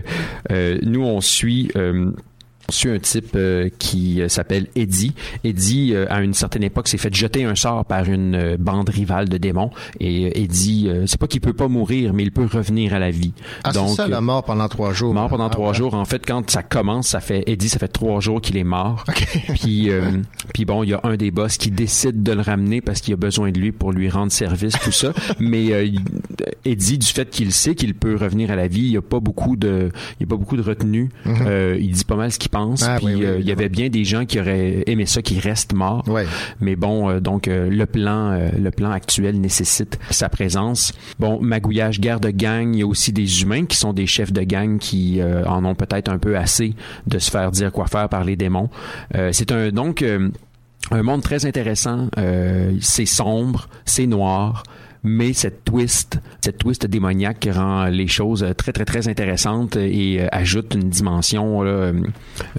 euh, 0.51 0.79
nous, 0.83 1.03
on 1.03 1.21
suit. 1.21 1.69
Suit 2.71 2.89
un 2.89 2.99
type 2.99 3.31
euh, 3.35 3.69
qui 3.79 4.21
euh, 4.21 4.29
s'appelle 4.29 4.67
Eddie. 4.75 5.13
Eddie, 5.43 5.91
euh, 5.93 6.05
à 6.09 6.21
une 6.21 6.33
certaine 6.33 6.63
époque, 6.63 6.87
s'est 6.87 6.97
fait 6.97 7.13
jeter 7.13 7.43
un 7.43 7.55
sort 7.55 7.85
par 7.85 8.09
une 8.09 8.55
bande 8.57 8.89
rivale 8.89 9.29
de 9.29 9.37
démons. 9.37 9.71
Et 9.99 10.43
Eddie, 10.43 10.89
c'est 11.05 11.19
pas 11.19 11.27
qu'il 11.27 11.41
peut 11.41 11.53
pas 11.53 11.67
mourir, 11.67 12.13
mais 12.13 12.23
il 12.23 12.31
peut 12.31 12.47
revenir 12.51 12.93
à 12.93 12.99
la 12.99 13.11
vie. 13.11 13.33
Ah, 13.63 13.71
c'est 13.73 13.87
ça, 13.89 14.07
la 14.07 14.21
mort 14.21 14.43
pendant 14.43 14.67
trois 14.67 14.93
jours. 14.93 15.13
Mort 15.13 15.29
pendant 15.29 15.47
Ah, 15.47 15.49
trois 15.49 15.69
ouais. 15.69 15.73
jours. 15.75 15.93
En 15.93 16.05
fait, 16.05 16.25
quand 16.25 16.49
ça 16.49 16.63
commence, 16.63 17.07
ça 17.07 17.19
fait 17.19 17.43
Eddie, 17.47 17.69
ça 17.69 17.79
fait 17.79 17.87
trois 17.87 18.19
jours 18.19 18.41
qu'il 18.41 18.57
est 18.57 18.63
mort. 18.63 19.05
puis, 19.55 19.89
euh, 19.89 20.11
puis 20.53 20.65
bon, 20.65 20.83
il 20.83 20.89
y 20.89 20.93
a 20.93 20.99
un 21.03 21.15
des 21.15 21.31
boss 21.31 21.57
qui 21.57 21.71
décide 21.71 22.23
de 22.23 22.31
le 22.31 22.41
ramener 22.41 22.81
parce 22.81 23.01
qu'il 23.01 23.13
a 23.13 23.17
besoin 23.17 23.51
de 23.51 23.59
lui 23.59 23.71
pour 23.71 23.91
lui 23.91 24.09
rendre 24.09 24.31
service, 24.31 24.73
tout 24.83 24.91
ça. 24.91 25.13
Mais 25.39 25.91
Eddie, 26.65 26.97
du 26.97 27.07
fait 27.07 27.29
qu'il 27.29 27.51
sait 27.51 27.75
qu'il 27.75 27.93
peut 27.93 28.15
revenir 28.15 28.51
à 28.51 28.55
la 28.55 28.67
vie, 28.67 28.81
il 28.81 28.91
y 28.91 28.97
a 28.97 29.01
pas 29.01 29.19
beaucoup 29.19 29.55
de, 29.55 29.91
il 30.19 30.23
y 30.23 30.25
a 30.25 30.27
pas 30.27 30.37
beaucoup 30.37 30.57
de 30.57 30.61
retenue. 30.61 31.09
Mhm. 31.25 31.35
Euh, 31.45 31.77
il 31.79 31.91
dit 31.91 32.05
pas 32.05 32.15
mal 32.15 32.31
ce 32.31 32.39
qu'il 32.39 32.49
pense. 32.49 32.60
Ah, 32.81 32.95
puis 32.97 33.07
oui, 33.07 33.15
oui, 33.15 33.25
euh, 33.25 33.39
il 33.39 33.47
y 33.47 33.51
avait 33.51 33.69
bien 33.69 33.89
des 33.89 34.03
gens 34.03 34.25
qui 34.25 34.39
auraient 34.39 34.83
aimé 34.87 35.05
ça, 35.05 35.21
qui 35.21 35.39
restent 35.39 35.73
morts. 35.73 36.07
Ouais. 36.07 36.25
Mais 36.59 36.75
bon, 36.75 37.09
euh, 37.09 37.19
donc 37.19 37.47
euh, 37.47 37.69
le 37.69 37.85
plan, 37.85 38.39
le 38.57 38.71
plan 38.71 38.91
actuel 38.91 39.39
nécessite 39.39 39.99
sa 40.09 40.29
présence. 40.29 40.93
Bon, 41.19 41.39
magouillage, 41.41 41.99
guerre 41.99 42.19
de 42.19 42.29
gang, 42.29 42.73
il 42.73 42.79
y 42.79 42.83
a 42.83 42.87
aussi 42.87 43.11
des 43.11 43.41
humains 43.41 43.65
qui 43.65 43.77
sont 43.77 43.93
des 43.93 44.07
chefs 44.07 44.31
de 44.31 44.41
gang 44.41 44.77
qui 44.77 45.21
en 45.23 45.65
ont 45.65 45.75
peut-être 45.75 46.09
un 46.09 46.17
peu 46.17 46.37
assez 46.37 46.73
de 47.07 47.19
se 47.19 47.31
faire 47.31 47.51
dire 47.51 47.71
quoi 47.71 47.87
faire 47.87 48.09
par 48.09 48.23
les 48.23 48.35
démons. 48.35 48.69
C'est 49.31 49.51
un 49.51 49.71
donc 49.71 50.03
un 50.91 51.03
monde 51.03 51.21
très 51.21 51.45
intéressant. 51.45 52.09
C'est 52.79 53.05
sombre, 53.05 53.67
c'est 53.85 54.07
noir. 54.07 54.63
Mais 55.03 55.33
cette 55.33 55.65
twist, 55.65 56.19
cette 56.41 56.59
twist 56.59 56.85
démoniaque 56.85 57.47
rend 57.51 57.85
les 57.85 58.07
choses 58.07 58.45
très 58.57 58.71
très 58.71 58.85
très 58.85 59.07
intéressantes 59.07 59.75
et 59.75 60.21
euh, 60.21 60.27
ajoute 60.31 60.75
une 60.75 60.89
dimension 60.89 61.61
là, 61.63 61.71
euh, 61.71 61.93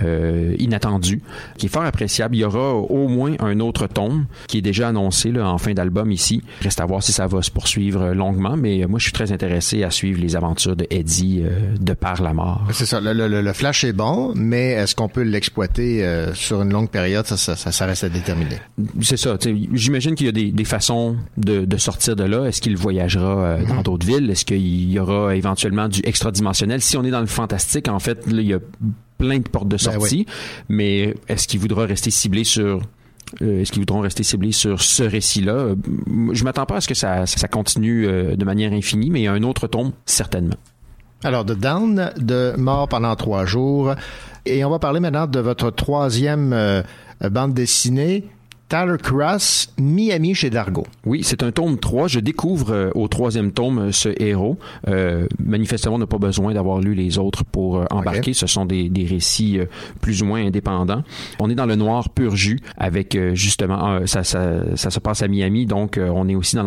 euh, 0.03 0.55
inattendue 0.59 1.21
qui 1.59 1.67
est 1.67 1.69
fort 1.69 1.85
appréciable. 1.85 2.35
Il 2.37 2.41
y 2.41 2.45
aura 2.45 2.75
au 2.75 3.09
moins 3.09 3.35
un 3.41 3.61
autre 3.61 3.87
tome 3.87 4.27
qui 4.49 4.59
est 4.59 4.63
déjà 4.63 4.89
annoncé 4.89 5.31
là, 5.31 5.49
en 5.49 5.59
fin 5.59 5.73
d'album 5.73 6.11
ici. 6.11 6.43
Reste 6.63 6.81
à 6.81 6.87
voir 6.87 7.03
si 7.03 7.13
ça 7.13 7.27
va 7.27 7.43
se 7.43 7.51
poursuivre 7.51 8.13
longuement, 8.13 8.57
mais 8.57 8.85
moi 8.89 8.99
je 8.99 9.05
suis 9.05 9.13
très 9.13 9.33
intéressé 9.33 9.83
à 9.85 9.91
suivre 9.91 10.21
les 10.21 10.35
aventures 10.37 10.75
de 10.77 10.87
Eddie 10.91 11.43
euh, 11.45 11.75
de 11.81 11.93
par 11.93 12.23
la 12.23 12.33
mort. 12.33 12.67
C'est 12.73 12.87
ça. 12.87 13.01
Le, 13.01 13.13
le- 13.13 13.41
le 13.43 13.53
flash 13.53 13.85
est 13.85 13.93
bon, 13.93 14.33
mais 14.35 14.71
est-ce 14.73 14.95
qu'on 14.95 15.09
peut 15.09 15.23
l'exploiter 15.23 16.05
euh, 16.05 16.35
sur 16.35 16.63
une 16.63 16.73
longue 16.73 16.91
période? 16.91 17.27
Ça, 17.27 17.37
ça, 17.37 17.57
ça, 17.57 17.73
ça 17.73 17.87
reste 17.87 18.05
à 18.05 18.09
déterminer. 18.09 18.57
C'est 19.01 19.17
ça. 19.17 19.37
J'imagine 19.73 20.15
qu'il 20.15 20.27
y 20.27 20.29
a 20.29 20.33
des, 20.33 20.51
des 20.53 20.65
façons 20.65 21.17
de, 21.37 21.65
de 21.65 21.77
sortir 21.77 22.17
de 22.17 22.25
là. 22.33 22.47
Est-ce 22.47 22.61
qu'il 22.61 22.77
voyagera 22.77 23.39
euh, 23.45 23.65
dans 23.67 23.83
d'autres 23.83 24.07
villes? 24.07 24.29
Est-ce 24.31 24.45
qu'il 24.45 24.91
y 24.91 24.99
aura 24.99 25.37
éventuellement 25.37 25.89
du 25.89 26.01
extra-dimensionnel? 26.05 26.81
Si 26.81 26.97
on 26.97 27.05
est 27.05 27.11
dans 27.11 27.21
le 27.21 27.27
fantastique, 27.27 27.89
en 27.89 27.99
fait, 28.01 28.27
là, 28.27 28.41
il 28.41 28.49
y 28.49 28.55
a 28.55 28.59
plein 29.19 29.39
de 29.39 29.49
portes 29.49 29.69
de 29.69 29.77
Ben 29.77 29.93
sortie. 29.93 30.27
Mais 30.69 31.15
est-ce 31.29 31.47
qu'il 31.47 31.61
voudra 31.61 31.85
rester 31.87 32.11
ciblé 32.11 32.43
sur... 32.45 32.81
euh, 33.41 33.61
Est-ce 33.61 33.71
qu'ils 33.71 33.83
voudront 33.83 34.01
rester 34.01 34.23
ciblés 34.25 34.53
sur 34.53 34.83
ce 34.83 35.05
récit-là? 35.05 35.53
Euh, 35.53 35.75
Je 36.33 36.43
m'attends 36.45 36.67
pas 36.67 36.77
à 36.77 36.81
ce 36.81 36.89
que 36.89 36.95
ça, 36.95 37.27
ça 37.27 37.47
continue 37.49 38.07
euh, 38.07 38.35
de 38.35 38.45
manière 38.45 38.73
infinie, 38.73 39.11
mais 39.11 39.21
il 39.21 39.25
y 39.25 39.29
a 39.29 39.33
un 39.33 39.43
autre 39.45 39.69
tome, 39.69 39.93
certainement. 40.07 40.57
Alors, 41.23 41.45
de 41.45 41.55
Down, 41.55 42.11
de 42.19 42.55
Mort 42.57 42.89
pendant 42.89 43.15
trois 43.15 43.45
jours. 43.47 43.95
Et 44.45 44.65
on 44.65 44.71
va 44.71 44.81
parler 44.81 44.99
maintenant 44.99 45.29
de 45.29 45.39
votre 45.39 45.71
troisième 45.71 46.83
bande 47.31 47.55
dessinée, 47.55 48.25
Tyler 48.73 48.97
Cross, 49.03 49.69
Miami 49.79 50.35
chez 50.35 50.49
Dargo. 50.49 50.87
Oui, 51.05 51.21
c'est 51.25 51.43
un 51.43 51.53
tome 51.53 51.77
3. 51.77 52.09
Je 52.09 52.21
découvre 52.21 52.71
euh, 52.73 52.91
au 52.95 53.07
troisième 53.07 53.53
tome 53.53 53.79
euh, 53.79 53.93
ce 53.93 54.09
héros. 54.19 54.57
Euh, 54.89 55.27
manifestement, 55.45 55.97
on 55.97 55.99
n'a 55.99 56.07
pas 56.07 56.17
besoin 56.17 56.55
d'avoir 56.55 56.81
lu 56.81 56.95
les 56.95 57.19
autres 57.19 57.45
pour 57.45 57.77
euh, 57.77 57.85
embarquer. 57.91 58.33
Ce 58.33 58.47
sont 58.47 58.65
des, 58.65 58.89
des 58.89 59.05
récits 59.05 59.59
plus 60.01 60.23
ou 60.23 60.25
moins 60.25 60.47
indépendants. 60.47 61.03
On 61.39 61.51
est 61.51 61.55
dans 61.55 61.67
le 61.67 61.77
noir 61.77 62.09
pur 62.09 62.35
jus 62.35 62.61
avec 62.79 63.19
justement, 63.35 64.07
ça, 64.07 64.25
ça, 64.25 64.75
ça 64.75 64.91
se 64.91 65.01
passe 65.01 65.21
à 65.21 65.29
Miami, 65.29 65.67
donc 65.67 66.01
on 66.03 66.27
est 66.29 66.35
aussi 66.35 66.57
dans 66.57 66.63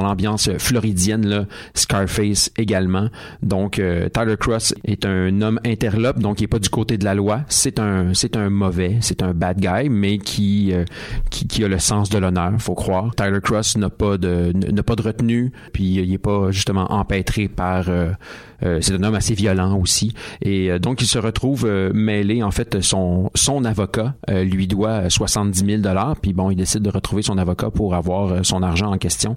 l'ambiance, 0.00 0.50
floridienne, 0.58 1.26
là, 1.26 1.44
Scarface 1.74 2.50
également. 2.56 3.08
Donc 3.42 3.78
euh, 3.78 4.08
Tyler 4.08 4.36
Cross 4.36 4.74
est 4.84 5.04
un 5.04 5.40
homme 5.40 5.60
interlope, 5.64 6.18
donc 6.18 6.40
il 6.40 6.44
n'est 6.44 6.48
pas 6.48 6.58
du 6.58 6.68
côté 6.68 6.98
de 6.98 7.04
la 7.04 7.14
loi. 7.14 7.42
C'est 7.48 7.78
un, 7.78 8.14
c'est 8.14 8.36
un 8.36 8.50
mauvais, 8.50 8.96
c'est 9.00 9.22
un 9.22 9.32
bad 9.34 9.60
guy, 9.60 9.88
mais 9.88 10.18
qui, 10.18 10.72
euh, 10.72 10.84
qui, 11.36 11.46
qui 11.46 11.64
a 11.64 11.68
le 11.68 11.78
sens 11.78 12.08
de 12.08 12.18
l'honneur, 12.18 12.52
faut 12.58 12.74
croire. 12.74 13.14
Tyler 13.14 13.40
Cross 13.42 13.76
n'a 13.76 13.90
pas 13.90 14.16
de, 14.16 14.52
n'a 14.54 14.82
pas 14.82 14.96
de 14.96 15.02
retenue, 15.02 15.52
puis 15.72 15.84
il 15.96 16.10
n'est 16.10 16.18
pas 16.18 16.50
justement 16.50 16.90
empêtré 16.92 17.48
par. 17.48 17.88
euh, 17.88 18.10
c'est 18.62 18.94
un 18.94 19.02
homme 19.02 19.14
assez 19.14 19.34
violent 19.34 19.78
aussi, 19.78 20.14
et 20.42 20.70
euh, 20.70 20.78
donc 20.78 21.02
il 21.02 21.06
se 21.06 21.18
retrouve 21.18 21.66
euh, 21.66 21.90
mêlé. 21.92 22.42
En 22.42 22.50
fait, 22.50 22.80
son 22.82 23.30
son 23.34 23.64
avocat 23.64 24.14
euh, 24.30 24.44
lui 24.44 24.66
doit 24.66 25.08
70 25.10 25.64
000 25.64 25.82
dollars, 25.82 26.16
puis 26.20 26.32
bon, 26.32 26.50
il 26.50 26.56
décide 26.56 26.82
de 26.82 26.90
retrouver 26.90 27.22
son 27.22 27.38
avocat 27.38 27.70
pour 27.70 27.94
avoir 27.94 28.32
euh, 28.32 28.40
son 28.42 28.62
argent 28.62 28.92
en 28.92 28.98
question, 28.98 29.36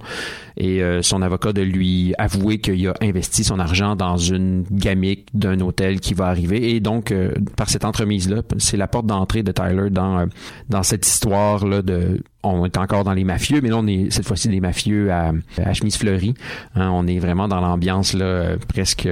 et 0.57 0.83
euh, 0.83 1.01
son 1.01 1.21
avocat 1.21 1.53
de 1.53 1.61
lui 1.61 2.13
avouer 2.17 2.59
qu'il 2.59 2.87
a 2.87 2.93
investi 3.01 3.43
son 3.43 3.59
argent 3.59 3.95
dans 3.95 4.17
une 4.17 4.63
gamique 4.71 5.27
d'un 5.33 5.59
hôtel 5.61 5.99
qui 5.99 6.13
va 6.13 6.27
arriver, 6.27 6.75
et 6.75 6.79
donc 6.79 7.11
euh, 7.11 7.33
par 7.55 7.69
cette 7.69 7.85
entremise 7.85 8.29
là, 8.29 8.41
c'est 8.57 8.77
la 8.77 8.87
porte 8.87 9.05
d'entrée 9.05 9.43
de 9.43 9.51
Tyler 9.51 9.89
dans 9.89 10.19
euh, 10.19 10.25
dans 10.69 10.83
cette 10.83 11.07
histoire 11.07 11.65
là 11.65 11.81
de 11.81 12.21
on 12.43 12.65
est 12.65 12.77
encore 12.77 13.03
dans 13.03 13.13
les 13.13 13.23
mafieux, 13.23 13.59
mais 13.61 13.69
là 13.69 13.77
on 13.77 13.87
est 13.87 14.11
cette 14.11 14.25
fois-ci 14.25 14.47
des 14.49 14.61
mafieux 14.61 15.11
à, 15.11 15.31
à 15.57 15.73
chemise 15.73 15.97
fleurie. 15.97 16.35
Hein, 16.75 16.89
on 16.93 17.05
est 17.07 17.19
vraiment 17.19 17.47
dans 17.47 17.59
l'ambiance 17.59 18.13
là 18.13 18.25
euh, 18.25 18.57
presque. 18.67 19.07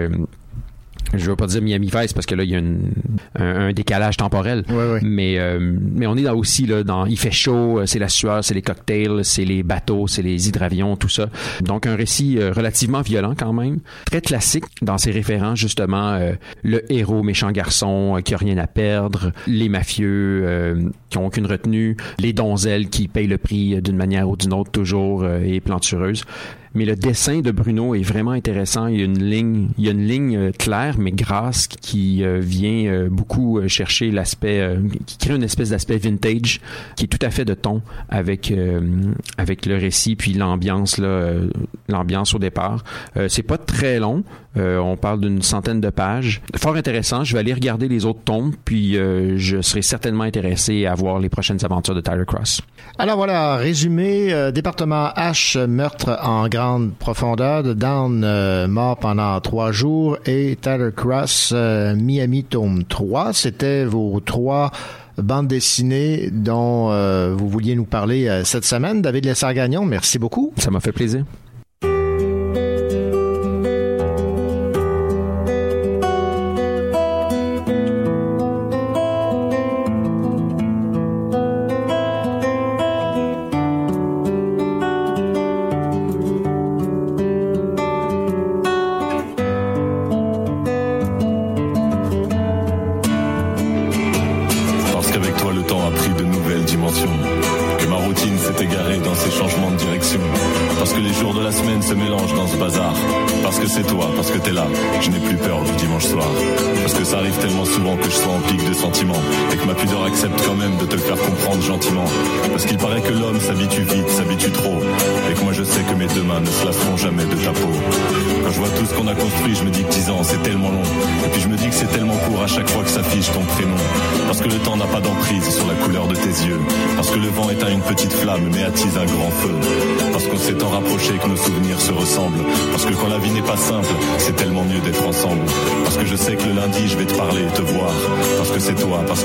Je 1.14 1.30
veux 1.30 1.36
pas 1.36 1.48
dire 1.48 1.62
Miami 1.62 1.88
Vice 1.94 2.14
parce 2.14 2.26
que 2.26 2.36
là 2.36 2.44
il 2.44 2.50
y 2.50 2.56
a 2.56 2.60
une- 2.60 2.92
un, 3.36 3.68
un 3.68 3.74
décalage 3.74 4.18
temporel. 4.18 4.64
Mais 5.04 5.38
euh, 5.40 5.60
mais 5.94 6.08
on 6.08 6.16
est 6.18 6.22
là 6.22 6.36
aussi 6.36 6.66
là 6.66 6.84
dans 6.84 7.06
il 7.06 7.18
fait 7.18 7.32
chaud, 7.32 7.80
euh, 7.80 7.86
c'est 7.86 8.00
la 8.00 8.10
sueur, 8.10 8.44
c'est 8.44 8.54
les 8.54 8.62
cocktails, 8.62 9.24
c'est 9.24 9.46
les 9.46 9.64
bateaux, 9.64 10.08
c'est 10.08 10.22
les 10.22 10.48
hydravions, 10.50 10.96
tout 10.98 11.10
ça. 11.10 11.30
Donc 11.62 11.86
un 11.86 11.96
récit 11.96 12.38
euh, 12.40 12.52
relativement 12.52 13.02
violent 13.02 13.34
quand 13.38 13.54
même, 13.54 13.80
très 14.06 14.22
classique 14.22 14.66
dans 14.82 14.98
ses 14.98 15.12
références 15.12 15.60
justement 15.60 16.14
euh, 16.14 16.34
le 16.64 16.82
héros 16.92 17.24
méchant 17.24 17.52
garçon 17.52 18.16
euh, 18.18 18.22
qui 18.22 18.34
a 18.34 18.38
rien 18.38 18.58
à 18.58 18.68
perdre, 18.68 19.32
les 19.48 19.70
mafieux 19.70 20.42
euh, 20.46 20.90
qui 21.10 21.18
ont 21.18 21.26
aucune 21.28 21.46
retenue, 21.46 21.96
les 22.20 22.34
donzelles 22.34 22.90
qui 22.90 23.08
payent 23.08 23.28
le 23.28 23.38
prix 23.38 23.82
d'une 23.82 23.98
manière 23.98 24.28
ou 24.30 24.36
d'une 24.36 24.54
autre 24.54 24.72
toujours 24.72 25.24
euh, 25.24 25.40
et 25.44 25.60
plantureuse. 25.60 26.24
Mais 26.78 26.86
le 26.86 26.96
dessin 26.96 27.40
de 27.40 27.50
Bruno 27.50 27.96
est 27.96 28.04
vraiment 28.04 28.34
intéressant. 28.34 28.86
Il 28.86 29.00
y 29.00 29.02
a 29.02 29.06
une 29.06 29.24
ligne, 29.24 29.70
il 29.80 29.86
y 29.86 29.88
a 29.88 29.92
une 29.94 30.06
ligne 30.06 30.38
euh, 30.38 30.52
claire 30.52 31.00
mais 31.00 31.12
grasse 31.12 31.68
qui 31.68 32.24
euh, 32.24 32.38
vient 32.40 32.86
euh, 32.86 33.10
beaucoup 33.10 33.68
chercher 33.68 34.12
l'aspect, 34.12 34.78
qui 35.08 35.18
crée 35.18 35.34
une 35.34 35.42
espèce 35.42 35.72
d'aspect 35.72 35.98
vintage 35.98 36.62
qui 36.96 37.06
est 37.06 37.08
tout 37.08 37.26
à 37.26 37.32
fait 37.32 37.46
de 37.46 37.56
ton 37.56 37.82
avec 38.10 38.54
avec 39.40 39.66
le 39.66 39.76
récit 39.76 40.16
puis 40.16 40.34
l'ambiance 40.34 41.00
là, 41.00 41.32
l'ambiance 41.90 42.36
au 42.36 42.40
départ. 42.40 42.84
C'est 43.28 43.42
pas 43.42 43.58
très 43.58 44.00
long. 44.00 44.24
On 44.56 44.98
parle 44.98 45.22
d'une 45.22 45.42
centaine 45.42 45.82
de 45.82 45.90
pages. 45.90 46.42
Fort 46.56 46.76
intéressant. 46.76 47.24
Je 47.24 47.34
vais 47.34 47.40
aller 47.40 47.54
regarder 47.54 47.88
les 47.88 48.06
autres 48.06 48.22
tomes 48.24 48.54
puis 48.66 48.94
je 48.94 49.62
serai 49.62 49.82
certainement 49.82 50.24
intéressé 50.26 50.86
à 50.86 50.94
voir 50.94 51.20
les 51.20 51.30
prochaines 51.30 51.64
aventures 51.66 51.96
de 51.96 52.02
Tyler 52.02 52.26
Cross. 52.26 52.62
Alors 53.00 53.18
voilà, 53.18 53.56
résumé, 53.58 54.52
département 54.52 55.10
H, 55.16 55.66
meurtre 55.66 56.20
en 56.22 56.48
grande 56.48 56.67
Profondeur, 57.00 57.64
de 57.64 57.74
Down 57.74 58.24
euh, 58.24 58.68
mort 58.68 58.98
pendant 58.98 59.40
trois 59.40 59.72
jours 59.72 60.18
et 60.26 60.58
Tyler 60.60 60.90
Cross 60.96 61.52
euh, 61.54 61.96
Miami 61.96 62.44
Tome 62.44 62.84
3. 62.84 63.34
C'était 63.34 63.86
vos 63.86 64.20
trois 64.20 64.72
bandes 65.18 65.48
dessinées 65.48 66.30
dont 66.32 66.92
euh, 66.92 67.34
vous 67.36 67.50
vouliez 67.50 67.76
nous 67.76 67.86
parler 67.86 68.42
cette 68.44 68.66
semaine. 68.66 69.02
David 69.02 69.26
Lessard-Gagnon, 69.26 69.86
merci 69.86 70.20
beaucoup. 70.20 70.54
Ça 70.58 70.70
m'a 70.70 70.80
fait 70.80 70.92
plaisir. 70.92 71.24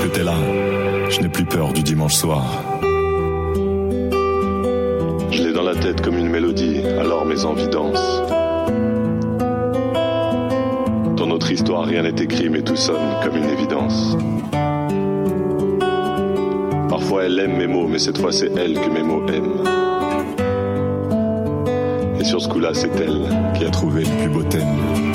Que 0.03 0.09
t'es 0.09 0.23
là. 0.23 0.35
Je 1.09 1.21
n'ai 1.21 1.29
plus 1.29 1.45
peur 1.45 1.71
du 1.71 1.81
dimanche 1.81 2.15
soir. 2.15 2.43
Je 5.31 5.41
l'ai 5.41 5.53
dans 5.53 5.63
la 5.63 5.75
tête 5.75 6.01
comme 6.01 6.17
une 6.17 6.29
mélodie, 6.29 6.81
alors 6.99 7.25
mes 7.25 7.45
envies 7.45 7.69
dansent. 7.69 8.21
Dans 11.15 11.25
notre 11.25 11.49
histoire, 11.51 11.85
rien 11.85 12.03
n'est 12.03 12.21
écrit, 12.21 12.49
mais 12.49 12.61
tout 12.61 12.75
sonne 12.75 13.15
comme 13.23 13.37
une 13.37 13.49
évidence. 13.49 14.17
Parfois 16.89 17.23
elle 17.23 17.39
aime 17.39 17.57
mes 17.57 17.67
mots, 17.67 17.87
mais 17.87 17.99
cette 17.99 18.17
fois 18.17 18.33
c'est 18.33 18.51
elle 18.57 18.73
que 18.73 18.89
mes 18.89 19.03
mots 19.03 19.25
aiment. 19.27 19.63
Et 22.19 22.25
sur 22.25 22.41
ce 22.41 22.49
coup-là, 22.49 22.73
c'est 22.73 22.91
elle 22.99 23.21
qui 23.55 23.65
a 23.65 23.69
trouvé 23.69 24.03
le 24.03 24.17
plus 24.21 24.29
beau 24.29 24.43
thème. 24.43 25.12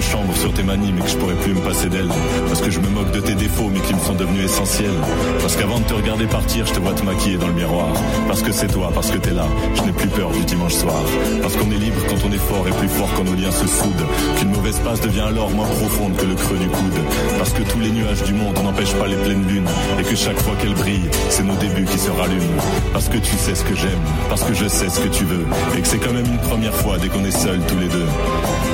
Chambre 0.00 0.34
sur 0.34 0.52
tes 0.54 0.62
manies 0.62 0.92
mais 0.92 1.02
que 1.02 1.08
je 1.08 1.16
pourrais 1.16 1.34
plus 1.34 1.52
me 1.52 1.60
passer 1.60 1.88
d'elle. 1.88 2.08
Parce 2.48 2.60
que 2.62 2.70
je 2.70 2.80
me 2.80 2.88
moque 2.88 3.12
de 3.12 3.20
tes 3.20 3.34
défauts 3.34 3.70
mais 3.72 3.80
qui 3.80 3.94
me 3.94 4.00
sont 4.00 4.14
devenus 4.14 4.44
essentiels. 4.44 4.98
Parce 5.40 5.56
qu'avant 5.56 5.78
de 5.78 5.84
te 5.84 5.94
regarder 5.94 6.26
partir, 6.26 6.66
je 6.66 6.72
te 6.72 6.80
vois 6.80 6.94
te 6.94 7.04
maquiller 7.04 7.36
dans 7.36 7.48
le 7.48 7.52
miroir. 7.52 7.88
Parce 8.26 8.42
que 8.42 8.50
c'est 8.50 8.68
toi, 8.68 8.90
parce 8.94 9.10
que 9.10 9.18
t'es 9.18 9.32
là, 9.32 9.46
je 9.74 9.82
n'ai 9.82 9.92
plus 9.92 10.08
peur 10.08 10.30
du 10.30 10.42
dimanche 10.44 10.74
soir. 10.74 11.02
Parce 11.42 11.54
qu'on 11.56 11.70
est 11.70 11.78
libre 11.78 12.00
quand 12.08 12.16
on 12.26 12.32
est 12.32 12.38
fort 12.38 12.66
et 12.66 12.72
plus 12.72 12.88
fort 12.88 13.08
quand 13.14 13.24
nos 13.24 13.34
liens 13.34 13.50
se 13.50 13.66
soudent. 13.66 14.06
Qu'une 14.38 14.50
mauvaise 14.50 14.78
passe 14.78 15.00
devient 15.02 15.20
alors 15.20 15.50
moins 15.50 15.66
profonde 15.66 16.16
que 16.16 16.24
le 16.24 16.34
creux 16.34 16.58
du 16.58 16.68
coude. 16.68 17.00
Parce 17.38 17.50
que 17.50 17.62
tous 17.62 17.80
les 17.80 17.90
nuages 17.90 18.22
du 18.22 18.32
monde 18.32 18.58
n'empêchent 18.62 18.94
pas 18.94 19.06
les 19.06 19.16
pleines 19.16 19.46
lunes. 19.46 19.68
Et 19.98 20.02
que 20.02 20.16
chaque 20.16 20.40
fois 20.40 20.54
qu'elles 20.60 20.74
brillent, 20.74 21.10
c'est 21.28 21.44
nos 21.44 21.56
débuts 21.56 21.84
qui 21.84 21.98
se 21.98 22.10
rallument. 22.10 22.62
Parce 22.92 23.08
que 23.08 23.18
tu 23.18 23.36
sais 23.36 23.54
ce 23.54 23.64
que 23.64 23.76
j'aime, 23.76 24.00
parce 24.28 24.44
que 24.44 24.54
je 24.54 24.66
sais 24.66 24.88
ce 24.88 25.00
que 25.00 25.08
tu 25.08 25.24
veux. 25.24 25.44
Et 25.76 25.82
que 25.82 25.88
c'est 25.88 25.98
quand 25.98 26.12
même 26.12 26.26
une 26.26 26.48
première 26.48 26.74
fois 26.74 26.96
dès 26.98 27.08
qu'on 27.08 27.24
est 27.24 27.30
seuls 27.30 27.60
tous 27.68 27.78
les 27.78 27.88
deux. 27.88 28.06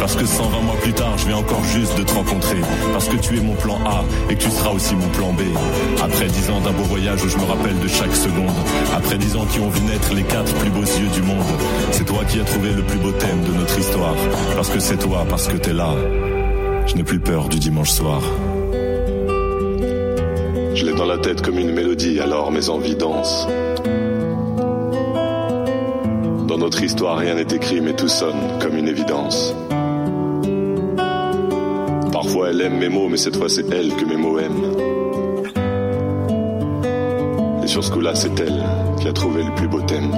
Parce 0.00 0.14
que 0.14 0.26
120 0.26 0.60
mois 0.60 0.76
plus 0.76 0.92
tard, 0.92 1.16
je 1.18 1.26
viens 1.26 1.38
encore 1.38 1.64
juste 1.64 1.96
de 1.98 2.02
te 2.02 2.12
rencontrer. 2.12 2.60
Parce 2.92 3.08
que 3.08 3.16
tu 3.16 3.36
es 3.36 3.40
mon 3.40 3.54
plan 3.54 3.78
A 3.84 4.04
et 4.30 4.34
que 4.34 4.42
tu 4.42 4.50
seras 4.50 4.70
aussi 4.70 4.94
mon 4.94 5.08
plan 5.08 5.32
B. 5.32 5.40
Après 6.02 6.26
dix 6.26 6.50
ans 6.50 6.60
d'un 6.60 6.72
beau 6.72 6.84
voyage 6.84 7.24
où 7.24 7.28
je 7.28 7.36
me 7.36 7.44
rappelle 7.44 7.78
de 7.78 7.88
chaque 7.88 8.14
seconde. 8.14 8.54
Après 8.94 9.18
dix 9.18 9.36
ans 9.36 9.46
qui 9.46 9.58
ont 9.60 9.68
vu 9.68 9.80
naître 9.82 10.14
les 10.14 10.22
quatre 10.22 10.52
plus 10.54 10.70
beaux 10.70 10.80
yeux 10.80 11.08
du 11.12 11.22
monde. 11.22 11.44
C'est 11.90 12.04
toi 12.04 12.24
qui 12.28 12.40
as 12.40 12.44
trouvé 12.44 12.72
le 12.72 12.82
plus 12.82 12.98
beau 12.98 13.12
thème 13.12 13.42
de 13.42 13.52
notre 13.58 13.78
histoire. 13.78 14.14
Parce 14.54 14.70
que 14.70 14.78
c'est 14.78 14.98
toi, 14.98 15.26
parce 15.28 15.48
que 15.48 15.56
t'es 15.56 15.72
là. 15.72 15.90
Je 16.86 16.94
n'ai 16.94 17.04
plus 17.04 17.18
peur 17.18 17.48
du 17.48 17.58
dimanche 17.58 17.90
soir. 17.90 18.22
Je 20.74 20.84
l'ai 20.84 20.92
dans 20.92 21.06
la 21.06 21.18
tête 21.18 21.42
comme 21.42 21.58
une 21.58 21.72
mélodie, 21.72 22.20
alors 22.20 22.52
mes 22.52 22.68
envies 22.68 22.96
dansent. 22.96 23.48
Dans 26.46 26.58
notre 26.58 26.82
histoire, 26.82 27.18
rien 27.18 27.34
n'est 27.34 27.54
écrit, 27.54 27.80
mais 27.80 27.94
tout 27.94 28.08
sonne 28.08 28.58
comme 28.60 28.76
une 28.76 28.88
évidence. 28.88 29.54
Elle 32.48 32.60
aime 32.60 32.78
mes 32.78 32.88
mots, 32.88 33.08
mais 33.08 33.16
cette 33.16 33.34
fois 33.36 33.48
c'est 33.48 33.68
elle 33.72 33.92
que 33.96 34.04
mes 34.04 34.16
mots 34.16 34.38
aiment. 34.38 34.76
Et 37.64 37.66
sur 37.66 37.82
ce 37.82 37.90
coup-là, 37.90 38.14
c'est 38.14 38.38
elle 38.38 38.62
qui 39.00 39.08
a 39.08 39.12
trouvé 39.12 39.42
le 39.42 39.52
plus 39.56 39.66
beau 39.66 39.80
thème. 39.80 40.12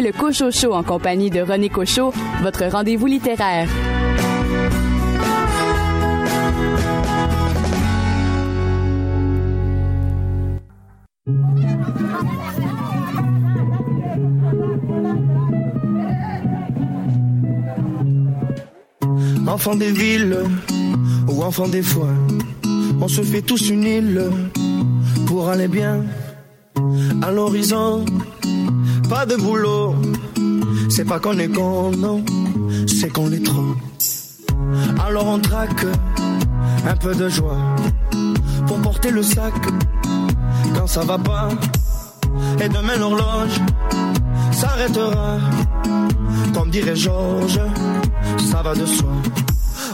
Le 0.00 0.12
Cocho 0.12 0.50
Show 0.50 0.72
en 0.72 0.82
compagnie 0.82 1.28
de 1.28 1.40
René 1.40 1.68
Cocho, 1.68 2.12
votre 2.42 2.64
rendez-vous 2.66 3.06
littéraire. 3.06 3.68
Enfant 19.46 19.74
des 19.76 19.92
villes 19.92 20.38
ou 21.28 21.42
enfant 21.42 21.68
des 21.68 21.82
foins, 21.82 22.16
on 23.00 23.08
se 23.08 23.22
fait 23.22 23.42
tous 23.42 23.68
une 23.68 23.84
île 23.84 24.22
pour 25.26 25.50
aller 25.50 25.68
bien 25.68 26.04
à 27.22 27.30
l'horizon. 27.30 28.04
Pas 29.12 29.26
de 29.26 29.36
boulot, 29.36 29.94
c'est 30.88 31.04
pas 31.04 31.20
qu'on 31.20 31.38
est 31.38 31.50
con, 31.50 31.90
non, 31.90 32.24
c'est 32.86 33.10
qu'on 33.10 33.30
est 33.30 33.44
trop. 33.44 33.74
Alors 35.06 35.26
on 35.26 35.38
traque 35.38 35.84
un 36.88 36.96
peu 36.96 37.14
de 37.14 37.28
joie 37.28 37.58
pour 38.66 38.78
porter 38.78 39.10
le 39.10 39.22
sac 39.22 39.52
quand 40.74 40.86
ça 40.86 41.02
va 41.02 41.18
pas. 41.18 41.50
Et 42.58 42.70
demain 42.70 42.96
l'horloge 42.96 43.60
s'arrêtera. 44.50 45.36
Comme 46.54 46.70
dirait 46.70 46.96
Georges, 46.96 47.60
ça 48.50 48.62
va 48.62 48.74
de 48.74 48.86
soi. 48.86 49.10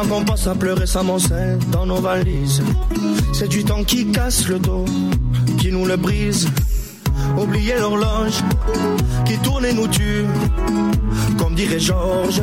Temps 0.00 0.08
qu'on 0.08 0.24
passe 0.24 0.46
à 0.46 0.54
pleurer 0.54 0.84
mon 1.04 1.18
sein 1.18 1.58
dans 1.72 1.86
nos 1.86 2.00
valises, 2.00 2.62
c'est 3.32 3.48
du 3.48 3.64
temps 3.64 3.84
qui 3.84 4.10
casse 4.12 4.48
le 4.48 4.58
dos, 4.58 4.84
qui 5.58 5.70
nous 5.70 5.84
le 5.84 5.96
brise. 5.96 6.48
Oublier 7.36 7.74
l'horloge 7.78 8.42
qui 9.26 9.36
tourne 9.38 9.64
et 9.64 9.72
nous 9.72 9.88
tue, 9.88 10.24
comme 11.38 11.54
dirait 11.54 11.78
Georges, 11.78 12.42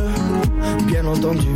bien 0.83 1.05
entendu. 1.05 1.47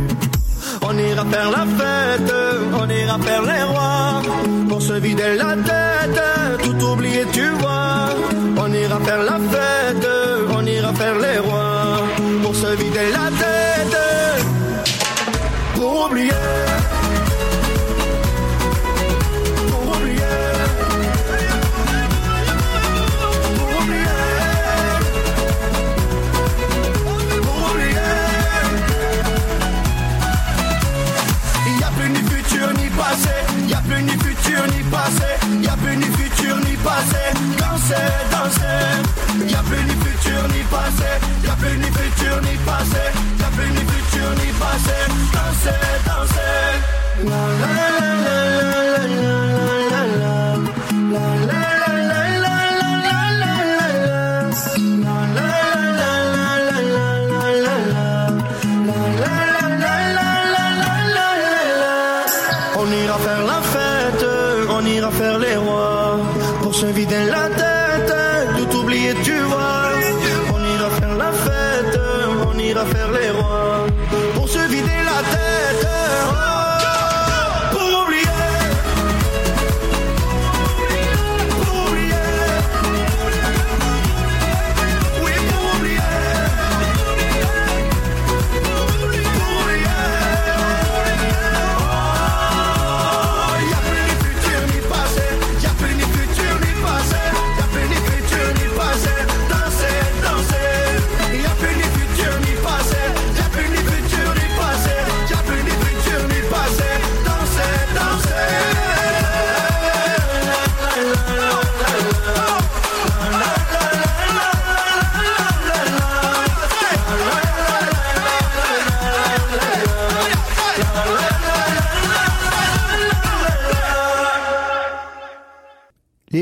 On 0.82 0.96
ira 0.98 1.24
faire 1.24 1.50
la 1.50 1.66
fête, 1.78 2.34
on 2.74 2.88
ira 2.88 3.18
faire 3.18 3.42
les 3.42 3.62
rois, 3.62 4.22
pour 4.68 4.82
se 4.82 4.94
vider 4.94 5.36
la 5.36 5.54
tête, 5.56 6.22
tout 6.62 6.84
oublier, 6.84 7.24
tu 7.32 7.48
vois. 7.60 8.08
On 8.56 8.72
ira 8.72 8.98
faire 9.00 9.22
la 9.22 9.38
fête, 9.52 10.08
on 10.56 10.66
ira 10.66 10.92
faire 10.94 11.18
les 11.18 11.38
rois, 11.38 12.02
pour 12.42 12.54
se 12.54 12.74
vider 12.76 13.08
la 13.12 13.26
tête, 13.30 13.31
pour 16.02 16.10
oublier. 16.10 16.32
Pour 19.70 19.96
oublier. 19.96 20.18
Pour 23.56 23.80
oublier. 23.80 24.14
Pour 27.42 27.70
oublier. 27.70 27.98
A 31.84 31.90
plus 31.94 32.10
ni 32.10 32.18
futur 32.18 32.68
ni 32.74 32.88
passé, 32.90 33.36
il 33.58 33.66
n'y 33.66 33.74
a 33.74 33.80
plus 33.80 34.02
ni 34.02 34.12
futur 34.12 34.66
ni 34.66 34.82
passé, 34.90 35.30
il 35.62 35.68
a 35.68 35.76
plus 35.76 35.96
ni 35.96 36.06
futur 36.06 36.56
ni 36.56 36.76
passé. 36.76 37.22
Danser, 37.58 38.10
danser, 38.30 38.82
il 39.40 39.46
n'y 39.46 39.54
a 39.54 39.62
plus 39.62 39.84
ni 39.84 39.94
futur 40.04 40.48
ni 40.48 40.62
passé, 40.70 41.10
la 47.24 47.46
la 47.60 47.81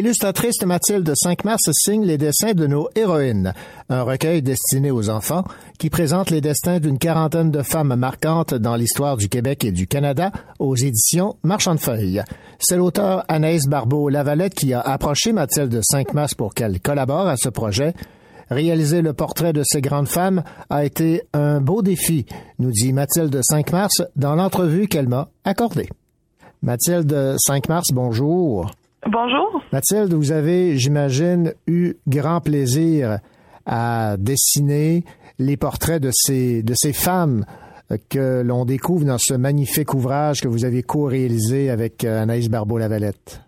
L'illustratrice 0.01 0.63
Mathilde 0.65 1.13
5 1.15 1.45
mars 1.45 1.61
signe 1.73 2.07
les 2.07 2.17
dessins 2.17 2.55
de 2.55 2.67
nos 2.67 2.89
héroïnes, 2.97 3.53
un 3.91 4.03
recueil 4.03 4.41
destiné 4.41 4.91
aux 4.91 5.11
enfants 5.11 5.45
qui 5.79 5.91
présente 5.91 6.31
les 6.31 6.41
destins 6.41 6.81
d'une 6.81 6.99
quarantaine 6.99 7.51
de 7.51 7.61
femmes 7.61 7.95
marquantes 7.97 8.55
dans 8.55 8.77
l'histoire 8.77 9.19
du 9.19 9.29
Québec 9.29 9.63
et 9.63 9.73
du 9.73 9.87
Canada 9.87 10.33
aux 10.59 10.75
éditions 10.75 11.37
Marchand 11.43 11.75
de 11.75 11.81
Feuilles. 11.81 12.23
C'est 12.59 12.79
l'auteur 12.79 13.27
Anaïs 13.29 13.67
Barbeau-Lavalette 13.69 14.55
qui 14.55 14.73
a 14.73 14.81
approché 14.81 15.35
Mathilde 15.35 15.79
5 15.83 16.15
mars 16.15 16.35
pour 16.35 16.55
qu'elle 16.55 16.81
collabore 16.81 17.29
à 17.29 17.37
ce 17.37 17.51
projet. 17.51 17.93
Réaliser 18.49 19.03
le 19.03 19.13
portrait 19.13 19.53
de 19.53 19.65
ces 19.67 19.83
grandes 19.83 20.09
femmes 20.09 20.45
a 20.71 20.83
été 20.87 21.25
un 21.35 21.61
beau 21.61 21.83
défi, 21.83 22.25
nous 22.59 22.71
dit 22.71 22.95
Mathilde 22.95 23.39
5 23.43 23.71
mars 23.71 24.03
dans 24.17 24.35
l'entrevue 24.35 24.89
qu'elle 24.89 25.09
m'a 25.09 25.29
accordée. 25.45 25.91
Mathilde 26.63 27.37
5 27.39 27.69
mars, 27.69 27.89
bonjour. 27.93 28.71
Bonjour. 29.07 29.63
Mathilde, 29.73 30.13
vous 30.13 30.33
avez, 30.33 30.77
j'imagine, 30.77 31.55
eu 31.67 31.95
grand 32.07 32.41
plaisir 32.41 33.19
à 33.67 34.17
dessiner 34.19 35.05
les 35.39 35.57
portraits 35.57 36.03
de 36.03 36.11
ces, 36.13 36.63
de 36.63 36.75
ces 36.75 36.93
femmes 36.93 37.45
euh, 37.91 37.97
que 38.11 38.43
l'on 38.43 38.65
découvre 38.65 39.07
dans 39.07 39.19
ce 39.19 39.35
magnifique 39.35 39.95
ouvrage 39.95 40.41
que 40.41 40.49
vous 40.49 40.65
avez 40.65 40.83
co-réalisé 40.83 41.71
avec 41.71 42.05
euh, 42.05 42.23
Anaïs 42.23 42.51
Barbeau-Lavalette. 42.51 43.43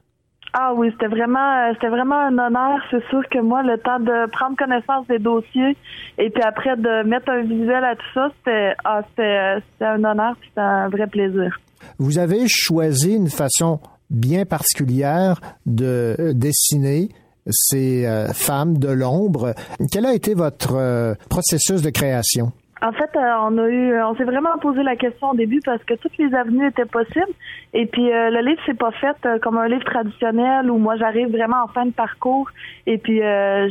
Ah 0.54 0.74
oui, 0.76 0.90
c'était 0.92 1.06
vraiment, 1.06 1.72
c'était 1.74 1.88
vraiment 1.88 2.18
un 2.18 2.36
honneur. 2.38 2.78
C'est 2.90 3.02
sûr 3.08 3.22
que 3.30 3.40
moi, 3.40 3.62
le 3.62 3.78
temps 3.78 4.00
de 4.00 4.30
prendre 4.30 4.56
connaissance 4.56 5.06
des 5.06 5.18
dossiers 5.18 5.76
et 6.18 6.28
puis 6.28 6.42
après 6.42 6.76
de 6.76 7.08
mettre 7.08 7.30
un 7.30 7.42
visuel 7.42 7.82
à 7.84 7.96
tout 7.96 8.12
ça, 8.12 8.28
c'était, 8.38 8.74
ah, 8.84 9.02
c'était, 9.10 9.22
euh, 9.22 9.60
c'était 9.72 9.86
un 9.86 10.04
honneur, 10.04 10.34
puis 10.38 10.48
c'était 10.48 10.60
un 10.60 10.88
vrai 10.88 11.06
plaisir. 11.06 11.58
Vous 11.98 12.18
avez 12.18 12.44
choisi 12.48 13.14
une 13.16 13.30
façon 13.30 13.80
bien 14.12 14.44
particulière 14.44 15.40
de 15.66 16.32
dessiner 16.34 17.08
ces 17.50 18.06
euh, 18.06 18.28
femmes 18.32 18.78
de 18.78 18.88
l'ombre. 18.88 19.54
Quel 19.90 20.06
a 20.06 20.14
été 20.14 20.34
votre 20.34 20.76
euh, 20.76 21.14
processus 21.28 21.82
de 21.82 21.90
création? 21.90 22.52
En 22.80 22.90
fait, 22.90 23.10
euh, 23.14 23.32
on 23.42 23.58
a 23.58 23.68
eu, 23.68 24.02
on 24.02 24.16
s'est 24.16 24.24
vraiment 24.24 24.58
posé 24.60 24.82
la 24.82 24.96
question 24.96 25.30
au 25.30 25.36
début 25.36 25.60
parce 25.64 25.82
que 25.84 25.94
toutes 25.94 26.16
les 26.18 26.34
avenues 26.34 26.66
étaient 26.66 26.84
possibles. 26.84 27.32
Et 27.74 27.86
puis 27.86 28.02
le 28.02 28.44
livre 28.44 28.60
c'est 28.66 28.76
pas 28.76 28.90
fait 28.90 29.16
comme 29.40 29.56
un 29.56 29.68
livre 29.68 29.84
traditionnel 29.84 30.68
où 30.68 30.78
moi 30.78 30.96
j'arrive 30.96 31.30
vraiment 31.30 31.62
en 31.62 31.68
fin 31.68 31.86
de 31.86 31.92
parcours 31.92 32.50
et 32.86 32.98
puis 32.98 33.20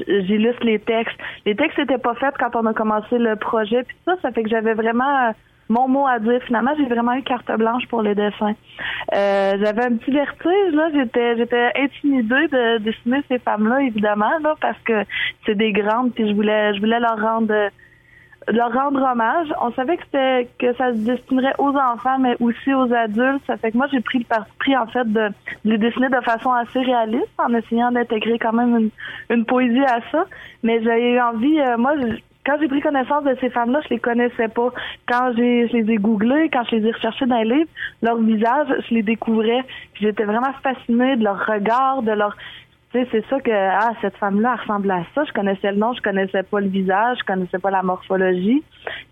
j'illustre 0.08 0.64
les 0.64 0.80
textes. 0.80 1.18
Les 1.46 1.58
textes 1.58 1.78
étaient 1.78 1.98
pas 1.98 2.16
faits 2.16 2.36
quand 2.40 2.56
on 2.56 2.66
a 2.66 2.74
commencé 2.74 3.18
le 3.18 3.36
projet. 3.36 3.84
Puis 3.84 3.98
ça, 4.06 4.14
ça 4.22 4.32
fait 4.32 4.44
que 4.44 4.50
j'avais 4.50 4.74
vraiment 4.74 5.34
mon 5.72 5.88
mot 5.88 6.06
à 6.06 6.20
dire. 6.20 6.42
Finalement, 6.46 6.72
j'ai 6.78 6.86
vraiment 6.86 7.14
eu 7.14 7.24
carte 7.24 7.52
blanche 7.58 7.88
pour 7.88 8.02
les 8.02 8.14
dessins. 8.14 8.56
Euh, 9.16 9.54
j'avais 9.60 9.86
un 9.86 9.96
petit 9.96 10.12
vertige 10.12 10.74
là. 10.74 10.90
J'étais, 10.94 11.38
j'étais 11.38 11.72
intimidée 11.76 12.48
de 12.48 12.78
dessiner 12.80 13.22
ces 13.28 13.40
femmes-là, 13.40 13.82
évidemment, 13.82 14.32
parce 14.60 14.80
que 14.86 15.04
c'est 15.46 15.56
des 15.56 15.72
grandes. 15.72 16.14
Puis 16.14 16.30
je 16.30 16.34
voulais, 16.34 16.74
je 16.76 16.80
voulais 16.80 17.00
leur 17.00 17.20
rendre 17.20 17.70
leur 18.48 18.74
rendre 18.74 19.02
hommage. 19.02 19.48
On 19.62 19.72
savait 19.74 19.98
que 19.98 20.04
c'était 20.06 20.50
que 20.58 20.74
ça 20.76 20.94
se 20.94 21.00
destinerait 21.00 21.54
aux 21.60 21.76
enfants, 21.76 22.18
mais 22.20 22.36
aussi 22.40 22.74
aux 22.74 22.92
adultes. 22.94 23.44
Ça 23.48 23.58
fait 23.58 23.72
que 23.72 23.78
moi 23.78 23.88
j'ai 23.92 24.02
pris 24.02 24.20
le 24.20 24.26
parti 24.26 24.52
pris 24.60 24.76
en 24.76 24.88
fait 24.88 25.06
de, 25.06 25.30
de 25.30 25.34
les 25.66 25.78
dessiner 25.78 26.10
de 26.10 26.22
façon 26.22 26.52
assez 26.52 26.80
réaliste, 26.80 27.30
en 27.38 27.54
essayant 27.54 27.92
d'intégrer 27.92 28.40
quand 28.40 28.54
même 28.54 28.76
une, 28.78 28.90
une 29.30 29.46
poésie 29.46 29.84
à 29.86 30.00
ça. 30.12 30.26
Mais 30.64 30.78
eu 30.82 31.20
envie, 31.20 31.60
euh, 31.60 31.78
moi, 31.78 31.94
quand 32.46 32.58
j'ai 32.60 32.68
pris 32.68 32.82
connaissance 32.82 33.24
de 33.24 33.36
ces 33.40 33.50
femmes-là, 33.50 33.82
je 33.84 33.90
les 33.90 34.00
connaissais 34.00 34.48
pas. 34.48 34.70
Quand 35.08 35.34
je 35.36 35.42
les 35.42 35.92
ai 35.92 35.98
googlées, 35.98 36.50
quand 36.52 36.64
je 36.70 36.78
les 36.78 36.88
ai 36.88 36.92
recherchées 36.92 37.26
dans 37.26 37.38
les 37.38 37.58
livres, 37.58 37.70
leur 38.02 38.18
visage, 38.18 38.68
je 38.90 38.96
les 38.96 39.04
découvrais. 39.04 39.64
Puis 39.94 40.06
J'étais 40.06 40.24
vraiment 40.24 40.54
fascinée 40.64 41.16
de 41.18 41.24
leur 41.24 41.46
regard, 41.46 42.02
de 42.02 42.12
leur 42.12 42.36
tu 42.92 43.00
sais, 43.00 43.08
c'est 43.10 43.26
ça 43.30 43.40
que 43.40 43.52
ah 43.52 43.92
cette 44.02 44.18
femme-là 44.18 44.58
ressemble 44.58 44.92
à 44.92 45.04
ça. 45.16 45.24
Je 45.24 45.32
connaissais 45.32 45.72
le 45.72 45.78
nom, 45.78 45.94
je 45.94 46.02
connaissais 46.02 46.44
pas 46.44 46.60
le 46.60 46.68
visage, 46.68 47.20
je 47.22 47.24
connaissais 47.24 47.58
pas 47.58 47.72
la 47.72 47.84
morphologie. 47.84 48.62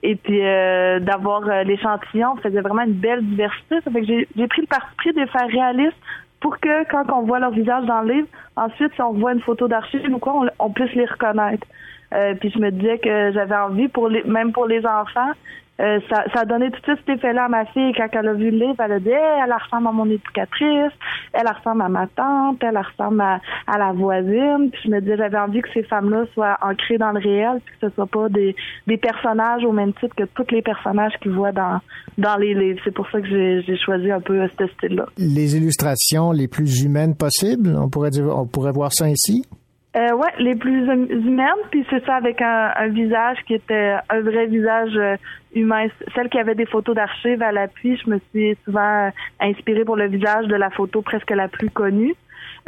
Et 0.03 0.18
puis 0.18 0.45
euh, 0.45 0.99
d'avoir 0.99 1.47
euh, 1.47 1.64
l'échantillon 1.64 2.35
faisait 2.43 2.60
vraiment 2.60 2.81
une 2.81 2.99
belle 2.99 3.26
diversité. 3.26 3.80
Ça 3.85 3.89
fait 3.89 4.01
que 4.01 4.07
j'ai 4.07 4.47
pris 4.47 4.61
le 4.61 4.68
parti 4.68 4.95
pris 4.97 5.14
de 5.14 5.22
les 5.22 5.27
faire 5.27 5.47
réalistes 5.47 5.95
pour 6.41 6.60
que 6.60 6.89
quand 6.89 7.06
on 7.14 7.22
voit 7.22 7.39
leur 7.39 7.51
visage 7.51 7.85
dans 7.85 8.01
le 8.01 8.15
livre, 8.15 8.27
ensuite 8.57 8.93
si 8.95 9.01
on 9.01 9.14
voit 9.14 9.31
une 9.31 9.41
photo 9.41 9.69
d'archive 9.69 10.14
ou 10.14 10.19
quoi, 10.19 10.45
on 10.60 10.69
puisse 10.72 10.93
les 10.93 11.06
reconnaître. 11.06 11.65
Euh, 12.14 12.34
puis 12.40 12.52
je 12.52 12.60
me 12.60 12.72
disais 12.72 12.98
que 12.98 13.31
j'avais 13.34 13.56
envie 13.56 13.88
pour 13.88 14.10
les 14.10 14.23
même 14.23 14.52
pour 14.52 14.65
les 14.65 14.86
enfants. 14.86 15.31
euh, 15.80 15.99
ça, 16.10 16.26
ça 16.34 16.41
a 16.41 16.45
tout 16.45 16.57
de 16.57 16.65
suite 16.84 16.99
cet 17.06 17.10
effet-là 17.18 17.45
à 17.45 17.48
ma 17.48 17.65
fille 17.65 17.94
quand 17.95 18.07
elle 18.11 18.27
a 18.27 18.34
vu 18.34 18.49
le 18.52 18.57
livre. 18.57 18.76
Elle 18.80 18.91
a 18.94 18.99
dit 18.99 19.10
Hey, 19.10 19.44
elle 19.45 19.53
ressemble 19.53 19.88
à 19.88 19.91
mon 19.91 20.06
éducatrice, 20.10 20.91
elle 21.34 21.48
ressemble 21.48 21.84
à 21.84 21.90
ma 21.90 22.07
tante, 22.07 22.57
elle 22.64 22.77
ressemble 22.77 23.22
à, 23.22 23.40
à 23.68 23.77
la 23.77 23.94
voisine. 23.94 24.69
Puis 24.72 24.81
je 24.86 24.90
me 24.90 24.99
disais 25.02 25.18
j'avais 25.18 25.38
envie 25.38 25.61
que 25.61 25.69
ces 25.73 25.84
femmes-là 25.84 26.26
soient 26.34 26.57
ancrées 26.61 26.98
dans 26.98 27.11
le 27.11 27.19
réel, 27.19 27.61
puis 27.64 27.76
que 27.80 27.88
ce 27.88 27.94
soit 27.95 28.07
pas 28.07 28.27
des, 28.27 28.56
des 28.88 28.98
personnages 28.98 29.64
au 29.64 29.72
même 29.72 29.94
titre 29.94 30.15
que 30.15 30.23
tous 30.23 30.52
les 30.52 30.61
personnages 30.61 31.14
qu'ils 31.22 31.31
voient 31.31 31.52
dans 31.53 31.80
dans 32.18 32.36
les 32.38 32.53
livres. 32.56 32.80
C'est 32.84 32.94
pour 32.94 33.10
ça 33.11 33.22
que 33.22 33.27
j'ai 33.27 33.77
choisi 33.77 34.11
un 34.11 34.19
peu 34.19 34.41
euh, 34.41 34.48
ce 34.60 34.68
style-là. 34.68 35.06
Les 35.18 35.56
illustrations 35.56 36.31
les 36.31 36.48
plus 36.48 36.84
humaines 36.84 37.15
possibles, 37.15 37.76
on 37.77 37.90
pourrait 37.90 38.10
dire, 38.10 38.26
on 38.36 38.45
pourrait 38.48 38.73
voir 38.73 38.91
ça 38.91 39.06
ainsi? 39.06 39.45
Euh, 39.99 40.13
ouais, 40.13 40.31
les 40.38 40.55
plus 40.55 40.89
hum- 40.89 41.07
humaines, 41.09 41.63
puis 41.71 41.85
c'est 41.89 42.05
ça 42.05 42.15
avec 42.15 42.41
un, 42.41 42.71
un 42.73 42.88
visage 42.88 43.38
qui 43.45 43.53
était 43.53 43.95
un 44.09 44.21
vrai 44.21 44.45
visage 44.45 44.95
euh, 44.95 45.17
humain. 45.53 45.88
Celle 46.15 46.30
qui 46.30 46.38
avait 46.38 46.55
des 46.55 46.67
photos 46.67 46.95
d'archives 46.95 47.41
à 47.41 47.51
l'appui, 47.51 47.97
je 47.97 48.09
me 48.09 48.19
suis 48.30 48.55
souvent 48.63 49.07
euh, 49.07 49.09
inspirée 49.41 49.84
pour 49.84 49.97
le 49.97 50.07
visage 50.07 50.47
de 50.47 50.55
la 50.55 50.69
photo 50.69 51.01
presque 51.01 51.31
la 51.31 51.49
plus 51.49 51.69
connue. 51.69 52.15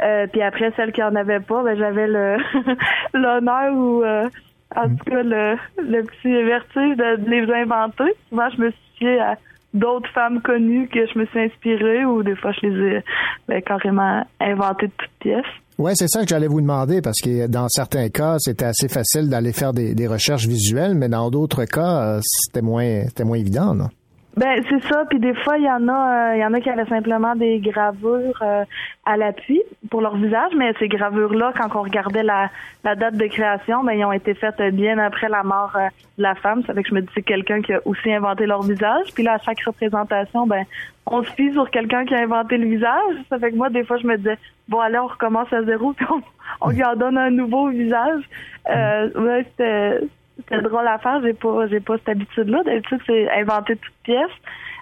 Euh, 0.02 0.26
puis 0.26 0.42
après, 0.42 0.72
celle 0.76 0.92
qui 0.92 1.02
en 1.02 1.14
avait 1.14 1.40
pas, 1.40 1.62
ben, 1.62 1.78
j'avais 1.78 2.06
le 2.06 2.36
l'honneur 3.14 3.72
ou 3.72 4.02
euh, 4.02 4.28
en 4.76 4.88
tout 4.90 5.04
cas 5.04 5.22
le, 5.22 5.56
le 5.78 6.02
petit 6.02 6.42
vertige 6.42 6.96
de, 6.98 7.16
de 7.16 7.30
les 7.30 7.50
inventer. 7.50 8.12
Souvent, 8.28 8.50
je 8.50 8.60
me 8.60 8.70
à 9.08 9.36
d'autres 9.74 10.10
femmes 10.12 10.40
connues 10.42 10.88
que 10.88 11.06
je 11.06 11.18
me 11.18 11.26
suis 11.26 11.40
inspirée 11.40 12.04
ou 12.04 12.22
des 12.22 12.36
fois 12.36 12.52
je 12.52 12.66
les 12.66 12.96
ai 12.96 13.04
ben, 13.48 13.62
carrément 13.62 14.24
inventées 14.40 14.86
de 14.86 14.92
toutes 14.96 15.10
pièces. 15.20 15.44
Ouais, 15.78 15.92
c'est 15.94 16.08
ça 16.08 16.22
que 16.22 16.28
j'allais 16.28 16.46
vous 16.46 16.60
demander 16.60 17.00
parce 17.00 17.20
que 17.20 17.46
dans 17.46 17.68
certains 17.68 18.08
cas, 18.10 18.36
c'était 18.38 18.66
assez 18.66 18.88
facile 18.88 19.30
d'aller 19.30 19.52
faire 19.52 19.72
des, 19.72 19.94
des 19.94 20.06
recherches 20.06 20.46
visuelles, 20.46 20.94
mais 20.94 21.08
dans 21.08 21.30
d'autres 21.30 21.64
cas, 21.64 22.02
euh, 22.02 22.20
c'était 22.22 22.62
moins, 22.62 23.04
c'était 23.06 23.24
moins 23.24 23.38
évident. 23.38 23.74
Non? 23.74 23.88
Ben 24.34 24.62
c'est 24.66 24.82
ça, 24.84 25.04
puis 25.10 25.18
des 25.18 25.34
fois 25.34 25.58
il 25.58 25.64
y 25.64 25.70
en 25.70 25.88
a, 25.88 26.30
euh, 26.32 26.36
il 26.36 26.40
y 26.40 26.44
en 26.44 26.54
a 26.54 26.60
qui 26.60 26.70
avaient 26.70 26.86
simplement 26.86 27.36
des 27.36 27.58
gravures 27.58 28.40
euh, 28.40 28.64
à 29.04 29.18
l'appui 29.18 29.60
pour 29.90 30.00
leur 30.00 30.16
visage, 30.16 30.52
mais 30.56 30.72
ces 30.78 30.88
gravures 30.88 31.34
là, 31.34 31.52
quand 31.54 31.68
on 31.78 31.82
regardait 31.82 32.22
la, 32.22 32.48
la 32.82 32.94
date 32.94 33.16
de 33.16 33.26
création, 33.26 33.84
ben 33.84 33.92
ils 33.92 34.04
ont 34.06 34.12
été 34.12 34.32
faites 34.32 34.62
bien 34.74 34.96
après 34.96 35.28
la 35.28 35.42
mort 35.42 35.72
euh, 35.76 35.86
de 36.16 36.22
la 36.22 36.34
femme. 36.34 36.62
Ça 36.66 36.72
fait 36.72 36.82
que 36.82 36.88
je 36.88 36.94
me 36.94 37.02
dis 37.02 37.08
c'est 37.14 37.22
quelqu'un 37.22 37.60
qui 37.60 37.74
a 37.74 37.80
aussi 37.84 38.10
inventé 38.10 38.46
leur 38.46 38.62
visage. 38.62 39.12
Puis 39.14 39.22
là 39.22 39.34
à 39.34 39.38
chaque 39.38 39.60
représentation, 39.60 40.46
ben 40.46 40.64
on 41.04 41.22
se 41.22 41.30
fie 41.32 41.52
sur 41.52 41.70
quelqu'un 41.70 42.06
qui 42.06 42.14
a 42.14 42.20
inventé 42.20 42.56
le 42.56 42.68
visage. 42.68 43.16
Ça 43.28 43.38
fait 43.38 43.50
que 43.50 43.56
moi 43.56 43.68
des 43.68 43.84
fois 43.84 43.98
je 43.98 44.06
me 44.06 44.16
disais 44.16 44.38
bon 44.66 44.80
allez 44.80 44.98
on 44.98 45.08
recommence 45.08 45.52
à 45.52 45.62
zéro 45.62 45.92
puis 45.96 46.06
on, 46.10 46.22
on 46.62 46.70
lui 46.70 46.82
en 46.82 46.96
donne 46.96 47.18
un 47.18 47.30
nouveau 47.30 47.68
visage. 47.68 48.22
Euh, 48.70 49.10
ouais, 49.14 49.44
c'était 49.50 50.00
c'était 50.48 50.62
drôle 50.62 50.86
à 50.86 50.98
faire. 50.98 51.20
J'ai 51.22 51.32
pas, 51.32 51.66
j'ai 51.68 51.80
pas 51.80 51.96
cette 51.98 52.10
habitude-là. 52.10 52.62
D'habitude, 52.64 53.00
c'est 53.06 53.30
inventer 53.30 53.76
toute 53.76 53.94
pièce. 54.04 54.30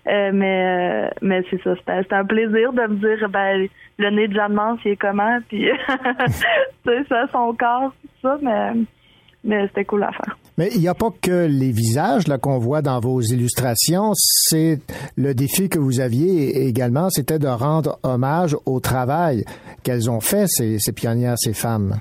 Euh, 0.09 0.31
mais 0.33 0.65
euh, 0.65 1.11
mais 1.21 1.43
c'est 1.51 1.63
ça, 1.63 1.75
c'était, 1.77 2.15
un 2.15 2.25
plaisir 2.25 2.73
de 2.73 2.81
me 2.87 2.97
dire 2.97 3.29
ben 3.29 3.69
le 3.99 4.11
nez 4.11 4.29
de 4.29 4.35
Jeanne 4.35 4.55
Mance, 4.55 4.81
il 4.85 4.93
est 4.93 4.97
comment, 4.97 5.39
puis 5.49 5.67
sais 6.85 7.05
ça, 7.09 7.27
son 7.31 7.55
corps, 7.55 7.93
tout 8.03 8.09
ça, 8.23 8.39
mais 8.41 8.81
mais 9.45 9.67
c'était 9.69 9.85
cool 9.85 10.03
à 10.03 10.11
faire. 10.13 10.39
Mais 10.57 10.69
il 10.75 10.81
n'y 10.81 10.89
a 10.89 10.95
pas 10.95 11.11
que 11.23 11.47
les 11.47 11.71
visages 11.71 12.29
là 12.29 12.39
qu'on 12.39 12.59
voit 12.59 12.83
dans 12.83 13.01
vos 13.01 13.21
illustrations. 13.21 14.13
C'est 14.15 14.79
le 15.17 15.35
défi 15.35 15.69
que 15.69 15.79
vous 15.79 16.01
aviez 16.01 16.67
également, 16.67 17.11
c'était 17.11 17.39
de 17.39 17.49
rendre 17.49 17.99
hommage 18.03 18.57
au 18.67 18.81
travail 18.81 19.45
qu'elles 19.83 20.11
ont 20.11 20.21
fait 20.21 20.47
ces, 20.47 20.79
ces 20.79 20.93
pionnières, 20.93 21.37
ces 21.39 21.55
femmes. 21.55 22.01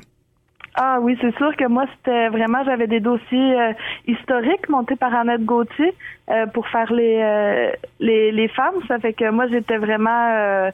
Ah 0.82 1.00
oui, 1.02 1.18
c'est 1.20 1.36
sûr 1.36 1.54
que 1.58 1.66
moi, 1.68 1.84
c'était 1.98 2.30
vraiment, 2.30 2.64
j'avais 2.64 2.88
des 2.88 3.02
dossiers 3.02 3.60
euh, 3.60 3.74
historiques 4.08 4.70
montés 4.70 4.96
par 4.96 5.14
Annette 5.14 5.44
Gauthier 5.44 5.94
euh, 6.30 6.46
pour 6.46 6.70
faire 6.70 6.90
les, 6.94 7.20
euh, 7.22 7.72
les 8.00 8.32
les 8.32 8.48
femmes. 8.48 8.76
Ça 8.88 8.98
fait 8.98 9.12
que 9.12 9.30
moi, 9.30 9.48
j'étais 9.50 9.76
vraiment, 9.76 10.30
euh, 10.32 10.72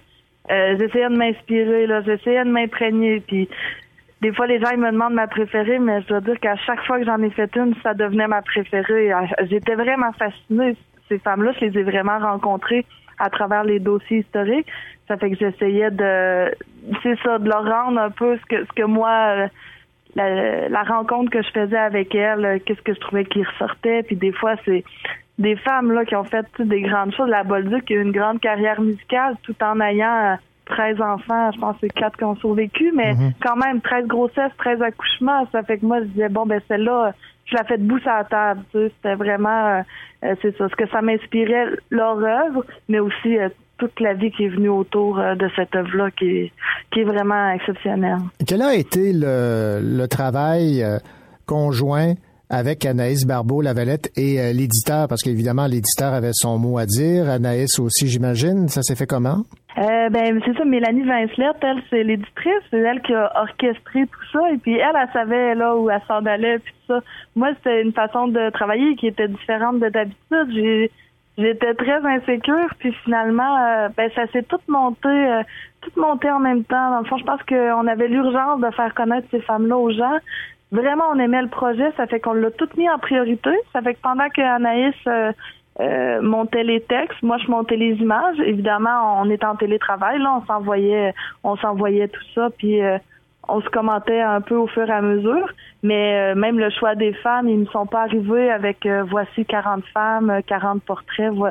euh, 0.52 0.76
j'essayais 0.78 1.10
de 1.10 1.18
m'inspirer, 1.18 1.88
là, 1.88 2.02
j'essayais 2.02 2.44
de 2.44 2.52
m'imprégner. 2.52 3.20
Puis 3.22 3.50
des 4.22 4.32
fois, 4.32 4.46
les 4.46 4.60
gens 4.60 4.70
ils 4.74 4.80
me 4.80 4.92
demandent 4.92 5.16
ma 5.16 5.26
préférée, 5.26 5.80
mais 5.80 6.02
je 6.04 6.08
dois 6.10 6.22
dire 6.22 6.40
qu'à 6.40 6.56
chaque 6.56 6.86
fois 6.86 7.00
que 7.00 7.06
j'en 7.06 7.24
ai 7.24 7.32
fait 7.32 7.50
une, 7.56 7.74
ça 7.82 7.96
devenait 7.96 8.28
ma 8.28 8.44
préférée. 8.44 9.12
J'étais 9.50 9.74
vraiment 9.74 10.12
fascinée. 10.14 10.76
Ces 11.10 11.18
femmes-là, 11.18 11.52
je 11.60 11.66
les 11.66 11.80
ai 11.80 11.84
vraiment 11.84 12.20
rencontrées 12.20 12.86
à 13.18 13.32
travers 13.32 13.64
les 13.64 13.80
dossiers 13.80 14.20
historiques. 14.20 14.68
Ça 15.08 15.18
fait 15.18 15.32
que 15.32 15.38
j'essayais 15.38 15.90
de, 15.90 16.52
c'est 17.02 17.18
ça, 17.24 17.40
de 17.40 17.50
leur 17.50 17.66
rendre 17.66 18.00
un 18.00 18.12
peu 18.12 18.38
ce 18.38 18.46
que 18.46 18.66
ce 18.66 18.72
que 18.74 18.84
moi. 18.84 19.48
Euh, 20.18 20.70
la, 20.70 20.70
la 20.70 20.84
rencontre 20.84 21.30
que 21.32 21.42
je 21.42 21.50
faisais 21.50 21.78
avec 21.78 22.14
elle, 22.16 22.46
euh, 22.46 22.60
qu'est-ce 22.66 22.82
que 22.82 22.94
je 22.94 23.00
trouvais 23.00 23.26
qui 23.26 23.44
ressortait. 23.44 24.04
Puis 24.04 24.16
des 24.16 24.32
fois, 24.32 24.56
c'est 24.66 24.84
des 25.38 25.56
femmes 25.58 25.92
là 25.92 26.06
qui 26.06 26.16
ont 26.16 26.24
fait 26.24 26.46
des 26.60 26.82
grandes 26.82 27.14
choses. 27.14 27.30
La 27.30 27.44
Bolduc 27.44 27.86
qui 27.86 27.94
a 27.94 27.98
eu 27.98 28.02
une 28.02 28.12
grande 28.12 28.40
carrière 28.40 28.80
musicale 28.82 29.36
tout 29.44 29.56
en 29.62 29.80
ayant 29.82 30.34
euh, 30.34 30.36
13 30.66 31.02
enfants. 31.02 31.52
Je 31.52 31.60
pense 31.60 31.76
que 31.76 31.82
c'est 31.82 31.94
quatre 31.94 32.18
qui 32.18 32.24
ont 32.24 32.36
survécu, 32.36 32.92
mais 32.96 33.14
quand 33.42 33.56
même 33.56 33.82
13 33.82 34.08
grossesses, 34.08 34.52
13 34.58 34.82
accouchements. 34.82 35.48
Ça 35.52 35.64
fait 35.64 35.78
que 35.78 35.86
moi, 35.86 36.00
je 36.00 36.06
disais, 36.06 36.30
bon, 36.30 36.46
ben 36.46 36.60
celle-là, 36.68 37.14
je 37.46 37.56
la 37.56 37.64
fais 37.64 37.78
debout 37.78 38.00
sur 38.00 38.12
la 38.12 38.24
table. 38.24 38.64
Tu 38.72 38.80
sais, 38.80 38.92
C'était 38.96 39.16
vraiment, 39.16 39.68
euh, 39.68 39.82
euh, 40.24 40.36
c'est 40.42 40.58
ça, 40.58 40.68
ce 40.70 40.76
que 40.76 40.88
ça 40.90 41.02
m'inspirait, 41.02 41.68
leur 41.90 42.18
œuvre, 42.18 42.66
mais 42.90 43.00
aussi 43.00 43.38
euh, 43.38 43.50
toute 43.78 44.00
la 44.00 44.14
vie 44.14 44.32
qui 44.32 44.46
est 44.46 44.50
venue 44.50 44.70
autour 44.70 45.20
euh, 45.20 45.36
de 45.36 45.50
cette 45.56 45.76
œuvre-là 45.76 46.12
qui 46.12 46.26
est, 46.26 46.52
qui 46.92 47.02
est 47.02 47.04
vraiment 47.04 47.50
exceptionnelle. 47.52 48.18
Quel 48.48 48.62
a 48.62 48.74
été 48.76 49.12
le, 49.14 49.80
le 49.82 50.08
travail 50.08 50.84
euh, 50.84 50.98
conjoint 51.46 52.14
avec 52.50 52.86
Anaïs 52.86 53.26
Barbeau-Lavalette 53.26 54.12
et 54.16 54.40
euh, 54.40 54.54
l'éditeur? 54.54 55.08
Parce 55.08 55.24
qu'évidemment, 55.24 55.66
l'éditeur 55.66 56.14
avait 56.14 56.34
son 56.34 56.58
mot 56.58 56.78
à 56.78 56.86
dire. 56.86 57.30
Anaïs 57.30 57.80
aussi, 57.80 58.08
j'imagine. 58.08 58.68
Ça 58.68 58.82
s'est 58.82 58.96
fait 58.96 59.08
comment? 59.08 59.44
Euh, 59.78 60.10
ben 60.10 60.40
c'est 60.46 60.56
ça, 60.58 60.64
Mélanie 60.64 61.04
Vincelette, 61.04 61.58
elle, 61.62 61.84
c'est 61.90 62.04
l'éditrice, 62.04 62.64
c'est 62.72 62.80
elle 62.80 63.02
qui 63.02 63.14
a 63.14 63.30
orchestré 63.36 64.06
tout 64.06 64.26
ça, 64.32 64.40
et 64.54 64.58
puis 64.58 64.78
elle, 64.78 64.96
elle 64.96 65.12
savait 65.12 65.54
là 65.54 65.76
où 65.76 65.90
elle 65.90 66.00
s'en 66.08 66.26
allait, 66.26 66.60
puis 66.60 66.74
tout 66.88 66.94
ça. 66.94 67.02
Moi, 67.36 67.50
c'était 67.58 67.82
une 67.82 67.92
façon 67.92 68.30
de 68.30 68.50
travailler 68.52 68.96
qui 68.96 69.08
était 69.08 69.28
différente 69.28 69.82
de 69.82 69.90
d'habitude. 69.90 70.54
J'ai 70.54 70.92
j'étais 71.38 71.74
très 71.74 72.06
insécure, 72.06 72.70
puis 72.80 72.94
finalement, 73.04 73.58
euh, 73.58 73.90
ben 73.96 74.10
ça 74.16 74.28
s'est 74.28 74.44
tout 74.44 74.60
monté, 74.68 75.08
euh, 75.08 75.44
tout 75.82 76.00
monté 76.00 76.30
en 76.30 76.40
même 76.40 76.64
temps. 76.64 76.92
Dans 76.92 77.00
le 77.00 77.06
fond, 77.06 77.18
je 77.18 77.26
pense 77.26 77.42
qu'on 77.44 77.88
avait 77.88 78.08
l'urgence 78.08 78.62
de 78.62 78.70
faire 78.72 78.94
connaître 78.94 79.28
ces 79.32 79.42
femmes-là 79.42 79.78
aux 79.78 79.92
gens. 79.92 80.18
Vraiment, 80.72 81.06
on 81.12 81.20
aimait 81.20 81.42
le 81.42 81.48
projet, 81.48 81.92
ça 81.96 82.08
fait 82.08 82.20
qu'on 82.20 82.34
l'a 82.34 82.52
tout 82.52 82.70
mis 82.78 82.90
en 82.90 82.98
priorité. 82.98 83.52
Ça 83.72 83.82
fait 83.82 83.94
que 83.94 84.02
pendant 84.02 84.30
que 84.30 84.42
Anaïs 84.42 84.96
euh, 85.08 85.32
euh, 85.80 86.22
montait 86.22 86.64
les 86.64 86.82
textes, 86.82 87.22
moi 87.22 87.38
je 87.38 87.50
montais 87.50 87.76
les 87.76 87.94
images. 87.96 88.40
Évidemment, 88.40 89.22
on 89.22 89.30
était 89.30 89.46
en 89.46 89.56
télétravail, 89.56 90.20
là, 90.20 90.40
on 90.42 90.46
s'envoyait, 90.46 91.14
on 91.44 91.56
s'envoyait 91.58 92.08
tout 92.08 92.24
ça, 92.34 92.50
puis 92.58 92.82
euh, 92.82 92.98
on 93.48 93.62
se 93.62 93.70
commentait 93.70 94.22
un 94.22 94.42
peu 94.42 94.56
au 94.56 94.68
fur 94.68 94.88
et 94.88 94.92
à 94.92 95.02
mesure. 95.02 95.48
Mais 95.84 96.34
euh, 96.34 96.36
même 96.36 96.58
le 96.60 96.70
choix 96.72 96.96
des 96.96 97.14
femmes, 97.14 97.48
ils 97.48 97.60
ne 97.62 97.66
sont 97.68 97.86
pas 97.86 98.02
arrivés 98.04 98.50
avec 98.52 98.86
euh, 98.86 99.04
voici 99.10 99.46
40 99.46 99.84
femmes, 99.94 100.30
euh, 100.30 100.42
40 100.46 100.84
portraits. 100.84 101.32
vo- 101.34 101.48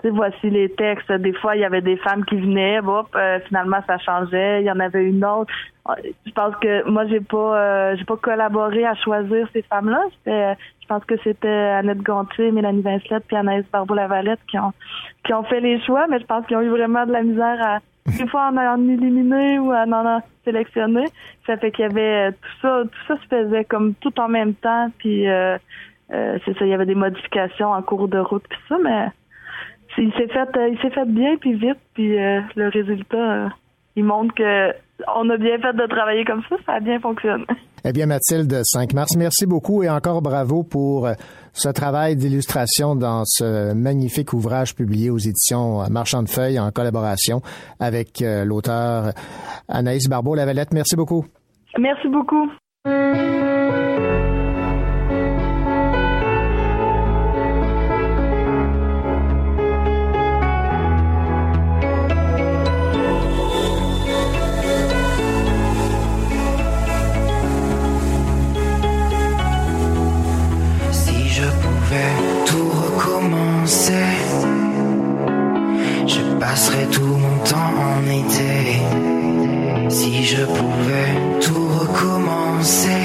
tu 0.00 0.08
sais, 0.08 0.14
voici 0.14 0.48
les 0.50 0.68
textes. 0.70 1.10
Des 1.10 1.32
fois, 1.32 1.56
il 1.56 1.60
y 1.62 1.64
avait 1.64 1.80
des 1.80 1.96
femmes 1.96 2.24
qui 2.24 2.36
venaient, 2.36 2.78
hop, 2.80 3.08
euh, 3.16 3.40
finalement 3.48 3.78
ça 3.86 3.98
changeait. 3.98 4.62
Il 4.62 4.66
y 4.66 4.70
en 4.70 4.78
avait 4.80 5.04
une 5.04 5.24
autre. 5.24 5.52
Euh, 5.88 5.92
Je 6.26 6.30
pense 6.32 6.54
que 6.56 6.88
moi 6.88 7.04
j'ai 7.08 7.20
pas, 7.20 7.56
euh, 7.58 7.96
j'ai 7.96 8.04
pas 8.04 8.16
collaboré 8.16 8.84
à 8.86 8.94
choisir 8.94 9.48
ces 9.52 9.62
femmes-là. 9.62 10.02
Euh, 10.28 10.54
je 10.82 10.86
pense 10.86 11.04
que 11.04 11.16
c'était 11.24 11.48
Annette 11.48 12.02
Gontier, 12.02 12.50
Mélanie 12.52 12.82
Vincelette, 12.82 13.24
puis 13.26 13.36
Anaïs 13.36 13.64
Barbeau-Lavalette 13.72 14.38
qui 14.48 14.58
ont, 14.58 14.72
qui 15.24 15.34
ont 15.34 15.42
fait 15.44 15.60
les 15.60 15.80
choix. 15.82 16.06
Mais 16.08 16.18
je 16.20 16.26
pense 16.26 16.46
qu'ils 16.46 16.56
ont 16.56 16.62
eu 16.62 16.68
vraiment 16.70 17.04
de 17.04 17.12
la 17.12 17.22
misère 17.22 17.58
à, 17.60 17.78
des 18.16 18.26
fois 18.26 18.50
en 18.50 18.56
en 18.56 18.88
éliminer 18.88 19.58
ou 19.58 19.72
à 19.72 19.84
en 19.84 19.92
en 19.92 20.22
sélectionner. 20.44 21.06
Ça 21.46 21.56
fait 21.56 21.70
qu'il 21.70 21.82
y 21.82 21.88
avait 21.88 22.28
euh, 22.28 22.30
tout 22.30 22.60
ça, 22.62 22.82
tout 22.84 23.06
ça 23.06 23.22
se 23.22 23.28
faisait 23.28 23.64
comme 23.64 23.94
tout 23.94 24.18
en 24.20 24.28
même 24.28 24.54
temps. 24.54 24.90
Puis 24.98 25.28
euh, 25.28 25.58
euh, 26.12 26.38
c'est 26.44 26.56
ça, 26.58 26.64
il 26.64 26.70
y 26.70 26.74
avait 26.74 26.86
des 26.86 26.94
modifications 26.94 27.72
en 27.72 27.82
cours 27.82 28.08
de 28.08 28.18
route 28.18 28.44
puis 28.48 28.58
ça, 28.68 28.76
mais 28.82 29.08
il 29.98 30.12
s'est 30.12 30.28
fait, 30.28 30.56
euh, 30.56 30.68
il 30.68 30.78
s'est 30.80 30.90
fait 30.90 31.08
bien 31.08 31.36
puis 31.36 31.54
vite. 31.54 31.78
Puis 31.94 32.18
euh, 32.18 32.40
le 32.56 32.68
résultat, 32.68 33.16
euh, 33.16 33.48
il 33.98 34.04
montre 34.04 34.34
que 34.34 34.72
on 35.14 35.28
a 35.30 35.36
bien 35.36 35.58
fait 35.58 35.76
de 35.76 35.86
travailler 35.86 36.24
comme 36.24 36.42
ça, 36.48 36.56
ça 36.66 36.72
a 36.74 36.80
bien 36.80 36.98
fonctionné. 37.00 37.44
Eh 37.84 37.92
bien, 37.92 38.06
Mathilde 38.06 38.60
5 38.64 38.92
mars, 38.92 39.16
merci 39.16 39.46
beaucoup 39.46 39.82
et 39.82 39.88
encore 39.88 40.20
bravo 40.22 40.64
pour 40.64 41.06
euh, 41.06 41.12
ce 41.52 41.68
travail 41.68 42.16
d'illustration 42.16 42.96
dans 42.96 43.22
ce 43.24 43.72
magnifique 43.74 44.32
ouvrage 44.32 44.74
publié 44.74 45.10
aux 45.10 45.18
éditions 45.18 45.88
Marchand 45.88 46.22
de 46.22 46.28
Feuilles 46.28 46.58
en 46.58 46.70
collaboration 46.70 47.40
avec 47.78 48.20
euh, 48.20 48.44
l'auteur 48.44 49.12
Anaïs 49.68 50.08
Barbeau-Lavalette. 50.08 50.72
Merci 50.72 50.96
beaucoup. 50.96 51.24
Merci 51.78 52.08
beaucoup. 52.08 52.50
Passerais 76.58 76.86
tout 76.90 77.14
mon 77.24 77.38
temps 77.44 77.72
en 77.88 78.02
été. 78.20 78.80
Si 79.90 80.24
je 80.24 80.44
pouvais 80.44 81.12
tout 81.40 81.68
recommencer, 81.80 83.04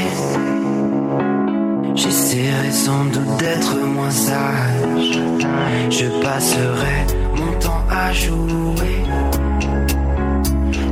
j'essaierais 1.93 2.71
sans 2.71 3.05
doute 3.05 3.37
d'être 3.37 3.75
moins 3.77 4.09
sage. 4.09 5.19
Je 5.91 6.07
passerais 6.23 7.05
mon 7.35 7.53
temps 7.59 7.85
à 7.91 8.11
jouer 8.11 8.97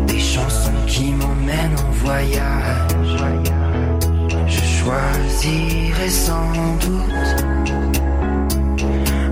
des 0.05 0.19
chansons 0.19 0.81
qui 0.85 1.13
m'emmènent 1.13 1.79
en 1.87 1.91
voyage. 2.05 3.23
Je 4.45 4.61
choisirais 4.77 6.09
sans 6.09 6.51
doute 6.83 7.43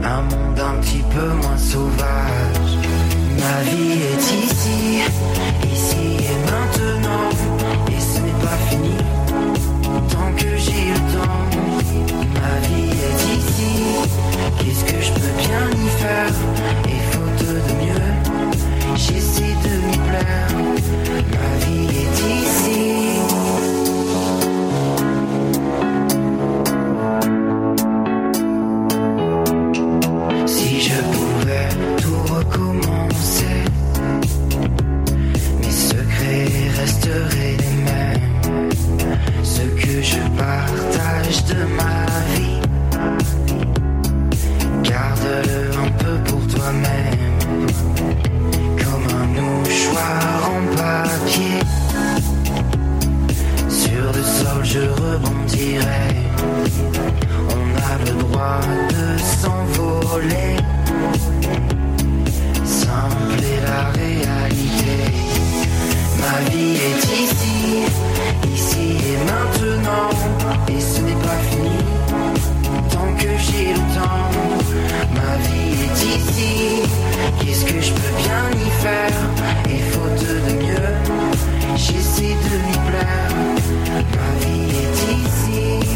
un 0.04 0.22
monde 0.24 0.60
un 0.60 0.82
petit 0.82 1.04
peu 1.14 1.28
moins 1.28 1.58
sauvage. 1.58 2.79
Ma 3.40 3.62
vie 3.64 4.00
est 4.12 4.26
ici, 4.46 4.80
ici 5.74 6.06
et 6.20 6.40
maintenant, 6.52 7.30
et 7.88 8.00
ce 8.00 8.20
n'est 8.20 8.40
pas 8.44 8.58
fini 8.70 8.98
tant 10.10 10.32
que 10.36 10.58
j'ai 10.58 10.92
le 10.92 11.00
temps. 11.14 11.44
Ma 12.34 12.56
vie 12.68 12.92
est 13.08 13.22
ici, 13.38 13.74
qu'est-ce 14.58 14.84
que 14.86 15.00
je 15.02 15.12
peux 15.14 15.34
bien 15.38 15.66
y 15.72 15.90
faire? 16.02 16.34
Et 16.88 17.00
faute 17.12 17.48
de 17.48 17.74
mieux, 17.82 18.10
j'essaie 18.96 19.56
de 19.64 19.74
m'y 19.88 19.98
plaire. 19.98 20.52
Ma 21.32 21.66
vie 21.66 21.88
est 21.98 22.18
ici. 22.44 23.09
je 40.12 40.22
partage 40.38 41.44
de 41.52 41.60
ma 41.78 41.98
vie. 42.32 42.60
Garde-le 44.84 45.62
un 45.86 45.92
peu 46.02 46.16
pour 46.28 46.44
toi-même, 46.54 47.68
comme 48.82 49.08
un 49.22 49.28
mouchoir 49.38 50.50
en 50.56 50.62
papier. 50.76 51.60
Sur 53.82 54.06
le 54.18 54.24
sol, 54.38 54.62
je 54.64 54.84
rebondirai. 55.02 56.06
On 57.56 57.66
a 57.90 57.94
le 58.06 58.14
droit 58.24 58.62
de 58.94 59.06
s'envoler. 59.40 60.59
Et 70.68 70.80
ce 70.80 71.02
n'est 71.02 71.14
pas 71.14 71.40
fini, 71.52 71.78
tant 72.92 73.14
que 73.18 73.30
j'ai 73.38 73.74
le 73.74 73.80
temps. 73.96 74.30
Ma 75.16 75.36
vie 75.48 75.74
est 75.86 76.00
ici, 76.18 76.54
qu'est-ce 77.40 77.66
que 77.66 77.80
je 77.82 77.92
peux 77.92 78.14
bien 78.18 78.44
y 78.54 78.70
faire? 78.82 79.18
Et 79.70 79.80
faute 79.92 80.22
de 80.28 80.54
mieux, 80.64 80.90
j'essaie 81.76 82.36
de 82.48 82.56
m'y 82.66 82.78
plaire. 82.90 83.32
Ma 84.18 84.32
vie 84.46 84.70
est 84.84 85.00
ici. 85.14 85.89